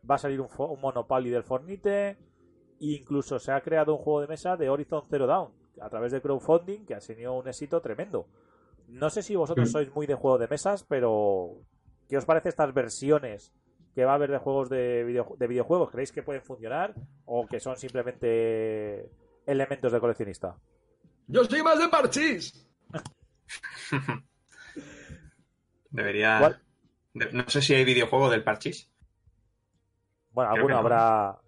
va 0.08 0.16
a 0.16 0.18
salir 0.18 0.40
un, 0.40 0.48
un 0.58 0.80
Monopoly 0.80 1.30
del 1.30 1.44
Fornite, 1.44 2.10
e 2.10 2.16
incluso 2.78 3.38
se 3.38 3.52
ha 3.52 3.60
creado 3.62 3.94
un 3.94 4.02
juego 4.02 4.20
de 4.20 4.26
mesa 4.28 4.56
de 4.56 4.68
Horizon 4.68 5.04
Zero 5.08 5.26
Dawn 5.26 5.52
a 5.80 5.88
través 5.88 6.12
de 6.12 6.20
crowdfunding 6.20 6.84
que 6.86 6.94
ha 6.94 6.98
tenido 7.00 7.32
un 7.34 7.46
éxito 7.48 7.80
tremendo. 7.80 8.26
No 8.88 9.08
sé 9.10 9.22
si 9.22 9.34
vosotros 9.36 9.68
Mm. 9.68 9.72
sois 9.72 9.94
muy 9.94 10.06
de 10.06 10.14
juego 10.14 10.38
de 10.38 10.48
mesas, 10.48 10.84
pero 10.84 11.52
¿qué 12.08 12.16
os 12.18 12.24
parece 12.24 12.48
estas 12.50 12.72
versiones 12.74 13.52
que 13.94 14.04
va 14.04 14.12
a 14.12 14.14
haber 14.16 14.30
de 14.30 14.38
juegos 14.38 14.68
de, 14.68 15.04
video- 15.04 15.36
de 15.38 15.46
videojuegos? 15.46 15.90
¿Creéis 15.90 16.12
que 16.12 16.22
pueden 16.22 16.42
funcionar 16.42 16.94
o 17.24 17.46
que 17.46 17.60
son 17.60 17.76
simplemente 17.76 19.10
elementos 19.46 19.90
de 19.92 20.00
coleccionista? 20.00 20.56
Yo 21.28 21.44
soy 21.44 21.62
más 21.62 21.78
de 21.78 21.88
parchís. 21.88 22.68
Debería. 25.90 26.32
¿Cuál? 26.34 26.60
de- 27.14 27.32
no 27.32 27.48
sé 27.48 27.62
si 27.62 27.74
hay 27.74 27.84
videojuego 27.84 28.30
del 28.30 28.44
parchís. 28.44 28.90
Bueno, 30.30 30.50
Creo 30.50 30.64
alguno 30.64 30.74
no. 30.74 30.78
habrá 30.78 31.38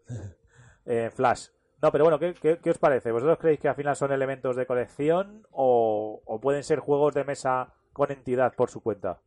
en 0.86 1.12
Flash. 1.12 1.48
No, 1.82 1.92
pero 1.92 2.04
bueno, 2.04 2.18
¿qué, 2.18 2.34
qué, 2.34 2.58
qué 2.62 2.70
os 2.70 2.78
parece? 2.78 3.12
¿Vosotros 3.12 3.38
creéis 3.38 3.60
que 3.60 3.68
al 3.68 3.76
final 3.76 3.96
son 3.96 4.12
elementos 4.12 4.56
de 4.56 4.66
colección 4.66 5.46
o, 5.50 6.22
o 6.24 6.40
pueden 6.40 6.64
ser 6.64 6.80
juegos 6.80 7.14
de 7.14 7.24
mesa 7.24 7.74
con 7.92 8.10
entidad 8.12 8.54
por 8.54 8.70
su 8.70 8.80
cuenta? 8.82 9.20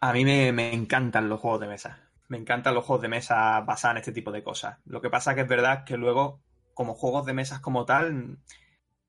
A 0.00 0.12
mí 0.12 0.24
me, 0.24 0.52
me 0.52 0.72
encantan 0.74 1.28
los 1.28 1.40
juegos 1.40 1.60
de 1.60 1.68
mesa. 1.68 2.10
Me 2.28 2.38
encantan 2.38 2.74
los 2.74 2.84
juegos 2.84 3.02
de 3.02 3.08
mesa 3.08 3.60
basados 3.60 3.94
en 3.94 3.98
este 3.98 4.12
tipo 4.12 4.32
de 4.32 4.42
cosas. 4.42 4.78
Lo 4.84 5.00
que 5.00 5.10
pasa 5.10 5.34
que 5.34 5.42
es 5.42 5.48
verdad 5.48 5.84
que 5.84 5.96
luego, 5.96 6.40
como 6.74 6.94
juegos 6.94 7.24
de 7.26 7.34
mesas 7.34 7.60
como 7.60 7.84
tal, 7.84 8.38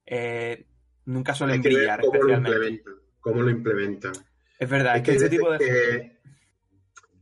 eh, 0.06 0.68
nunca 1.06 1.36
suelen 1.36 1.62
brillar 1.64 2.00
cómo 2.00 2.14
lo 2.24 2.34
especialmente. 2.34 2.52
implementan. 2.52 2.94
Cómo 3.20 3.42
lo 3.42 3.50
implementan. 3.52 4.14
Es 4.60 4.70
verdad, 4.70 4.98
es 4.98 5.04
que 5.04 5.12
hay 5.12 5.30
tipo 5.30 5.52
de... 5.52 5.58
que 5.58 6.18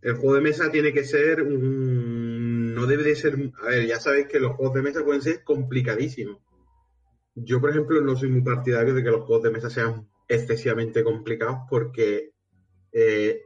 el 0.01 0.15
juego 0.15 0.35
de 0.35 0.41
mesa 0.41 0.71
tiene 0.71 0.93
que 0.93 1.03
ser 1.03 1.41
un... 1.41 2.73
no 2.73 2.85
debe 2.85 3.03
de 3.03 3.15
ser 3.15 3.37
a 3.61 3.69
ver 3.69 3.87
ya 3.87 3.99
sabéis 3.99 4.27
que 4.27 4.39
los 4.39 4.53
juegos 4.53 4.75
de 4.75 4.81
mesa 4.83 5.03
pueden 5.03 5.21
ser 5.21 5.43
complicadísimos. 5.43 6.37
Yo 7.33 7.59
por 7.59 7.71
ejemplo 7.71 7.99
no 8.01 8.15
soy 8.15 8.29
muy 8.29 8.41
partidario 8.41 8.93
de 8.93 9.03
que 9.03 9.09
los 9.09 9.25
juegos 9.25 9.43
de 9.43 9.51
mesa 9.51 9.69
sean 9.69 10.07
excesivamente 10.27 11.03
complicados 11.03 11.59
porque 11.69 12.31
eh, 12.91 13.41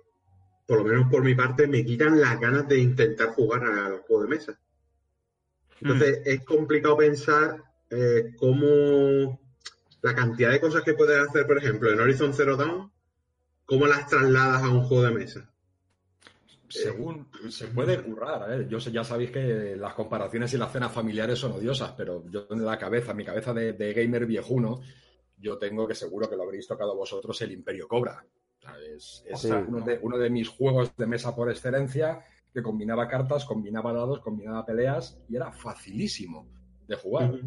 por 0.68 0.80
lo 0.80 0.84
menos 0.84 1.10
por 1.10 1.24
mi 1.24 1.34
parte 1.34 1.66
me 1.68 1.84
quitan 1.84 2.20
las 2.22 2.40
ganas 2.40 2.68
de 2.68 2.78
intentar 2.78 3.30
jugar 3.30 3.64
a 3.64 3.90
los 3.90 4.02
juegos 4.02 4.30
de 4.30 4.36
mesa. 4.36 4.60
Entonces 5.82 6.22
es 6.26 6.44
complicado 6.44 6.98
pensar 6.98 7.64
eh, 7.90 8.34
cómo 8.38 9.40
la 10.02 10.14
cantidad 10.14 10.52
de 10.52 10.62
cosas 10.62 10.84
que 10.84 10.94
puedes 10.94 11.18
hacer 11.18 11.48
por 11.48 11.58
ejemplo 11.58 11.92
en 11.92 12.00
Horizon 12.00 12.34
Zero 12.34 12.56
Dawn 12.56 12.92
cómo 13.70 13.86
las 13.86 14.08
trasladas 14.08 14.64
a 14.64 14.70
un 14.70 14.82
juego 14.82 15.04
de 15.04 15.12
mesa 15.12 15.48
Según 16.68 17.28
se 17.50 17.68
puede 17.68 18.02
currar, 18.02 18.42
a 18.42 18.48
ver, 18.48 18.68
yo 18.68 18.80
sé, 18.80 18.92
ya 18.92 19.04
sabéis 19.04 19.30
que 19.30 19.76
las 19.76 19.94
comparaciones 19.94 20.52
y 20.54 20.58
las 20.58 20.72
cenas 20.72 20.92
familiares 20.92 21.38
son 21.38 21.52
odiosas, 21.52 21.92
pero 21.92 22.24
yo 22.32 22.48
en 22.50 22.66
la 22.66 22.80
cabeza, 22.80 23.14
mi 23.14 23.24
cabeza 23.24 23.54
de, 23.54 23.74
de 23.74 23.94
gamer 23.94 24.26
viejuno, 24.26 24.82
yo 25.38 25.60
tengo 25.60 25.88
que 25.88 25.94
seguro 25.94 26.28
que 26.28 26.36
lo 26.36 26.44
habréis 26.44 26.68
tocado 26.68 26.96
vosotros 26.96 27.40
el 27.44 27.52
Imperio 27.52 27.88
Cobra. 27.88 28.26
Es 28.96 29.24
uno, 29.68 29.82
de, 29.86 30.00
uno 30.02 30.18
de 30.18 30.30
mis 30.30 30.50
juegos 30.50 30.96
de 30.96 31.08
mesa 31.08 31.36
por 31.36 31.50
excelencia 31.50 32.26
que 32.52 32.62
combinaba 32.62 33.08
cartas, 33.08 33.46
combinaba 33.46 33.94
dados, 33.94 34.20
combinaba 34.20 34.66
peleas 34.66 35.20
y 35.30 35.36
era 35.36 35.52
facilísimo 35.52 36.48
de 36.88 36.96
jugar. 36.96 37.40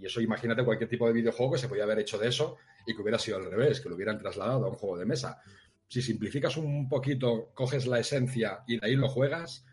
Y 0.00 0.06
eso, 0.06 0.20
imagínate 0.20 0.64
cualquier 0.64 0.88
tipo 0.88 1.06
de 1.06 1.12
videojuego 1.12 1.52
que 1.52 1.58
se 1.58 1.68
podía 1.68 1.84
haber 1.84 1.98
hecho 1.98 2.18
de 2.18 2.28
eso 2.28 2.56
y 2.86 2.94
que 2.94 3.02
hubiera 3.02 3.18
sido 3.18 3.38
al 3.38 3.50
revés, 3.50 3.80
que 3.80 3.88
lo 3.88 3.96
hubieran 3.96 4.18
trasladado 4.18 4.66
a 4.66 4.68
un 4.68 4.76
juego 4.76 4.98
de 4.98 5.06
mesa. 5.06 5.40
Si 5.86 6.02
simplificas 6.02 6.56
un 6.56 6.88
poquito, 6.88 7.50
coges 7.54 7.86
la 7.86 7.98
esencia 7.98 8.62
y 8.66 8.78
de 8.78 8.86
ahí 8.86 8.96
lo 8.96 9.08
juegas, 9.08 9.64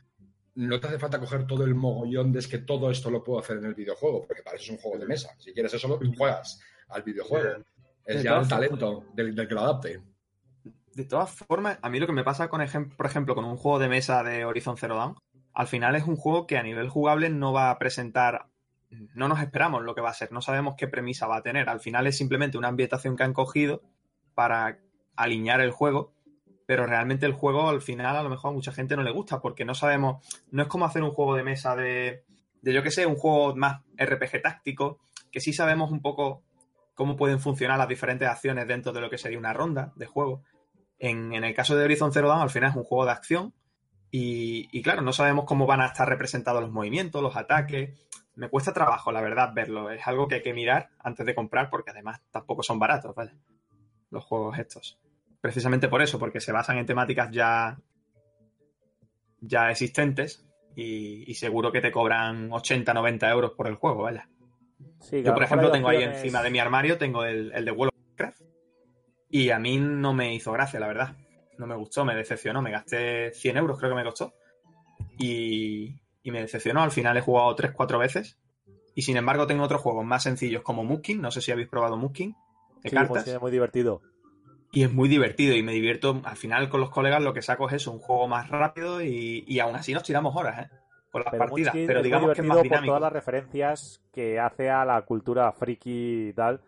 no 0.55 0.79
te 0.79 0.87
hace 0.87 0.99
falta 0.99 1.19
coger 1.19 1.45
todo 1.45 1.65
el 1.65 1.75
mogollón 1.75 2.31
de 2.31 2.39
es 2.39 2.47
que 2.47 2.59
todo 2.59 2.89
esto 2.89 3.11
lo 3.11 3.23
puedo 3.23 3.39
hacer 3.39 3.57
en 3.57 3.65
el 3.65 3.75
videojuego, 3.75 4.25
porque 4.25 4.41
para 4.41 4.55
eso 4.55 4.65
es 4.65 4.71
un 4.71 4.77
juego 4.77 4.97
de 4.97 5.05
mesa. 5.05 5.35
Si 5.37 5.53
quieres 5.53 5.73
eso, 5.73 5.87
lo 5.87 5.99
juegas 6.15 6.61
al 6.89 7.03
videojuego. 7.03 7.63
Es 8.05 8.23
ya 8.23 8.37
el 8.37 8.47
talento 8.47 9.05
del, 9.13 9.35
del 9.35 9.47
que 9.47 9.53
lo 9.53 9.61
adapte. 9.61 10.01
De 10.93 11.03
todas 11.03 11.29
formas, 11.29 11.77
a 11.81 11.89
mí 11.89 11.99
lo 11.99 12.07
que 12.07 12.13
me 12.13 12.23
pasa, 12.23 12.47
con 12.47 12.65
por 12.95 13.05
ejemplo, 13.05 13.35
con 13.35 13.43
un 13.43 13.57
juego 13.57 13.79
de 13.79 13.89
mesa 13.89 14.23
de 14.23 14.45
Horizon 14.45 14.77
Zero 14.77 14.95
Dawn, 14.95 15.15
al 15.53 15.67
final 15.67 15.95
es 15.95 16.03
un 16.03 16.15
juego 16.15 16.47
que 16.47 16.57
a 16.57 16.63
nivel 16.63 16.89
jugable 16.89 17.29
no 17.29 17.51
va 17.51 17.69
a 17.69 17.79
presentar, 17.79 18.47
no 19.13 19.27
nos 19.27 19.41
esperamos 19.41 19.83
lo 19.83 19.95
que 19.95 20.01
va 20.01 20.09
a 20.09 20.13
ser, 20.13 20.31
no 20.31 20.41
sabemos 20.41 20.75
qué 20.77 20.87
premisa 20.87 21.27
va 21.27 21.37
a 21.37 21.41
tener. 21.41 21.69
Al 21.69 21.79
final 21.79 22.07
es 22.07 22.17
simplemente 22.17 22.57
una 22.57 22.67
ambientación 22.67 23.15
que 23.15 23.23
han 23.23 23.33
cogido 23.33 23.81
para 24.33 24.79
alinear 25.15 25.61
el 25.61 25.71
juego, 25.71 26.13
pero 26.65 26.85
realmente 26.85 27.25
el 27.25 27.33
juego 27.33 27.69
al 27.69 27.81
final 27.81 28.15
a 28.15 28.23
lo 28.23 28.29
mejor 28.29 28.51
a 28.51 28.53
mucha 28.53 28.71
gente 28.71 28.95
no 28.95 29.03
le 29.03 29.11
gusta 29.11 29.41
porque 29.41 29.65
no 29.65 29.75
sabemos, 29.75 30.25
no 30.51 30.63
es 30.63 30.67
como 30.67 30.85
hacer 30.85 31.03
un 31.03 31.11
juego 31.11 31.35
de 31.35 31.43
mesa 31.43 31.75
de, 31.75 32.23
de 32.61 32.73
yo 32.73 32.83
que 32.83 32.91
sé, 32.91 33.05
un 33.05 33.15
juego 33.15 33.55
más 33.55 33.81
RPG 33.97 34.41
táctico, 34.41 34.99
que 35.31 35.39
sí 35.39 35.53
sabemos 35.53 35.91
un 35.91 36.01
poco 36.01 36.43
cómo 36.95 37.15
pueden 37.15 37.39
funcionar 37.39 37.77
las 37.77 37.87
diferentes 37.87 38.27
acciones 38.27 38.67
dentro 38.67 38.93
de 38.93 39.01
lo 39.01 39.09
que 39.09 39.17
sería 39.17 39.37
una 39.37 39.53
ronda 39.53 39.93
de 39.95 40.05
juego. 40.05 40.43
En, 40.97 41.33
en 41.33 41.43
el 41.43 41.53
caso 41.53 41.75
de 41.75 41.83
Horizon 41.83 42.11
Zero 42.11 42.29
Dawn, 42.29 42.41
al 42.41 42.49
final 42.49 42.71
es 42.71 42.75
un 42.75 42.83
juego 42.83 43.05
de 43.05 43.11
acción 43.11 43.53
y, 44.11 44.69
y 44.71 44.81
claro, 44.81 45.01
no 45.01 45.11
sabemos 45.11 45.45
cómo 45.45 45.65
van 45.65 45.81
a 45.81 45.87
estar 45.87 46.07
representados 46.07 46.61
los 46.61 46.71
movimientos, 46.71 47.21
los 47.21 47.35
ataques. 47.35 47.99
Me 48.35 48.49
cuesta 48.49 48.73
trabajo, 48.73 49.11
la 49.11 49.21
verdad, 49.21 49.51
verlo. 49.53 49.89
Es 49.91 50.05
algo 50.07 50.27
que 50.27 50.35
hay 50.35 50.41
que 50.41 50.53
mirar 50.53 50.89
antes 50.99 51.25
de 51.25 51.35
comprar 51.35 51.69
porque 51.69 51.91
además 51.91 52.21
tampoco 52.31 52.63
son 52.63 52.79
baratos, 52.79 53.15
¿vale? 53.15 53.33
Los 54.11 54.23
juegos 54.25 54.59
estos. 54.59 54.99
Precisamente 55.41 55.87
por 55.87 56.01
eso, 56.01 56.19
porque 56.19 56.41
se 56.41 56.51
basan 56.51 56.77
en 56.77 56.85
temáticas 56.85 57.29
ya, 57.31 57.77
ya 59.39 59.71
existentes 59.71 60.45
y, 60.75 61.29
y 61.29 61.35
seguro 61.35 61.71
que 61.71 61.81
te 61.81 61.91
cobran 61.91 62.51
80, 62.51 62.93
90 62.93 63.29
euros 63.29 63.51
por 63.51 63.67
el 63.67 63.75
juego, 63.75 64.03
vaya. 64.03 64.27
Sí, 64.99 65.23
Yo, 65.23 65.33
por 65.33 65.43
ejemplo, 65.43 65.71
tengo 65.71 65.89
ahí 65.89 66.03
encima 66.03 66.41
de 66.41 66.49
mi 66.49 66.59
armario, 66.59 66.97
tengo 66.97 67.23
el, 67.23 67.51
el 67.53 67.63
de 67.63 67.71
World 67.71 67.93
of 67.93 68.09
Warcraft. 68.09 68.41
Y 69.29 69.49
a 69.49 69.59
mí 69.59 69.77
no 69.77 70.13
me 70.13 70.33
hizo 70.33 70.51
gracia, 70.51 70.79
la 70.79 70.87
verdad. 70.87 71.15
No 71.57 71.67
me 71.67 71.75
gustó, 71.75 72.05
me 72.05 72.15
decepcionó. 72.15 72.61
Me 72.61 72.71
gasté 72.71 73.31
100 73.31 73.57
euros, 73.57 73.77
creo 73.77 73.91
que 73.91 73.95
me 73.95 74.03
costó. 74.03 74.33
Y, 75.17 75.95
y 76.25 76.31
me 76.31 76.41
decepcionó. 76.41 76.81
Al 76.81 76.91
final 76.91 77.15
he 77.17 77.21
jugado 77.21 77.55
3-4 77.55 77.99
veces. 77.99 78.39
Y 78.95 79.03
sin 79.03 79.15
embargo, 79.15 79.45
tengo 79.45 79.63
otros 79.63 79.79
juegos 79.81 80.03
más 80.03 80.23
sencillos 80.23 80.63
como 80.63 80.83
Mookin. 80.83 81.21
No 81.21 81.29
sé 81.29 81.39
si 81.39 81.51
habéis 81.51 81.67
probado 81.69 81.97
Mookin. 81.97 82.35
De 82.81 82.89
Sí, 82.89 82.95
cartas. 82.95 83.25
sí, 83.25 83.31
muy 83.39 83.51
divertido. 83.51 84.01
Y 84.71 84.83
es 84.83 84.91
muy 84.91 85.07
divertido 85.07 85.55
y 85.55 85.61
me 85.61 85.71
divierto. 85.71 86.19
Al 86.25 86.35
final, 86.35 86.67
con 86.67 86.79
los 86.79 86.89
colegas, 86.89 87.21
lo 87.21 87.31
que 87.33 87.43
saco 87.43 87.67
es 87.67 87.75
eso, 87.75 87.91
un 87.91 87.99
juego 87.99 88.27
más 88.27 88.49
rápido. 88.49 89.03
Y, 89.03 89.43
y 89.47 89.59
aún 89.59 89.75
así 89.75 89.93
nos 89.93 90.01
tiramos 90.01 90.35
horas, 90.35 90.65
¿eh? 90.65 90.69
Con 91.11 91.21
las 91.23 91.31
Pero 91.31 91.45
partidas. 91.45 91.73
Munchkin 91.75 91.87
Pero 91.87 91.99
es 91.99 92.03
muy 92.03 92.07
digamos 92.07 92.33
que 92.35 92.41
es 92.41 92.47
más 92.47 92.57
por 92.57 92.85
todas 92.85 93.01
las 93.01 93.13
referencias 93.13 94.01
que 94.11 94.39
hace 94.39 94.69
a 94.71 94.83
la 94.83 95.01
cultura 95.03 95.51
friki 95.51 96.29
y 96.29 96.33
tal. 96.33 96.59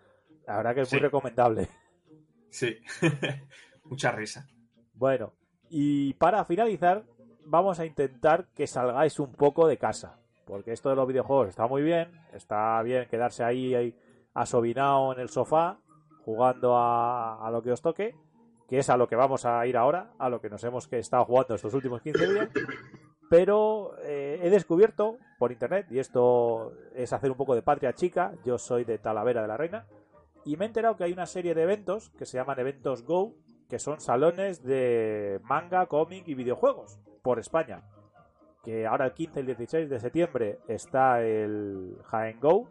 La 0.45 0.57
verdad 0.57 0.75
que 0.75 0.81
es 0.81 0.91
muy 0.93 1.01
recomendable. 1.01 1.67
Sí. 2.51 2.77
Mucha 3.85 4.11
risa. 4.11 4.47
Bueno, 4.93 5.34
y 5.69 6.13
para 6.13 6.45
finalizar, 6.45 7.03
vamos 7.48 7.80
a 7.80 7.86
intentar 7.86 8.48
que 8.53 8.68
salgáis 8.68 9.19
un 9.19 9.32
poco 9.34 9.68
de 9.68 9.78
casa. 9.78 10.18
Porque 10.45 10.72
esto 10.72 10.90
de 10.90 10.95
los 10.95 11.07
videojuegos 11.07 11.49
está 11.49 11.68
muy 11.68 11.82
bien. 11.82 12.10
Está 12.34 12.82
bien 12.84 13.07
quedarse 13.10 13.44
ahí, 13.44 13.74
ahí 13.76 13.95
asobinado 14.34 15.14
en 15.14 15.19
el 15.19 15.30
sofá, 15.30 15.80
jugando 16.24 16.78
a, 16.78 17.49
lo 17.52 17.61
que 17.61 17.72
os 17.72 17.82
toque. 17.82 18.15
Que 18.68 18.80
es 18.80 18.90
a 18.90 18.98
lo 18.98 19.07
que 19.07 19.15
vamos 19.15 19.45
a 19.45 19.65
ir 19.65 19.78
ahora, 19.78 20.11
a 20.19 20.30
lo 20.30 20.41
que 20.41 20.49
nos 20.49 20.64
hemos 20.64 20.88
que 20.88 20.99
estado 20.99 21.24
jugando 21.26 21.56
estos 21.56 21.74
últimos 21.74 22.02
15 22.02 22.34
días. 22.34 22.49
Pero 23.30 23.98
eh, 24.03 24.40
he 24.41 24.49
descubierto 24.49 25.18
por 25.40 25.52
internet, 25.52 25.88
y 25.90 25.99
esto 25.99 26.74
es 26.94 27.14
hacer 27.14 27.32
un 27.32 27.38
poco 27.38 27.56
de 27.56 27.61
patria 27.61 27.94
chica, 27.94 28.34
yo 28.44 28.57
soy 28.57 28.84
de 28.84 28.98
Talavera 28.98 29.41
de 29.41 29.48
la 29.48 29.57
Reina, 29.57 29.86
y 30.45 30.56
me 30.57 30.65
he 30.65 30.68
enterado 30.68 30.95
que 30.95 31.03
hay 31.06 31.14
una 31.14 31.26
serie 31.26 31.53
de 31.53 31.64
eventos 31.64 32.10
que 32.18 32.26
se 32.26 32.38
llaman 32.38 32.60
Eventos 32.60 33.03
Go, 33.03 33.36
que 33.69 33.80
son 33.80 33.99
salones 33.99 34.64
de 34.64 35.40
manga, 35.44 35.86
cómic 35.88 36.28
y 36.28 36.36
videojuegos 36.36 36.99
por 37.22 37.39
España. 37.39 37.84
Que 38.64 38.85
ahora 38.85 39.06
el 39.06 39.14
15 39.14 39.39
y 39.39 39.41
el 39.41 39.48
16 39.48 39.89
de 39.89 39.99
septiembre 39.99 40.60
está 40.68 41.22
el 41.23 41.98
Jaén 42.06 42.39
Go, 42.39 42.69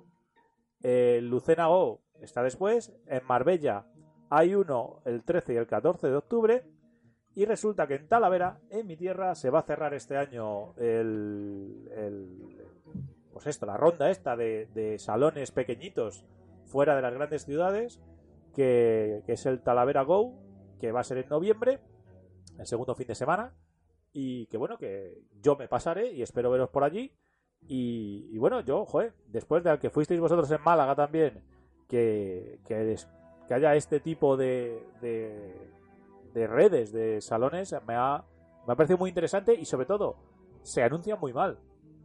el 0.83 1.29
Lucena 1.29 1.67
Go 1.69 2.01
está 2.21 2.43
después, 2.43 2.93
en 3.07 3.25
Marbella 3.27 3.87
hay 4.29 4.55
uno 4.55 5.01
el 5.05 5.23
13 5.23 5.55
y 5.55 5.57
el 5.57 5.67
14 5.67 6.09
de 6.09 6.17
octubre, 6.17 6.65
y 7.35 7.45
resulta 7.45 7.87
que 7.87 7.95
en 7.97 8.09
Talavera, 8.09 8.61
en 8.71 8.87
mi 8.87 8.97
tierra, 8.97 9.35
se 9.35 9.51
va 9.51 9.61
a 9.61 9.63
cerrar 9.63 9.95
este 9.95 10.17
año 10.17 10.75
el, 10.77 11.89
el- 11.95 12.57
pues 13.33 13.47
esto, 13.47 13.67
la 13.67 13.77
ronda 13.77 14.11
esta 14.11 14.35
de, 14.37 14.97
salones 14.99 15.51
pequeñitos 15.51 16.25
fuera 16.65 16.97
de 16.97 17.03
las 17.03 17.13
grandes 17.13 17.45
ciudades, 17.45 18.01
que 18.55 19.23
es 19.27 19.45
el 19.47 19.61
Talavera 19.63 20.03
Go, 20.03 20.33
que 20.81 20.93
va 20.93 21.01
a 21.01 21.05
ser 21.05 21.19
en 21.19 21.29
noviembre, 21.29 21.81
el 22.59 22.67
segundo 22.67 22.95
fin 22.95 23.07
de 23.07 23.15
semana, 23.15 23.53
y 24.19 24.47
que 24.47 24.57
bueno, 24.57 24.79
que 24.79 25.21
yo 25.43 25.57
me 25.57 25.69
pasaré 25.69 26.11
y 26.11 26.23
espero 26.23 26.51
veros 26.51 26.71
por 26.71 26.85
allí. 26.85 27.13
Y, 27.69 28.31
y 28.33 28.39
bueno, 28.39 28.61
yo, 28.61 28.87
joder, 28.87 29.13
después 29.27 29.63
de 29.63 29.79
que 29.79 29.91
fuisteis 29.91 30.19
vosotros 30.19 30.51
en 30.51 30.63
Málaga 30.63 30.95
también, 30.95 31.43
que, 31.87 32.59
que, 32.67 32.97
haya 33.51 33.75
este 33.75 34.01
tipo 34.01 34.39
de, 34.39 34.83
de, 35.03 35.55
de 36.33 36.47
redes, 36.47 36.93
de 36.93 37.21
salones, 37.21 37.77
me 37.87 37.95
ha, 37.95 38.25
me 38.67 38.73
ha 38.73 38.77
parecido 38.77 38.97
muy 38.97 39.11
interesante 39.11 39.53
y 39.53 39.67
sobre 39.67 39.85
todo, 39.85 40.17
se 40.63 40.83
anuncian 40.83 41.21
muy 41.21 41.35
mal. 41.35 41.59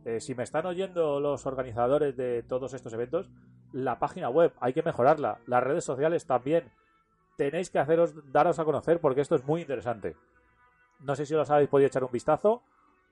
Eh, 0.03 0.19
si 0.19 0.35
me 0.35 0.43
están 0.43 0.65
oyendo 0.65 1.21
los 1.21 1.45
organizadores 1.45 2.17
de 2.17 2.43
todos 2.43 2.73
estos 2.73 2.91
eventos, 2.91 3.29
la 3.71 3.99
página 3.99 4.27
web 4.27 4.51
hay 4.59 4.73
que 4.73 4.83
mejorarla, 4.83 5.39
las 5.47 5.63
redes 5.63 5.85
sociales 5.85 6.25
también. 6.25 6.73
Tenéis 7.37 7.69
que 7.69 7.79
haceros, 7.79 8.13
daros 8.33 8.59
a 8.59 8.65
conocer 8.65 8.99
porque 8.99 9.21
esto 9.21 9.35
es 9.35 9.45
muy 9.45 9.61
interesante. 9.61 10.17
No 11.01 11.15
sé 11.15 11.25
si 11.25 11.33
os 11.33 11.49
habéis 11.49 11.69
podido 11.69 11.87
echar 11.87 12.03
un 12.03 12.11
vistazo, 12.11 12.63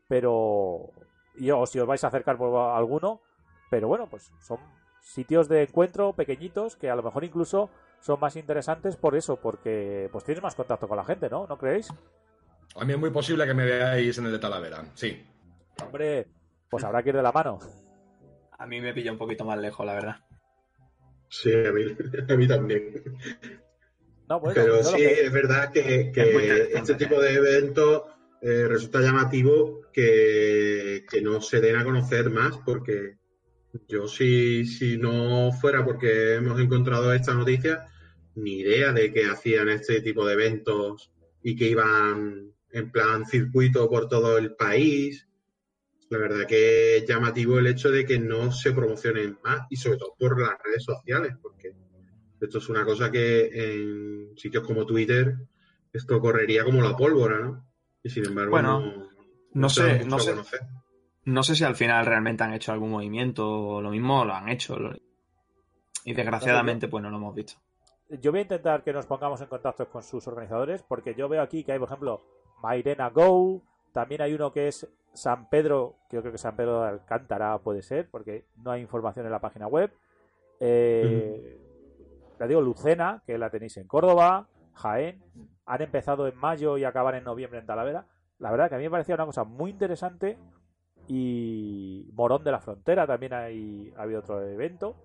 pero 0.07 0.91
yo, 1.35 1.65
si 1.65 1.79
os 1.79 1.87
vais 1.87 2.03
a 2.03 2.07
acercar 2.07 2.37
por 2.37 2.75
alguno, 2.75 3.21
pero 3.69 3.87
bueno, 3.87 4.07
pues 4.09 4.31
son 4.39 4.59
sitios 5.01 5.47
de 5.47 5.63
encuentro 5.63 6.13
pequeñitos 6.13 6.75
que 6.75 6.89
a 6.89 6.95
lo 6.95 7.03
mejor 7.03 7.23
incluso 7.23 7.69
son 7.99 8.19
más 8.19 8.35
interesantes 8.35 8.95
por 8.95 9.15
eso, 9.15 9.37
porque 9.37 10.09
pues 10.11 10.23
tienes 10.23 10.43
más 10.43 10.55
contacto 10.55 10.87
con 10.87 10.97
la 10.97 11.05
gente, 11.05 11.29
¿no? 11.29 11.47
¿No 11.47 11.57
creéis? 11.57 11.91
A 12.75 12.85
mí 12.85 12.93
es 12.93 12.99
muy 12.99 13.09
posible 13.09 13.45
que 13.45 13.53
me 13.53 13.65
veáis 13.65 14.17
en 14.17 14.25
el 14.25 14.31
de 14.31 14.39
Talavera, 14.39 14.85
sí. 14.93 15.25
Hombre, 15.83 16.27
pues 16.69 16.83
habrá 16.83 17.01
que 17.01 17.09
ir 17.09 17.15
de 17.15 17.23
la 17.23 17.31
mano. 17.31 17.59
A 18.57 18.65
mí 18.67 18.81
me 18.81 18.93
pilla 18.93 19.11
un 19.11 19.17
poquito 19.17 19.45
más 19.45 19.57
lejos, 19.57 19.85
la 19.85 19.93
verdad. 19.93 20.15
Sí, 21.29 21.51
a 21.53 21.71
mí, 21.71 21.83
a 22.29 22.35
mí 22.35 22.47
también. 22.47 22.93
No, 24.30 24.41
Pero 24.41 24.84
sí, 24.84 24.97
que- 24.97 25.26
es 25.26 25.31
verdad 25.31 25.72
que, 25.72 26.11
este 26.76 26.93
tipo 26.95 27.19
de 27.19 27.34
eventos 27.34 28.03
eh, 28.41 28.68
resulta 28.68 29.01
llamativo 29.01 29.81
que, 29.91 31.03
que 31.10 31.22
no 31.22 31.41
se 31.41 31.60
den 31.60 31.76
a 31.76 31.84
conocer 31.84 32.30
más, 32.30 32.57
porque 32.64 33.18
yo 33.88 34.07
si, 34.07 34.65
si 34.65 34.97
no 34.97 35.51
fuera 35.51 35.84
porque 35.84 36.35
hemos 36.35 36.60
encontrado 36.60 37.11
esta 37.11 37.34
noticia, 37.34 37.88
ni 38.35 38.60
idea 38.60 38.93
de 38.93 39.11
que 39.11 39.26
hacían 39.26 39.68
este 39.69 40.01
tipo 40.01 40.26
de 40.26 40.34
eventos 40.34 41.11
y 41.41 41.56
que 41.56 41.65
iban 41.65 42.53
en 42.72 42.91
plan 42.91 43.26
circuito 43.26 43.89
por 43.89 44.07
todo 44.07 44.38
el 44.38 44.56
país. 44.56 45.27
La 46.10 46.18
verdad 46.19 46.45
que 46.47 46.97
es 46.97 47.06
llamativo 47.06 47.60
el 47.60 47.68
hecho 47.68 47.91
de 47.91 48.06
que 48.06 48.19
no 48.19 48.51
se 48.51 48.72
promocionen 48.73 49.38
más 49.43 49.68
y 49.69 49.76
sobre 49.76 49.97
todo 49.97 50.15
por 50.18 50.39
las 50.39 50.57
redes 50.64 50.84
sociales, 50.84 51.34
porque 51.41 51.73
esto 52.45 52.57
es 52.59 52.69
una 52.69 52.85
cosa 52.85 53.11
que 53.11 53.47
en 53.53 54.37
sitios 54.37 54.65
como 54.65 54.85
Twitter 54.85 55.35
esto 55.91 56.19
correría 56.19 56.63
como 56.63 56.81
la 56.81 56.95
pólvora, 56.95 57.39
¿no? 57.39 57.65
Y 58.03 58.09
sin 58.09 58.25
embargo 58.25 58.51
Bueno, 58.51 59.09
no, 59.53 59.69
sé, 59.69 60.05
no 60.05 60.19
sé. 60.19 60.35
No 61.25 61.43
sé 61.43 61.55
si 61.55 61.63
al 61.63 61.75
final 61.75 62.05
realmente 62.05 62.43
han 62.43 62.53
hecho 62.53 62.71
algún 62.71 62.91
movimiento 62.91 63.47
o 63.49 63.81
lo 63.81 63.89
mismo 63.91 64.23
lo 64.25 64.33
han 64.33 64.49
hecho. 64.49 64.77
lo- 64.77 64.95
Y 66.05 66.13
desgraciadamente, 66.13 66.87
pues 66.87 67.03
no 67.03 67.09
lo 67.09 67.17
hemos 67.17 67.35
visto. 67.35 67.53
yo 68.21 68.31
voy 68.31 68.39
a 68.39 68.43
intentar 68.43 68.83
que 68.83 68.93
nos 68.93 69.05
pongamos 69.05 69.41
en 69.41 69.47
contacto 69.47 69.87
con 69.89 70.01
sus 70.01 70.25
organizadores, 70.27 70.81
porque 70.81 71.13
yo 71.13 71.27
veo 71.29 71.41
aquí 71.41 71.63
que 71.63 71.73
hay, 71.73 71.79
por 71.79 71.87
ejemplo, 71.89 72.21
Mairena 72.63 73.09
Go, 73.09 73.61
también 73.91 74.21
hay 74.21 74.33
uno 74.33 74.51
que 74.51 74.67
es 74.69 74.87
San 75.13 75.49
Pedro, 75.49 75.95
que 76.09 76.15
yo 76.17 76.21
creo 76.21 76.31
que 76.31 76.37
San 76.39 76.55
Pedro 76.55 76.81
de 76.83 76.89
Alcántara 76.89 77.57
puede 77.59 77.81
ser, 77.83 78.09
porque 78.09 78.45
no 78.63 78.71
hay 78.71 78.81
información 78.81 79.25
en 79.25 79.31
la 79.31 79.39
página 79.41 79.67
web. 79.67 79.91
Eh, 80.59 81.57
La 82.39 82.47
digo 82.47 82.61
Lucena, 82.61 83.21
que 83.25 83.37
la 83.37 83.49
tenéis 83.49 83.77
en 83.77 83.87
Córdoba, 83.87 84.47
Jaén, 84.73 85.21
han 85.65 85.81
empezado 85.81 86.27
en 86.27 86.37
mayo 86.37 86.77
y 86.77 86.85
acaban 86.85 87.15
en 87.15 87.25
noviembre 87.25 87.59
en 87.59 87.65
Talavera. 87.65 88.07
La 88.39 88.49
verdad 88.49 88.69
que 88.69 88.75
a 88.75 88.77
mí 88.77 88.85
me 88.85 88.91
parecía 88.91 89.15
una 89.15 89.25
cosa 89.25 89.43
muy 89.43 89.71
interesante 89.71 90.37
y 91.07 92.07
Morón 92.13 92.43
de 92.43 92.51
la 92.51 92.59
Frontera 92.59 93.05
también 93.05 93.33
hay, 93.33 93.93
ha 93.97 94.03
habido 94.03 94.21
otro 94.21 94.41
evento. 94.47 94.95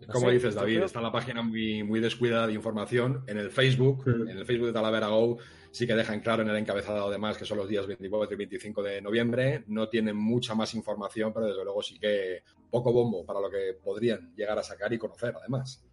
No 0.00 0.12
Como 0.14 0.28
sé, 0.28 0.32
dices, 0.32 0.54
David, 0.54 0.84
está 0.84 1.00
la 1.00 1.12
página 1.12 1.42
muy, 1.42 1.82
muy 1.82 2.00
descuidada 2.00 2.46
de 2.46 2.54
información. 2.54 3.22
En 3.26 3.36
el 3.38 3.50
Facebook, 3.50 4.04
en 4.06 4.38
el 4.38 4.46
Facebook 4.46 4.68
de 4.68 4.72
Talavera 4.72 5.08
Go, 5.08 5.38
sí 5.70 5.86
que 5.86 5.94
dejan 5.94 6.20
claro 6.20 6.42
en 6.42 6.48
el 6.48 6.56
encabezado 6.56 7.06
además 7.06 7.36
que 7.36 7.44
son 7.44 7.58
los 7.58 7.68
días 7.68 7.86
24 7.86 8.34
y 8.34 8.38
25 8.38 8.82
de 8.82 9.02
noviembre. 9.02 9.64
No 9.66 9.88
tienen 9.88 10.16
mucha 10.16 10.54
más 10.54 10.74
información, 10.74 11.32
pero 11.34 11.46
desde 11.46 11.62
luego 11.62 11.82
sí 11.82 11.98
que 11.98 12.42
poco 12.70 12.92
bombo 12.92 13.24
para 13.26 13.40
lo 13.40 13.50
que 13.50 13.78
podrían 13.82 14.34
llegar 14.34 14.58
a 14.58 14.62
sacar 14.62 14.92
y 14.92 14.98
conocer, 14.98 15.34
además. 15.36 15.85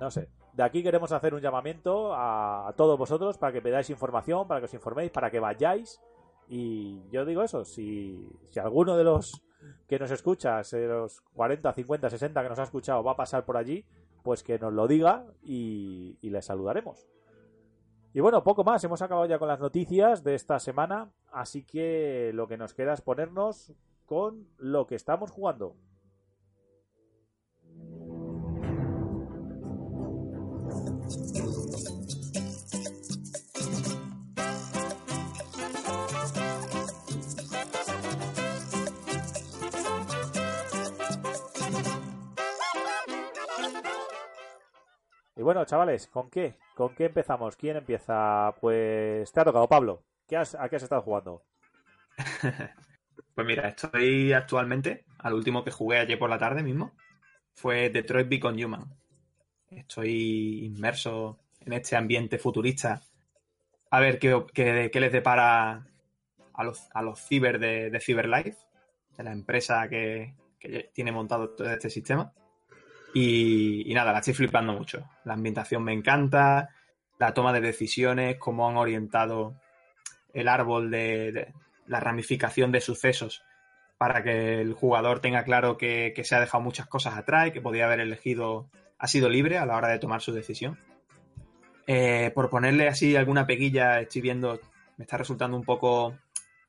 No 0.00 0.10
sé. 0.10 0.28
De 0.52 0.62
aquí 0.62 0.82
queremos 0.82 1.10
hacer 1.12 1.34
un 1.34 1.40
llamamiento 1.40 2.14
a, 2.14 2.68
a 2.68 2.72
todos 2.74 2.98
vosotros 2.98 3.38
para 3.38 3.52
que 3.52 3.60
pedáis 3.60 3.90
información, 3.90 4.46
para 4.46 4.60
que 4.60 4.66
os 4.66 4.74
informéis, 4.74 5.10
para 5.10 5.30
que 5.30 5.40
vayáis. 5.40 6.00
Y 6.48 7.00
yo 7.10 7.24
digo 7.24 7.42
eso, 7.42 7.64
si, 7.64 8.28
si 8.50 8.60
alguno 8.60 8.96
de 8.96 9.04
los 9.04 9.42
que 9.88 9.98
nos 9.98 10.10
escucha, 10.10 10.60
de 10.62 10.86
los 10.86 11.22
40, 11.32 11.72
50, 11.72 12.10
60 12.10 12.42
que 12.42 12.48
nos 12.48 12.58
ha 12.58 12.64
escuchado, 12.64 13.02
va 13.02 13.12
a 13.12 13.16
pasar 13.16 13.44
por 13.44 13.56
allí, 13.56 13.84
pues 14.22 14.42
que 14.42 14.58
nos 14.58 14.72
lo 14.72 14.86
diga 14.86 15.26
y, 15.42 16.18
y 16.20 16.30
le 16.30 16.42
saludaremos. 16.42 17.08
Y 18.12 18.20
bueno, 18.20 18.44
poco 18.44 18.62
más, 18.62 18.84
hemos 18.84 19.02
acabado 19.02 19.26
ya 19.26 19.38
con 19.38 19.48
las 19.48 19.58
noticias 19.58 20.22
de 20.22 20.34
esta 20.36 20.60
semana, 20.60 21.10
así 21.32 21.64
que 21.64 22.30
lo 22.32 22.46
que 22.46 22.56
nos 22.56 22.72
queda 22.72 22.92
es 22.92 23.00
ponernos 23.00 23.72
con 24.06 24.46
lo 24.56 24.86
que 24.86 24.94
estamos 24.94 25.32
jugando. 25.32 25.74
Bueno, 45.44 45.64
chavales, 45.64 46.06
¿con 46.08 46.30
qué? 46.30 46.54
¿Con 46.74 46.94
qué 46.94 47.06
empezamos? 47.06 47.56
¿Quién 47.56 47.76
empieza? 47.76 48.54
Pues 48.60 49.30
te 49.32 49.40
ha 49.40 49.44
tocado, 49.44 49.68
Pablo. 49.68 50.02
¿Qué 50.26 50.36
has, 50.36 50.54
¿A 50.54 50.68
qué 50.68 50.76
has 50.76 50.82
estado 50.82 51.02
jugando? 51.02 51.42
Pues 53.34 53.46
mira, 53.48 53.66
estoy 53.68 54.32
actualmente, 54.32 55.04
al 55.18 55.34
último 55.34 55.64
que 55.64 55.72
jugué 55.72 55.98
ayer 55.98 56.16
por 56.16 56.30
la 56.30 56.38
tarde 56.38 56.62
mismo, 56.62 56.92
fue 57.52 57.90
Detroit 57.90 58.28
Become 58.28 58.64
Human. 58.64 58.84
Estoy 59.70 60.66
inmerso 60.66 61.40
en 61.58 61.72
este 61.72 61.96
ambiente 61.96 62.38
futurista. 62.38 63.00
A 63.90 63.98
ver 63.98 64.20
qué, 64.20 64.40
qué- 64.54 65.00
les 65.00 65.12
depara 65.12 65.84
a 66.52 66.64
los, 66.64 66.88
a 66.94 67.02
los 67.02 67.20
ciber 67.26 67.58
de, 67.58 67.98
CyberLife, 68.00 68.56
de 69.16 69.24
la 69.24 69.32
empresa 69.32 69.88
que 69.88 70.36
tiene 70.92 71.10
montado 71.10 71.50
todo 71.56 71.68
este 71.70 71.90
sistema. 71.90 72.32
Y, 73.14 73.92
nada, 73.94 74.12
la 74.12 74.18
estoy 74.18 74.34
flipando 74.34 74.72
mucho. 74.72 75.08
La 75.24 75.34
ambientación 75.34 75.84
me 75.84 75.92
encanta, 75.92 76.70
la 77.18 77.32
toma 77.32 77.52
de 77.52 77.60
decisiones, 77.60 78.36
cómo 78.38 78.68
han 78.68 78.76
orientado 78.76 79.54
el 80.32 80.48
árbol 80.48 80.90
de, 80.90 81.54
la 81.86 82.00
ramificación 82.00 82.72
de 82.72 82.80
sucesos 82.80 83.44
para 83.98 84.24
que 84.24 84.60
el 84.60 84.72
jugador 84.72 85.20
tenga 85.20 85.44
claro 85.44 85.76
que, 85.76 86.12
se 86.24 86.34
ha 86.34 86.40
dejado 86.40 86.62
muchas 86.64 86.88
cosas 86.88 87.16
atrás 87.16 87.48
y 87.48 87.52
que 87.52 87.60
podía 87.60 87.86
haber 87.86 88.00
elegido, 88.00 88.68
ha 88.98 89.06
sido 89.06 89.28
libre 89.28 89.58
a 89.58 89.66
la 89.66 89.76
hora 89.76 89.88
de 89.88 90.00
tomar 90.00 90.20
su 90.20 90.32
decisión. 90.32 90.76
Eh, 91.86 92.32
por 92.34 92.50
ponerle 92.50 92.88
así 92.88 93.14
alguna 93.14 93.46
peguilla, 93.46 94.00
estoy 94.00 94.22
viendo, 94.22 94.58
me 94.96 95.04
está 95.04 95.16
resultando 95.18 95.56
un 95.56 95.64
poco. 95.64 96.18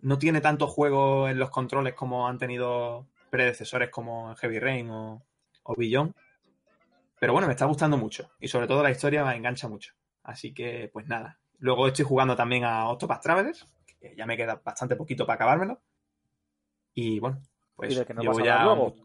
No 0.01 0.19
tiene 0.19 0.41
tanto 0.41 0.67
juego 0.67 1.27
en 1.27 1.39
los 1.39 1.49
controles 1.49 1.95
como 1.95 2.27
han 2.27 2.37
tenido 2.37 3.07
predecesores 3.31 3.89
como 3.89 4.35
Heavy 4.35 4.59
Rain 4.59 4.91
o, 4.91 5.23
o. 5.63 5.75
Pero 7.19 7.33
bueno, 7.33 7.47
me 7.47 7.53
está 7.53 7.65
gustando 7.65 7.97
mucho. 7.97 8.31
Y 8.39 8.47
sobre 8.47 8.67
todo 8.67 8.83
la 8.83 8.91
historia 8.91 9.23
me 9.23 9.35
engancha 9.35 9.67
mucho. 9.67 9.93
Así 10.23 10.53
que, 10.53 10.89
pues 10.91 11.07
nada. 11.07 11.39
Luego 11.59 11.87
estoy 11.87 12.05
jugando 12.05 12.35
también 12.35 12.63
a 12.63 12.89
Octopath 12.89 13.21
Travelers, 13.21 13.67
que 13.99 14.15
ya 14.15 14.25
me 14.25 14.35
queda 14.35 14.61
bastante 14.63 14.95
poquito 14.95 15.25
para 15.25 15.35
acabármelo. 15.35 15.81
Y 16.93 17.19
bueno, 17.19 17.41
pues 17.75 17.93
y 17.93 17.99
de 17.99 18.05
que 18.05 18.13
llevo 18.13 18.37
vas 18.37 18.47
a 18.47 18.63
luego. 18.63 18.95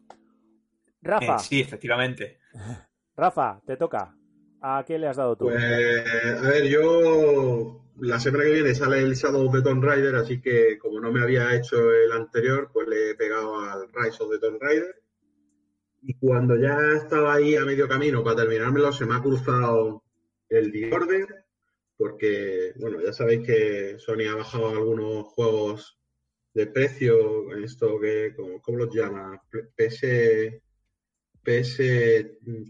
Rafa, 1.03 1.37
Eh, 1.37 1.39
sí, 1.39 1.61
efectivamente. 1.61 2.41
Rafa, 3.17 3.61
te 3.67 3.77
toca. 3.77 4.15
¿A 4.63 4.85
qué 4.87 4.99
le 4.99 5.09
has 5.09 5.17
dado 5.17 5.37
tú? 5.37 5.45
Pues, 5.47 5.63
a 5.63 6.41
ver, 6.43 6.69
yo 6.69 7.81
la 8.01 8.21
semana 8.21 8.45
que 8.45 8.53
viene 8.53 8.75
sale 8.75 8.99
el 8.99 9.15
Shadow 9.15 9.47
of 9.47 9.55
the 9.55 9.63
Tomb 9.63 9.83
Raider, 9.83 10.15
así 10.17 10.41
que 10.41 10.79
como 10.79 11.01
no 11.01 11.11
me 11.13 11.23
había 11.23 11.55
hecho 11.55 11.93
el 11.93 12.13
anterior, 12.13 12.71
pues 12.73 12.89
le 12.89 13.11
he 13.11 13.15
pegado 13.15 13.59
al 13.59 13.89
Rise 13.93 14.23
of 14.23 14.31
the 14.31 14.39
Tomb 14.39 14.59
Raider. 14.61 15.00
Y 16.03 16.15
cuando 16.15 16.57
ya 16.57 16.77
estaba 16.97 17.35
ahí 17.35 17.57
a 17.57 17.65
medio 17.65 17.87
camino 17.89 18.25
para 18.25 18.37
terminármelo, 18.37 18.93
se 18.93 19.05
me 19.05 19.15
ha 19.15 19.23
cruzado 19.23 20.03
el 20.49 20.73
The 20.73 20.93
Order, 20.93 21.45
porque, 21.97 22.73
bueno, 22.77 23.01
ya 23.03 23.13
sabéis 23.13 23.47
que 23.47 23.99
Sony 23.99 24.27
ha 24.31 24.35
bajado 24.35 24.71
algunos 24.71 25.25
juegos 25.27 25.99
de 26.55 26.67
precio, 26.67 27.55
esto 27.57 28.01
que, 28.01 28.35
¿cómo, 28.63 28.79
los 28.79 28.95
llama? 28.95 29.41
PS, 29.77 30.61
PS 31.43 31.83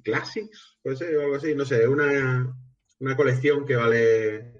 Classics, 0.02 0.78
puede 0.82 0.96
ser, 0.96 1.16
o 1.16 1.22
algo 1.22 1.36
así, 1.36 1.54
no 1.54 1.64
sé, 1.64 1.86
una, 1.86 2.52
una 2.98 3.16
colección 3.16 3.64
que 3.64 3.76
vale, 3.76 4.52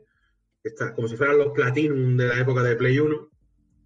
está, 0.63 0.95
como 0.95 1.09
si 1.09 1.17
fueran 1.17 1.39
los 1.39 1.53
Platinum 1.53 2.17
de 2.17 2.27
la 2.29 2.39
época 2.39 2.63
de 2.63 2.77
Play 2.77 2.99
1, 2.99 3.31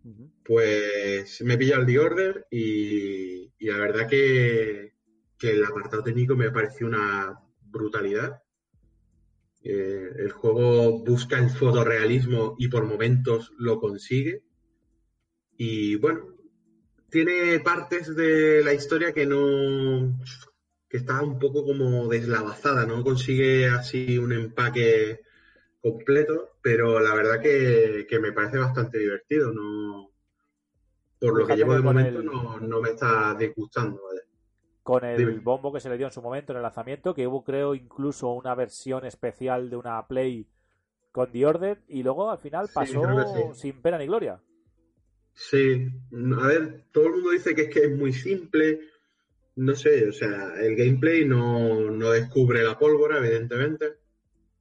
Ujú. 0.05 0.31
Pues 0.45 1.41
me 1.43 1.55
he 1.55 1.59
pillado 1.59 1.81
el 1.81 1.87
The 1.87 1.99
Order 1.99 2.47
y, 2.51 3.53
la 3.61 3.79
verdad 3.79 4.09
que, 4.09 4.93
que 5.39 5.53
el 5.53 5.65
apartado 5.65 6.03
técnico 6.03 6.37
me 6.37 6.51
pareció 6.51 6.87
una 6.87 7.41
brutalidad. 7.62 8.43
Eh, 9.62 10.11
el 10.19 10.33
juego 10.33 11.03
busca 11.03 11.39
el 11.39 11.49
fotorrealismo 11.49 12.57
y 12.59 12.69
por 12.69 12.85
momentos 12.85 13.53
lo 13.59 13.81
consigue. 13.81 14.43
Y 15.57 15.97
bueno, 15.97 16.37
tiene 17.09 17.61
partes 17.61 18.15
de 18.15 18.62
la 18.62 18.75
historia 18.75 19.12
que 19.12 19.25
no. 19.25 20.19
que 20.89 20.99
está 20.99 21.23
un 21.23 21.39
poco 21.39 21.65
como 21.65 22.09
deslavazada, 22.09 22.85
no 22.87 23.03
consigue 23.03 23.66
así 23.69 24.19
un 24.19 24.33
empaque 24.33 25.21
completo, 25.81 26.59
pero 26.62 27.01
la 27.01 27.15
verdad 27.15 27.41
que, 27.41 28.07
que 28.09 28.19
me 28.19 28.33
parece 28.33 28.59
bastante 28.59 28.99
divertido. 28.99 29.53
No, 29.53 30.14
por 31.31 31.39
lo 31.39 31.47
que 31.47 31.57
llevo 31.57 31.75
de 31.75 31.81
momento 31.83 32.19
el- 32.21 32.25
no, 32.27 32.59
no 32.61 32.81
me 32.81 32.91
está 32.91 33.35
disgustando. 33.39 34.03
¿vale? 34.05 34.21
con 34.83 35.03
el 35.03 35.17
Dime. 35.17 35.39
bombo 35.39 35.73
que 35.73 35.81
se 35.81 35.89
le 35.89 35.97
dio 35.97 36.07
en 36.09 36.13
su 36.13 36.21
momento 36.21 36.53
en 36.53 36.59
el 36.59 36.63
lanzamiento, 36.63 37.15
que 37.15 37.27
hubo 37.27 37.43
creo 37.43 37.75
incluso 37.75 38.29
una 38.33 38.55
versión 38.55 39.07
especial 39.07 39.71
de 39.71 39.77
una 39.77 40.07
Play 40.07 40.47
con 41.11 41.33
The 41.33 41.47
Order 41.47 41.79
y 41.89 42.03
luego 42.03 42.31
al 42.31 42.37
final 42.37 42.69
pasó 42.75 43.03
sí. 43.55 43.61
sin 43.61 43.81
pena 43.81 43.97
ni 43.97 44.07
gloria. 44.07 44.39
Sí, 45.33 45.89
a 46.39 46.47
ver, 46.47 46.85
todo 46.93 47.07
el 47.07 47.13
mundo 47.13 47.31
dice 47.31 47.55
que 47.55 47.63
es 47.63 47.69
que 47.71 47.85
es 47.85 47.97
muy 47.97 48.13
simple. 48.13 48.81
No 49.57 49.75
sé, 49.75 50.07
o 50.09 50.13
sea, 50.13 50.53
el 50.61 50.77
gameplay 50.77 51.25
no, 51.25 51.91
no 51.91 52.11
descubre 52.11 52.63
la 52.63 52.79
pólvora, 52.79 53.19
evidentemente. 53.19 53.95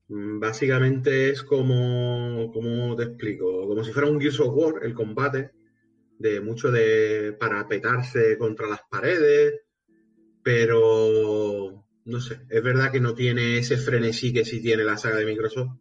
Mm, 0.07 0.39
Básicamente 0.39 1.31
es 1.31 1.43
como, 1.43 2.49
¿cómo 2.53 2.95
te 2.95 3.03
explico? 3.03 3.67
Como 3.67 3.83
si 3.83 3.91
fuera 3.91 4.07
un 4.09 4.21
Gears 4.21 4.39
of 4.39 4.53
War, 4.55 4.75
el 4.83 4.93
combate, 4.93 5.51
de 6.23 6.41
mucho 6.41 6.71
de 6.71 7.35
parapetarse 7.39 8.37
contra 8.37 8.67
las 8.67 8.81
paredes, 8.89 9.61
pero 10.41 11.85
no 12.05 12.21
sé, 12.21 12.39
es 12.49 12.63
verdad 12.63 12.91
que 12.91 12.99
no 12.99 13.13
tiene 13.13 13.57
ese 13.57 13.77
frenesí 13.77 14.33
que 14.33 14.45
sí 14.45 14.61
tiene 14.61 14.83
la 14.83 14.97
saga 14.97 15.17
de 15.17 15.25
Microsoft. 15.25 15.77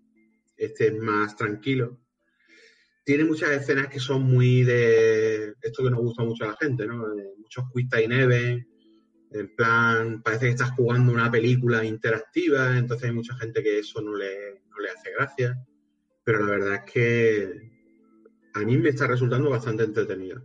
Este 0.57 0.89
es 0.89 0.95
más 0.99 1.37
tranquilo 1.37 2.03
tiene 3.05 3.25
muchas 3.25 3.51
escenas 3.51 3.89
que 3.89 3.99
son 3.99 4.23
muy 4.23 4.63
de 4.63 5.55
esto 5.61 5.83
que 5.83 5.91
nos 5.91 6.01
gusta 6.01 6.23
mucho 6.23 6.45
a 6.45 6.49
la 6.49 6.57
gente, 6.57 6.87
¿no? 6.87 7.15
De 7.15 7.35
muchos 7.37 7.65
quick 7.75 7.91
time 7.91 8.23
events, 8.23 8.67
en 9.33 9.55
plan, 9.57 10.23
parece 10.23 10.47
que 10.47 10.51
estás 10.53 10.71
jugando 10.73 11.13
una 11.13 11.31
película 11.31 11.85
interactiva, 11.85 12.77
entonces 12.77 13.09
hay 13.09 13.15
mucha 13.15 13.35
gente 13.37 13.63
que 13.63 13.79
eso 13.79 14.01
no 14.01 14.15
le, 14.15 14.63
no 14.69 14.79
le 14.79 14.91
hace 14.91 15.11
gracia, 15.13 15.59
pero 16.23 16.45
la 16.45 16.53
verdad 16.53 16.75
es 16.85 16.93
que 16.93 17.72
a 18.55 18.61
mí 18.61 18.77
me 18.79 18.91
está 18.91 19.07
resultando 19.07 19.51
bastante 19.51 19.85
entretenido. 19.85 20.43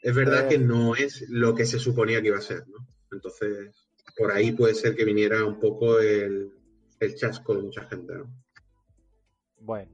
Es 0.00 0.14
verdad 0.14 0.46
Eh. 0.46 0.48
que 0.50 0.58
no 0.58 0.94
es 0.94 1.28
lo 1.28 1.54
que 1.54 1.66
se 1.66 1.78
suponía 1.78 2.20
que 2.22 2.28
iba 2.28 2.38
a 2.38 2.42
ser, 2.42 2.66
¿no? 2.68 2.86
Entonces, 3.12 3.88
por 4.16 4.32
ahí 4.32 4.52
puede 4.52 4.74
ser 4.74 4.94
que 4.96 5.04
viniera 5.04 5.44
un 5.44 5.58
poco 5.60 5.98
el, 6.00 6.52
el 7.00 7.14
chasco 7.16 7.54
de 7.54 7.62
mucha 7.62 7.84
gente, 7.84 8.14
¿no? 8.14 8.30
Bueno, 9.58 9.90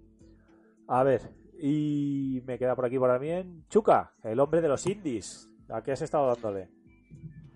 a 0.86 1.02
ver, 1.02 1.22
y 1.58 2.40
me 2.46 2.58
queda 2.58 2.76
por 2.76 2.84
aquí 2.84 2.98
por 2.98 3.10
también 3.10 3.64
Chuca, 3.68 4.14
el 4.22 4.38
hombre 4.38 4.60
de 4.60 4.68
los 4.68 4.86
indies. 4.86 5.48
¿A 5.68 5.82
qué 5.82 5.90
has 5.92 6.02
estado 6.02 6.28
dándole? 6.32 6.68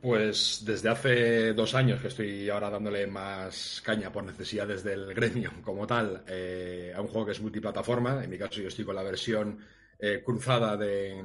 Pues 0.01 0.62
desde 0.64 0.89
hace 0.89 1.52
dos 1.52 1.74
años 1.74 2.01
que 2.01 2.09
estoy 2.09 2.48
ahora 2.48 2.70
dándole 2.70 3.06
más 3.06 3.82
caña 3.85 4.10
por 4.10 4.24
necesidades 4.24 4.82
del 4.82 5.12
gremio 5.12 5.52
como 5.62 5.86
tal 5.86 6.24
eh, 6.27 6.94
a 6.97 7.02
un 7.02 7.09
juego 7.09 7.27
que 7.27 7.32
es 7.32 7.40
multiplataforma. 7.40 8.24
En 8.24 8.31
mi 8.31 8.39
caso 8.39 8.62
yo 8.62 8.68
estoy 8.68 8.86
con 8.86 8.94
la 8.94 9.02
versión 9.02 9.59
eh, 9.98 10.22
cruzada 10.24 10.74
de, 10.78 11.22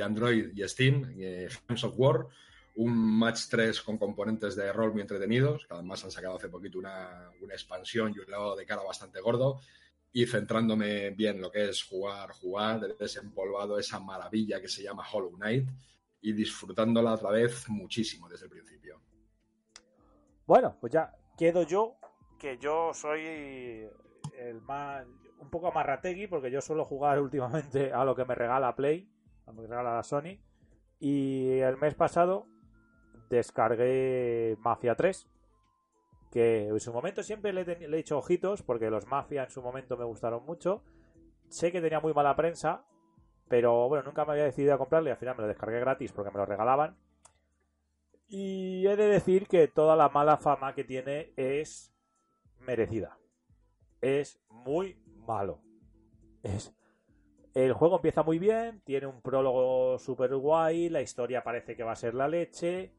Android 0.00 0.56
y 0.56 0.68
Steam, 0.68 1.12
eh, 1.18 1.48
Games 1.66 1.82
of 1.82 1.94
War, 1.96 2.28
un 2.76 2.96
match 2.96 3.48
3 3.50 3.80
con 3.82 3.98
componentes 3.98 4.54
de 4.54 4.72
rol 4.72 4.92
muy 4.92 5.02
entretenidos, 5.02 5.66
que 5.66 5.74
además 5.74 6.04
han 6.04 6.12
sacado 6.12 6.36
hace 6.36 6.48
poquito 6.48 6.78
una, 6.78 7.28
una 7.40 7.54
expansión 7.54 8.14
y 8.14 8.20
un 8.20 8.30
lado 8.30 8.54
de 8.54 8.64
cara 8.64 8.82
bastante 8.82 9.20
gordo. 9.20 9.60
Y 10.12 10.26
centrándome 10.26 11.10
bien 11.10 11.36
en 11.36 11.42
lo 11.42 11.50
que 11.50 11.70
es 11.70 11.82
jugar, 11.82 12.30
jugar, 12.32 12.96
desempolvado 12.98 13.78
esa 13.78 13.98
maravilla 13.98 14.60
que 14.60 14.68
se 14.68 14.82
llama 14.82 15.04
Hollow 15.10 15.34
Knight 15.36 15.66
y 16.22 16.32
disfrutándola 16.32 17.14
otra 17.14 17.30
vez 17.30 17.68
muchísimo 17.68 18.28
desde 18.28 18.46
el 18.46 18.50
principio. 18.50 19.00
Bueno, 20.46 20.76
pues 20.80 20.92
ya 20.92 21.12
quedo 21.36 21.64
yo, 21.64 21.96
que 22.38 22.58
yo 22.58 22.94
soy 22.94 23.26
el 24.38 24.60
más 24.62 25.06
un 25.38 25.50
poco 25.50 25.68
amarrategui 25.68 26.28
porque 26.28 26.50
yo 26.50 26.60
suelo 26.60 26.84
jugar 26.84 27.20
últimamente 27.20 27.92
a 27.92 28.04
lo 28.04 28.14
que 28.14 28.24
me 28.24 28.34
regala 28.34 28.74
Play, 28.74 29.10
a 29.46 29.50
lo 29.50 29.56
que 29.56 29.62
me 29.62 29.68
regala 29.68 29.96
la 29.96 30.02
Sony 30.02 30.38
y 31.00 31.58
el 31.58 31.76
mes 31.76 31.94
pasado 31.94 32.46
descargué 33.28 34.56
Mafia 34.60 34.94
3 34.94 35.28
que 36.30 36.68
en 36.68 36.80
su 36.80 36.92
momento 36.92 37.22
siempre 37.22 37.52
le, 37.52 37.60
he 37.60 37.88
le 37.88 37.96
he 37.96 38.00
hecho 38.00 38.18
ojitos 38.18 38.62
porque 38.62 38.88
los 38.88 39.06
Mafia 39.06 39.44
en 39.44 39.50
su 39.50 39.60
momento 39.60 39.98
me 39.98 40.04
gustaron 40.04 40.46
mucho. 40.46 40.82
Sé 41.50 41.70
que 41.70 41.82
tenía 41.82 42.00
muy 42.00 42.14
mala 42.14 42.34
prensa, 42.34 42.86
pero 43.48 43.88
bueno, 43.88 44.04
nunca 44.04 44.24
me 44.24 44.32
había 44.32 44.44
decidido 44.44 44.74
a 44.74 44.78
comprarlo 44.78 45.08
y 45.08 45.12
al 45.12 45.18
final 45.18 45.36
me 45.36 45.42
lo 45.42 45.48
descargué 45.48 45.80
gratis 45.80 46.12
porque 46.12 46.30
me 46.30 46.38
lo 46.38 46.46
regalaban. 46.46 46.96
Y 48.28 48.86
he 48.86 48.96
de 48.96 49.08
decir 49.08 49.46
que 49.46 49.68
toda 49.68 49.94
la 49.94 50.08
mala 50.08 50.38
fama 50.38 50.74
que 50.74 50.84
tiene 50.84 51.32
es 51.36 51.92
merecida. 52.60 53.18
Es 54.00 54.40
muy 54.48 54.96
malo. 55.26 55.60
Es... 56.42 56.74
El 57.54 57.74
juego 57.74 57.96
empieza 57.96 58.22
muy 58.22 58.38
bien, 58.38 58.80
tiene 58.80 59.06
un 59.06 59.20
prólogo 59.20 59.98
super 59.98 60.34
guay, 60.34 60.88
la 60.88 61.02
historia 61.02 61.44
parece 61.44 61.76
que 61.76 61.82
va 61.82 61.92
a 61.92 61.96
ser 61.96 62.14
la 62.14 62.26
leche, 62.26 62.94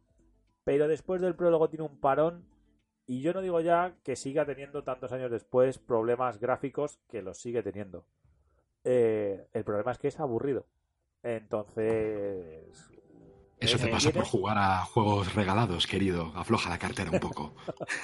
pero 0.64 0.88
después 0.88 1.22
del 1.22 1.36
prólogo 1.36 1.70
tiene 1.70 1.86
un 1.86 2.00
parón 2.00 2.46
y 3.06 3.22
yo 3.22 3.34
no 3.34 3.42
digo 3.42 3.60
ya 3.60 3.96
que 4.04 4.16
siga 4.16 4.46
teniendo 4.46 4.84
tantos 4.84 5.12
años 5.12 5.32
después 5.32 5.78
problemas 5.80 6.40
gráficos 6.40 7.00
que 7.10 7.22
los 7.22 7.40
sigue 7.40 7.64
teniendo. 7.64 8.06
Eh, 8.84 9.48
el 9.54 9.64
problema 9.64 9.92
es 9.92 9.98
que 9.98 10.08
es 10.10 10.20
aburrido. 10.20 10.66
Entonces... 11.24 12.90
Eso 13.60 13.78
te 13.78 13.88
pasa 13.88 14.12
por 14.12 14.26
jugar 14.26 14.58
a 14.58 14.80
juegos 14.84 15.34
regalados, 15.36 15.88
querido. 15.88 16.34
Afloja 16.36 16.70
la 16.70 16.78
cartera 16.78 17.12
un 17.12 17.20
poco. 17.20 17.56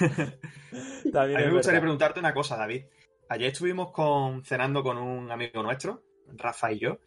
También 1.12 1.36
A 1.38 1.40
mí 1.40 1.46
me 1.46 1.52
gustaría 1.52 1.72
verdad. 1.72 1.80
preguntarte 1.82 2.20
una 2.20 2.32
cosa, 2.32 2.56
David. 2.56 2.84
Ayer 3.28 3.52
estuvimos 3.52 3.90
con, 3.92 4.42
cenando 4.44 4.82
con 4.82 4.96
un 4.96 5.30
amigo 5.30 5.62
nuestro, 5.62 6.02
Rafa 6.28 6.72
y 6.72 6.78
yo, 6.78 6.98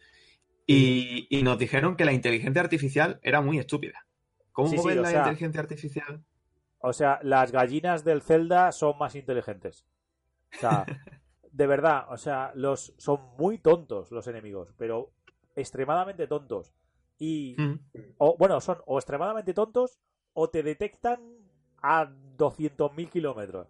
y, 0.66 1.26
y 1.36 1.42
nos 1.42 1.58
dijeron 1.58 1.96
que 1.96 2.04
la 2.04 2.12
inteligencia 2.12 2.62
artificial 2.62 3.18
era 3.22 3.40
muy 3.40 3.58
estúpida. 3.58 4.06
¿Cómo 4.52 4.68
Sí, 4.68 4.76
la 4.94 5.04
sea- 5.08 5.18
inteligencia 5.20 5.60
artificial? 5.60 6.24
O 6.78 6.92
sea, 6.92 7.18
las 7.22 7.50
gallinas 7.50 8.04
del 8.04 8.22
Zelda 8.22 8.70
son 8.70 8.96
más 8.98 9.14
inteligentes. 9.16 9.84
O 10.56 10.60
sea, 10.60 10.86
de 11.54 11.66
verdad, 11.68 12.06
o 12.10 12.16
sea, 12.16 12.50
los 12.56 12.94
son 12.98 13.20
muy 13.38 13.58
tontos 13.58 14.10
los 14.10 14.26
enemigos, 14.26 14.74
pero 14.76 15.10
extremadamente 15.54 16.26
tontos. 16.26 16.72
Y 17.18 17.54
Mm. 17.56 17.74
o 18.18 18.36
bueno, 18.36 18.60
son 18.60 18.78
o 18.86 18.98
extremadamente 18.98 19.54
tontos 19.54 20.00
o 20.32 20.50
te 20.50 20.64
detectan 20.64 21.20
a 21.80 22.10
200.000 22.36 23.08
kilómetros. 23.08 23.68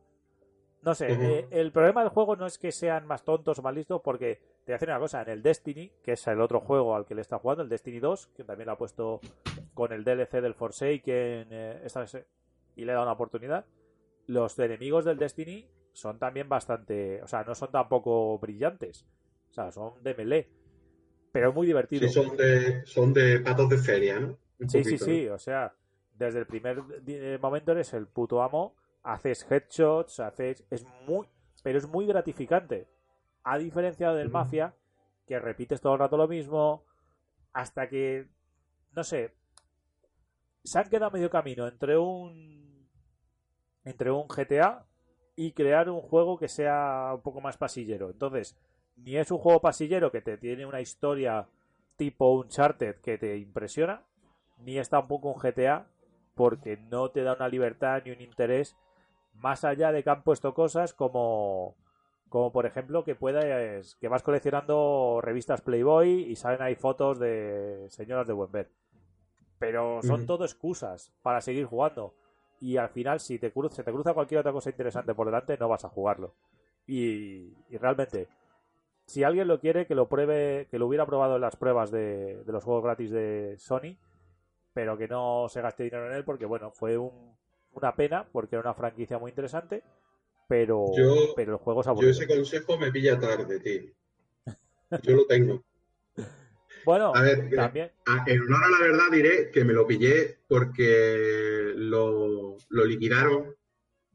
No 0.81 0.94
sé, 0.94 1.09
eh, 1.11 1.47
el 1.51 1.73
problema 1.73 2.01
del 2.01 2.11
juego 2.11 2.36
no 2.36 2.47
es 2.47 2.59
que 2.59 2.73
sean 2.73 3.06
más 3.06 3.23
tontos 3.23 3.59
o 3.59 3.62
más 3.62 3.74
listos, 3.74 4.01
porque 4.02 4.36
te 4.65 4.73
voy 4.73 4.73
a 4.73 4.77
decir 4.77 4.89
una 4.89 4.98
cosa, 4.98 5.23
en 5.23 5.28
el 5.31 5.43
Destiny, 5.43 5.90
que 6.02 6.12
es 6.12 6.27
el 6.27 6.40
otro 6.40 6.61
juego 6.61 6.94
al 6.94 7.05
que 7.05 7.15
le 7.15 7.20
está 7.20 7.39
jugando, 7.39 7.62
el 7.62 7.69
Destiny 7.69 8.01
2, 8.01 8.28
que 8.28 8.44
también 8.44 8.66
lo 8.66 8.73
ha 8.73 8.78
puesto 8.78 9.20
con 9.74 9.93
el 9.93 10.05
DLC 10.05 10.40
del 10.40 10.55
Forsaken, 10.55 11.48
eh, 11.51 11.81
esta 11.85 12.01
vez, 12.01 12.15
eh, 12.15 12.27
y 12.77 12.85
le 12.85 12.93
he 12.93 12.94
dado 12.94 13.05
una 13.05 13.12
oportunidad, 13.12 13.65
los 14.27 14.59
enemigos 14.59 15.05
del 15.05 15.19
Destiny 15.19 15.66
son 15.95 16.19
también 16.19 16.49
bastante, 16.49 17.23
o 17.23 17.27
sea, 17.27 17.45
no 17.45 17.55
son 17.55 17.71
tampoco 17.71 18.39
brillantes, 18.39 19.07
o 19.51 19.55
sea, 19.55 19.71
son 19.71 20.03
de 20.03 20.15
melee, 20.15 20.51
pero 21.33 21.53
muy 21.53 21.69
divertido. 21.69 22.07
Sí, 22.07 22.12
son 22.12 22.37
de, 22.37 22.85
son 22.85 23.15
de 23.15 23.39
patos 23.39 23.69
de 23.69 23.79
feria, 23.79 24.19
¿no? 24.19 24.37
Un 24.59 24.69
Sí, 24.69 24.83
sí, 24.83 24.99
sí, 24.99 25.29
o 25.29 25.39
sea, 25.39 25.73
desde 26.12 26.41
el 26.41 26.47
primer 26.47 26.83
eh, 27.07 27.39
momento 27.41 27.73
eres 27.73 27.95
el 27.95 28.09
puto 28.09 28.43
amo, 28.43 28.75
haces 29.05 29.47
headshots, 29.49 30.19
haces... 30.19 30.65
es 30.69 30.85
muy... 31.07 31.29
pero 31.62 31.79
es 31.79 31.87
muy 31.87 32.07
gratificante. 32.07 32.89
A 33.45 33.57
diferencia 33.59 34.12
del. 34.12 34.31
Mafia, 34.31 34.75
que 35.27 35.39
repites 35.39 35.81
todo 35.81 35.93
el 35.93 36.01
rato 36.01 36.16
lo 36.16 36.27
mismo, 36.27 36.85
hasta 37.53 37.89
que, 37.89 38.29
no 38.93 39.05
sé, 39.05 39.35
se 40.65 40.79
han 40.79 40.89
quedado 40.89 41.12
medio 41.12 41.31
camino 41.31 41.69
entre 41.69 41.97
un... 41.97 42.89
entre 43.85 44.11
un 44.11 44.27
GTA 44.27 44.87
y 45.36 45.52
crear 45.52 45.89
un 45.89 46.01
juego 46.01 46.39
que 46.39 46.48
sea 46.48 47.12
un 47.15 47.23
poco 47.23 47.40
más 47.40 47.56
pasillero. 47.56 48.11
Entonces, 48.11 48.56
ni 48.97 49.16
es 49.16 49.31
un 49.31 49.39
juego 49.39 49.61
pasillero 49.61 50.11
que 50.11 50.20
te 50.20 50.39
tiene 50.39 50.66
una 50.66 50.81
historia 50.81 51.48
tipo 51.97 52.32
Uncharted 52.35 52.97
que 52.97 53.19
te 53.19 53.36
impresiona, 53.39 54.02
ni 54.59 54.78
es 54.78 54.89
tampoco 54.89 55.28
un 55.28 55.40
GTA 55.40 55.86
porque 56.35 56.77
no 56.77 57.11
te 57.11 57.23
da 57.23 57.35
una 57.35 57.48
libertad 57.48 58.02
ni 58.05 58.11
un 58.11 58.20
interés 58.20 58.77
más 59.35 59.65
allá 59.65 59.93
de 59.93 60.02
que 60.02 60.11
han 60.11 60.23
puesto 60.23 60.55
cosas 60.55 60.94
como 60.94 61.77
como 62.28 62.51
por 62.51 62.66
ejemplo 62.66 63.05
que 63.05 63.15
puedas 63.15 63.94
que 63.97 64.09
vas 64.09 64.23
coleccionando 64.23 65.20
revistas 65.23 65.61
Playboy 65.61 66.24
y 66.24 66.36
salen 66.36 66.62
ahí 66.62 66.74
fotos 66.74 67.19
de 67.19 67.86
señoras 67.90 68.27
de 68.27 68.32
buen 68.32 68.51
ver. 68.51 68.70
Pero 69.59 70.02
son 70.02 70.27
todo 70.27 70.44
excusas 70.44 71.12
para 71.23 71.40
seguir 71.40 71.65
jugando 71.65 72.15
y 72.60 72.76
al 72.76 72.89
final 72.90 73.20
si 73.20 73.39
te 73.39 73.52
cruza, 73.52 73.76
se 73.76 73.85
te 73.85 73.93
cruza 73.93 74.14
cualquier 74.14 74.40
otra 74.40 74.52
cosa 74.52 74.70
interesante 74.70 75.14
por 75.14 75.26
delante 75.26 75.56
no 75.59 75.68
vas 75.68 75.85
a 75.85 75.89
jugarlo 75.89 76.35
y, 76.86 77.52
y 77.70 77.76
realmente 77.78 78.28
si 79.06 79.22
alguien 79.24 79.48
lo 79.48 79.60
quiere, 79.60 79.86
que 79.86 79.94
lo 79.94 80.09
pruebe, 80.09 80.66
que 80.70 80.78
lo 80.78 80.86
hubiera 80.86 81.06
probado 81.06 81.36
en 81.36 81.43
las 81.43 81.56
pruebas 81.56 81.90
de, 81.90 82.43
de 82.44 82.52
los 82.52 82.64
juegos 82.64 82.85
gratis 82.85 83.10
de 83.10 83.55
Sony, 83.59 83.97
pero 84.72 84.97
que 84.98 85.09
no 85.09 85.47
se 85.48 85.60
gaste 85.62 85.85
dinero 85.85 86.09
en 86.09 86.16
él 86.16 86.24
porque, 86.24 86.47
bueno, 86.47 86.70
fue 86.70 86.97
un- 86.98 87.36
una 87.74 87.94
pena 87.97 88.26
porque 88.32 88.56
era 88.56 88.62
una 88.62 88.74
franquicia 88.74 89.18
muy 89.18 89.31
interesante, 89.31 89.82
pero, 90.48 90.93
Yo- 90.97 91.35
pero 91.36 91.52
el 91.52 91.59
juego 91.59 91.81
es 91.81 91.86
Yo 91.86 91.90
aburrido. 91.90 92.12
ese 92.12 92.26
consejo 92.26 92.78
me 92.78 92.90
pilla 92.93 93.18
tarde, 93.20 93.60
tío. 93.60 93.82
Yo 95.02 95.16
lo 95.16 95.26
tengo. 95.26 95.62
Bueno, 96.85 97.12
A 97.15 97.23
ver, 97.23 97.51
también, 97.55 97.90
En 98.27 98.43
honor 98.43 98.65
a 98.65 98.70
la 98.70 98.78
verdad 98.81 99.11
diré 99.12 99.51
que 99.51 99.65
me 99.65 99.73
lo 99.73 99.86
pillé 99.86 100.39
porque 100.48 101.73
lo, 101.77 102.56
lo 102.69 102.85
liquidaron 102.85 103.55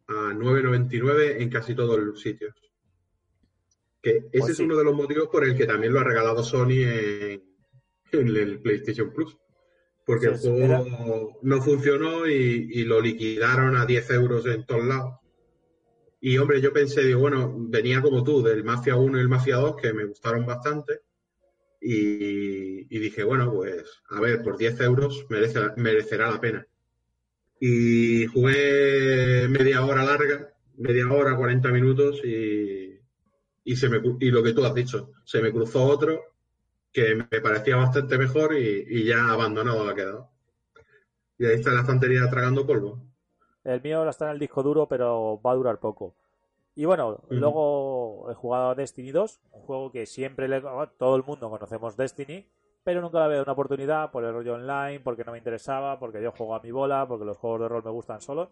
a 0.08 0.34
9.99 0.34 1.42
en 1.42 1.50
casi 1.50 1.76
todos 1.76 2.00
los 2.00 2.20
sitios. 2.22 2.54
Que 4.02 4.18
ese 4.18 4.30
Pues 4.32 4.50
es 4.50 4.58
sí. 4.58 4.64
uno 4.64 4.78
de 4.78 4.84
los 4.84 4.96
motivos 4.96 5.28
por 5.30 5.44
el 5.44 5.56
que 5.56 5.66
también 5.66 5.94
lo 5.94 6.00
ha 6.00 6.04
regalado 6.04 6.44
Sony 6.44 6.84
en, 6.84 7.44
en 8.12 8.28
el 8.28 8.62
PlayStation 8.62 9.12
Plus. 9.14 9.38
Porque 10.06 10.28
el 10.28 10.38
Sí, 10.38 10.50
juego 10.50 11.38
no 11.44 11.62
funcionó 11.62 12.28
y, 12.28 12.70
y 12.72 12.84
lo 12.86 13.00
liquidaron 13.02 13.76
a 13.76 13.86
10 13.86 14.10
euros 14.12 14.46
en 14.48 14.66
todos 14.66 14.86
lados. 14.86 15.16
Y 16.22 16.38
hombre, 16.38 16.62
yo 16.62 16.74
pensé, 16.74 17.04
digo, 17.04 17.20
bueno, 17.22 17.56
venía 17.58 18.02
como 18.02 18.24
tú, 18.24 18.42
del 18.44 18.64
Mafia 18.64 18.96
1 18.96 19.18
y 19.18 19.22
el 19.22 19.30
Mafia 19.30 19.58
2, 19.58 19.76
que 19.78 19.94
me 19.94 20.06
gustaron 20.06 20.46
bastante. 20.46 21.02
Y, 21.82 23.00
dije, 23.00 23.24
bueno, 23.24 23.54
pues 23.54 24.02
a 24.10 24.20
ver, 24.20 24.42
por 24.42 24.58
10 24.58 24.82
euros 24.82 25.26
merece, 25.30 25.60
merecerá 25.78 26.30
la 26.30 26.42
pena. 26.42 26.68
Y 27.60 28.26
jugué 28.28 29.48
media 29.50 29.86
hora 29.86 30.04
larga, 30.04 30.54
media 30.78 31.12
hora, 31.12 31.36
40 31.36 31.70
minutos 31.70 32.22
y, 32.24 33.00
y, 33.64 33.76
se 33.76 33.90
me, 33.90 34.02
y 34.20 34.32
lo 34.32 34.44
que 34.44 34.54
tú 34.54 34.66
has 34.66 34.74
dicho, 34.74 35.12
se 35.24 35.42
me 35.42 35.52
cruzó 35.52 35.84
otro 35.84 36.22
que 36.92 37.16
me 37.16 37.42
parecía 37.42 37.76
bastante 37.76 38.18
mejor 38.18 38.58
y, 38.58 38.86
y 38.88 39.04
ya 39.06 39.30
abandonado 39.30 39.88
ha 39.88 39.96
quedado. 39.96 40.30
Y 41.38 41.46
ahí 41.46 41.56
está 41.56 41.72
la 41.72 41.82
estantería 41.82 42.30
tragando 42.30 42.66
polvo. 42.68 43.02
el 43.64 43.82
mío 43.82 44.08
está 44.10 44.26
en 44.26 44.32
el 44.32 44.40
disco 44.40 44.64
duro, 44.64 44.88
pero 44.88 45.40
va 45.42 45.52
a 45.52 45.56
durar 45.56 45.80
poco. 45.80 46.16
Y 46.76 46.86
bueno, 46.86 47.22
luego 47.30 48.30
he 48.32 48.34
jugado 48.36 48.70
a 48.70 48.76
Destiny 48.76 49.12
2, 49.12 49.42
un 49.52 49.62
juego 49.64 49.92
que 49.92 50.06
siempre 50.06 50.48
le, 50.48 50.62
todo 50.98 51.16
el 51.16 51.24
mundo 51.24 51.50
conocemos 51.50 51.98
Destiny, 51.98 52.48
pero 52.84 53.02
nunca 53.02 53.20
le 53.20 53.26
había 53.26 53.36
dado 53.36 53.44
una 53.44 53.54
oportunidad 53.54 54.12
por 54.12 54.24
el 54.24 54.34
rollo 54.34 54.54
online, 54.54 55.02
porque 55.02 55.24
no 55.24 55.34
me 55.34 55.38
interesaba, 55.38 56.00
porque 56.00 56.22
yo 56.22 56.32
juego 56.32 56.56
a 56.56 56.62
mi 56.62 56.72
bola, 56.72 57.06
porque 57.08 57.26
los 57.26 57.38
juegos 57.38 57.62
de 57.62 57.68
rol 57.68 57.84
me 57.84 57.92
gustan 57.92 58.22
solo. 58.22 58.52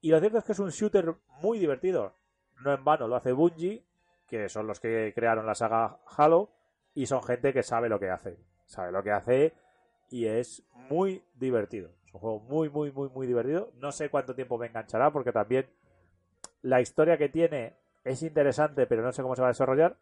Y 0.00 0.10
lo 0.10 0.20
cierto 0.20 0.38
es 0.38 0.44
que 0.44 0.52
es 0.52 0.58
un 0.60 0.70
shooter 0.70 1.14
muy 1.42 1.58
divertido. 1.58 2.14
No 2.62 2.72
en 2.72 2.84
vano 2.84 3.08
lo 3.08 3.16
hace 3.16 3.32
Bungie, 3.32 3.84
que 4.28 4.48
son 4.48 4.66
los 4.66 4.78
que 4.78 5.12
crearon 5.14 5.46
la 5.46 5.54
saga 5.54 5.98
Halo, 6.16 6.50
y 6.94 7.06
son 7.06 7.22
gente 7.22 7.52
que 7.52 7.62
sabe 7.62 7.88
lo 7.88 7.98
que 7.98 8.10
hace. 8.10 8.38
Sabe 8.66 8.92
lo 8.92 9.02
que 9.02 9.10
hace 9.10 9.54
y 10.10 10.26
es 10.26 10.64
muy 10.74 11.24
divertido. 11.34 11.90
Es 12.04 12.14
un 12.14 12.20
juego 12.20 12.40
muy, 12.40 12.68
muy, 12.68 12.92
muy, 12.92 13.08
muy 13.08 13.26
divertido. 13.26 13.72
No 13.76 13.92
sé 13.92 14.10
cuánto 14.10 14.34
tiempo 14.34 14.58
me 14.58 14.66
enganchará, 14.66 15.12
porque 15.12 15.32
también 15.32 15.66
la 16.62 16.80
historia 16.80 17.18
que 17.18 17.28
tiene 17.28 17.76
es 18.04 18.22
interesante, 18.22 18.86
pero 18.86 19.02
no 19.02 19.12
sé 19.12 19.22
cómo 19.22 19.36
se 19.36 19.42
va 19.42 19.48
a 19.48 19.52
desarrollar, 19.52 19.96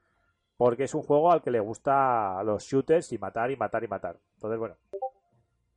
porque 0.57 0.85
es 0.85 0.95
un 0.95 1.03
juego 1.03 1.31
al 1.31 1.43
que 1.43 1.51
le 1.51 1.61
gusta 1.61 2.43
los 2.45 2.65
shooters 2.65 3.13
y 3.13 3.19
matar 3.19 3.51
y 3.51 3.57
matar 3.57 3.85
y 3.85 3.89
matar. 3.89 4.19
Entonces, 4.35 4.59
bueno, 4.59 4.77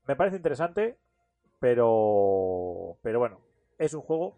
me 0.07 0.15
parece 0.15 0.37
interesante, 0.37 0.97
pero, 1.59 2.97
pero 3.01 3.19
bueno, 3.19 3.39
es 3.77 3.93
un 3.93 4.01
juego 4.01 4.37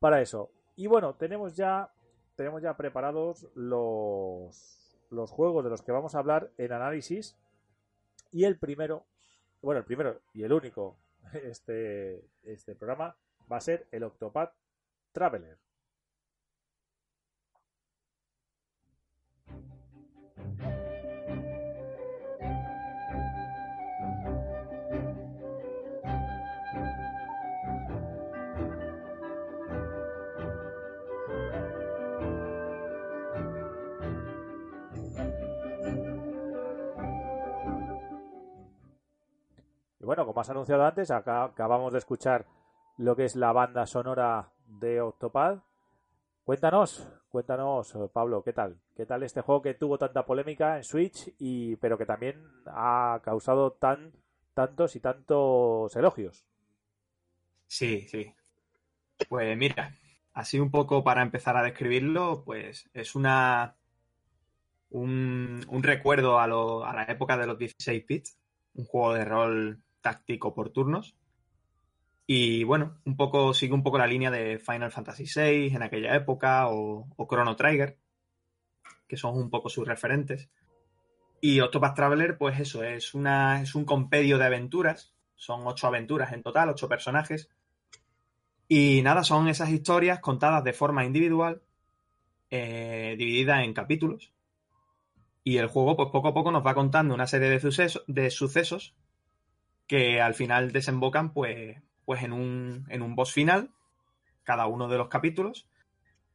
para 0.00 0.20
eso. 0.20 0.50
Y 0.74 0.86
bueno, 0.86 1.14
tenemos 1.14 1.56
ya, 1.56 1.92
tenemos 2.34 2.62
ya 2.62 2.76
preparados 2.76 3.48
los, 3.54 4.98
los 5.10 5.30
juegos 5.30 5.64
de 5.64 5.70
los 5.70 5.82
que 5.82 5.92
vamos 5.92 6.14
a 6.14 6.18
hablar 6.18 6.50
en 6.58 6.72
análisis. 6.72 7.38
Y 8.32 8.44
el 8.44 8.58
primero, 8.58 9.06
bueno, 9.60 9.78
el 9.78 9.84
primero 9.84 10.20
y 10.34 10.42
el 10.42 10.52
único, 10.52 10.96
este, 11.32 12.24
este 12.42 12.74
programa 12.74 13.16
va 13.50 13.58
a 13.58 13.60
ser 13.60 13.86
el 13.92 14.02
Octopath 14.02 14.52
Traveler. 15.12 15.58
Y 40.02 40.04
bueno, 40.04 40.26
como 40.26 40.40
has 40.40 40.50
anunciado 40.50 40.84
antes, 40.84 41.12
acá 41.12 41.44
acabamos 41.44 41.92
de 41.92 42.00
escuchar 42.00 42.46
lo 42.96 43.14
que 43.14 43.24
es 43.24 43.36
la 43.36 43.52
banda 43.52 43.86
sonora 43.86 44.51
de 44.80 45.00
Octopad. 45.00 45.58
Cuéntanos, 46.44 47.08
cuéntanos, 47.30 47.94
eh, 47.96 48.08
Pablo, 48.12 48.42
¿qué 48.44 48.52
tal? 48.52 48.78
¿Qué 48.96 49.06
tal 49.06 49.22
este 49.24 49.42
juego 49.42 49.62
que 49.62 49.74
tuvo 49.74 49.98
tanta 49.98 50.26
polémica 50.26 50.76
en 50.78 50.84
Switch 50.84 51.34
y 51.38 51.76
pero 51.76 51.98
que 51.98 52.06
también 52.06 52.36
ha 52.66 53.20
causado 53.24 53.72
tan 53.72 54.12
tantos 54.54 54.96
y 54.96 55.00
tantos 55.00 55.96
elogios? 55.96 56.46
Sí, 57.66 58.06
sí. 58.08 58.34
Pues 59.28 59.56
mira, 59.58 59.94
así 60.34 60.60
un 60.60 60.70
poco 60.70 61.04
para 61.04 61.22
empezar 61.22 61.56
a 61.56 61.62
describirlo, 61.64 62.44
pues 62.44 62.90
es 62.94 63.14
una 63.16 63.76
un, 64.90 65.64
un 65.68 65.82
recuerdo 65.82 66.38
a, 66.38 66.46
lo- 66.46 66.84
a 66.84 66.92
la 66.94 67.04
época 67.04 67.36
de 67.36 67.46
los 67.46 67.58
16 67.58 68.04
bits, 68.06 68.38
un 68.74 68.84
juego 68.84 69.14
de 69.14 69.24
rol 69.24 69.82
táctico 70.00 70.54
por 70.54 70.70
turnos. 70.70 71.16
Y 72.34 72.64
bueno, 72.64 72.98
un 73.04 73.14
poco 73.14 73.52
sigue 73.52 73.74
un 73.74 73.82
poco 73.82 73.98
la 73.98 74.06
línea 74.06 74.30
de 74.30 74.58
Final 74.58 74.90
Fantasy 74.90 75.24
VI 75.24 75.76
en 75.76 75.82
aquella 75.82 76.14
época 76.14 76.66
o, 76.70 77.06
Chrono 77.28 77.56
Trigger, 77.56 77.98
que 79.06 79.18
son 79.18 79.36
un 79.36 79.50
poco 79.50 79.68
sus 79.68 79.86
referentes. 79.86 80.48
Y 81.42 81.60
Octopath 81.60 81.94
Traveler, 81.94 82.38
pues 82.38 82.58
eso, 82.58 82.84
es, 82.84 83.12
una, 83.12 83.60
es 83.60 83.74
un 83.74 83.84
compendio 83.84 84.38
de 84.38 84.46
aventuras. 84.46 85.12
Son 85.34 85.66
ocho 85.66 85.86
aventuras 85.86 86.32
en 86.32 86.42
total, 86.42 86.70
ocho 86.70 86.88
personajes. 86.88 87.50
Y 88.66 89.02
nada, 89.02 89.24
son 89.24 89.48
esas 89.48 89.68
historias 89.68 90.20
contadas 90.20 90.64
de 90.64 90.72
forma 90.72 91.04
individual, 91.04 91.60
eh, 92.48 93.14
divididas 93.18 93.62
en 93.62 93.74
capítulos. 93.74 94.32
Y 95.44 95.58
el 95.58 95.66
juego, 95.66 95.98
pues 95.98 96.08
poco 96.08 96.28
a 96.28 96.34
poco 96.34 96.50
nos 96.50 96.64
va 96.64 96.72
contando 96.72 97.14
una 97.14 97.26
serie 97.26 97.50
de, 97.50 98.00
de 98.06 98.30
sucesos 98.30 98.94
que 99.86 100.22
al 100.22 100.32
final 100.32 100.72
desembocan, 100.72 101.34
pues, 101.34 101.76
pues 102.04 102.22
en, 102.22 102.32
un, 102.32 102.86
en 102.88 103.02
un 103.02 103.14
boss 103.14 103.32
final, 103.32 103.70
cada 104.44 104.66
uno 104.66 104.88
de 104.88 104.98
los 104.98 105.08
capítulos. 105.08 105.66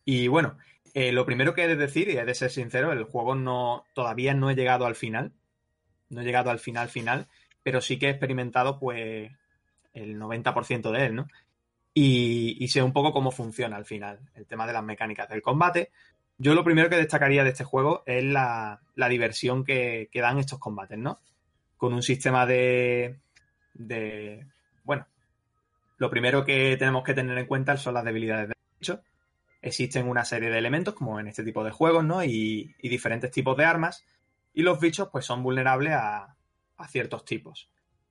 Y 0.05 0.27
bueno, 0.27 0.57
eh, 0.93 1.11
lo 1.11 1.25
primero 1.25 1.53
que 1.53 1.63
he 1.63 1.67
de 1.67 1.75
decir, 1.75 2.09
y 2.09 2.17
he 2.17 2.25
de 2.25 2.35
ser 2.35 2.51
sincero, 2.51 2.91
el 2.91 3.03
juego 3.03 3.35
no, 3.35 3.85
todavía 3.93 4.33
no 4.33 4.49
he 4.49 4.55
llegado 4.55 4.85
al 4.85 4.95
final. 4.95 5.33
No 6.09 6.21
he 6.21 6.25
llegado 6.25 6.49
al 6.49 6.59
final 6.59 6.89
final, 6.89 7.27
pero 7.63 7.81
sí 7.81 7.99
que 7.99 8.07
he 8.07 8.11
experimentado, 8.11 8.79
pues, 8.79 9.31
el 9.93 10.17
90% 10.19 10.91
de 10.91 11.05
él, 11.05 11.15
¿no? 11.15 11.27
y, 11.99 12.63
y 12.63 12.67
sé 12.67 12.83
un 12.83 12.93
poco 12.93 13.11
cómo 13.11 13.31
funciona 13.31 13.75
al 13.75 13.85
final, 13.85 14.19
el 14.35 14.45
tema 14.45 14.67
de 14.67 14.73
las 14.73 14.83
mecánicas 14.83 15.27
del 15.29 15.41
combate. 15.41 15.89
Yo 16.37 16.53
lo 16.53 16.63
primero 16.63 16.89
que 16.91 16.95
destacaría 16.95 17.43
de 17.43 17.49
este 17.49 17.63
juego 17.63 18.03
es 18.05 18.23
la, 18.23 18.81
la 18.93 19.09
diversión 19.09 19.65
que, 19.65 20.07
que 20.11 20.21
dan 20.21 20.37
estos 20.37 20.59
combates, 20.59 20.99
¿no? 20.99 21.17
Con 21.75 21.95
un 21.95 22.03
sistema 22.03 22.45
de, 22.45 23.17
de... 23.73 24.45
Bueno, 24.83 25.07
lo 25.97 26.09
primero 26.09 26.45
que 26.45 26.77
tenemos 26.77 27.03
que 27.03 27.13
tener 27.13 27.37
en 27.37 27.45
cuenta 27.45 27.77
son 27.77 27.95
las 27.95 28.05
debilidades 28.05 28.49
del 28.49 28.57
bicho. 28.79 29.01
Existen 29.61 30.07
una 30.07 30.23
serie 30.25 30.49
de 30.49 30.57
elementos, 30.57 30.93
como 30.93 31.19
en 31.19 31.27
este 31.27 31.43
tipo 31.43 31.63
de 31.63 31.71
juegos, 31.71 32.05
¿no? 32.05 32.23
Y, 32.23 32.75
y 32.79 32.89
diferentes 32.89 33.31
tipos 33.31 33.57
de 33.57 33.65
armas. 33.65 34.05
Y 34.53 34.61
los 34.61 34.79
bichos, 34.79 35.09
pues, 35.11 35.25
son 35.25 35.43
vulnerables 35.43 35.93
a, 35.93 36.35
ciertos 36.89 37.25
tipos. 37.25 37.69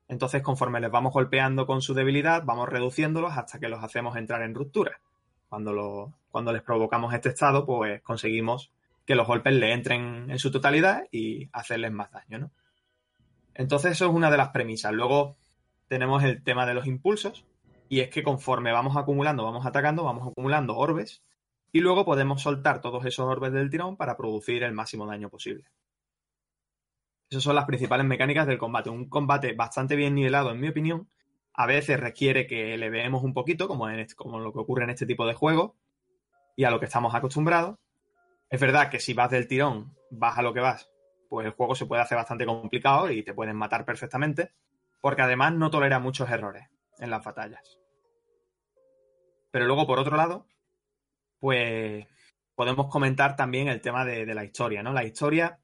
Entonces, 0.08 0.42
conforme 0.42 0.80
les 0.80 0.90
vamos 0.90 1.12
golpeando 1.12 1.66
con 1.66 1.82
su 1.82 1.94
debilidad, 1.94 2.42
vamos 2.44 2.68
reduciéndolos 2.68 3.36
hasta 3.36 3.60
que 3.60 3.68
los 3.68 3.82
hacemos 3.82 4.16
entrar 4.16 4.42
en 4.42 4.54
ruptura. 4.54 5.00
Cuando, 5.48 6.12
cuando 6.30 6.52
les 6.52 6.62
provocamos 6.62 7.14
este 7.14 7.28
estado, 7.28 7.64
pues 7.64 8.02
conseguimos 8.02 8.72
que 9.04 9.14
los 9.14 9.26
golpes 9.26 9.54
le 9.54 9.72
entren 9.72 10.30
en 10.30 10.38
su 10.40 10.50
totalidad 10.50 11.04
y 11.12 11.48
hacerles 11.52 11.92
más 11.92 12.10
daño, 12.10 12.38
¿no? 12.40 12.50
Entonces, 13.54 13.92
eso 13.92 14.06
es 14.06 14.12
una 14.12 14.30
de 14.30 14.36
las 14.36 14.48
premisas. 14.48 14.92
Luego 14.92 15.36
tenemos 15.88 16.22
el 16.24 16.42
tema 16.42 16.66
de 16.66 16.74
los 16.74 16.86
impulsos, 16.86 17.44
y 17.88 18.00
es 18.00 18.10
que 18.10 18.22
conforme 18.22 18.72
vamos 18.72 18.96
acumulando, 18.96 19.44
vamos 19.44 19.66
atacando, 19.66 20.04
vamos 20.04 20.28
acumulando 20.28 20.76
orbes, 20.76 21.22
y 21.72 21.80
luego 21.80 22.04
podemos 22.04 22.42
soltar 22.42 22.80
todos 22.80 23.04
esos 23.04 23.26
orbes 23.26 23.52
del 23.52 23.70
tirón 23.70 23.96
para 23.96 24.16
producir 24.16 24.62
el 24.62 24.72
máximo 24.72 25.06
daño 25.06 25.28
posible. 25.28 25.64
Esas 27.28 27.42
son 27.42 27.56
las 27.56 27.64
principales 27.64 28.06
mecánicas 28.06 28.46
del 28.46 28.56
combate. 28.56 28.88
Un 28.88 29.08
combate 29.08 29.52
bastante 29.52 29.96
bien 29.96 30.14
nivelado, 30.14 30.52
en 30.52 30.60
mi 30.60 30.68
opinión. 30.68 31.08
A 31.52 31.66
veces 31.66 31.98
requiere 31.98 32.46
que 32.46 32.76
le 32.78 32.88
veamos 32.88 33.24
un 33.24 33.34
poquito, 33.34 33.66
como, 33.66 33.90
en 33.90 34.06
como 34.14 34.38
lo 34.38 34.52
que 34.52 34.60
ocurre 34.60 34.84
en 34.84 34.90
este 34.90 35.06
tipo 35.06 35.26
de 35.26 35.34
juegos, 35.34 35.72
y 36.54 36.64
a 36.64 36.70
lo 36.70 36.78
que 36.78 36.86
estamos 36.86 37.14
acostumbrados. 37.14 37.78
Es 38.48 38.60
verdad 38.60 38.90
que 38.90 39.00
si 39.00 39.12
vas 39.12 39.30
del 39.30 39.48
tirón, 39.48 39.96
vas 40.10 40.38
a 40.38 40.42
lo 40.42 40.54
que 40.54 40.60
vas, 40.60 40.88
pues 41.28 41.46
el 41.46 41.52
juego 41.52 41.74
se 41.74 41.86
puede 41.86 42.02
hacer 42.02 42.16
bastante 42.16 42.46
complicado 42.46 43.10
y 43.10 43.24
te 43.24 43.34
pueden 43.34 43.56
matar 43.56 43.84
perfectamente, 43.84 44.52
porque 45.00 45.22
además 45.22 45.52
no 45.54 45.68
tolera 45.68 45.98
muchos 45.98 46.30
errores 46.30 46.68
en 46.98 47.10
las 47.10 47.24
batallas. 47.24 47.78
Pero 49.50 49.66
luego, 49.66 49.86
por 49.86 49.98
otro 49.98 50.16
lado, 50.16 50.46
pues 51.38 52.06
podemos 52.54 52.88
comentar 52.88 53.36
también 53.36 53.68
el 53.68 53.80
tema 53.80 54.04
de, 54.04 54.26
de 54.26 54.34
la 54.34 54.44
historia, 54.44 54.82
¿no? 54.82 54.92
La 54.92 55.04
historia 55.04 55.60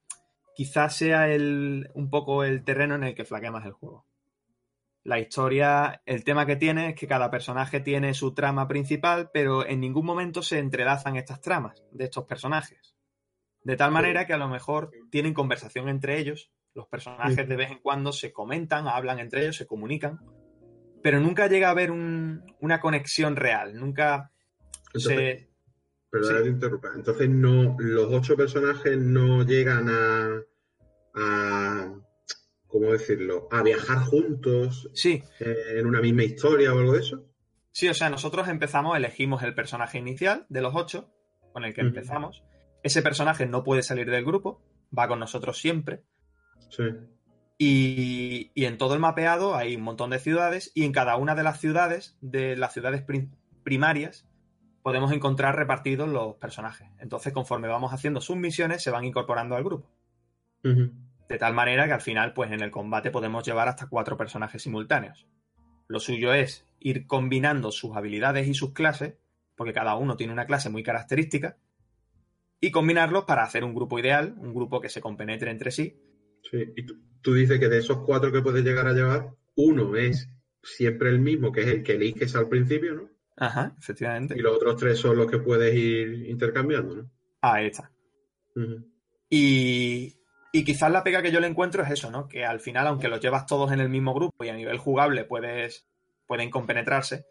quizás 0.55 0.97
sea 0.97 1.29
el, 1.29 1.91
un 1.95 2.11
poco 2.11 2.45
el 2.45 2.65
terreno 2.65 2.95
en 2.95 3.05
el 3.05 3.15
que 3.15 3.25
flaquea 3.25 3.51
más 3.51 3.67
el 3.67 3.73
juego. 3.73 4.07
La 5.05 5.19
historia, 5.19 6.01
el 6.07 6.23
tema 6.23 6.47
que 6.47 6.57
tiene 6.57 6.91
es 6.91 6.95
que 6.95 7.09
cada 7.09 7.31
personaje 7.31 7.81
tiene 7.81 8.15
su 8.15 8.35
trama 8.35 8.69
principal, 8.69 9.31
pero 9.33 9.67
en 9.67 9.81
ningún 9.81 10.07
momento 10.07 10.43
se 10.43 10.59
entrelazan 10.59 11.17
estas 11.17 11.41
tramas 11.41 11.83
de 11.91 12.05
estos 12.05 12.25
personajes. 12.25 12.95
De 13.65 13.77
tal 13.77 13.91
manera 13.91 14.27
que 14.27 14.33
a 14.33 14.39
lo 14.39 14.49
mejor 14.49 14.93
tienen 15.11 15.35
conversación 15.35 15.89
entre 15.89 16.19
ellos, 16.19 16.53
los 16.75 16.87
personajes 16.87 17.49
de 17.49 17.57
vez 17.57 17.71
en 17.71 17.79
cuando 17.79 18.13
se 18.13 18.33
comentan, 18.33 18.87
hablan 18.87 19.19
entre 19.19 19.43
ellos, 19.43 19.57
se 19.57 19.67
comunican, 19.67 20.21
pero 21.03 21.21
nunca 21.21 21.47
llega 21.49 21.69
a 21.69 21.73
haber 21.73 21.91
un- 21.91 22.43
una 22.61 22.81
conexión 22.81 23.37
real, 23.37 23.75
nunca 23.79 24.31
Entonces, 24.95 25.41
se... 25.41 25.49
Perdona 26.11 26.43
Sí. 26.43 26.49
interrumpa. 26.49 26.89
Entonces, 26.95 27.29
no, 27.31 27.77
los 27.79 28.13
ocho 28.13 28.37
personajes 28.37 28.99
no 28.99 29.45
llegan 29.47 29.89
a, 29.89 30.43
a. 31.15 31.95
¿Cómo 32.67 32.91
decirlo? 32.93 33.49
A 33.51 33.63
viajar 33.63 33.99
juntos 33.99 34.91
Sí, 34.95 35.23
en 35.41 35.87
una 35.87 36.01
misma 36.01 36.25
historia 36.25 36.75
o 36.75 36.79
algo 36.79 36.93
de 36.95 37.01
eso. 37.01 37.27
Sí, 37.71 37.89
o 37.89 37.95
sea, 37.95 38.09
nosotros 38.11 38.49
empezamos, 38.49 38.97
elegimos 38.97 39.43
el 39.43 39.55
personaje 39.55 39.99
inicial 39.99 40.47
de 40.51 40.61
los 40.63 40.75
ocho 40.75 41.11
con 41.53 41.65
el 41.65 41.75
que 41.75 41.81
empezamos. 41.83 42.43
Ese 42.83 43.03
personaje 43.03 43.47
no 43.47 43.63
puede 43.65 43.83
salir 43.83 44.11
del 44.11 44.25
grupo, 44.25 44.63
va 44.97 45.07
con 45.09 45.19
nosotros 45.21 45.59
siempre. 45.59 46.03
Sí. 46.71 46.85
Y, 47.59 48.51
y 48.55 48.65
en 48.65 48.77
todo 48.77 48.95
el 48.95 49.01
mapeado 49.01 49.55
hay 49.55 49.77
un 49.77 49.83
montón 49.83 50.11
de 50.11 50.19
ciudades 50.19 50.73
y 50.75 50.85
en 50.85 50.93
cada 50.93 51.17
una 51.17 51.35
de 51.35 51.45
las 51.45 51.61
ciudades, 51.61 52.17
de 52.21 52.57
las 52.57 52.73
ciudades 52.73 53.03
prim- 53.03 53.31
primarias, 53.63 54.27
podemos 54.83 55.13
encontrar 55.13 55.55
repartidos 55.55 56.09
los 56.09 56.35
personajes. 56.37 56.89
Entonces, 56.99 57.33
conforme 57.33 57.69
vamos 57.69 57.93
haciendo 57.93 58.21
sus 58.21 58.37
misiones, 58.37 58.83
se 58.83 58.91
van 58.91 59.05
incorporando 59.05 59.55
al 59.55 59.63
grupo. 59.63 59.89
De 61.29 61.39
tal 61.39 61.55
manera 61.55 61.87
que 61.87 61.93
al 61.93 62.01
final, 62.01 62.33
pues 62.33 62.51
en 62.51 62.63
el 62.63 62.73
combate 62.73 63.11
podemos 63.13 63.45
llevar 63.45 63.69
hasta 63.69 63.89
cuatro 63.89 64.17
personajes 64.17 64.63
simultáneos. 64.63 65.27
Lo 65.87 66.01
suyo 66.01 66.35
es 66.35 66.67
ir 66.81 67.07
combinando 67.07 67.71
sus 67.71 67.97
habilidades 67.97 68.49
y 68.49 68.55
sus 68.55 68.73
clases, 68.73 69.15
porque 69.55 69.73
cada 69.73 69.95
uno 69.95 70.17
tiene 70.17 70.33
una 70.33 70.47
clase 70.47 70.69
muy 70.69 70.83
característica, 70.83 71.57
y 72.61 72.71
combinarlos 72.71 73.25
para 73.25 73.45
hacer 73.45 73.63
un 73.65 73.75
grupo 73.75 73.99
ideal, 73.99 74.35
un 74.39 74.53
grupo 74.53 74.81
que 74.81 74.89
se 74.89 75.01
compenetre 75.01 75.51
entre 75.51 75.71
sí. 75.71 75.97
Sí. 76.53 76.73
Y 76.77 76.87
tú, 76.87 76.95
tú 77.21 77.35
dices 77.35 77.59
que 77.59 77.69
de 77.69 77.79
esos 77.79 77.99
cuatro 78.05 78.31
que 78.31 78.43
puedes 78.43 78.65
llegar 78.65 78.87
a 78.87 78.93
llevar, 78.93 79.31
uno 79.57 79.97
es 79.97 80.29
siempre 80.63 81.09
el 81.09 81.21
mismo, 81.21 81.51
que 81.51 81.63
es 81.63 81.69
el 81.69 81.83
que 81.83 81.95
eliges 81.95 82.37
al 82.37 82.49
principio, 82.49 82.95
¿no? 82.95 83.11
Ajá, 83.37 83.75
efectivamente. 83.79 84.35
Y 84.37 84.41
los 84.41 84.55
otros 84.55 84.77
tres 84.77 84.99
son 84.99 85.17
los 85.17 85.31
que 85.31 85.39
puedes 85.39 85.75
ir 85.75 86.29
intercambiando, 86.29 86.95
¿no? 86.95 87.11
Ahí 87.41 87.67
está. 87.67 87.91
Y, 89.29 90.15
y 90.53 90.65
quizás 90.65 90.93
la 90.93 91.03
pega 91.03 91.23
que 91.23 91.33
yo 91.33 91.41
le 91.41 91.47
encuentro 91.47 91.83
es 91.83 91.91
eso, 91.91 92.11
¿no? 92.11 92.29
Que 92.29 92.45
al 92.45 92.61
final, 92.61 92.87
aunque 92.87 93.09
los 93.09 93.21
llevas 93.21 93.47
todos 93.47 93.73
en 93.73 93.81
el 93.81 93.89
mismo 93.89 94.15
grupo 94.15 94.45
y 94.45 94.49
a 94.49 94.55
nivel 94.55 94.79
jugable 94.79 95.25
puedes, 95.25 95.87
pueden 96.27 96.51
compenetrarse, 96.51 97.25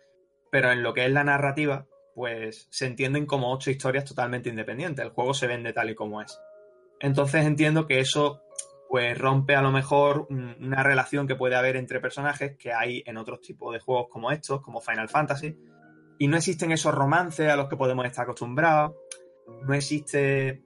pero 0.51 0.71
en 0.71 0.83
lo 0.83 0.93
que 0.93 1.05
es 1.05 1.11
la 1.11 1.23
narrativa, 1.23 1.87
pues 2.15 2.67
se 2.71 2.87
entienden 2.87 3.25
como 3.25 3.53
ocho 3.53 3.71
historias 3.71 4.05
totalmente 4.05 4.49
independientes. 4.49 5.05
El 5.05 5.11
juego 5.11 5.33
se 5.33 5.47
vende 5.47 5.71
tal 5.71 5.91
y 5.91 5.95
como 5.95 6.21
es. 6.21 6.37
Entonces 6.99 7.45
entiendo 7.45 7.87
que 7.87 7.99
eso 7.99 8.41
pues 8.91 9.17
rompe 9.17 9.55
a 9.55 9.61
lo 9.61 9.71
mejor 9.71 10.27
un- 10.29 10.53
una 10.59 10.83
relación 10.83 11.25
que 11.25 11.35
puede 11.35 11.55
haber 11.55 11.77
entre 11.77 12.01
personajes 12.01 12.57
que 12.57 12.73
hay 12.73 13.01
en 13.05 13.15
otros 13.15 13.39
tipos 13.39 13.71
de 13.73 13.79
juegos 13.79 14.07
como 14.11 14.31
estos, 14.31 14.59
como 14.61 14.81
Final 14.81 15.07
Fantasy. 15.07 15.57
Y 16.19 16.27
no 16.27 16.35
existen 16.35 16.73
esos 16.73 16.93
romances 16.93 17.49
a 17.49 17.55
los 17.55 17.69
que 17.69 17.77
podemos 17.77 18.05
estar 18.05 18.23
acostumbrados. 18.23 18.91
No 19.65 19.73
existe 19.73 20.61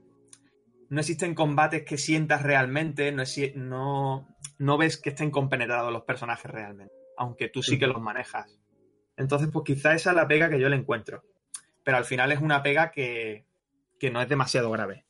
no 0.90 1.00
existen 1.02 1.36
combates 1.36 1.84
que 1.84 1.98
sientas 1.98 2.42
realmente, 2.44 3.12
no, 3.12 3.24
no, 3.56 4.28
no 4.60 4.78
ves 4.78 4.98
que 5.02 5.10
estén 5.10 5.30
compenetrados 5.32 5.92
los 5.94 6.04
personajes 6.04 6.50
realmente, 6.50 6.94
aunque 7.18 7.50
tú 7.50 7.62
sí 7.64 7.78
que 7.80 7.88
los 7.88 8.02
manejas. 8.02 8.60
Entonces, 9.18 9.50
pues 9.52 9.66
quizá 9.66 9.94
esa 9.94 10.10
es 10.12 10.16
la 10.16 10.28
pega 10.28 10.50
que 10.50 10.60
yo 10.60 10.68
le 10.70 10.76
encuentro. 10.78 11.24
Pero 11.84 11.98
al 11.98 12.06
final 12.06 12.32
es 12.32 12.40
una 12.40 12.62
pega 12.64 12.92
que, 12.92 13.46
que 14.00 14.10
no 14.12 14.22
es 14.22 14.30
demasiado 14.30 14.70
grave. 14.72 15.05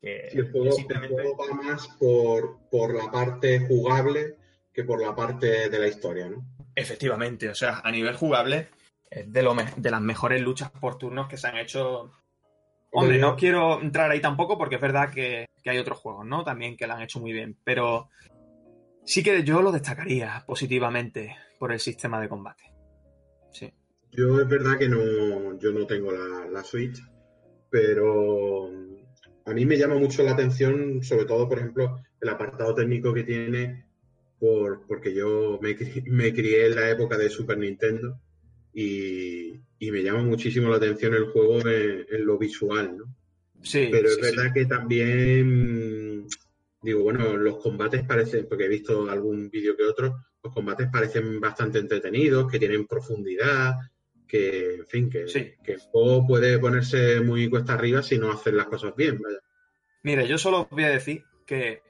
Que 0.00 0.28
Sí, 0.30 0.38
el 0.38 0.50
juego, 0.52 0.66
el 0.66 0.72
simplemente- 0.72 1.14
juego 1.14 1.36
va 1.36 1.54
más 1.54 1.88
por, 1.98 2.58
por 2.70 2.94
la 2.94 3.10
parte 3.10 3.60
jugable 3.66 4.36
que 4.72 4.84
por 4.84 5.00
la 5.02 5.14
parte 5.14 5.68
de 5.68 5.78
la 5.78 5.88
historia, 5.88 6.28
¿no? 6.28 6.44
Efectivamente, 6.74 7.48
o 7.48 7.54
sea, 7.54 7.80
a 7.82 7.90
nivel 7.90 8.14
jugable 8.14 8.68
es 9.10 9.32
de, 9.32 9.42
lo 9.42 9.54
de 9.76 9.90
las 9.90 10.00
mejores 10.00 10.40
luchas 10.40 10.70
por 10.70 10.96
turnos 10.98 11.26
que 11.28 11.36
se 11.36 11.48
han 11.48 11.56
hecho. 11.58 12.12
Hombre, 12.92 13.18
no 13.18 13.34
quiero 13.36 13.80
entrar 13.80 14.10
ahí 14.10 14.20
tampoco 14.20 14.56
porque 14.56 14.76
es 14.76 14.80
verdad 14.80 15.10
que, 15.12 15.46
que 15.62 15.70
hay 15.70 15.78
otros 15.78 15.98
juegos, 15.98 16.24
¿no? 16.26 16.44
También 16.44 16.76
que 16.76 16.86
la 16.86 16.94
han 16.94 17.02
hecho 17.02 17.18
muy 17.18 17.32
bien, 17.32 17.58
pero 17.64 18.08
sí 19.04 19.22
que 19.24 19.42
yo 19.42 19.60
lo 19.62 19.72
destacaría 19.72 20.44
positivamente 20.46 21.36
por 21.58 21.72
el 21.72 21.80
sistema 21.80 22.20
de 22.20 22.28
combate. 22.28 22.72
Sí. 23.52 23.72
Yo 24.12 24.40
es 24.40 24.48
verdad 24.48 24.78
que 24.78 24.88
no, 24.88 25.58
yo 25.58 25.72
no 25.72 25.86
tengo 25.86 26.12
la, 26.12 26.46
la 26.46 26.62
Switch, 26.62 26.98
pero 27.68 28.70
a 29.48 29.54
mí 29.54 29.64
me 29.64 29.78
llama 29.78 29.94
mucho 29.96 30.22
la 30.22 30.32
atención, 30.32 31.02
sobre 31.02 31.24
todo, 31.24 31.48
por 31.48 31.58
ejemplo, 31.58 32.02
el 32.20 32.28
apartado 32.28 32.74
técnico 32.74 33.14
que 33.14 33.24
tiene, 33.24 33.84
por, 34.38 34.86
porque 34.86 35.14
yo 35.14 35.58
me, 35.62 35.76
me 36.06 36.32
crié 36.32 36.66
en 36.66 36.74
la 36.74 36.90
época 36.90 37.16
de 37.16 37.30
Super 37.30 37.58
Nintendo 37.58 38.20
y, 38.72 39.60
y 39.78 39.90
me 39.90 40.02
llama 40.02 40.22
muchísimo 40.22 40.68
la 40.68 40.76
atención 40.76 41.14
el 41.14 41.26
juego 41.26 41.60
en, 41.68 42.06
en 42.10 42.26
lo 42.26 42.38
visual, 42.38 42.96
¿no? 42.98 43.04
Sí, 43.62 43.88
Pero 43.90 44.08
es 44.08 44.14
sí. 44.16 44.20
verdad 44.20 44.52
que 44.52 44.66
también, 44.66 46.26
digo, 46.82 47.02
bueno, 47.02 47.36
los 47.36 47.58
combates 47.58 48.04
parecen, 48.04 48.46
porque 48.48 48.66
he 48.66 48.68
visto 48.68 49.10
algún 49.10 49.50
vídeo 49.50 49.76
que 49.76 49.84
otro, 49.84 50.16
los 50.42 50.52
combates 50.52 50.88
parecen 50.92 51.40
bastante 51.40 51.78
entretenidos, 51.78 52.50
que 52.50 52.58
tienen 52.58 52.86
profundidad, 52.86 53.74
que, 54.28 54.74
en 54.76 54.86
fin, 54.86 55.10
que, 55.10 55.26
Sí. 55.26 55.54
que 55.64 55.72
el 55.72 55.80
juego 55.80 56.26
puede 56.26 56.58
ponerse 56.58 57.20
muy 57.20 57.48
cuesta 57.48 57.74
arriba 57.74 58.02
si 58.02 58.18
no 58.18 58.30
hacer 58.30 58.54
las 58.54 58.66
cosas 58.66 58.94
bien, 58.94 59.18
vaya. 59.20 59.38
Mire, 60.02 60.28
yo 60.28 60.38
solo 60.38 60.68
voy 60.70 60.84
a 60.84 60.90
decir 60.90 61.24
que, 61.46 61.82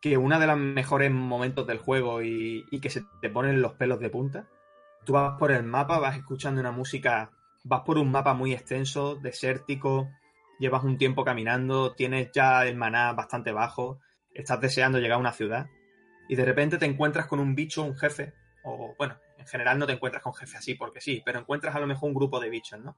que 0.00 0.18
uno 0.18 0.38
de 0.38 0.46
los 0.46 0.58
mejores 0.58 1.10
momentos 1.10 1.66
del 1.66 1.78
juego 1.78 2.22
y, 2.22 2.64
y 2.70 2.80
que 2.80 2.90
se 2.90 3.02
te 3.22 3.30
ponen 3.30 3.62
los 3.62 3.72
pelos 3.74 4.00
de 4.00 4.10
punta, 4.10 4.48
tú 5.04 5.12
vas 5.14 5.38
por 5.38 5.52
el 5.52 5.62
mapa, 5.62 5.98
vas 5.98 6.16
escuchando 6.16 6.60
una 6.60 6.72
música, 6.72 7.30
vas 7.64 7.82
por 7.82 7.96
un 7.98 8.10
mapa 8.10 8.34
muy 8.34 8.52
extenso, 8.52 9.16
desértico, 9.16 10.10
llevas 10.58 10.84
un 10.84 10.98
tiempo 10.98 11.24
caminando, 11.24 11.92
tienes 11.94 12.30
ya 12.32 12.66
el 12.66 12.76
maná 12.76 13.12
bastante 13.12 13.52
bajo, 13.52 14.00
estás 14.34 14.60
deseando 14.60 14.98
llegar 14.98 15.16
a 15.16 15.20
una 15.20 15.32
ciudad 15.32 15.66
y 16.28 16.34
de 16.36 16.44
repente 16.44 16.78
te 16.78 16.86
encuentras 16.86 17.26
con 17.26 17.40
un 17.40 17.54
bicho, 17.54 17.82
un 17.82 17.96
jefe, 17.96 18.32
o 18.64 18.94
bueno, 18.98 19.16
en 19.46 19.50
general 19.50 19.78
no 19.78 19.86
te 19.86 19.92
encuentras 19.92 20.24
con 20.24 20.34
jefe 20.34 20.56
así 20.58 20.74
porque 20.74 21.00
sí, 21.00 21.22
pero 21.24 21.38
encuentras 21.38 21.76
a 21.76 21.80
lo 21.80 21.86
mejor 21.86 22.08
un 22.08 22.14
grupo 22.16 22.40
de 22.40 22.50
bichos, 22.50 22.80
¿no? 22.80 22.96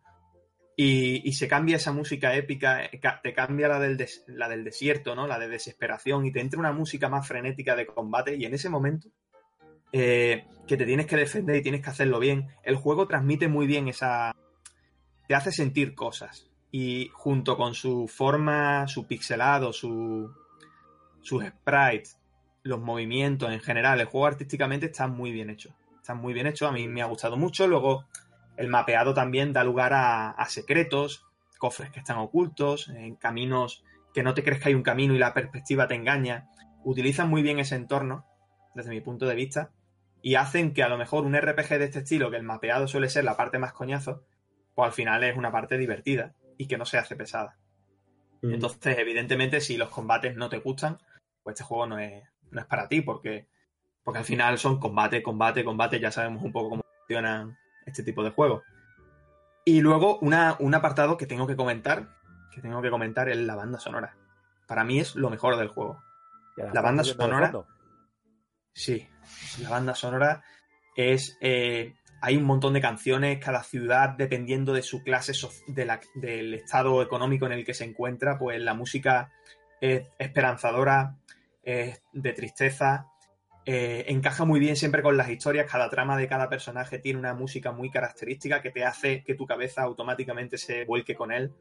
Y, 0.80 1.32
se 1.32 1.48
cambia 1.48 1.76
esa 1.76 1.92
música 1.92 2.34
épica, 2.36 2.84
eh, 2.84 3.00
te 3.22 3.34
cambia 3.34 3.66
la 3.66 3.80
del, 3.80 3.96
des- 3.96 4.24
la 4.28 4.48
del 4.48 4.62
desierto, 4.62 5.14
¿no? 5.14 5.26
La 5.26 5.38
de 5.38 5.48
desesperación 5.48 6.24
y 6.24 6.32
te 6.32 6.40
entra 6.40 6.58
una 6.60 6.72
música 6.72 7.08
más 7.08 7.26
frenética 7.26 7.74
de 7.74 7.84
combate 7.84 8.36
y 8.36 8.44
en 8.44 8.54
ese 8.54 8.68
momento 8.70 9.08
eh, 9.92 10.46
que 10.66 10.76
te 10.76 10.86
tienes 10.86 11.06
que 11.06 11.16
defender 11.16 11.56
y 11.56 11.62
tienes 11.62 11.82
que 11.82 11.90
hacerlo 11.90 12.20
bien, 12.20 12.48
el 12.62 12.76
juego 12.76 13.06
transmite 13.08 13.48
muy 13.48 13.66
bien 13.66 13.88
esa... 13.88 14.34
te 15.26 15.34
hace 15.34 15.50
sentir 15.50 15.94
cosas 15.94 16.48
y 16.70 17.10
junto 17.12 17.56
con 17.56 17.74
su 17.74 18.06
forma, 18.06 18.86
su 18.86 19.06
pixelado, 19.06 19.72
su, 19.72 20.32
sus 21.22 21.44
sprites, 21.44 22.18
los 22.62 22.80
movimientos 22.80 23.50
en 23.50 23.60
general, 23.60 24.00
el 24.00 24.06
juego 24.06 24.26
artísticamente 24.26 24.86
está 24.86 25.08
muy 25.08 25.32
bien 25.32 25.50
hecho. 25.50 25.74
Está 26.08 26.14
muy 26.14 26.32
bien 26.32 26.46
hecho, 26.46 26.66
a 26.66 26.72
mí 26.72 26.88
me 26.88 27.02
ha 27.02 27.04
gustado 27.04 27.36
mucho. 27.36 27.66
Luego, 27.66 28.06
el 28.56 28.68
mapeado 28.68 29.12
también 29.12 29.52
da 29.52 29.62
lugar 29.62 29.92
a, 29.92 30.30
a 30.30 30.48
secretos, 30.48 31.26
cofres 31.58 31.90
que 31.90 31.98
están 31.98 32.16
ocultos, 32.16 32.88
en 32.88 33.16
caminos 33.16 33.84
que 34.14 34.22
no 34.22 34.32
te 34.32 34.42
crees 34.42 34.62
que 34.62 34.70
hay 34.70 34.74
un 34.74 34.82
camino 34.82 35.14
y 35.14 35.18
la 35.18 35.34
perspectiva 35.34 35.86
te 35.86 35.96
engaña. 35.96 36.48
Utilizan 36.82 37.28
muy 37.28 37.42
bien 37.42 37.58
ese 37.58 37.74
entorno, 37.74 38.24
desde 38.74 38.88
mi 38.88 39.02
punto 39.02 39.26
de 39.26 39.34
vista, 39.34 39.70
y 40.22 40.36
hacen 40.36 40.72
que 40.72 40.82
a 40.82 40.88
lo 40.88 40.96
mejor 40.96 41.26
un 41.26 41.36
RPG 41.36 41.78
de 41.78 41.84
este 41.84 41.98
estilo, 41.98 42.30
que 42.30 42.38
el 42.38 42.42
mapeado 42.42 42.88
suele 42.88 43.10
ser 43.10 43.24
la 43.24 43.36
parte 43.36 43.58
más 43.58 43.74
coñazo, 43.74 44.24
pues 44.74 44.86
al 44.86 44.94
final 44.94 45.22
es 45.24 45.36
una 45.36 45.52
parte 45.52 45.76
divertida 45.76 46.32
y 46.56 46.68
que 46.68 46.78
no 46.78 46.86
se 46.86 46.96
hace 46.96 47.16
pesada. 47.16 47.58
Entonces, 48.40 48.96
evidentemente, 48.96 49.60
si 49.60 49.76
los 49.76 49.90
combates 49.90 50.34
no 50.36 50.48
te 50.48 50.56
gustan, 50.56 50.96
pues 51.42 51.52
este 51.52 51.64
juego 51.64 51.86
no 51.86 51.98
es, 51.98 52.24
no 52.50 52.62
es 52.62 52.66
para 52.66 52.88
ti, 52.88 53.02
porque, 53.02 53.46
porque 54.08 54.20
al 54.20 54.24
final 54.24 54.56
son 54.56 54.80
combate, 54.80 55.22
combate, 55.22 55.62
combate, 55.62 56.00
ya 56.00 56.10
sabemos 56.10 56.42
un 56.42 56.50
poco 56.50 56.70
cómo 56.70 56.82
funcionan 57.00 57.58
este 57.84 58.02
tipo 58.02 58.24
de 58.24 58.30
juegos. 58.30 58.62
Y 59.66 59.82
luego 59.82 60.18
una, 60.20 60.56
un 60.60 60.74
apartado 60.74 61.18
que 61.18 61.26
tengo 61.26 61.46
que 61.46 61.56
comentar, 61.56 62.08
que 62.50 62.62
tengo 62.62 62.80
que 62.80 62.88
comentar 62.88 63.28
es 63.28 63.36
la 63.36 63.54
banda 63.54 63.78
sonora. 63.78 64.16
Para 64.66 64.82
mí 64.82 64.98
es 64.98 65.14
lo 65.14 65.28
mejor 65.28 65.58
del 65.58 65.68
juego. 65.68 66.02
La 66.72 66.80
banda 66.80 67.02
sonora-. 67.04 67.48
Sí, 68.72 69.06
la 69.60 69.68
banda 69.68 69.94
sonora 69.94 70.42
es... 70.96 71.36
eh, 71.42 71.94
hay 72.22 72.38
un 72.38 72.44
montón 72.44 72.72
de 72.72 72.80
canciones, 72.80 73.44
cada 73.44 73.62
ciudad, 73.62 74.14
dependiendo 74.16 74.72
de 74.72 74.80
su 74.80 75.02
clase, 75.02 75.34
de 75.66 75.84
la- 75.84 76.00
del 76.14 76.54
estado 76.54 77.02
económico 77.02 77.44
en 77.44 77.52
el 77.52 77.66
que 77.66 77.74
se 77.74 77.84
encuentra, 77.84 78.38
pues 78.38 78.58
la 78.62 78.72
música 78.72 79.30
es 79.82 80.08
esperanzadora, 80.18 81.14
es 81.62 82.02
de 82.14 82.32
tristeza, 82.32 83.07
eh, 83.70 84.06
encaja 84.08 84.46
muy 84.46 84.60
bien 84.60 84.76
siempre 84.76 85.02
con 85.02 85.18
las 85.18 85.28
historias, 85.28 85.70
cada 85.70 85.90
trama 85.90 86.16
de 86.16 86.26
cada 86.26 86.48
personaje 86.48 86.98
tiene 86.98 87.18
una 87.18 87.34
música 87.34 87.70
muy 87.70 87.90
característica 87.90 88.62
que 88.62 88.70
te 88.70 88.82
hace 88.82 89.22
que 89.24 89.34
tu 89.34 89.44
cabeza 89.44 89.82
automáticamente 89.82 90.56
se 90.56 90.86
vuelque 90.86 91.14
con 91.14 91.32
él. 91.32 91.52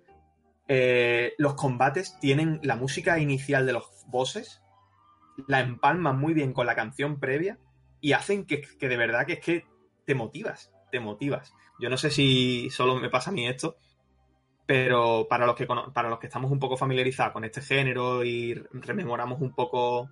Eh, 0.70 1.34
los 1.38 1.56
combates 1.56 2.18
tienen 2.22 2.62
la 2.64 2.78
música 2.78 3.20
inicial 3.20 3.66
de 3.66 3.74
los 3.74 4.06
bosses, 4.08 4.64
la 5.50 5.60
empalman 5.60 6.18
muy 6.18 6.34
bien 6.34 6.54
con 6.54 6.66
la 6.66 6.76
canción 6.76 7.20
previa 7.20 7.60
y 8.00 8.14
hacen 8.14 8.46
que, 8.46 8.62
que 8.62 8.88
de 8.88 8.96
verdad 8.96 9.26
que 9.26 9.34
es 9.34 9.40
que 9.42 9.66
te 10.06 10.16
motivas, 10.16 10.72
te 10.90 11.02
motivas. 11.02 11.54
Yo 11.78 11.90
no 11.90 11.98
sé 11.98 12.10
si 12.10 12.70
solo 12.70 12.96
me 12.96 13.10
pasa 13.10 13.32
a 13.32 13.34
mí 13.34 13.46
esto, 13.46 13.76
pero 14.66 15.28
para 15.30 15.46
los 15.46 15.58
que, 15.58 15.68
para 15.68 16.10
los 16.10 16.20
que 16.20 16.28
estamos 16.28 16.52
un 16.52 16.60
poco 16.60 16.78
familiarizados 16.78 17.34
con 17.34 17.44
este 17.44 17.62
género 17.62 18.24
y 18.24 18.54
rememoramos 18.72 19.42
un 19.42 19.54
poco, 19.54 20.10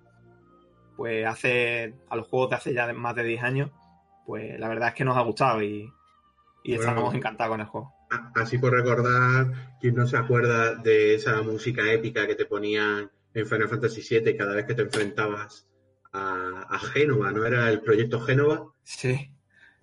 pues 0.96 1.26
hace, 1.26 1.94
a 2.08 2.16
los 2.16 2.26
juegos 2.28 2.50
de 2.50 2.56
hace 2.56 2.74
ya 2.74 2.92
más 2.92 3.14
de 3.14 3.24
10 3.24 3.42
años, 3.42 3.70
pues 4.26 4.58
la 4.58 4.68
verdad 4.68 4.88
es 4.88 4.94
que 4.94 5.04
nos 5.04 5.16
ha 5.16 5.20
gustado 5.22 5.62
y, 5.62 5.92
y 6.64 6.76
Bueno. 6.76 6.90
estamos 6.90 7.14
encantados 7.14 7.52
con 7.52 7.60
el 7.60 7.66
juego. 7.66 7.92
Así 8.34 8.58
por 8.58 8.72
recordar, 8.72 9.52
¿quién 9.80 9.94
no 9.96 10.06
se 10.06 10.16
acuerda 10.16 10.74
de 10.76 11.14
esa 11.14 11.42
música 11.42 11.92
épica 11.92 12.26
que 12.26 12.34
te 12.36 12.46
ponían 12.46 13.10
en 13.34 13.46
Final 13.46 13.68
Fantasy 13.68 14.02
VII 14.02 14.36
cada 14.36 14.54
vez 14.54 14.64
que 14.66 14.74
te 14.74 14.82
enfrentabas 14.82 15.68
a, 16.12 16.66
a 16.70 16.78
Génova, 16.78 17.32
¿no? 17.32 17.44
Era 17.44 17.68
el 17.70 17.80
proyecto 17.80 18.20
Génova. 18.20 18.72
Sí, 18.84 19.30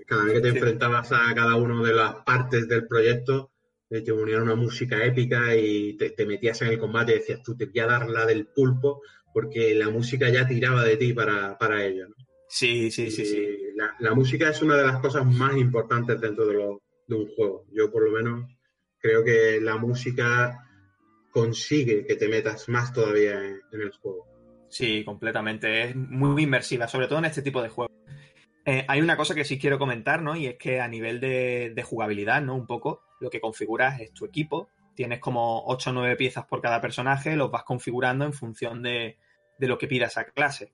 Cada 0.05 0.23
vez 0.25 0.33
que 0.35 0.41
te 0.41 0.51
Sí. 0.51 0.57
enfrentabas 0.57 1.11
a 1.11 1.33
cada 1.35 1.55
una 1.55 1.81
de 1.87 1.93
las 1.93 2.15
partes 2.25 2.67
del 2.67 2.87
proyecto, 2.87 3.51
eh, 3.89 4.01
te 4.01 4.13
ponían 4.13 4.41
una 4.43 4.55
música 4.55 5.03
épica 5.03 5.55
y 5.55 5.97
te, 5.97 6.11
te 6.11 6.25
metías 6.25 6.61
en 6.61 6.69
el 6.69 6.79
combate 6.79 7.11
y 7.13 7.15
decías, 7.19 7.41
tú 7.43 7.55
te 7.55 7.65
voy 7.65 7.79
a 7.79 7.87
dar 7.87 8.09
la 8.09 8.25
del 8.25 8.47
pulpo 8.47 9.01
porque 9.33 9.73
la 9.75 9.89
música 9.89 10.29
ya 10.29 10.47
tiraba 10.47 10.83
de 10.83 10.97
ti 10.97 11.13
para, 11.13 11.57
para 11.57 11.83
ello. 11.85 12.07
¿no? 12.09 12.15
sí, 12.47 12.91
sí, 12.91 13.09
sí, 13.09 13.25
sí. 13.25 13.47
La, 13.75 13.95
la 13.99 14.13
música 14.13 14.49
es 14.49 14.61
una 14.61 14.77
de 14.77 14.85
las 14.85 14.99
cosas 14.99 15.25
más 15.25 15.57
importantes 15.57 16.21
dentro 16.21 16.45
de, 16.45 16.53
lo- 16.53 16.81
de 17.07 17.15
un 17.15 17.27
juego. 17.35 17.65
Yo 17.71 17.91
por 17.91 18.03
lo 18.03 18.11
menos 18.11 18.49
creo 18.99 19.23
que 19.23 19.59
la 19.59 19.77
música 19.77 20.59
consigue 21.31 22.05
que 22.05 22.15
te 22.15 22.27
metas 22.27 22.69
más 22.69 22.93
todavía 22.93 23.33
en, 23.43 23.59
en 23.71 23.81
el 23.81 23.91
juego. 23.91 24.27
Sí, 24.69 25.03
completamente. 25.03 25.83
Es 25.83 25.95
muy 25.95 26.43
inmersiva, 26.43 26.87
sobre 26.87 27.07
todo 27.07 27.19
en 27.19 27.25
este 27.25 27.41
tipo 27.41 27.61
de 27.61 27.69
juegos. 27.69 27.91
Eh, 28.65 28.85
hay 28.87 29.01
una 29.01 29.17
cosa 29.17 29.35
que 29.35 29.43
sí 29.43 29.59
quiero 29.59 29.77
comentar, 29.77 30.21
¿no? 30.21 30.35
Y 30.35 30.47
es 30.47 30.55
que 30.57 30.79
a 30.79 30.87
nivel 30.87 31.19
de, 31.19 31.73
de 31.75 31.83
jugabilidad, 31.83 32.41
¿no? 32.41 32.55
Un 32.55 32.65
poco, 32.65 33.01
lo 33.19 33.29
que 33.29 33.41
configuras 33.41 33.99
es 33.99 34.13
tu 34.13 34.25
equipo. 34.25 34.69
Tienes 34.95 35.19
como 35.19 35.65
8 35.65 35.89
o 35.89 35.93
9 35.93 36.15
piezas 36.15 36.45
por 36.45 36.61
cada 36.61 36.81
personaje, 36.81 37.35
los 37.35 37.51
vas 37.51 37.63
configurando 37.63 38.25
en 38.25 38.33
función 38.33 38.83
de, 38.83 39.17
de 39.57 39.67
lo 39.67 39.77
que 39.77 39.87
pida 39.87 40.07
esa 40.07 40.25
clase. 40.25 40.73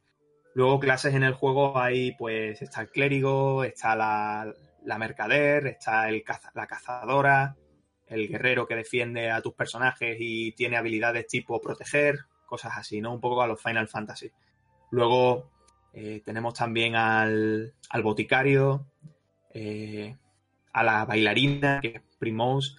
Luego, 0.54 0.80
clases 0.80 1.14
en 1.14 1.24
el 1.24 1.34
juego 1.34 1.78
hay, 1.78 2.14
pues, 2.14 2.62
está 2.62 2.82
el 2.82 2.90
clérigo, 2.90 3.64
está 3.64 3.96
la, 3.96 4.54
la 4.84 4.98
mercader, 4.98 5.68
está 5.68 6.10
el 6.10 6.24
la 6.54 6.68
cazadora, 6.68 7.56
el 8.08 8.28
guerrero 8.28 8.68
que 8.68 8.76
defiende 8.76 9.30
a 9.30 9.42
tus 9.42 9.54
personajes 9.54 10.18
y 10.20 10.52
tiene 10.54 10.78
habilidades 10.78 11.28
tipo 11.28 11.62
proteger, 11.62 12.20
cosas 12.46 12.74
así, 12.76 13.00
¿no? 13.00 13.14
Un 13.14 13.22
poco 13.22 13.42
a 13.42 13.48
los 13.48 13.62
Final 13.62 13.88
Fantasy. 13.88 14.32
Luego 14.92 15.52
eh, 15.94 16.22
tenemos 16.26 16.56
también 16.56 16.96
al, 16.96 17.74
al 17.90 18.04
boticario, 18.04 18.88
eh, 19.54 20.18
a 20.74 20.84
la 20.84 21.06
bailarina, 21.06 21.80
que 21.82 21.88
es 21.90 22.02
Primose. 22.18 22.76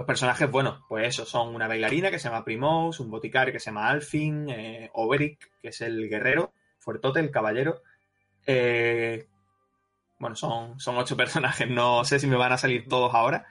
Los 0.00 0.06
personajes, 0.06 0.50
bueno, 0.50 0.86
pues 0.88 1.08
eso, 1.08 1.26
son 1.26 1.54
una 1.54 1.68
bailarina 1.68 2.10
que 2.10 2.18
se 2.18 2.30
llama 2.30 2.42
Primose, 2.42 3.02
un 3.02 3.10
boticario 3.10 3.52
que 3.52 3.60
se 3.60 3.66
llama 3.66 3.90
Alfin, 3.90 4.48
eh, 4.48 4.90
que 5.60 5.68
es 5.68 5.82
el 5.82 6.08
guerrero, 6.08 6.54
Fuertote, 6.78 7.20
el 7.20 7.30
caballero. 7.30 7.82
Eh, 8.46 9.28
bueno, 10.18 10.36
son, 10.36 10.80
son 10.80 10.96
ocho 10.96 11.16
personajes, 11.18 11.68
no 11.68 12.02
sé 12.06 12.18
si 12.18 12.26
me 12.26 12.36
van 12.36 12.52
a 12.52 12.56
salir 12.56 12.88
todos 12.88 13.14
ahora, 13.14 13.44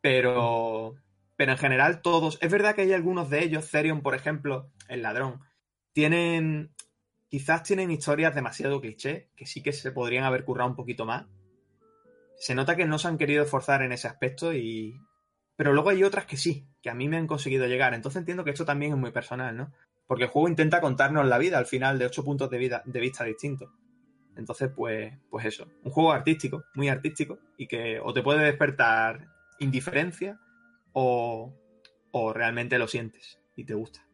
pero, 0.00 0.94
pero 1.36 1.52
en 1.52 1.58
general 1.58 2.00
todos. 2.00 2.38
Es 2.40 2.50
verdad 2.50 2.74
que 2.74 2.80
hay 2.80 2.94
algunos 2.94 3.28
de 3.28 3.44
ellos, 3.44 3.70
Therion, 3.70 4.00
por 4.00 4.14
ejemplo, 4.14 4.70
el 4.88 5.02
ladrón, 5.02 5.42
tienen. 5.92 6.74
Quizás 7.28 7.64
tienen 7.64 7.90
historias 7.90 8.34
demasiado 8.34 8.80
cliché, 8.80 9.28
que 9.36 9.44
sí 9.44 9.62
que 9.62 9.74
se 9.74 9.92
podrían 9.92 10.24
haber 10.24 10.46
currado 10.46 10.70
un 10.70 10.76
poquito 10.76 11.04
más. 11.04 11.26
Se 12.38 12.54
nota 12.54 12.76
que 12.76 12.86
no 12.86 12.98
se 12.98 13.08
han 13.08 13.18
querido 13.18 13.44
esforzar 13.44 13.82
en 13.82 13.92
ese 13.92 14.08
aspecto 14.08 14.54
y. 14.54 14.98
Pero 15.62 15.74
luego 15.74 15.90
hay 15.90 16.02
otras 16.02 16.26
que 16.26 16.36
sí, 16.36 16.66
que 16.82 16.90
a 16.90 16.94
mí 16.94 17.08
me 17.08 17.16
han 17.18 17.28
conseguido 17.28 17.68
llegar. 17.68 17.94
Entonces 17.94 18.18
entiendo 18.18 18.42
que 18.42 18.50
esto 18.50 18.64
también 18.64 18.94
es 18.94 18.98
muy 18.98 19.12
personal, 19.12 19.56
¿no? 19.56 19.70
Porque 20.08 20.24
el 20.24 20.30
juego 20.30 20.48
intenta 20.48 20.80
contarnos 20.80 21.24
la 21.24 21.38
vida 21.38 21.56
al 21.56 21.66
final 21.66 22.00
de 22.00 22.06
ocho 22.06 22.24
puntos 22.24 22.50
de, 22.50 22.58
vida, 22.58 22.82
de 22.84 22.98
vista 22.98 23.22
distintos. 23.22 23.70
Entonces, 24.36 24.72
pues, 24.74 25.16
pues 25.30 25.46
eso. 25.46 25.68
Un 25.84 25.92
juego 25.92 26.10
artístico, 26.10 26.64
muy 26.74 26.88
artístico, 26.88 27.38
y 27.56 27.68
que 27.68 28.00
o 28.00 28.12
te 28.12 28.24
puede 28.24 28.44
despertar 28.44 29.28
indiferencia 29.60 30.36
o, 30.94 31.54
o 32.10 32.32
realmente 32.32 32.76
lo 32.76 32.88
sientes 32.88 33.38
y 33.54 33.64
te 33.64 33.74
gusta. 33.74 34.04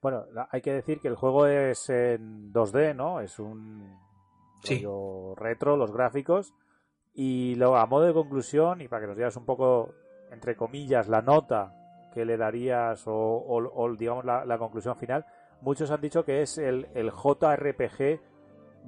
Bueno, 0.00 0.26
hay 0.48 0.60
que 0.60 0.74
decir 0.74 1.00
que 1.00 1.08
el 1.08 1.16
juego 1.16 1.48
es 1.48 1.90
en 1.90 2.52
2D, 2.52 2.94
¿no? 2.94 3.20
Es 3.20 3.40
un 3.40 3.98
Sí. 4.62 4.86
retro, 5.34 5.76
los 5.76 5.90
gráficos. 5.92 6.54
Y 7.14 7.56
luego, 7.56 7.78
a 7.78 7.86
modo 7.86 8.04
de 8.06 8.14
conclusión, 8.14 8.80
y 8.80 8.86
para 8.86 9.00
que 9.00 9.08
nos 9.08 9.16
digas 9.16 9.36
un 9.36 9.44
poco, 9.44 9.92
entre 10.32 10.56
comillas, 10.56 11.08
la 11.08 11.22
nota 11.22 11.74
que 12.12 12.24
le 12.24 12.36
darías 12.36 13.06
o, 13.06 13.12
o- 13.14 13.72
o, 13.84 13.94
digamos, 13.94 14.24
la, 14.24 14.44
la 14.44 14.58
conclusión 14.58 14.96
final, 14.96 15.24
muchos 15.60 15.90
han 15.90 16.00
dicho 16.00 16.24
que 16.24 16.42
es 16.42 16.58
el, 16.58 16.88
el 16.94 17.10
JRPG 17.10 18.20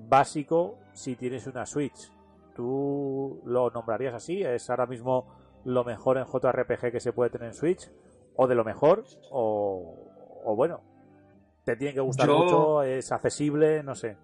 básico 0.08 0.78
si 0.92 1.16
tienes 1.16 1.46
una 1.46 1.66
Switch. 1.66 2.10
¿Tú 2.54 3.40
lo 3.44 3.70
nombrarías 3.70 4.14
así? 4.14 4.42
¿Es 4.42 4.70
ahora 4.70 4.86
mismo 4.86 5.26
lo 5.64 5.84
mejor 5.84 6.18
en 6.18 6.24
JRPG 6.26 6.92
que 6.92 7.00
se 7.00 7.12
puede 7.12 7.30
tener 7.30 7.48
en 7.48 7.54
Switch? 7.54 7.90
¿O 8.36 8.46
de 8.46 8.54
lo 8.54 8.64
mejor? 8.64 9.04
¿O, 9.30 9.96
o 10.44 10.56
bueno? 10.56 10.80
¿Te 11.64 11.76
tiene 11.76 11.94
que 11.94 12.00
gustar 12.00 12.26
Yo- 12.26 12.38
mucho? 12.38 12.82
¿Es 12.82 13.10
accesible? 13.12 13.82
No 13.82 13.94
sé. 13.94 14.16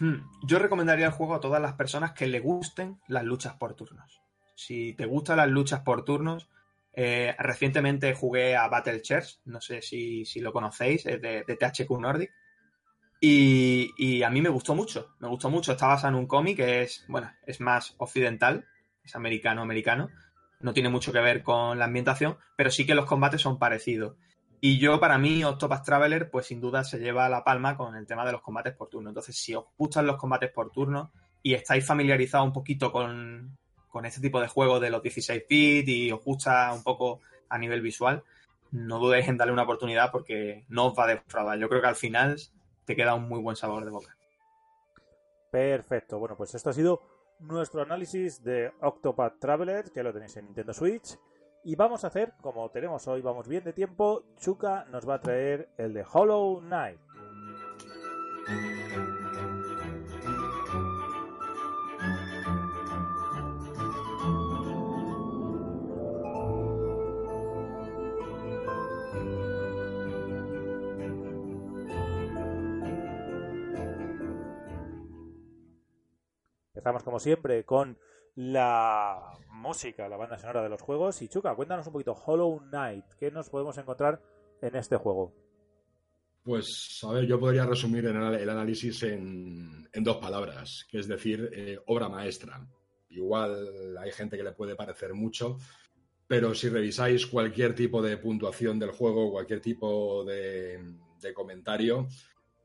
Hmm. 0.00 0.14
Yo 0.46 0.58
recomendaría 0.58 1.06
el 1.06 1.12
juego 1.12 1.34
a 1.34 1.40
todas 1.40 1.60
las 1.60 1.74
personas 1.74 2.12
que 2.12 2.26
le 2.26 2.40
gusten 2.40 2.98
las 3.08 3.24
luchas 3.24 3.54
por 3.54 3.74
turnos. 3.74 4.21
Si 4.66 4.94
te 4.94 5.06
gustan 5.06 5.38
las 5.38 5.48
luchas 5.48 5.80
por 5.80 6.04
turnos, 6.04 6.48
eh, 6.94 7.34
recientemente 7.38 8.14
jugué 8.14 8.56
a 8.56 8.68
Battle 8.68 9.00
Chess, 9.00 9.40
no 9.46 9.60
sé 9.60 9.82
si, 9.82 10.24
si 10.24 10.40
lo 10.40 10.52
conocéis, 10.52 11.06
es 11.06 11.20
de, 11.20 11.44
de 11.46 11.56
THQ 11.56 11.90
Nordic. 11.98 12.30
Y, 13.20 13.90
y 13.96 14.22
a 14.22 14.30
mí 14.30 14.42
me 14.42 14.48
gustó 14.48 14.74
mucho, 14.74 15.14
me 15.20 15.28
gustó 15.28 15.48
mucho. 15.48 15.72
Está 15.72 15.86
basado 15.86 16.14
en 16.14 16.20
un 16.20 16.26
cómic 16.26 16.56
que 16.56 16.82
es, 16.82 17.04
bueno, 17.08 17.30
es 17.46 17.60
más 17.60 17.94
occidental, 17.98 18.66
es 19.04 19.14
americano-americano. 19.14 20.10
No 20.60 20.72
tiene 20.72 20.88
mucho 20.88 21.12
que 21.12 21.20
ver 21.20 21.42
con 21.42 21.78
la 21.78 21.86
ambientación, 21.86 22.36
pero 22.56 22.70
sí 22.70 22.84
que 22.84 22.94
los 22.94 23.06
combates 23.06 23.40
son 23.40 23.58
parecidos. 23.58 24.16
Y 24.60 24.78
yo, 24.78 25.00
para 25.00 25.18
mí, 25.18 25.42
Octopath 25.42 25.84
Traveler, 25.84 26.30
pues 26.30 26.46
sin 26.46 26.60
duda 26.60 26.84
se 26.84 26.98
lleva 26.98 27.28
la 27.28 27.42
palma 27.42 27.76
con 27.76 27.96
el 27.96 28.06
tema 28.06 28.24
de 28.24 28.32
los 28.32 28.42
combates 28.42 28.74
por 28.74 28.88
turno. 28.88 29.10
Entonces, 29.10 29.36
si 29.36 29.54
os 29.54 29.64
gustan 29.76 30.06
los 30.06 30.16
combates 30.16 30.52
por 30.52 30.70
turno 30.70 31.12
y 31.42 31.54
estáis 31.54 31.84
familiarizados 31.84 32.46
un 32.46 32.52
poquito 32.52 32.92
con, 32.92 33.58
con 33.92 34.06
este 34.06 34.20
tipo 34.20 34.40
de 34.40 34.48
juegos 34.48 34.80
de 34.80 34.90
los 34.90 35.02
16 35.02 35.44
bits 35.48 35.88
y 35.88 36.10
os 36.10 36.24
gusta 36.24 36.72
un 36.72 36.82
poco 36.82 37.20
a 37.50 37.58
nivel 37.58 37.82
visual, 37.82 38.24
no 38.72 38.98
dudéis 38.98 39.28
en 39.28 39.36
darle 39.36 39.52
una 39.52 39.64
oportunidad 39.64 40.10
porque 40.10 40.64
no 40.68 40.86
os 40.86 40.98
va 40.98 41.04
a 41.04 41.08
defraudar. 41.08 41.58
Yo 41.58 41.68
creo 41.68 41.82
que 41.82 41.88
al 41.88 41.94
final 41.94 42.40
te 42.86 42.96
queda 42.96 43.14
un 43.14 43.28
muy 43.28 43.40
buen 43.40 43.54
sabor 43.54 43.84
de 43.84 43.90
boca. 43.90 44.16
Perfecto. 45.50 46.18
Bueno, 46.18 46.36
pues 46.36 46.54
esto 46.54 46.70
ha 46.70 46.72
sido 46.72 47.02
nuestro 47.38 47.82
análisis 47.82 48.42
de 48.42 48.72
Octopath 48.80 49.38
Traveler, 49.38 49.92
que 49.92 50.02
lo 50.02 50.12
tenéis 50.12 50.36
en 50.38 50.46
Nintendo 50.46 50.72
Switch. 50.72 51.18
Y 51.64 51.76
vamos 51.76 52.02
a 52.02 52.06
hacer, 52.06 52.32
como 52.40 52.70
tenemos 52.70 53.06
hoy, 53.06 53.20
vamos 53.20 53.46
bien 53.46 53.62
de 53.62 53.74
tiempo, 53.74 54.24
Chuka 54.36 54.86
nos 54.86 55.06
va 55.06 55.16
a 55.16 55.20
traer 55.20 55.68
el 55.76 55.92
de 55.92 56.04
Hollow 56.10 56.60
Knight. 56.60 56.98
Empezamos 76.82 77.04
como 77.04 77.20
siempre 77.20 77.64
con 77.64 77.96
la 78.34 79.38
música, 79.50 80.08
la 80.08 80.16
banda 80.16 80.36
sonora 80.36 80.64
de 80.64 80.68
los 80.68 80.82
juegos. 80.82 81.22
Y 81.22 81.28
Chuka, 81.28 81.54
cuéntanos 81.54 81.86
un 81.86 81.92
poquito 81.92 82.12
Hollow 82.12 82.58
Knight, 82.58 83.04
¿qué 83.20 83.30
nos 83.30 83.50
podemos 83.50 83.78
encontrar 83.78 84.20
en 84.60 84.74
este 84.74 84.96
juego? 84.96 85.32
Pues, 86.42 86.98
a 87.04 87.12
ver, 87.12 87.26
yo 87.26 87.38
podría 87.38 87.66
resumir 87.66 88.04
el 88.06 88.50
análisis 88.50 89.00
en, 89.04 89.88
en, 89.92 90.02
dos 90.02 90.16
palabras, 90.16 90.84
que 90.90 90.98
es 90.98 91.06
decir, 91.06 91.50
eh, 91.52 91.78
obra 91.86 92.08
maestra. 92.08 92.66
Igual 93.10 93.96
hay 93.96 94.10
gente 94.10 94.36
que 94.36 94.42
le 94.42 94.50
puede 94.50 94.74
parecer 94.74 95.14
mucho, 95.14 95.58
pero 96.26 96.52
si 96.52 96.68
revisáis 96.68 97.28
cualquier 97.28 97.76
tipo 97.76 98.02
de 98.02 98.16
puntuación 98.16 98.80
del 98.80 98.90
juego, 98.90 99.30
cualquier 99.30 99.60
tipo 99.60 100.24
de, 100.24 100.96
de 101.20 101.32
comentario, 101.32 102.08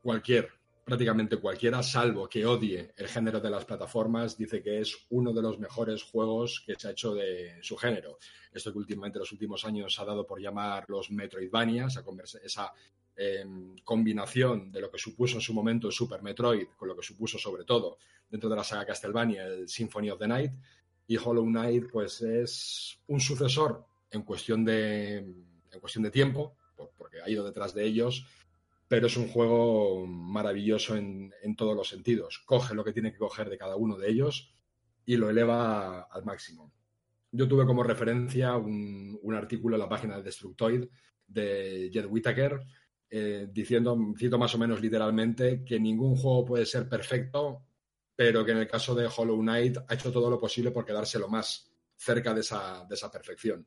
cualquier, 0.02 0.57
prácticamente 0.88 1.36
cualquiera, 1.36 1.82
salvo 1.82 2.26
que 2.30 2.46
odie 2.46 2.94
el 2.96 3.08
género 3.08 3.40
de 3.40 3.50
las 3.50 3.66
plataformas, 3.66 4.38
dice 4.38 4.62
que 4.62 4.80
es 4.80 4.96
uno 5.10 5.34
de 5.34 5.42
los 5.42 5.58
mejores 5.58 6.02
juegos 6.02 6.62
que 6.64 6.76
se 6.76 6.88
ha 6.88 6.92
hecho 6.92 7.14
de 7.14 7.58
su 7.60 7.76
género. 7.76 8.16
Esto 8.50 8.72
que 8.72 8.78
últimamente 8.78 9.18
en 9.18 9.20
los 9.20 9.32
últimos 9.32 9.66
años 9.66 9.98
ha 10.00 10.06
dado 10.06 10.26
por 10.26 10.40
llamar 10.40 10.86
los 10.88 11.10
Metroidvania, 11.10 11.88
esa, 11.88 12.02
esa 12.42 12.72
eh, 13.14 13.44
combinación 13.84 14.72
de 14.72 14.80
lo 14.80 14.90
que 14.90 14.96
supuso 14.96 15.34
en 15.34 15.42
su 15.42 15.52
momento 15.52 15.92
Super 15.92 16.22
Metroid, 16.22 16.68
con 16.78 16.88
lo 16.88 16.96
que 16.96 17.02
supuso 17.02 17.36
sobre 17.36 17.64
todo 17.64 17.98
dentro 18.26 18.48
de 18.48 18.56
la 18.56 18.64
saga 18.64 18.86
Castlevania 18.86 19.44
el 19.44 19.68
Symphony 19.68 20.08
of 20.08 20.18
the 20.18 20.26
Night, 20.26 20.52
y 21.06 21.18
Hollow 21.18 21.44
Knight 21.44 21.90
pues 21.92 22.22
es 22.22 22.98
un 23.08 23.20
sucesor 23.20 23.84
en 24.10 24.22
cuestión 24.22 24.64
de, 24.64 25.18
en 25.18 25.80
cuestión 25.80 26.02
de 26.02 26.10
tiempo, 26.10 26.56
porque 26.96 27.20
ha 27.20 27.28
ido 27.28 27.44
detrás 27.44 27.74
de 27.74 27.84
ellos, 27.84 28.24
pero 28.88 29.06
es 29.06 29.16
un 29.18 29.28
juego 29.28 30.06
maravilloso 30.06 30.96
en, 30.96 31.32
en, 31.42 31.54
todos 31.54 31.76
los 31.76 31.88
sentidos. 31.88 32.42
Coge 32.46 32.74
lo 32.74 32.82
que 32.82 32.92
tiene 32.94 33.12
que 33.12 33.18
coger 33.18 33.50
de 33.50 33.58
cada 33.58 33.76
uno 33.76 33.98
de 33.98 34.10
ellos 34.10 34.50
y 35.04 35.16
lo 35.16 35.28
eleva 35.28 36.02
al 36.10 36.24
máximo. 36.24 36.72
Yo 37.30 37.46
tuve 37.46 37.66
como 37.66 37.82
referencia 37.82 38.56
un, 38.56 39.18
un 39.22 39.34
artículo 39.34 39.76
en 39.76 39.80
la 39.80 39.88
página 39.88 40.16
de 40.16 40.22
Destructoid 40.22 40.86
de 41.26 41.90
Jed 41.92 42.06
Whittaker 42.06 42.60
eh, 43.10 43.48
diciendo, 43.50 43.96
cito 44.18 44.38
más 44.38 44.54
o 44.54 44.58
menos 44.58 44.80
literalmente, 44.80 45.64
que 45.64 45.78
ningún 45.78 46.16
juego 46.16 46.44
puede 46.46 46.64
ser 46.64 46.88
perfecto, 46.88 47.66
pero 48.16 48.44
que 48.44 48.52
en 48.52 48.58
el 48.58 48.68
caso 48.68 48.94
de 48.94 49.08
Hollow 49.14 49.38
Knight 49.40 49.78
ha 49.86 49.94
hecho 49.94 50.10
todo 50.10 50.30
lo 50.30 50.40
posible 50.40 50.70
por 50.70 50.86
quedarse 50.86 51.18
lo 51.18 51.28
más 51.28 51.70
cerca 51.94 52.32
de 52.32 52.40
esa, 52.40 52.86
de 52.88 52.94
esa 52.94 53.10
perfección 53.10 53.66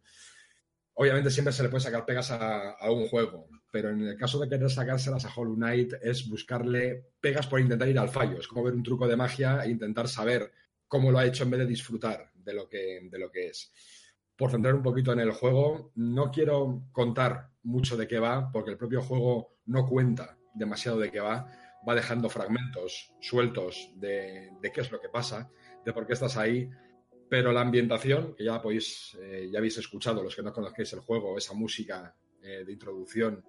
obviamente 1.01 1.31
siempre 1.31 1.51
se 1.51 1.63
le 1.63 1.69
puede 1.69 1.81
sacar 1.81 2.05
pegas 2.05 2.29
a, 2.29 2.91
un 2.91 3.07
juego, 3.07 3.49
pero 3.71 3.89
en 3.89 4.03
el 4.03 4.15
caso 4.15 4.37
de 4.37 4.47
querer 4.47 4.69
sacárselas 4.69 5.25
a 5.25 5.33
Hollow 5.35 5.55
Knight 5.55 5.93
es 5.99 6.29
buscarle 6.29 7.07
pegas 7.19 7.47
por 7.47 7.59
intentar 7.59 7.89
ir 7.89 7.97
al 7.97 8.09
fallo. 8.09 8.37
Es 8.37 8.47
como 8.47 8.65
ver 8.65 8.75
un 8.75 8.83
truco 8.83 9.07
de 9.07 9.15
magia 9.15 9.63
e 9.63 9.71
intentar 9.71 10.07
saber 10.07 10.51
cómo 10.87 11.09
lo 11.09 11.17
ha 11.17 11.25
hecho 11.25 11.43
en 11.43 11.49
vez 11.49 11.61
de 11.61 11.65
disfrutar 11.65 12.31
de 12.35 12.53
lo 12.53 12.69
que, 12.69 13.09
es. 13.33 13.73
Por 14.35 14.51
centrar 14.51 14.75
un 14.75 14.83
poquito 14.83 15.11
en 15.11 15.21
el 15.21 15.31
juego, 15.31 15.91
no 15.95 16.29
quiero 16.29 16.83
contar 16.91 17.49
mucho 17.63 17.97
de 17.97 18.07
qué 18.07 18.19
va, 18.19 18.51
porque 18.51 18.69
el 18.69 18.77
propio 18.77 19.01
juego 19.01 19.57
no 19.65 19.87
cuenta 19.87 20.37
demasiado 20.53 20.99
de 20.99 21.09
qué 21.09 21.19
va, 21.19 21.47
va 21.87 21.95
dejando 21.95 22.29
fragmentos 22.29 23.11
sueltos 23.19 23.91
de 23.95 24.51
qué 24.71 24.81
es 24.81 24.91
lo 24.91 25.01
que 25.01 25.09
pasa, 25.09 25.49
de 25.83 25.93
por 25.93 26.05
qué 26.05 26.13
estás 26.13 26.37
ahí, 26.37 26.69
pero 27.31 27.53
la 27.53 27.61
ambientación, 27.61 28.35
que 28.35 28.43
ya 28.43 28.61
podéis, 28.61 29.17
eh, 29.21 29.47
ya 29.49 29.59
habéis 29.59 29.77
escuchado 29.77 30.21
los 30.21 30.35
que 30.35 30.43
no 30.43 30.51
conozcáis 30.51 30.91
el 30.91 30.99
juego, 30.99 31.37
esa 31.37 31.53
música 31.53 32.13
eh, 32.43 32.65
de 32.65 32.73
introducción 32.73 33.41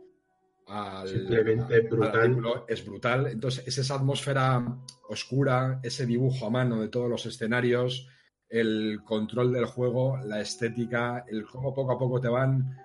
al, 0.68 1.08
Simplemente 1.08 1.80
brutal. 1.80 2.10
al 2.12 2.20
artículo, 2.20 2.64
es 2.68 2.86
brutal. 2.86 3.26
Entonces, 3.26 3.66
es 3.66 3.78
esa 3.78 3.96
atmósfera 3.96 4.64
oscura, 5.08 5.80
ese 5.82 6.06
dibujo 6.06 6.46
a 6.46 6.50
mano 6.50 6.80
de 6.80 6.90
todos 6.90 7.10
los 7.10 7.26
escenarios, 7.26 8.06
el 8.48 9.00
control 9.04 9.52
del 9.52 9.64
juego, 9.64 10.16
la 10.16 10.40
estética, 10.40 11.24
el 11.26 11.44
cómo 11.44 11.74
poco 11.74 11.90
a 11.90 11.98
poco 11.98 12.20
te 12.20 12.28
van 12.28 12.78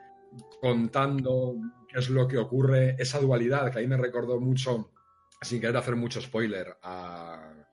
contando 0.60 1.58
qué 1.88 2.00
es 2.00 2.10
lo 2.10 2.28
que 2.28 2.40
ocurre, 2.40 2.96
esa 2.98 3.20
dualidad 3.20 3.72
que 3.72 3.78
a 3.78 3.82
mí 3.84 3.88
me 3.88 3.98
recordó 3.98 4.40
mucho, 4.40 4.90
sin 5.44 5.62
querer 5.62 5.78
hacer 5.78 5.96
mucho 5.96 6.20
spoiler, 6.20 6.76
a 6.82 7.67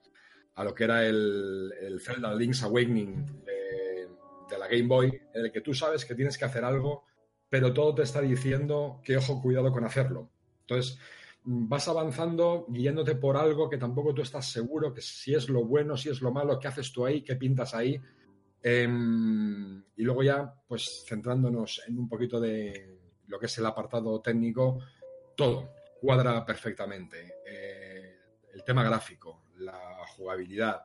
a 0.55 0.63
lo 0.63 0.73
que 0.73 0.85
era 0.85 1.05
el, 1.05 1.73
el 1.81 1.99
Zelda 1.99 2.33
Link's 2.33 2.63
Awakening 2.63 3.43
de, 3.43 4.57
la 4.57 4.67
Game 4.67 4.87
Boy, 4.87 5.07
en 5.33 5.45
el 5.45 5.51
que 5.51 5.59
tú 5.59 5.73
sabes 5.73 6.05
que 6.05 6.15
tienes 6.15 6.37
que 6.37 6.45
hacer 6.45 6.63
algo, 6.63 7.03
pero 7.49 7.73
todo 7.73 7.93
te 7.93 8.03
está 8.03 8.21
diciendo 8.21 9.01
que 9.03 9.17
ojo, 9.17 9.41
cuidado 9.41 9.69
con 9.69 9.83
hacerlo. 9.83 10.29
Entonces, 10.61 10.97
vas 11.43 11.87
avanzando 11.89 12.65
guiándote 12.69 13.15
por 13.15 13.35
algo 13.35 13.69
que 13.69 13.77
tampoco 13.77 14.13
tú 14.13 14.21
estás 14.21 14.49
seguro 14.49 14.93
que 14.93 15.01
si 15.01 15.35
es 15.35 15.49
lo 15.49 15.65
bueno, 15.65 15.97
si 15.97 16.07
es 16.07 16.21
lo 16.21 16.31
malo, 16.31 16.57
qué 16.57 16.69
haces 16.69 16.93
tú 16.93 17.05
ahí, 17.05 17.21
qué 17.21 17.35
pintas 17.35 17.73
ahí. 17.75 17.99
Eh, 18.63 18.87
y 19.97 20.03
luego 20.03 20.23
ya, 20.23 20.53
pues 20.65 21.03
centrándonos 21.05 21.81
en 21.85 21.99
un 21.99 22.07
poquito 22.07 22.39
de 22.39 22.97
lo 23.27 23.37
que 23.37 23.47
es 23.47 23.57
el 23.57 23.65
apartado 23.65 24.21
técnico, 24.21 24.79
todo 25.35 25.69
cuadra 25.99 26.45
perfectamente. 26.45 27.39
Eh, 27.45 28.15
el 28.53 28.63
tema 28.63 28.83
gráfico, 28.83 29.44
la 29.65 30.05
jugabilidad, 30.15 30.83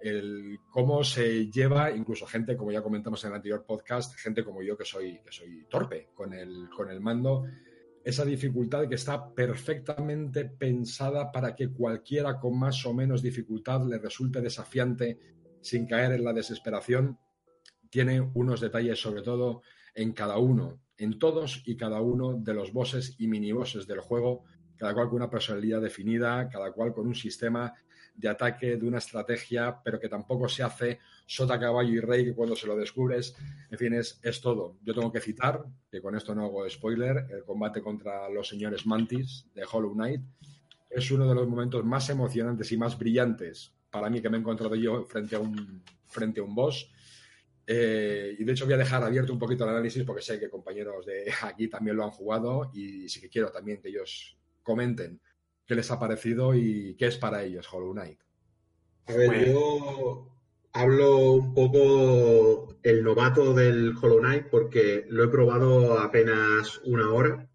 el 0.00 0.58
cómo 0.70 1.04
se 1.04 1.50
lleva, 1.50 1.90
incluso 1.90 2.26
gente, 2.26 2.56
como 2.56 2.72
ya 2.72 2.82
comentamos 2.82 3.22
en 3.24 3.30
el 3.30 3.36
anterior 3.36 3.64
podcast, 3.66 4.14
gente 4.16 4.44
como 4.44 4.62
yo 4.62 4.76
que 4.76 4.84
soy, 4.84 5.20
que 5.22 5.30
soy 5.30 5.66
torpe 5.68 6.08
con 6.14 6.32
el, 6.32 6.70
con 6.74 6.90
el 6.90 7.00
mando, 7.00 7.44
esa 8.02 8.24
dificultad 8.24 8.88
que 8.88 8.94
está 8.94 9.34
perfectamente 9.34 10.46
pensada 10.46 11.30
para 11.30 11.54
que 11.54 11.68
cualquiera 11.70 12.38
con 12.38 12.58
más 12.58 12.84
o 12.86 12.94
menos 12.94 13.20
dificultad 13.20 13.84
le 13.84 13.98
resulte 13.98 14.40
desafiante 14.40 15.18
sin 15.60 15.86
caer 15.86 16.12
en 16.12 16.24
la 16.24 16.32
desesperación, 16.32 17.18
tiene 17.90 18.20
unos 18.20 18.60
detalles 18.60 19.00
sobre 19.00 19.22
todo 19.22 19.62
en 19.94 20.12
cada 20.12 20.38
uno, 20.38 20.80
en 20.96 21.18
todos 21.18 21.62
y 21.66 21.76
cada 21.76 22.00
uno 22.00 22.34
de 22.34 22.54
los 22.54 22.72
bosses 22.72 23.16
y 23.18 23.26
minibosses 23.26 23.86
del 23.86 24.00
juego, 24.00 24.44
cada 24.76 24.94
cual 24.94 25.08
con 25.08 25.16
una 25.16 25.30
personalidad 25.30 25.82
definida, 25.82 26.48
cada 26.48 26.72
cual 26.72 26.94
con 26.94 27.06
un 27.06 27.14
sistema 27.14 27.74
de 28.20 28.28
ataque, 28.28 28.76
de 28.76 28.86
una 28.86 28.98
estrategia, 28.98 29.80
pero 29.82 29.98
que 29.98 30.08
tampoco 30.08 30.48
se 30.48 30.62
hace 30.62 30.98
sota, 31.26 31.58
caballo 31.58 31.90
y 31.90 32.00
rey, 32.00 32.24
que 32.24 32.34
cuando 32.34 32.54
se 32.54 32.66
lo 32.66 32.76
descubres, 32.76 33.34
en 33.70 33.78
fin, 33.78 33.94
es, 33.94 34.20
es 34.22 34.40
todo. 34.40 34.76
Yo 34.82 34.94
tengo 34.94 35.10
que 35.10 35.20
citar, 35.20 35.64
que 35.90 36.00
con 36.02 36.14
esto 36.14 36.34
no 36.34 36.44
hago 36.44 36.68
spoiler, 36.68 37.26
el 37.30 37.44
combate 37.44 37.80
contra 37.80 38.28
los 38.28 38.48
señores 38.48 38.86
Mantis 38.86 39.46
de 39.54 39.64
Hollow 39.70 39.94
Knight 39.94 40.22
es 40.90 41.10
uno 41.12 41.26
de 41.28 41.34
los 41.34 41.48
momentos 41.48 41.84
más 41.84 42.10
emocionantes 42.10 42.70
y 42.72 42.76
más 42.76 42.98
brillantes 42.98 43.72
para 43.90 44.08
mí 44.08 44.20
que 44.20 44.28
me 44.28 44.36
he 44.36 44.40
encontrado 44.40 44.74
yo 44.74 45.04
frente 45.04 45.36
a 45.36 45.40
un, 45.40 45.82
frente 46.06 46.40
a 46.40 46.42
un 46.42 46.54
boss. 46.54 46.90
Eh, 47.66 48.36
y 48.38 48.44
de 48.44 48.52
hecho 48.52 48.64
voy 48.64 48.74
a 48.74 48.78
dejar 48.78 49.02
abierto 49.04 49.32
un 49.32 49.38
poquito 49.38 49.64
el 49.64 49.70
análisis 49.70 50.02
porque 50.04 50.22
sé 50.22 50.40
que 50.40 50.50
compañeros 50.50 51.06
de 51.06 51.32
aquí 51.42 51.68
también 51.68 51.96
lo 51.96 52.04
han 52.04 52.10
jugado 52.10 52.70
y 52.74 53.08
sí 53.08 53.20
que 53.20 53.28
quiero 53.28 53.50
también 53.50 53.80
que 53.80 53.88
ellos 53.88 54.36
comenten 54.62 55.20
qué 55.70 55.76
les 55.76 55.90
ha 55.92 56.00
parecido 56.00 56.52
y 56.52 56.96
qué 56.98 57.06
es 57.06 57.16
para 57.16 57.44
ellos 57.44 57.72
Hollow 57.72 57.92
Knight. 57.92 58.18
A 59.06 59.12
ver, 59.14 59.26
bueno. 59.28 59.46
yo 59.46 60.28
hablo 60.72 61.30
un 61.30 61.54
poco 61.54 62.76
el 62.82 63.04
novato 63.04 63.54
del 63.54 63.94
Hollow 63.96 64.18
Knight 64.18 64.46
porque 64.50 65.06
lo 65.08 65.22
he 65.22 65.28
probado 65.28 66.00
apenas 66.00 66.80
una 66.84 67.12
hora, 67.12 67.48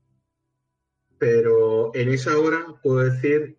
pero 1.17 1.93
en 1.93 2.07
esa 2.07 2.39
hora 2.39 2.79
puedo 2.81 2.99
decir 2.99 3.57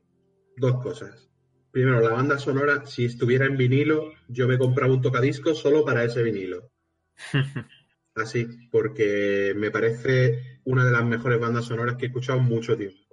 dos 0.57 0.83
cosas. 0.83 1.29
Primero, 1.71 2.01
la 2.01 2.15
banda 2.15 2.39
sonora, 2.39 2.87
si 2.87 3.05
estuviera 3.05 3.45
en 3.45 3.59
vinilo, 3.59 4.13
yo 4.27 4.49
me 4.49 4.57
compraba 4.57 4.95
un 4.95 5.03
tocadiscos 5.03 5.59
solo 5.59 5.85
para 5.85 6.03
ese 6.03 6.23
vinilo. 6.23 6.71
Así, 8.15 8.47
porque 8.73 9.53
me 9.55 9.71
parece 9.71 10.63
una 10.65 10.83
de 10.83 10.93
las 10.93 11.05
mejores 11.05 11.39
bandas 11.39 11.67
sonoras 11.67 11.97
que 11.97 12.07
he 12.07 12.09
escuchado 12.09 12.39
en 12.39 12.47
mucho 12.47 12.75
tiempo. 12.75 13.06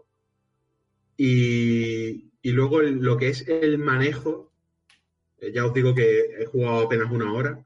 Y, 1.18 2.32
luego 2.44 2.82
lo 2.82 3.18
que 3.18 3.30
es 3.30 3.48
el 3.48 3.78
manejo, 3.78 4.52
eh, 5.40 5.52
ya 5.54 5.66
os 5.66 5.74
digo 5.74 5.96
que 5.96 6.42
he 6.42 6.46
jugado 6.46 6.86
apenas 6.86 7.12
una 7.12 7.34
hora, 7.34 7.66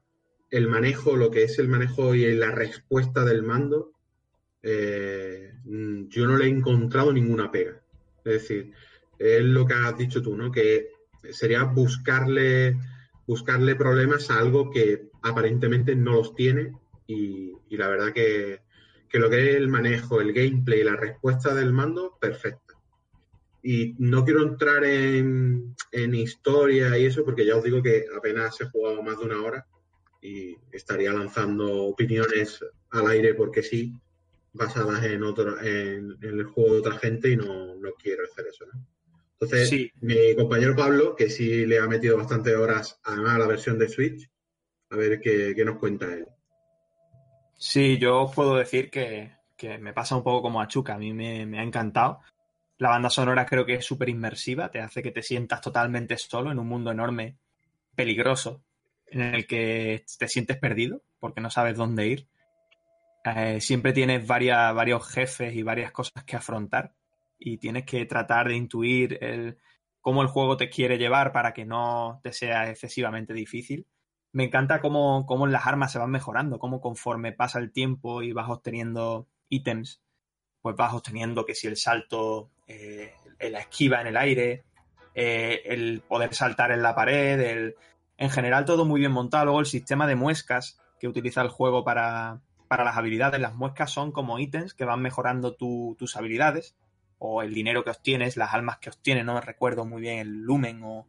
el 0.50 0.68
manejo, 0.68 1.16
lo 1.16 1.30
que 1.30 1.44
es 1.44 1.58
el 1.58 1.68
manejo 1.68 2.14
y 2.14 2.32
la 2.34 2.50
respuesta 2.50 3.24
del 3.24 3.42
mando, 3.42 3.92
eh, 4.62 5.54
yo 5.64 6.26
no 6.26 6.36
le 6.36 6.46
he 6.46 6.48
encontrado 6.48 7.12
ninguna 7.12 7.50
pega. 7.50 7.82
Es 8.24 8.42
decir, 8.42 8.72
es 9.18 9.42
lo 9.42 9.66
que 9.66 9.74
has 9.74 9.96
dicho 9.98 10.22
tú, 10.22 10.36
¿no? 10.36 10.50
Que 10.50 10.88
sería 11.30 11.64
buscarle, 11.64 12.76
buscarle 13.26 13.74
problemas 13.76 14.30
a 14.30 14.38
algo 14.38 14.70
que 14.70 15.10
aparentemente 15.22 15.94
no 15.94 16.12
los 16.14 16.34
tiene 16.34 16.72
y, 17.06 17.52
y 17.68 17.76
la 17.76 17.88
verdad 17.88 18.12
que, 18.12 18.60
que 19.08 19.18
lo 19.18 19.30
que 19.30 19.50
es 19.50 19.56
el 19.56 19.68
manejo, 19.68 20.20
el 20.20 20.32
gameplay, 20.32 20.82
la 20.82 20.96
respuesta 20.96 21.54
del 21.54 21.72
mando, 21.72 22.16
perfecto. 22.20 22.67
Y 23.70 23.94
no 23.98 24.24
quiero 24.24 24.44
entrar 24.44 24.82
en, 24.82 25.76
en, 25.92 26.14
historia 26.14 26.96
y 26.96 27.04
eso, 27.04 27.22
porque 27.22 27.44
ya 27.44 27.54
os 27.54 27.62
digo 27.62 27.82
que 27.82 28.06
apenas 28.16 28.58
he 28.62 28.64
jugado 28.64 29.02
más 29.02 29.18
de 29.18 29.26
una 29.26 29.42
hora 29.42 29.66
y 30.22 30.56
estaría 30.72 31.12
lanzando 31.12 31.84
opiniones 31.84 32.64
al 32.88 33.08
aire 33.08 33.34
porque 33.34 33.62
sí, 33.62 33.92
basadas 34.54 35.04
en 35.04 35.22
otro, 35.22 35.60
en, 35.60 36.16
en 36.22 36.38
el 36.38 36.44
juego 36.44 36.72
de 36.72 36.78
otra 36.78 36.94
gente 36.94 37.28
y 37.28 37.36
no, 37.36 37.74
no 37.74 37.92
quiero 38.02 38.24
hacer 38.24 38.46
eso, 38.46 38.64
¿no? 38.72 38.86
Entonces, 39.32 39.68
sí. 39.68 39.92
mi 40.00 40.34
compañero 40.34 40.74
Pablo, 40.74 41.14
que 41.14 41.28
sí 41.28 41.66
le 41.66 41.78
ha 41.78 41.86
metido 41.86 42.16
bastantes 42.16 42.56
horas 42.56 42.98
además 43.04 43.34
a 43.34 43.38
la 43.40 43.46
versión 43.48 43.78
de 43.78 43.90
Switch, 43.90 44.30
a 44.88 44.96
ver 44.96 45.20
qué, 45.20 45.52
qué 45.54 45.64
nos 45.66 45.78
cuenta 45.78 46.06
él. 46.06 46.26
Sí, 47.58 47.98
yo 47.98 48.32
puedo 48.34 48.56
decir 48.56 48.88
que, 48.88 49.32
que, 49.58 49.76
me 49.76 49.92
pasa 49.92 50.16
un 50.16 50.22
poco 50.22 50.40
como 50.40 50.62
a 50.62 50.68
Chuca, 50.68 50.94
a 50.94 50.98
mí 50.98 51.12
me, 51.12 51.44
me 51.44 51.58
ha 51.58 51.62
encantado 51.62 52.20
La 52.78 52.90
banda 52.90 53.10
sonora 53.10 53.44
creo 53.44 53.66
que 53.66 53.74
es 53.74 53.84
súper 53.84 54.08
inmersiva, 54.08 54.70
te 54.70 54.80
hace 54.80 55.02
que 55.02 55.10
te 55.10 55.22
sientas 55.22 55.60
totalmente 55.60 56.16
solo 56.16 56.52
en 56.52 56.58
un 56.58 56.68
mundo 56.68 56.90
enorme, 56.90 57.36
peligroso, 57.94 58.62
en 59.06 59.20
el 59.20 59.46
que 59.46 60.04
te 60.18 60.28
sientes 60.28 60.58
perdido 60.58 61.02
porque 61.18 61.40
no 61.40 61.50
sabes 61.50 61.76
dónde 61.76 62.06
ir. 62.06 62.28
Eh, 63.24 63.60
siempre 63.60 63.92
tienes 63.92 64.26
varias, 64.26 64.74
varios 64.74 65.08
jefes 65.08 65.54
y 65.54 65.62
varias 65.62 65.92
cosas 65.92 66.22
que 66.24 66.36
afrontar 66.36 66.94
y 67.38 67.58
tienes 67.58 67.84
que 67.84 68.04
tratar 68.06 68.48
de 68.48 68.56
intuir 68.56 69.18
el, 69.22 69.58
cómo 70.00 70.22
el 70.22 70.28
juego 70.28 70.56
te 70.56 70.70
quiere 70.70 70.98
llevar 70.98 71.32
para 71.32 71.52
que 71.52 71.64
no 71.64 72.20
te 72.22 72.32
sea 72.32 72.70
excesivamente 72.70 73.34
difícil. 73.34 73.86
Me 74.32 74.44
encanta 74.44 74.80
cómo, 74.80 75.26
cómo 75.26 75.46
las 75.46 75.66
armas 75.66 75.92
se 75.92 75.98
van 75.98 76.10
mejorando, 76.10 76.58
cómo 76.58 76.80
conforme 76.80 77.32
pasa 77.32 77.58
el 77.58 77.72
tiempo 77.72 78.22
y 78.22 78.32
vas 78.32 78.48
obteniendo 78.48 79.26
ítems, 79.48 80.02
pues 80.60 80.76
vas 80.76 80.94
obteniendo 80.94 81.44
que 81.44 81.54
si 81.54 81.66
el 81.66 81.76
salto, 81.76 82.50
eh, 82.68 83.14
la 83.50 83.60
esquiva 83.60 84.00
en 84.00 84.08
el 84.08 84.16
aire, 84.16 84.64
eh, 85.14 85.62
el 85.64 86.02
poder 86.06 86.34
saltar 86.34 86.70
en 86.70 86.82
la 86.82 86.94
pared, 86.94 87.40
el... 87.40 87.76
en 88.18 88.30
general 88.30 88.64
todo 88.64 88.84
muy 88.84 89.00
bien 89.00 89.12
montado. 89.12 89.46
Luego 89.46 89.60
el 89.60 89.66
sistema 89.66 90.06
de 90.06 90.16
muescas 90.16 90.78
que 91.00 91.08
utiliza 91.08 91.42
el 91.42 91.48
juego 91.48 91.84
para, 91.84 92.40
para 92.68 92.84
las 92.84 92.96
habilidades, 92.96 93.40
las 93.40 93.54
muescas 93.54 93.90
son 93.90 94.12
como 94.12 94.38
ítems 94.38 94.74
que 94.74 94.84
van 94.84 95.00
mejorando 95.00 95.54
tu, 95.54 95.96
tus 95.98 96.16
habilidades 96.16 96.76
o 97.18 97.42
el 97.42 97.52
dinero 97.52 97.82
que 97.82 97.90
obtienes, 97.90 98.36
las 98.36 98.54
almas 98.54 98.78
que 98.78 98.90
obtienes, 98.90 99.24
no 99.24 99.34
me 99.34 99.40
recuerdo 99.40 99.84
muy 99.84 100.00
bien 100.00 100.18
el 100.18 100.42
lumen 100.42 100.82
o, 100.84 101.08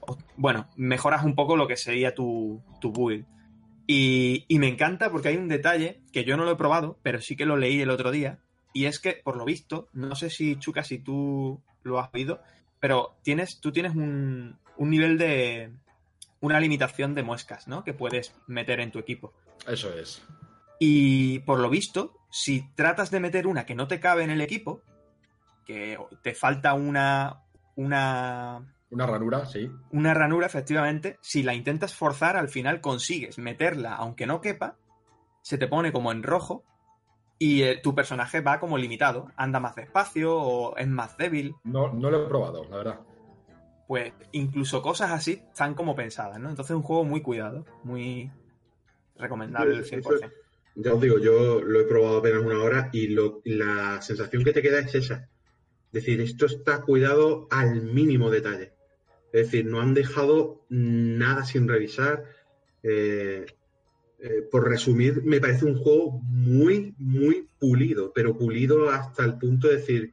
o, 0.00 0.16
bueno, 0.36 0.70
mejoras 0.76 1.24
un 1.24 1.34
poco 1.34 1.56
lo 1.56 1.66
que 1.66 1.76
sería 1.76 2.14
tu, 2.14 2.62
tu 2.80 2.92
build. 2.92 3.26
Y, 3.86 4.44
y, 4.48 4.58
me 4.58 4.68
encanta 4.68 5.10
porque 5.10 5.28
hay 5.28 5.36
un 5.36 5.48
detalle 5.48 6.02
que 6.12 6.24
yo 6.24 6.36
no 6.36 6.44
lo 6.44 6.52
he 6.52 6.56
probado, 6.56 6.98
pero 7.02 7.20
sí 7.20 7.36
que 7.36 7.46
lo 7.46 7.56
leí 7.56 7.80
el 7.80 7.90
otro 7.90 8.10
día, 8.10 8.38
y 8.72 8.86
es 8.86 9.00
que, 9.00 9.20
por 9.24 9.36
lo 9.36 9.44
visto, 9.44 9.88
no 9.92 10.14
sé 10.14 10.30
si 10.30 10.56
Chuca, 10.58 10.84
si 10.84 10.98
tú 10.98 11.60
lo 11.82 11.98
has 11.98 12.10
oído, 12.12 12.42
pero 12.80 13.16
tienes, 13.22 13.60
tú 13.60 13.72
tienes 13.72 13.94
un, 13.94 14.58
un 14.76 14.90
nivel 14.90 15.18
de, 15.18 15.72
una 16.40 16.60
limitación 16.60 17.14
de 17.14 17.22
muescas, 17.22 17.68
¿no? 17.68 17.84
Que 17.84 17.94
puedes 17.94 18.34
meter 18.46 18.80
en 18.80 18.90
tu 18.90 18.98
equipo. 18.98 19.32
Eso 19.66 19.92
es. 19.92 20.22
Y 20.78 21.40
por 21.40 21.58
lo 21.58 21.68
visto, 21.68 22.14
si 22.30 22.62
tratas 22.74 23.10
de 23.10 23.20
meter 23.20 23.46
una 23.46 23.66
que 23.66 23.74
no 23.74 23.88
te 23.88 24.00
cabe 24.00 24.24
en 24.24 24.30
el 24.30 24.40
equipo, 24.40 24.82
que 25.64 25.98
te 26.22 26.34
falta 26.34 26.74
una. 26.74 27.42
una. 27.74 28.74
Una 28.90 29.06
ranura, 29.06 29.44
sí. 29.44 29.70
Una 29.90 30.14
ranura, 30.14 30.46
efectivamente. 30.46 31.18
Si 31.20 31.42
la 31.42 31.54
intentas 31.54 31.94
forzar, 31.94 32.36
al 32.36 32.48
final 32.48 32.80
consigues 32.80 33.38
meterla, 33.38 33.94
aunque 33.96 34.26
no 34.26 34.40
quepa, 34.40 34.76
se 35.42 35.58
te 35.58 35.68
pone 35.68 35.92
como 35.92 36.12
en 36.12 36.22
rojo 36.22 36.64
y 37.38 37.62
eh, 37.62 37.80
tu 37.82 37.94
personaje 37.94 38.40
va 38.40 38.58
como 38.58 38.78
limitado. 38.78 39.30
Anda 39.36 39.60
más 39.60 39.76
despacio 39.76 40.36
o 40.36 40.76
es 40.76 40.88
más 40.88 41.16
débil. 41.16 41.54
No, 41.64 41.92
no 41.92 42.10
lo 42.10 42.24
he 42.24 42.28
probado, 42.28 42.64
la 42.64 42.76
verdad. 42.76 43.00
Pues 43.86 44.12
incluso 44.32 44.82
cosas 44.82 45.12
así 45.12 45.42
están 45.48 45.74
como 45.74 45.94
pensadas, 45.94 46.38
¿no? 46.38 46.50
Entonces 46.50 46.72
es 46.72 46.76
un 46.76 46.82
juego 46.82 47.04
muy 47.04 47.22
cuidado, 47.22 47.64
muy 47.84 48.30
recomendable 49.16 49.76
el 49.76 49.84
100%. 49.84 50.30
Ya 50.74 50.94
os 50.94 51.00
digo, 51.00 51.18
yo 51.18 51.60
lo 51.60 51.80
he 51.80 51.84
probado 51.84 52.18
apenas 52.18 52.42
una 52.42 52.62
hora 52.62 52.90
y 52.92 53.08
lo, 53.08 53.40
la 53.44 54.00
sensación 54.02 54.44
que 54.44 54.52
te 54.52 54.62
queda 54.62 54.80
es 54.80 54.94
esa. 54.94 55.28
Es 55.86 56.04
decir, 56.04 56.20
esto 56.20 56.46
está 56.46 56.82
cuidado 56.82 57.48
al 57.50 57.82
mínimo 57.82 58.30
detalle. 58.30 58.74
Es 59.32 59.46
decir, 59.46 59.66
no 59.66 59.80
han 59.80 59.94
dejado 59.94 60.64
nada 60.68 61.44
sin 61.44 61.66
revisar. 61.66 62.24
Eh, 62.82 63.46
eh, 64.20 64.42
por 64.50 64.68
resumir, 64.68 65.22
me 65.22 65.40
parece 65.40 65.64
un 65.64 65.76
juego 65.76 66.20
muy, 66.28 66.94
muy 66.98 67.48
pulido, 67.58 68.12
pero 68.12 68.36
pulido 68.36 68.90
hasta 68.90 69.24
el 69.24 69.38
punto 69.38 69.68
de 69.68 69.76
decir, 69.76 70.12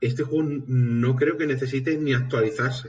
este 0.00 0.22
juego 0.22 0.46
no 0.66 1.16
creo 1.16 1.38
que 1.38 1.46
necesite 1.46 1.96
ni 1.96 2.12
actualizarse. 2.12 2.88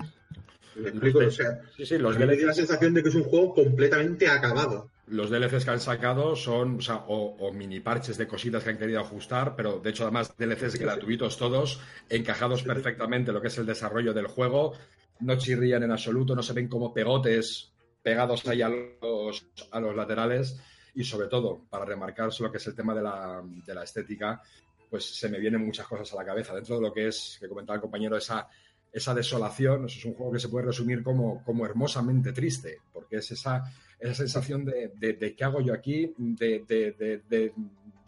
¿Me 0.76 0.90
explico? 0.90 1.20
O 1.20 1.32
sea, 1.32 1.62
sí, 1.76 1.86
sí, 1.86 1.98
los 1.98 2.20
me 2.20 2.26
da 2.26 2.48
la 2.48 2.54
sensación 2.54 2.94
de 2.94 3.02
que 3.02 3.10
es 3.10 3.16
un 3.16 3.24
juego 3.24 3.54
completamente 3.54 4.28
acabado. 4.28 4.92
Los 5.08 5.30
DLCs 5.30 5.64
que 5.64 5.72
han 5.72 5.80
sacado 5.80 6.36
son, 6.36 6.76
o, 6.76 6.82
sea, 6.82 6.98
o, 7.08 7.38
o, 7.40 7.54
mini 7.54 7.80
parches 7.80 8.18
de 8.18 8.28
cositas 8.28 8.64
que 8.64 8.72
han 8.72 8.78
querido 8.78 9.00
ajustar, 9.00 9.56
pero 9.56 9.80
de 9.80 9.92
hecho 9.92 10.04
además 10.04 10.36
DLCs 10.38 10.74
sí, 10.74 10.78
gratuitos 10.80 11.38
todos, 11.38 11.80
encajados 12.10 12.64
perfectamente 12.64 13.32
en 13.32 13.36
lo 13.36 13.42
que 13.42 13.48
es 13.48 13.58
el 13.58 13.66
desarrollo 13.66 14.14
del 14.14 14.28
juego, 14.28 14.74
no 15.22 15.38
chirrían 15.38 15.84
en 15.84 15.92
absoluto, 15.92 16.36
no 16.36 16.44
se 16.44 16.54
ven 16.54 16.68
como 16.68 16.94
pegotes 16.94 17.72
pegados 18.08 18.48
ahí 18.48 18.62
a 18.62 18.70
los, 18.70 19.48
a 19.70 19.82
los 19.82 19.94
laterales 19.94 20.58
y 20.96 21.04
sobre 21.04 21.28
todo, 21.28 21.66
para 21.70 21.84
remarcar 21.84 22.30
lo 22.40 22.50
que 22.50 22.58
es 22.58 22.66
el 22.68 22.74
tema 22.74 22.96
de 22.96 23.02
la, 23.02 23.44
de 23.44 23.76
la 23.76 23.84
estética, 23.84 24.42
pues 24.90 25.04
se 25.04 25.28
me 25.28 25.40
vienen 25.40 25.66
muchas 25.66 25.86
cosas 25.86 26.14
a 26.14 26.16
la 26.16 26.26
cabeza. 26.26 26.56
Dentro 26.56 26.78
de 26.78 26.84
lo 26.84 26.94
que 26.94 27.10
es, 27.10 27.36
que 27.38 27.50
comentaba 27.50 27.76
el 27.76 27.82
compañero, 27.82 28.16
esa, 28.16 28.48
esa 28.94 29.14
desolación, 29.14 29.88
eso 29.88 30.00
es 30.00 30.06
un 30.06 30.14
juego 30.14 30.32
que 30.32 30.40
se 30.40 30.48
puede 30.48 30.68
resumir 30.68 31.04
como, 31.04 31.44
como 31.44 31.66
hermosamente 31.66 32.32
triste, 32.32 32.80
porque 32.94 33.18
es 33.18 33.30
esa, 33.30 33.66
esa 34.00 34.14
sensación 34.14 34.64
de, 34.64 34.94
de, 34.96 35.12
de 35.12 35.36
qué 35.36 35.44
hago 35.44 35.60
yo 35.60 35.74
aquí, 35.74 36.14
de, 36.18 36.64
de, 36.66 37.54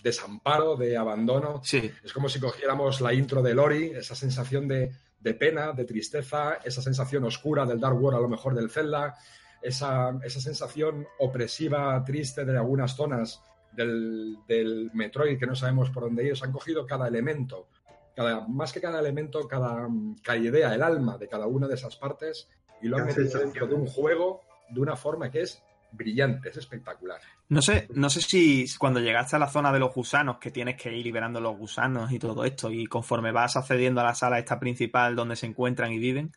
desamparo, 0.01 0.77
de 0.77 0.95
abandono. 0.95 1.59
Sí. 1.61 1.91
Es 2.05 2.13
como 2.13 2.29
si 2.29 2.39
cogiéramos 2.39 3.01
la 3.01 3.13
intro 3.13 3.41
de 3.41 3.53
Lori, 3.53 3.91
esa 3.97 4.15
sensación 4.15 4.65
de, 4.65 4.93
pena, 5.37 5.73
de 5.73 5.83
tristeza, 5.83 6.59
esa 6.63 6.81
sensación 6.81 7.25
oscura 7.25 7.65
del 7.65 7.81
Dark 7.81 8.01
World, 8.01 8.17
a 8.17 8.21
lo 8.21 8.29
mejor 8.29 8.55
del 8.55 8.69
Zelda, 8.69 9.17
esa, 9.61 10.17
esa 10.23 10.39
sensación 10.39 11.07
opresiva, 11.19 12.03
triste 12.03 12.45
de 12.45 12.57
algunas 12.57 12.95
zonas 12.95 13.41
del, 13.71 14.37
del, 14.47 14.91
Metroid 14.93 15.37
que 15.37 15.45
no 15.45 15.55
sabemos 15.55 15.89
por 15.89 16.03
dónde 16.03 16.25
ir, 16.25 16.37
se 16.37 16.45
han 16.45 16.51
cogido 16.51 16.85
cada 16.85 17.07
elemento, 17.07 17.67
cada, 18.15 18.47
más 18.47 18.73
que 18.73 18.81
cada 18.81 18.99
elemento, 18.99 19.47
cada, 19.47 19.87
cada, 20.23 20.37
idea, 20.37 20.73
el 20.73 20.83
alma 20.83 21.17
de 21.17 21.27
cada 21.27 21.47
una 21.47 21.67
de 21.67 21.75
esas 21.75 21.95
partes 21.95 22.49
y 22.81 22.87
lo 22.87 22.97
han 22.97 23.05
metido 23.05 23.39
dentro 23.39 23.67
de 23.67 23.75
un 23.75 23.87
juego 23.87 24.41
de 24.69 24.79
una 24.79 24.95
forma 24.95 25.29
que 25.29 25.41
es 25.41 25.61
brillante, 25.91 26.49
es 26.49 26.57
espectacular. 26.57 27.19
No 27.49 27.61
sé, 27.61 27.87
no 27.93 28.09
sé 28.09 28.21
si 28.21 28.65
cuando 28.77 28.99
llegaste 28.99 29.35
a 29.35 29.39
la 29.39 29.49
zona 29.49 29.71
de 29.71 29.79
los 29.79 29.93
gusanos, 29.93 30.37
que 30.37 30.51
tienes 30.51 30.79
que 30.79 30.95
ir 30.95 31.03
liberando 31.03 31.41
los 31.41 31.57
gusanos 31.57 32.11
y 32.11 32.19
todo 32.19 32.43
esto, 32.45 32.71
y 32.71 32.85
conforme 32.85 33.31
vas 33.31 33.55
accediendo 33.55 34.01
a 34.01 34.03
la 34.03 34.15
sala 34.15 34.39
esta 34.39 34.59
principal 34.59 35.15
donde 35.15 35.35
se 35.35 35.47
encuentran 35.47 35.91
y 35.91 35.97
viven, 35.97 36.31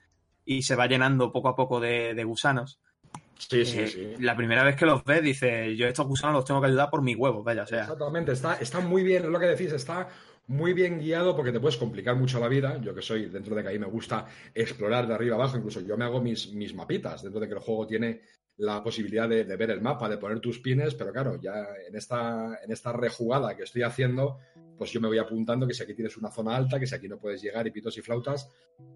y 0.44 0.62
se 0.62 0.74
va 0.74 0.86
llenando 0.86 1.32
poco 1.32 1.48
a 1.48 1.54
poco 1.54 1.80
de, 1.80 2.14
de 2.14 2.24
gusanos, 2.24 2.80
Sí, 3.48 3.64
sí, 3.64 3.80
eh, 3.80 3.88
sí. 3.88 4.14
La 4.20 4.36
primera 4.36 4.62
vez 4.64 4.76
que 4.76 4.86
los 4.86 5.04
ves, 5.04 5.22
dices, 5.22 5.76
yo 5.76 5.86
estos 5.86 6.06
gusanos 6.06 6.36
los 6.36 6.44
tengo 6.44 6.60
que 6.60 6.68
ayudar 6.68 6.90
por 6.90 7.02
mi 7.02 7.14
huevo, 7.14 7.42
vaya, 7.42 7.62
o 7.62 7.66
sea. 7.66 7.82
Exactamente, 7.82 8.32
está, 8.32 8.54
está 8.54 8.80
muy 8.80 9.02
bien, 9.02 9.24
es 9.24 9.30
lo 9.30 9.38
que 9.38 9.46
decís, 9.46 9.72
está 9.72 10.08
muy 10.46 10.72
bien 10.72 10.98
guiado 10.98 11.36
porque 11.36 11.52
te 11.52 11.60
puedes 11.60 11.76
complicar 11.76 12.16
mucho 12.16 12.40
la 12.40 12.48
vida. 12.48 12.78
Yo 12.80 12.94
que 12.94 13.02
soy 13.02 13.26
dentro 13.26 13.54
de 13.54 13.62
que 13.62 13.68
ahí 13.68 13.78
me 13.78 13.86
gusta 13.86 14.26
explorar 14.54 15.06
de 15.06 15.14
arriba 15.14 15.36
abajo, 15.36 15.56
incluso 15.56 15.80
yo 15.80 15.96
me 15.96 16.04
hago 16.04 16.20
mis, 16.20 16.52
mis 16.52 16.74
mapitas, 16.74 17.22
dentro 17.22 17.40
de 17.40 17.48
que 17.48 17.54
el 17.54 17.60
juego 17.60 17.86
tiene 17.86 18.22
la 18.58 18.82
posibilidad 18.82 19.28
de, 19.28 19.44
de, 19.44 19.56
ver 19.56 19.70
el 19.70 19.80
mapa, 19.80 20.08
de 20.08 20.18
poner 20.18 20.40
tus 20.40 20.58
pines, 20.58 20.94
pero 20.94 21.12
claro, 21.12 21.40
ya 21.40 21.66
en 21.88 21.96
esta, 21.96 22.58
en 22.62 22.70
esta 22.70 22.92
rejugada 22.92 23.56
que 23.56 23.62
estoy 23.62 23.82
haciendo, 23.82 24.38
pues 24.82 24.90
yo 24.90 25.00
me 25.00 25.06
voy 25.06 25.18
apuntando 25.18 25.64
que 25.64 25.74
si 25.74 25.84
aquí 25.84 25.94
tienes 25.94 26.16
una 26.16 26.28
zona 26.28 26.56
alta, 26.56 26.80
que 26.80 26.88
si 26.88 26.94
aquí 26.96 27.06
no 27.06 27.16
puedes 27.16 27.40
llegar 27.40 27.64
y 27.68 27.70
pitos 27.70 27.96
y 27.98 28.02
flautas, 28.02 28.50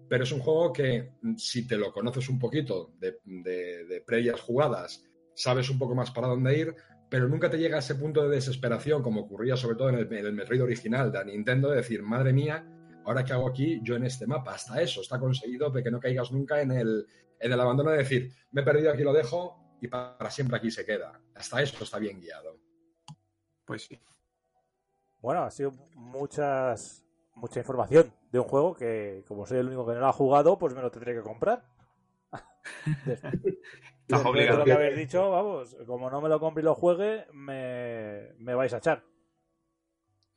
pero 0.09 0.25
es 0.25 0.31
un 0.33 0.41
juego 0.41 0.73
que 0.73 1.13
si 1.37 1.65
te 1.65 1.77
lo 1.77 1.93
conoces 1.93 2.27
un 2.27 2.37
poquito 2.37 2.91
de 2.99 4.03
previas 4.05 4.41
jugadas, 4.41 5.01
sabes 5.33 5.69
un 5.69 5.79
poco 5.79 5.95
más 5.95 6.11
para 6.11 6.27
dónde 6.27 6.59
ir, 6.59 6.75
pero 7.09 7.29
nunca 7.29 7.49
te 7.49 7.57
llega 7.57 7.77
a 7.77 7.79
ese 7.79 7.95
punto 7.95 8.27
de 8.27 8.35
desesperación 8.35 9.01
como 9.01 9.21
ocurría 9.21 9.55
sobre 9.55 9.77
todo 9.77 9.87
en 9.87 9.99
el, 9.99 10.11
en 10.11 10.25
el 10.25 10.33
Metroid 10.33 10.61
original 10.61 11.09
de 11.09 11.23
Nintendo, 11.23 11.69
de 11.69 11.77
decir, 11.77 12.03
madre 12.03 12.33
mía, 12.33 12.67
ahora 13.05 13.23
qué 13.23 13.31
hago 13.31 13.47
aquí 13.47 13.79
yo 13.81 13.95
en 13.95 14.03
este 14.03 14.27
mapa. 14.27 14.55
Hasta 14.55 14.81
eso 14.81 14.99
está 14.99 15.17
conseguido 15.17 15.69
de 15.69 15.83
que 15.83 15.89
no 15.89 16.01
caigas 16.01 16.33
nunca 16.33 16.61
en 16.61 16.71
el, 16.71 17.07
en 17.39 17.51
el 17.53 17.61
abandono 17.61 17.91
de 17.91 17.99
decir, 17.99 18.33
me 18.51 18.59
he 18.59 18.65
perdido 18.65 18.91
aquí, 18.91 19.03
lo 19.03 19.13
dejo 19.13 19.77
y 19.79 19.87
para 19.87 20.29
siempre 20.29 20.57
aquí 20.57 20.69
se 20.69 20.85
queda. 20.85 21.21
Hasta 21.33 21.61
eso 21.61 21.81
está 21.81 21.97
bien 21.97 22.19
guiado. 22.19 22.59
Pues 23.63 23.83
sí. 23.83 23.97
Bueno, 25.27 25.43
ha 25.43 25.51
sido 25.51 25.73
muchas, 25.93 27.03
mucha 27.35 27.59
información 27.59 28.13
de 28.31 28.39
un 28.39 28.45
juego 28.45 28.73
que, 28.73 29.25
como 29.27 29.45
soy 29.45 29.57
el 29.57 29.67
único 29.67 29.85
que 29.85 29.91
no 29.91 29.99
lo 29.99 30.07
ha 30.07 30.13
jugado, 30.13 30.57
pues 30.57 30.73
me 30.73 30.81
lo 30.81 30.89
tendré 30.89 31.15
que 31.15 31.21
comprar. 31.21 31.65
Estás 34.07 34.25
obligado. 34.25 34.59
lo 34.59 34.63
que 34.63 34.71
habéis 34.71 34.95
dicho, 34.95 35.29
vamos, 35.29 35.75
como 35.85 36.09
no 36.09 36.21
me 36.21 36.29
lo 36.29 36.39
compre 36.39 36.61
y 36.61 36.63
lo 36.63 36.75
juegue, 36.75 37.25
me, 37.33 38.35
me 38.37 38.55
vais 38.55 38.73
a 38.73 38.77
echar. 38.77 39.03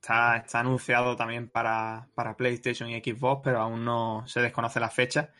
Está, 0.02 0.38
está 0.38 0.58
anunciado 0.58 1.14
también 1.14 1.48
para, 1.48 2.08
para, 2.16 2.36
PlayStation 2.36 2.90
y 2.90 3.00
Xbox, 3.00 3.42
pero 3.44 3.60
aún 3.60 3.84
no 3.84 4.24
se 4.26 4.40
desconoce 4.40 4.80
la 4.80 4.90
fecha. 4.90 5.30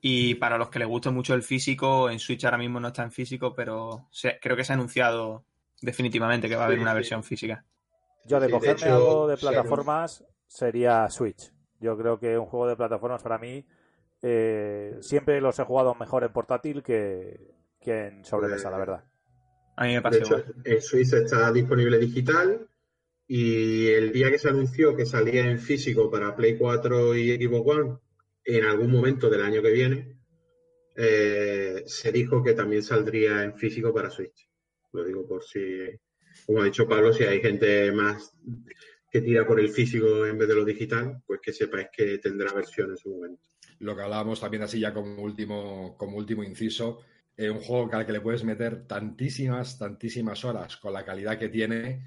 Y 0.00 0.36
para 0.36 0.56
los 0.56 0.70
que 0.70 0.78
les 0.78 0.88
guste 0.88 1.10
mucho 1.10 1.34
el 1.34 1.42
físico, 1.42 2.08
en 2.08 2.18
Switch 2.18 2.46
ahora 2.46 2.56
mismo 2.56 2.80
no 2.80 2.88
está 2.88 3.02
en 3.02 3.12
físico, 3.12 3.54
pero 3.54 4.08
se, 4.10 4.38
creo 4.40 4.56
que 4.56 4.64
se 4.64 4.72
ha 4.72 4.76
anunciado 4.76 5.44
definitivamente 5.82 6.48
que 6.48 6.56
va 6.56 6.62
a 6.62 6.66
haber 6.68 6.78
sí, 6.78 6.82
una 6.82 6.92
sí. 6.92 6.96
versión 6.96 7.22
física. 7.22 7.66
Yo 8.24 8.40
de 8.40 8.46
sí, 8.46 8.52
cogerme 8.52 8.80
de 8.80 8.86
hecho, 8.86 8.94
algo 8.94 9.28
de 9.28 9.36
plataformas 9.36 10.24
sería 10.46 11.08
Switch. 11.10 11.52
Yo 11.80 11.96
creo 11.98 12.18
que 12.18 12.38
un 12.38 12.46
juego 12.46 12.68
de 12.68 12.76
plataformas 12.76 13.22
para 13.22 13.38
mí 13.38 13.66
eh, 14.22 14.96
siempre 15.00 15.40
los 15.40 15.58
he 15.58 15.64
jugado 15.64 15.94
mejor 15.94 16.24
en 16.24 16.32
portátil 16.32 16.82
que, 16.82 17.54
que 17.80 18.06
en 18.06 18.24
sobremesa, 18.24 18.70
la 18.70 18.78
verdad. 18.78 19.04
A 19.76 19.84
mí 19.84 19.92
me 19.92 20.02
pasa 20.02 20.18
de 20.18 20.24
hecho, 20.24 20.44
en 20.64 20.80
Switch 20.80 21.12
está 21.12 21.52
disponible 21.52 21.98
digital 21.98 22.68
Y 23.26 23.88
el 23.88 24.12
día 24.12 24.30
que 24.30 24.38
se 24.38 24.48
anunció 24.48 24.94
que 24.96 25.04
salía 25.04 25.50
en 25.50 25.58
físico 25.58 26.10
para 26.10 26.36
Play 26.36 26.56
4 26.56 27.16
y 27.16 27.36
Xbox 27.36 27.76
One, 27.76 27.98
en 28.44 28.64
algún 28.64 28.90
momento 28.90 29.28
del 29.28 29.42
año 29.42 29.60
que 29.62 29.70
viene, 29.70 30.18
eh, 30.96 31.82
se 31.86 32.12
dijo 32.12 32.42
que 32.42 32.54
también 32.54 32.82
saldría 32.82 33.42
en 33.42 33.54
físico 33.54 33.92
para 33.92 34.10
Switch. 34.10 34.48
Lo 34.92 35.04
digo 35.04 35.26
por 35.26 35.42
si, 35.42 35.60
como 36.46 36.62
ha 36.62 36.64
dicho 36.64 36.88
Pablo, 36.88 37.12
si 37.12 37.24
hay 37.24 37.40
gente 37.40 37.92
más 37.92 38.32
que 39.10 39.20
tira 39.20 39.46
por 39.46 39.60
el 39.60 39.70
físico 39.70 40.26
en 40.26 40.38
vez 40.38 40.48
de 40.48 40.54
lo 40.54 40.64
digital, 40.64 41.22
pues 41.26 41.40
que 41.40 41.52
sepáis 41.52 41.88
que 41.92 42.18
tendrá 42.18 42.52
versión 42.52 42.90
en 42.90 42.96
su 42.96 43.10
momento. 43.10 43.42
Lo 43.78 43.94
que 43.94 44.02
hablábamos 44.02 44.40
también 44.40 44.62
así 44.62 44.80
ya 44.80 44.92
como 44.92 45.22
último, 45.22 45.96
como 45.96 46.16
último 46.16 46.42
inciso, 46.42 47.00
eh, 47.36 47.50
un 47.50 47.60
juego 47.60 47.88
al 47.92 48.06
que 48.06 48.12
le 48.12 48.20
puedes 48.20 48.44
meter 48.44 48.86
tantísimas, 48.86 49.78
tantísimas 49.78 50.44
horas 50.44 50.76
con 50.76 50.92
la 50.92 51.04
calidad 51.04 51.38
que 51.38 51.48
tiene 51.48 52.02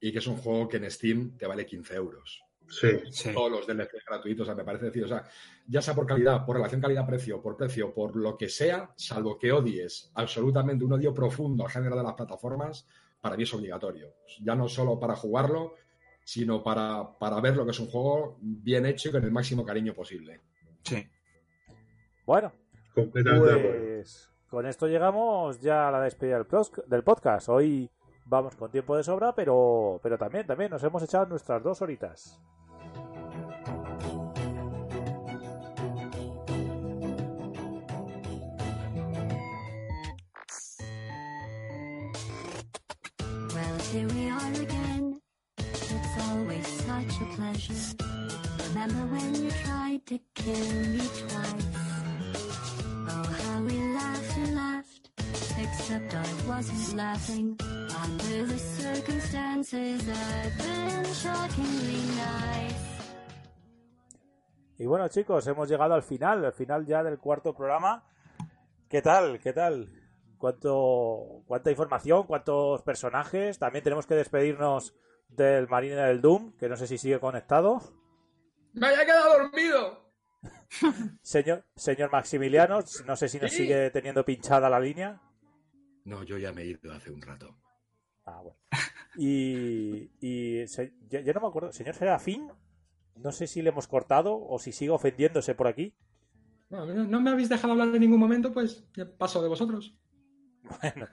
y 0.00 0.12
que 0.12 0.18
es 0.18 0.26
un 0.26 0.36
juego 0.36 0.68
que 0.68 0.76
en 0.76 0.90
Steam 0.90 1.36
te 1.36 1.46
vale 1.46 1.66
15 1.66 1.94
euros. 1.94 2.42
Sí. 2.68 2.88
Todos 3.32 3.50
los 3.50 3.66
DLC 3.66 4.04
gratuitos, 4.06 4.42
o 4.42 4.46
sea, 4.46 4.54
me 4.54 4.64
parece 4.64 4.86
decir, 4.86 5.04
o 5.04 5.08
sea, 5.08 5.24
ya 5.66 5.80
sea 5.80 5.94
por 5.94 6.06
calidad, 6.06 6.44
por 6.44 6.56
relación 6.56 6.80
calidad-precio, 6.80 7.40
por 7.40 7.56
precio, 7.56 7.94
por 7.94 8.14
lo 8.16 8.36
que 8.36 8.48
sea, 8.48 8.92
salvo 8.96 9.38
que 9.38 9.52
odies 9.52 10.10
absolutamente 10.14 10.84
un 10.84 10.92
odio 10.92 11.14
profundo 11.14 11.64
al 11.64 11.70
género 11.70 11.96
de 11.96 12.02
las 12.02 12.14
plataformas, 12.14 12.86
para 13.20 13.36
mí 13.36 13.42
es 13.42 13.54
obligatorio. 13.54 14.14
Ya 14.42 14.54
no 14.54 14.68
solo 14.68 14.98
para 14.98 15.16
jugarlo, 15.16 15.74
sino 16.24 16.62
para, 16.62 17.18
para 17.18 17.40
ver 17.40 17.56
lo 17.56 17.64
que 17.64 17.70
es 17.70 17.80
un 17.80 17.88
juego 17.88 18.36
bien 18.40 18.86
hecho 18.86 19.08
y 19.08 19.12
con 19.12 19.24
el 19.24 19.32
máximo 19.32 19.64
cariño 19.64 19.94
posible. 19.94 20.40
Sí. 20.82 21.08
Bueno, 22.26 22.52
pues 22.94 24.30
con 24.48 24.66
esto 24.66 24.88
llegamos 24.88 25.60
ya 25.60 25.88
a 25.88 25.90
la 25.90 26.00
despedida 26.00 26.44
del 26.86 27.04
podcast. 27.04 27.48
Hoy 27.48 27.90
vamos 28.24 28.56
con 28.56 28.70
tiempo 28.70 28.96
de 28.96 29.02
sobra, 29.02 29.34
pero, 29.34 30.00
pero 30.02 30.18
también, 30.18 30.46
también 30.46 30.70
nos 30.70 30.82
hemos 30.82 31.02
echado 31.02 31.26
nuestras 31.26 31.62
dos 31.62 31.80
horitas. 31.82 32.40
We 43.94 44.28
are 44.28 44.52
again. 44.62 45.20
It's 45.58 46.28
always 46.28 46.66
such 46.66 47.20
a 47.20 47.26
pleasure. 47.36 47.74
Remember 48.68 49.14
when 49.14 49.34
you 49.42 49.50
tried 49.64 50.04
to 50.06 50.18
kill 50.34 50.70
me 50.92 50.98
twice? 50.98 51.66
Oh, 53.08 53.24
how 53.42 53.60
we 53.62 53.78
laughed 53.94 54.38
laughed. 54.54 55.10
Except 55.58 56.14
I 56.14 56.48
wasn't 56.48 56.96
laughing. 56.96 57.56
Under 57.60 58.46
the 58.46 58.58
circumstances. 58.58 60.02
Y 64.80 64.86
bueno, 64.86 65.08
chicos, 65.08 65.46
hemos 65.48 65.68
llegado 65.68 65.94
al 65.94 66.02
final, 66.02 66.44
al 66.44 66.52
final 66.52 66.86
ya 66.86 67.02
del 67.02 67.18
cuarto 67.18 67.52
programa. 67.52 68.04
¿Qué 68.88 69.02
tal? 69.02 69.40
¿Qué 69.40 69.52
tal? 69.52 69.97
¿Cuánto, 70.38 71.42
¿Cuánta 71.46 71.70
información? 71.70 72.26
¿Cuántos 72.26 72.82
personajes? 72.82 73.58
También 73.58 73.82
tenemos 73.84 74.06
que 74.06 74.14
despedirnos 74.14 74.94
del 75.28 75.68
Marine 75.68 75.96
del 75.96 76.20
Doom, 76.20 76.52
que 76.56 76.68
no 76.68 76.76
sé 76.76 76.86
si 76.86 76.96
sigue 76.98 77.20
conectado. 77.20 77.80
¡Me 78.72 78.86
había 78.86 79.04
quedado 79.04 79.38
dormido! 79.38 80.08
Señor, 81.22 81.64
señor 81.74 82.12
Maximiliano, 82.12 82.78
no 83.06 83.16
sé 83.16 83.28
si 83.28 83.38
nos 83.40 83.50
Sí. 83.50 83.58
sigue 83.58 83.90
teniendo 83.90 84.24
pinchada 84.24 84.70
la 84.70 84.78
línea. 84.78 85.20
No, 86.04 86.22
yo 86.22 86.38
ya 86.38 86.52
me 86.52 86.62
he 86.62 86.66
ido 86.66 86.92
hace 86.92 87.10
un 87.10 87.20
rato. 87.20 87.56
Ah, 88.24 88.40
bueno. 88.42 88.58
Y, 89.16 90.10
y 90.20 90.66
se- 90.68 90.94
ya, 91.08 91.20
ya 91.20 91.32
no 91.32 91.40
me 91.40 91.48
acuerdo, 91.48 91.72
señor 91.72 91.94
Serafín, 91.96 92.52
no 93.16 93.32
sé 93.32 93.46
si 93.48 93.62
le 93.62 93.70
hemos 93.70 93.88
cortado 93.88 94.38
o 94.40 94.58
si 94.60 94.70
sigue 94.70 94.90
ofendiéndose 94.92 95.54
por 95.56 95.66
aquí. 95.66 95.94
No, 96.70 96.86
no 96.86 97.20
me 97.20 97.30
habéis 97.30 97.48
dejado 97.48 97.72
hablar 97.72 97.88
en 97.88 98.00
ningún 98.00 98.20
momento, 98.20 98.52
pues 98.52 98.86
ya 98.94 99.06
paso 99.10 99.42
de 99.42 99.48
vosotros. 99.48 99.97
Bueno, 100.80 101.06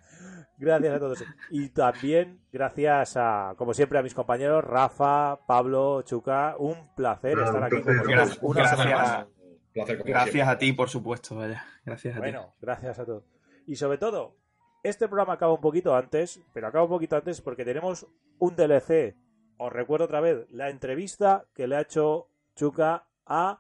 gracias 0.58 0.96
a 0.96 1.00
todos. 1.00 1.24
Y 1.50 1.70
también 1.70 2.40
gracias 2.52 3.18
a, 3.18 3.54
como 3.58 3.74
siempre, 3.74 4.00
a 4.00 4.04
mis 4.04 4.14
compañeros 4.14 4.64
Rafa, 4.64 5.40
Pablo, 5.46 6.02
Chuca. 6.04 6.56
Un 6.58 6.94
placer 6.96 7.40
estar 7.40 7.64
aquí 7.64 7.82
con 7.82 7.98
vosotros. 7.98 8.08
Gracias. 8.08 8.40
Una 8.42 8.60
Gracias. 8.62 9.28
placer 9.74 9.98
Gracias 10.04 10.32
siempre. 10.32 10.42
a 10.54 10.58
ti, 10.58 10.74
por 10.74 10.90
supuesto, 10.90 11.36
vaya. 11.36 11.66
Gracias 11.86 12.14
a 12.14 12.18
ti. 12.18 12.22
Bueno, 12.22 12.56
gracias 12.62 13.00
a 13.00 13.06
todos. 13.06 13.24
Y 13.68 13.76
sobre 13.76 13.98
todo, 13.98 14.38
este 14.84 15.08
programa 15.08 15.34
acaba 15.34 15.54
un 15.54 15.62
poquito 15.62 15.96
antes, 15.96 16.42
pero 16.54 16.68
acaba 16.68 16.84
un 16.86 16.92
poquito 16.92 17.16
antes 17.16 17.42
porque 17.42 17.66
tenemos 17.66 18.08
un 18.40 18.56
DLC. 18.56 19.16
Os 19.58 19.74
recuerdo 19.74 20.06
otra 20.06 20.22
vez 20.22 20.46
la 20.52 20.70
entrevista 20.70 21.46
que 21.54 21.68
le 21.68 21.76
ha 21.78 21.82
hecho 21.82 22.30
Chuca 22.56 23.08
a 23.26 23.60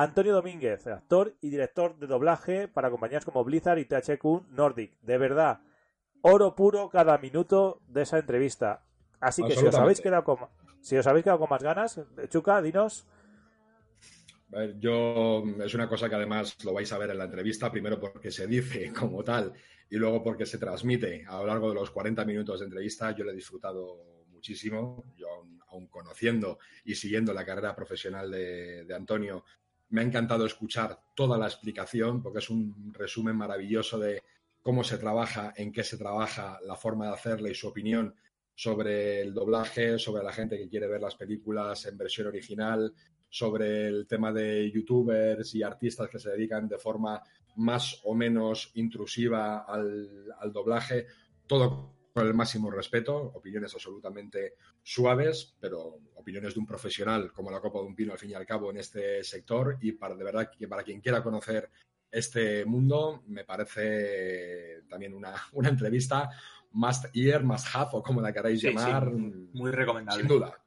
Antonio 0.00 0.32
Domínguez, 0.32 0.86
actor 0.86 1.34
y 1.40 1.50
director 1.50 1.98
de 1.98 2.06
doblaje 2.06 2.68
para 2.68 2.88
compañías 2.88 3.24
como 3.24 3.42
Blizzard 3.42 3.78
y 3.78 3.84
THQ 3.84 4.48
Nordic. 4.52 4.92
De 5.00 5.18
verdad, 5.18 5.58
oro 6.20 6.54
puro 6.54 6.88
cada 6.88 7.18
minuto 7.18 7.82
de 7.88 8.02
esa 8.02 8.20
entrevista. 8.20 8.84
Así 9.18 9.42
que 9.42 9.56
si 9.56 9.66
os 9.66 9.74
habéis 9.74 10.00
quedado 10.00 10.22
con, 10.22 10.38
si 10.82 10.96
os 10.96 11.04
habéis 11.08 11.24
quedado 11.24 11.40
con 11.40 11.50
más 11.50 11.64
ganas, 11.64 12.00
Chuca, 12.28 12.62
dinos. 12.62 13.08
A 14.52 14.58
ver, 14.60 14.78
yo 14.78 15.42
es 15.64 15.74
una 15.74 15.88
cosa 15.88 16.08
que 16.08 16.14
además 16.14 16.56
lo 16.64 16.74
vais 16.74 16.92
a 16.92 16.98
ver 16.98 17.10
en 17.10 17.18
la 17.18 17.24
entrevista, 17.24 17.68
primero 17.68 17.98
porque 17.98 18.30
se 18.30 18.46
dice 18.46 18.92
como 18.96 19.24
tal 19.24 19.52
y 19.90 19.96
luego 19.96 20.22
porque 20.22 20.46
se 20.46 20.58
transmite 20.58 21.24
a 21.26 21.38
lo 21.38 21.46
largo 21.46 21.70
de 21.70 21.74
los 21.74 21.90
40 21.90 22.24
minutos 22.24 22.60
de 22.60 22.66
entrevista. 22.66 23.10
Yo 23.16 23.24
lo 23.24 23.32
he 23.32 23.34
disfrutado 23.34 24.24
muchísimo, 24.28 25.12
yo 25.16 25.28
aún, 25.28 25.60
aún 25.66 25.88
conociendo 25.88 26.60
y 26.84 26.94
siguiendo 26.94 27.32
la 27.32 27.44
carrera 27.44 27.74
profesional 27.74 28.30
de, 28.30 28.84
de 28.84 28.94
Antonio, 28.94 29.44
me 29.90 30.00
ha 30.00 30.04
encantado 30.04 30.46
escuchar 30.46 30.98
toda 31.14 31.38
la 31.38 31.46
explicación 31.46 32.22
porque 32.22 32.38
es 32.38 32.50
un 32.50 32.92
resumen 32.92 33.36
maravilloso 33.36 33.98
de 33.98 34.22
cómo 34.62 34.84
se 34.84 34.98
trabaja, 34.98 35.52
en 35.56 35.72
qué 35.72 35.82
se 35.82 35.96
trabaja, 35.96 36.58
la 36.64 36.76
forma 36.76 37.06
de 37.06 37.14
hacerle 37.14 37.50
y 37.50 37.54
su 37.54 37.68
opinión 37.68 38.14
sobre 38.54 39.22
el 39.22 39.32
doblaje, 39.32 39.98
sobre 39.98 40.24
la 40.24 40.32
gente 40.32 40.58
que 40.58 40.68
quiere 40.68 40.88
ver 40.88 41.00
las 41.00 41.14
películas 41.14 41.86
en 41.86 41.96
versión 41.96 42.26
original, 42.26 42.92
sobre 43.30 43.86
el 43.86 44.06
tema 44.06 44.32
de 44.32 44.70
youtubers 44.70 45.54
y 45.54 45.62
artistas 45.62 46.08
que 46.08 46.18
se 46.18 46.30
dedican 46.30 46.68
de 46.68 46.78
forma 46.78 47.22
más 47.56 48.00
o 48.04 48.14
menos 48.14 48.70
intrusiva 48.74 49.60
al, 49.60 50.32
al 50.38 50.52
doblaje, 50.52 51.06
todo 51.46 51.97
con 52.18 52.26
el 52.26 52.34
máximo 52.34 52.70
respeto, 52.70 53.16
opiniones 53.34 53.72
absolutamente 53.74 54.54
suaves, 54.82 55.56
pero 55.60 55.98
opiniones 56.16 56.54
de 56.54 56.60
un 56.60 56.66
profesional 56.66 57.32
como 57.32 57.50
la 57.50 57.60
copa 57.60 57.78
de 57.80 57.86
un 57.86 57.94
pino 57.94 58.12
al 58.12 58.18
fin 58.18 58.30
y 58.30 58.34
al 58.34 58.46
cabo 58.46 58.70
en 58.70 58.78
este 58.78 59.22
sector 59.24 59.76
y 59.80 59.92
para 59.92 60.14
de 60.14 60.24
verdad 60.24 60.50
que 60.56 60.68
para 60.68 60.82
quien 60.82 61.00
quiera 61.00 61.22
conocer 61.22 61.70
este 62.10 62.64
mundo 62.64 63.22
me 63.26 63.44
parece 63.44 64.82
también 64.88 65.14
una, 65.14 65.34
una 65.52 65.68
entrevista 65.68 66.30
must 66.72 67.06
hear, 67.14 67.42
must 67.44 67.66
have 67.74 67.90
o 67.92 68.02
como 68.02 68.20
la 68.20 68.32
queráis 68.32 68.60
Sí, 68.60 68.68
sí, 68.68 68.74
llamar, 68.74 69.10
muy 69.10 69.70
recomendable. 69.70 70.20
sin 70.22 70.28
duda. 70.28 70.58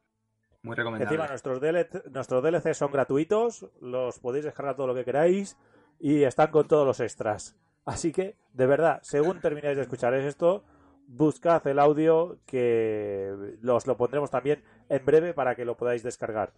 Muy 0.64 0.73
Encima, 0.73 0.76
recomendable. 0.76 1.28
nuestros, 1.30 1.60
DLC, 1.61 2.06
nuestros 2.11 2.44
DLC 2.44 2.73
son 2.76 2.91
gratuitos, 2.91 3.65
los 3.82 4.19
podéis 4.19 4.45
descargar 4.45 4.76
todo 4.76 4.88
lo 4.88 4.94
que 4.95 5.03
queráis 5.06 5.57
y 5.99 6.23
están 6.23 6.52
con 6.52 6.68
todos 6.68 6.86
los 6.86 6.99
extras. 6.99 7.56
Así 7.86 8.11
que, 8.11 8.36
de 8.53 8.68
verdad, 8.68 8.99
según 9.02 9.40
termináis 9.41 9.76
de 9.76 9.82
escuchar 9.84 10.14
esto, 10.14 10.64
buscad 11.12 11.66
el 11.68 11.80
audio 11.80 12.40
que 12.46 13.58
los 13.62 13.86
lo 13.86 13.98
pondremos 13.98 14.32
también 14.32 14.64
en 14.90 15.06
breve 15.06 15.34
para 15.34 15.56
que 15.56 15.66
lo 15.66 15.76
podáis 15.76 16.04
descargar. 16.04 16.54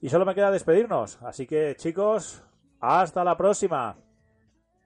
Y 0.00 0.08
solo 0.08 0.26
me 0.26 0.34
queda 0.34 0.50
despedirnos. 0.50 1.20
Así 1.22 1.46
que, 1.46 1.74
chicos, 1.76 2.42
hasta 2.80 3.24
la 3.24 3.36
próxima. 3.36 3.96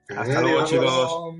Hasta 0.08 0.40
luego, 0.40 0.60
Adiós. 0.60 0.70
chicos. 0.70 1.34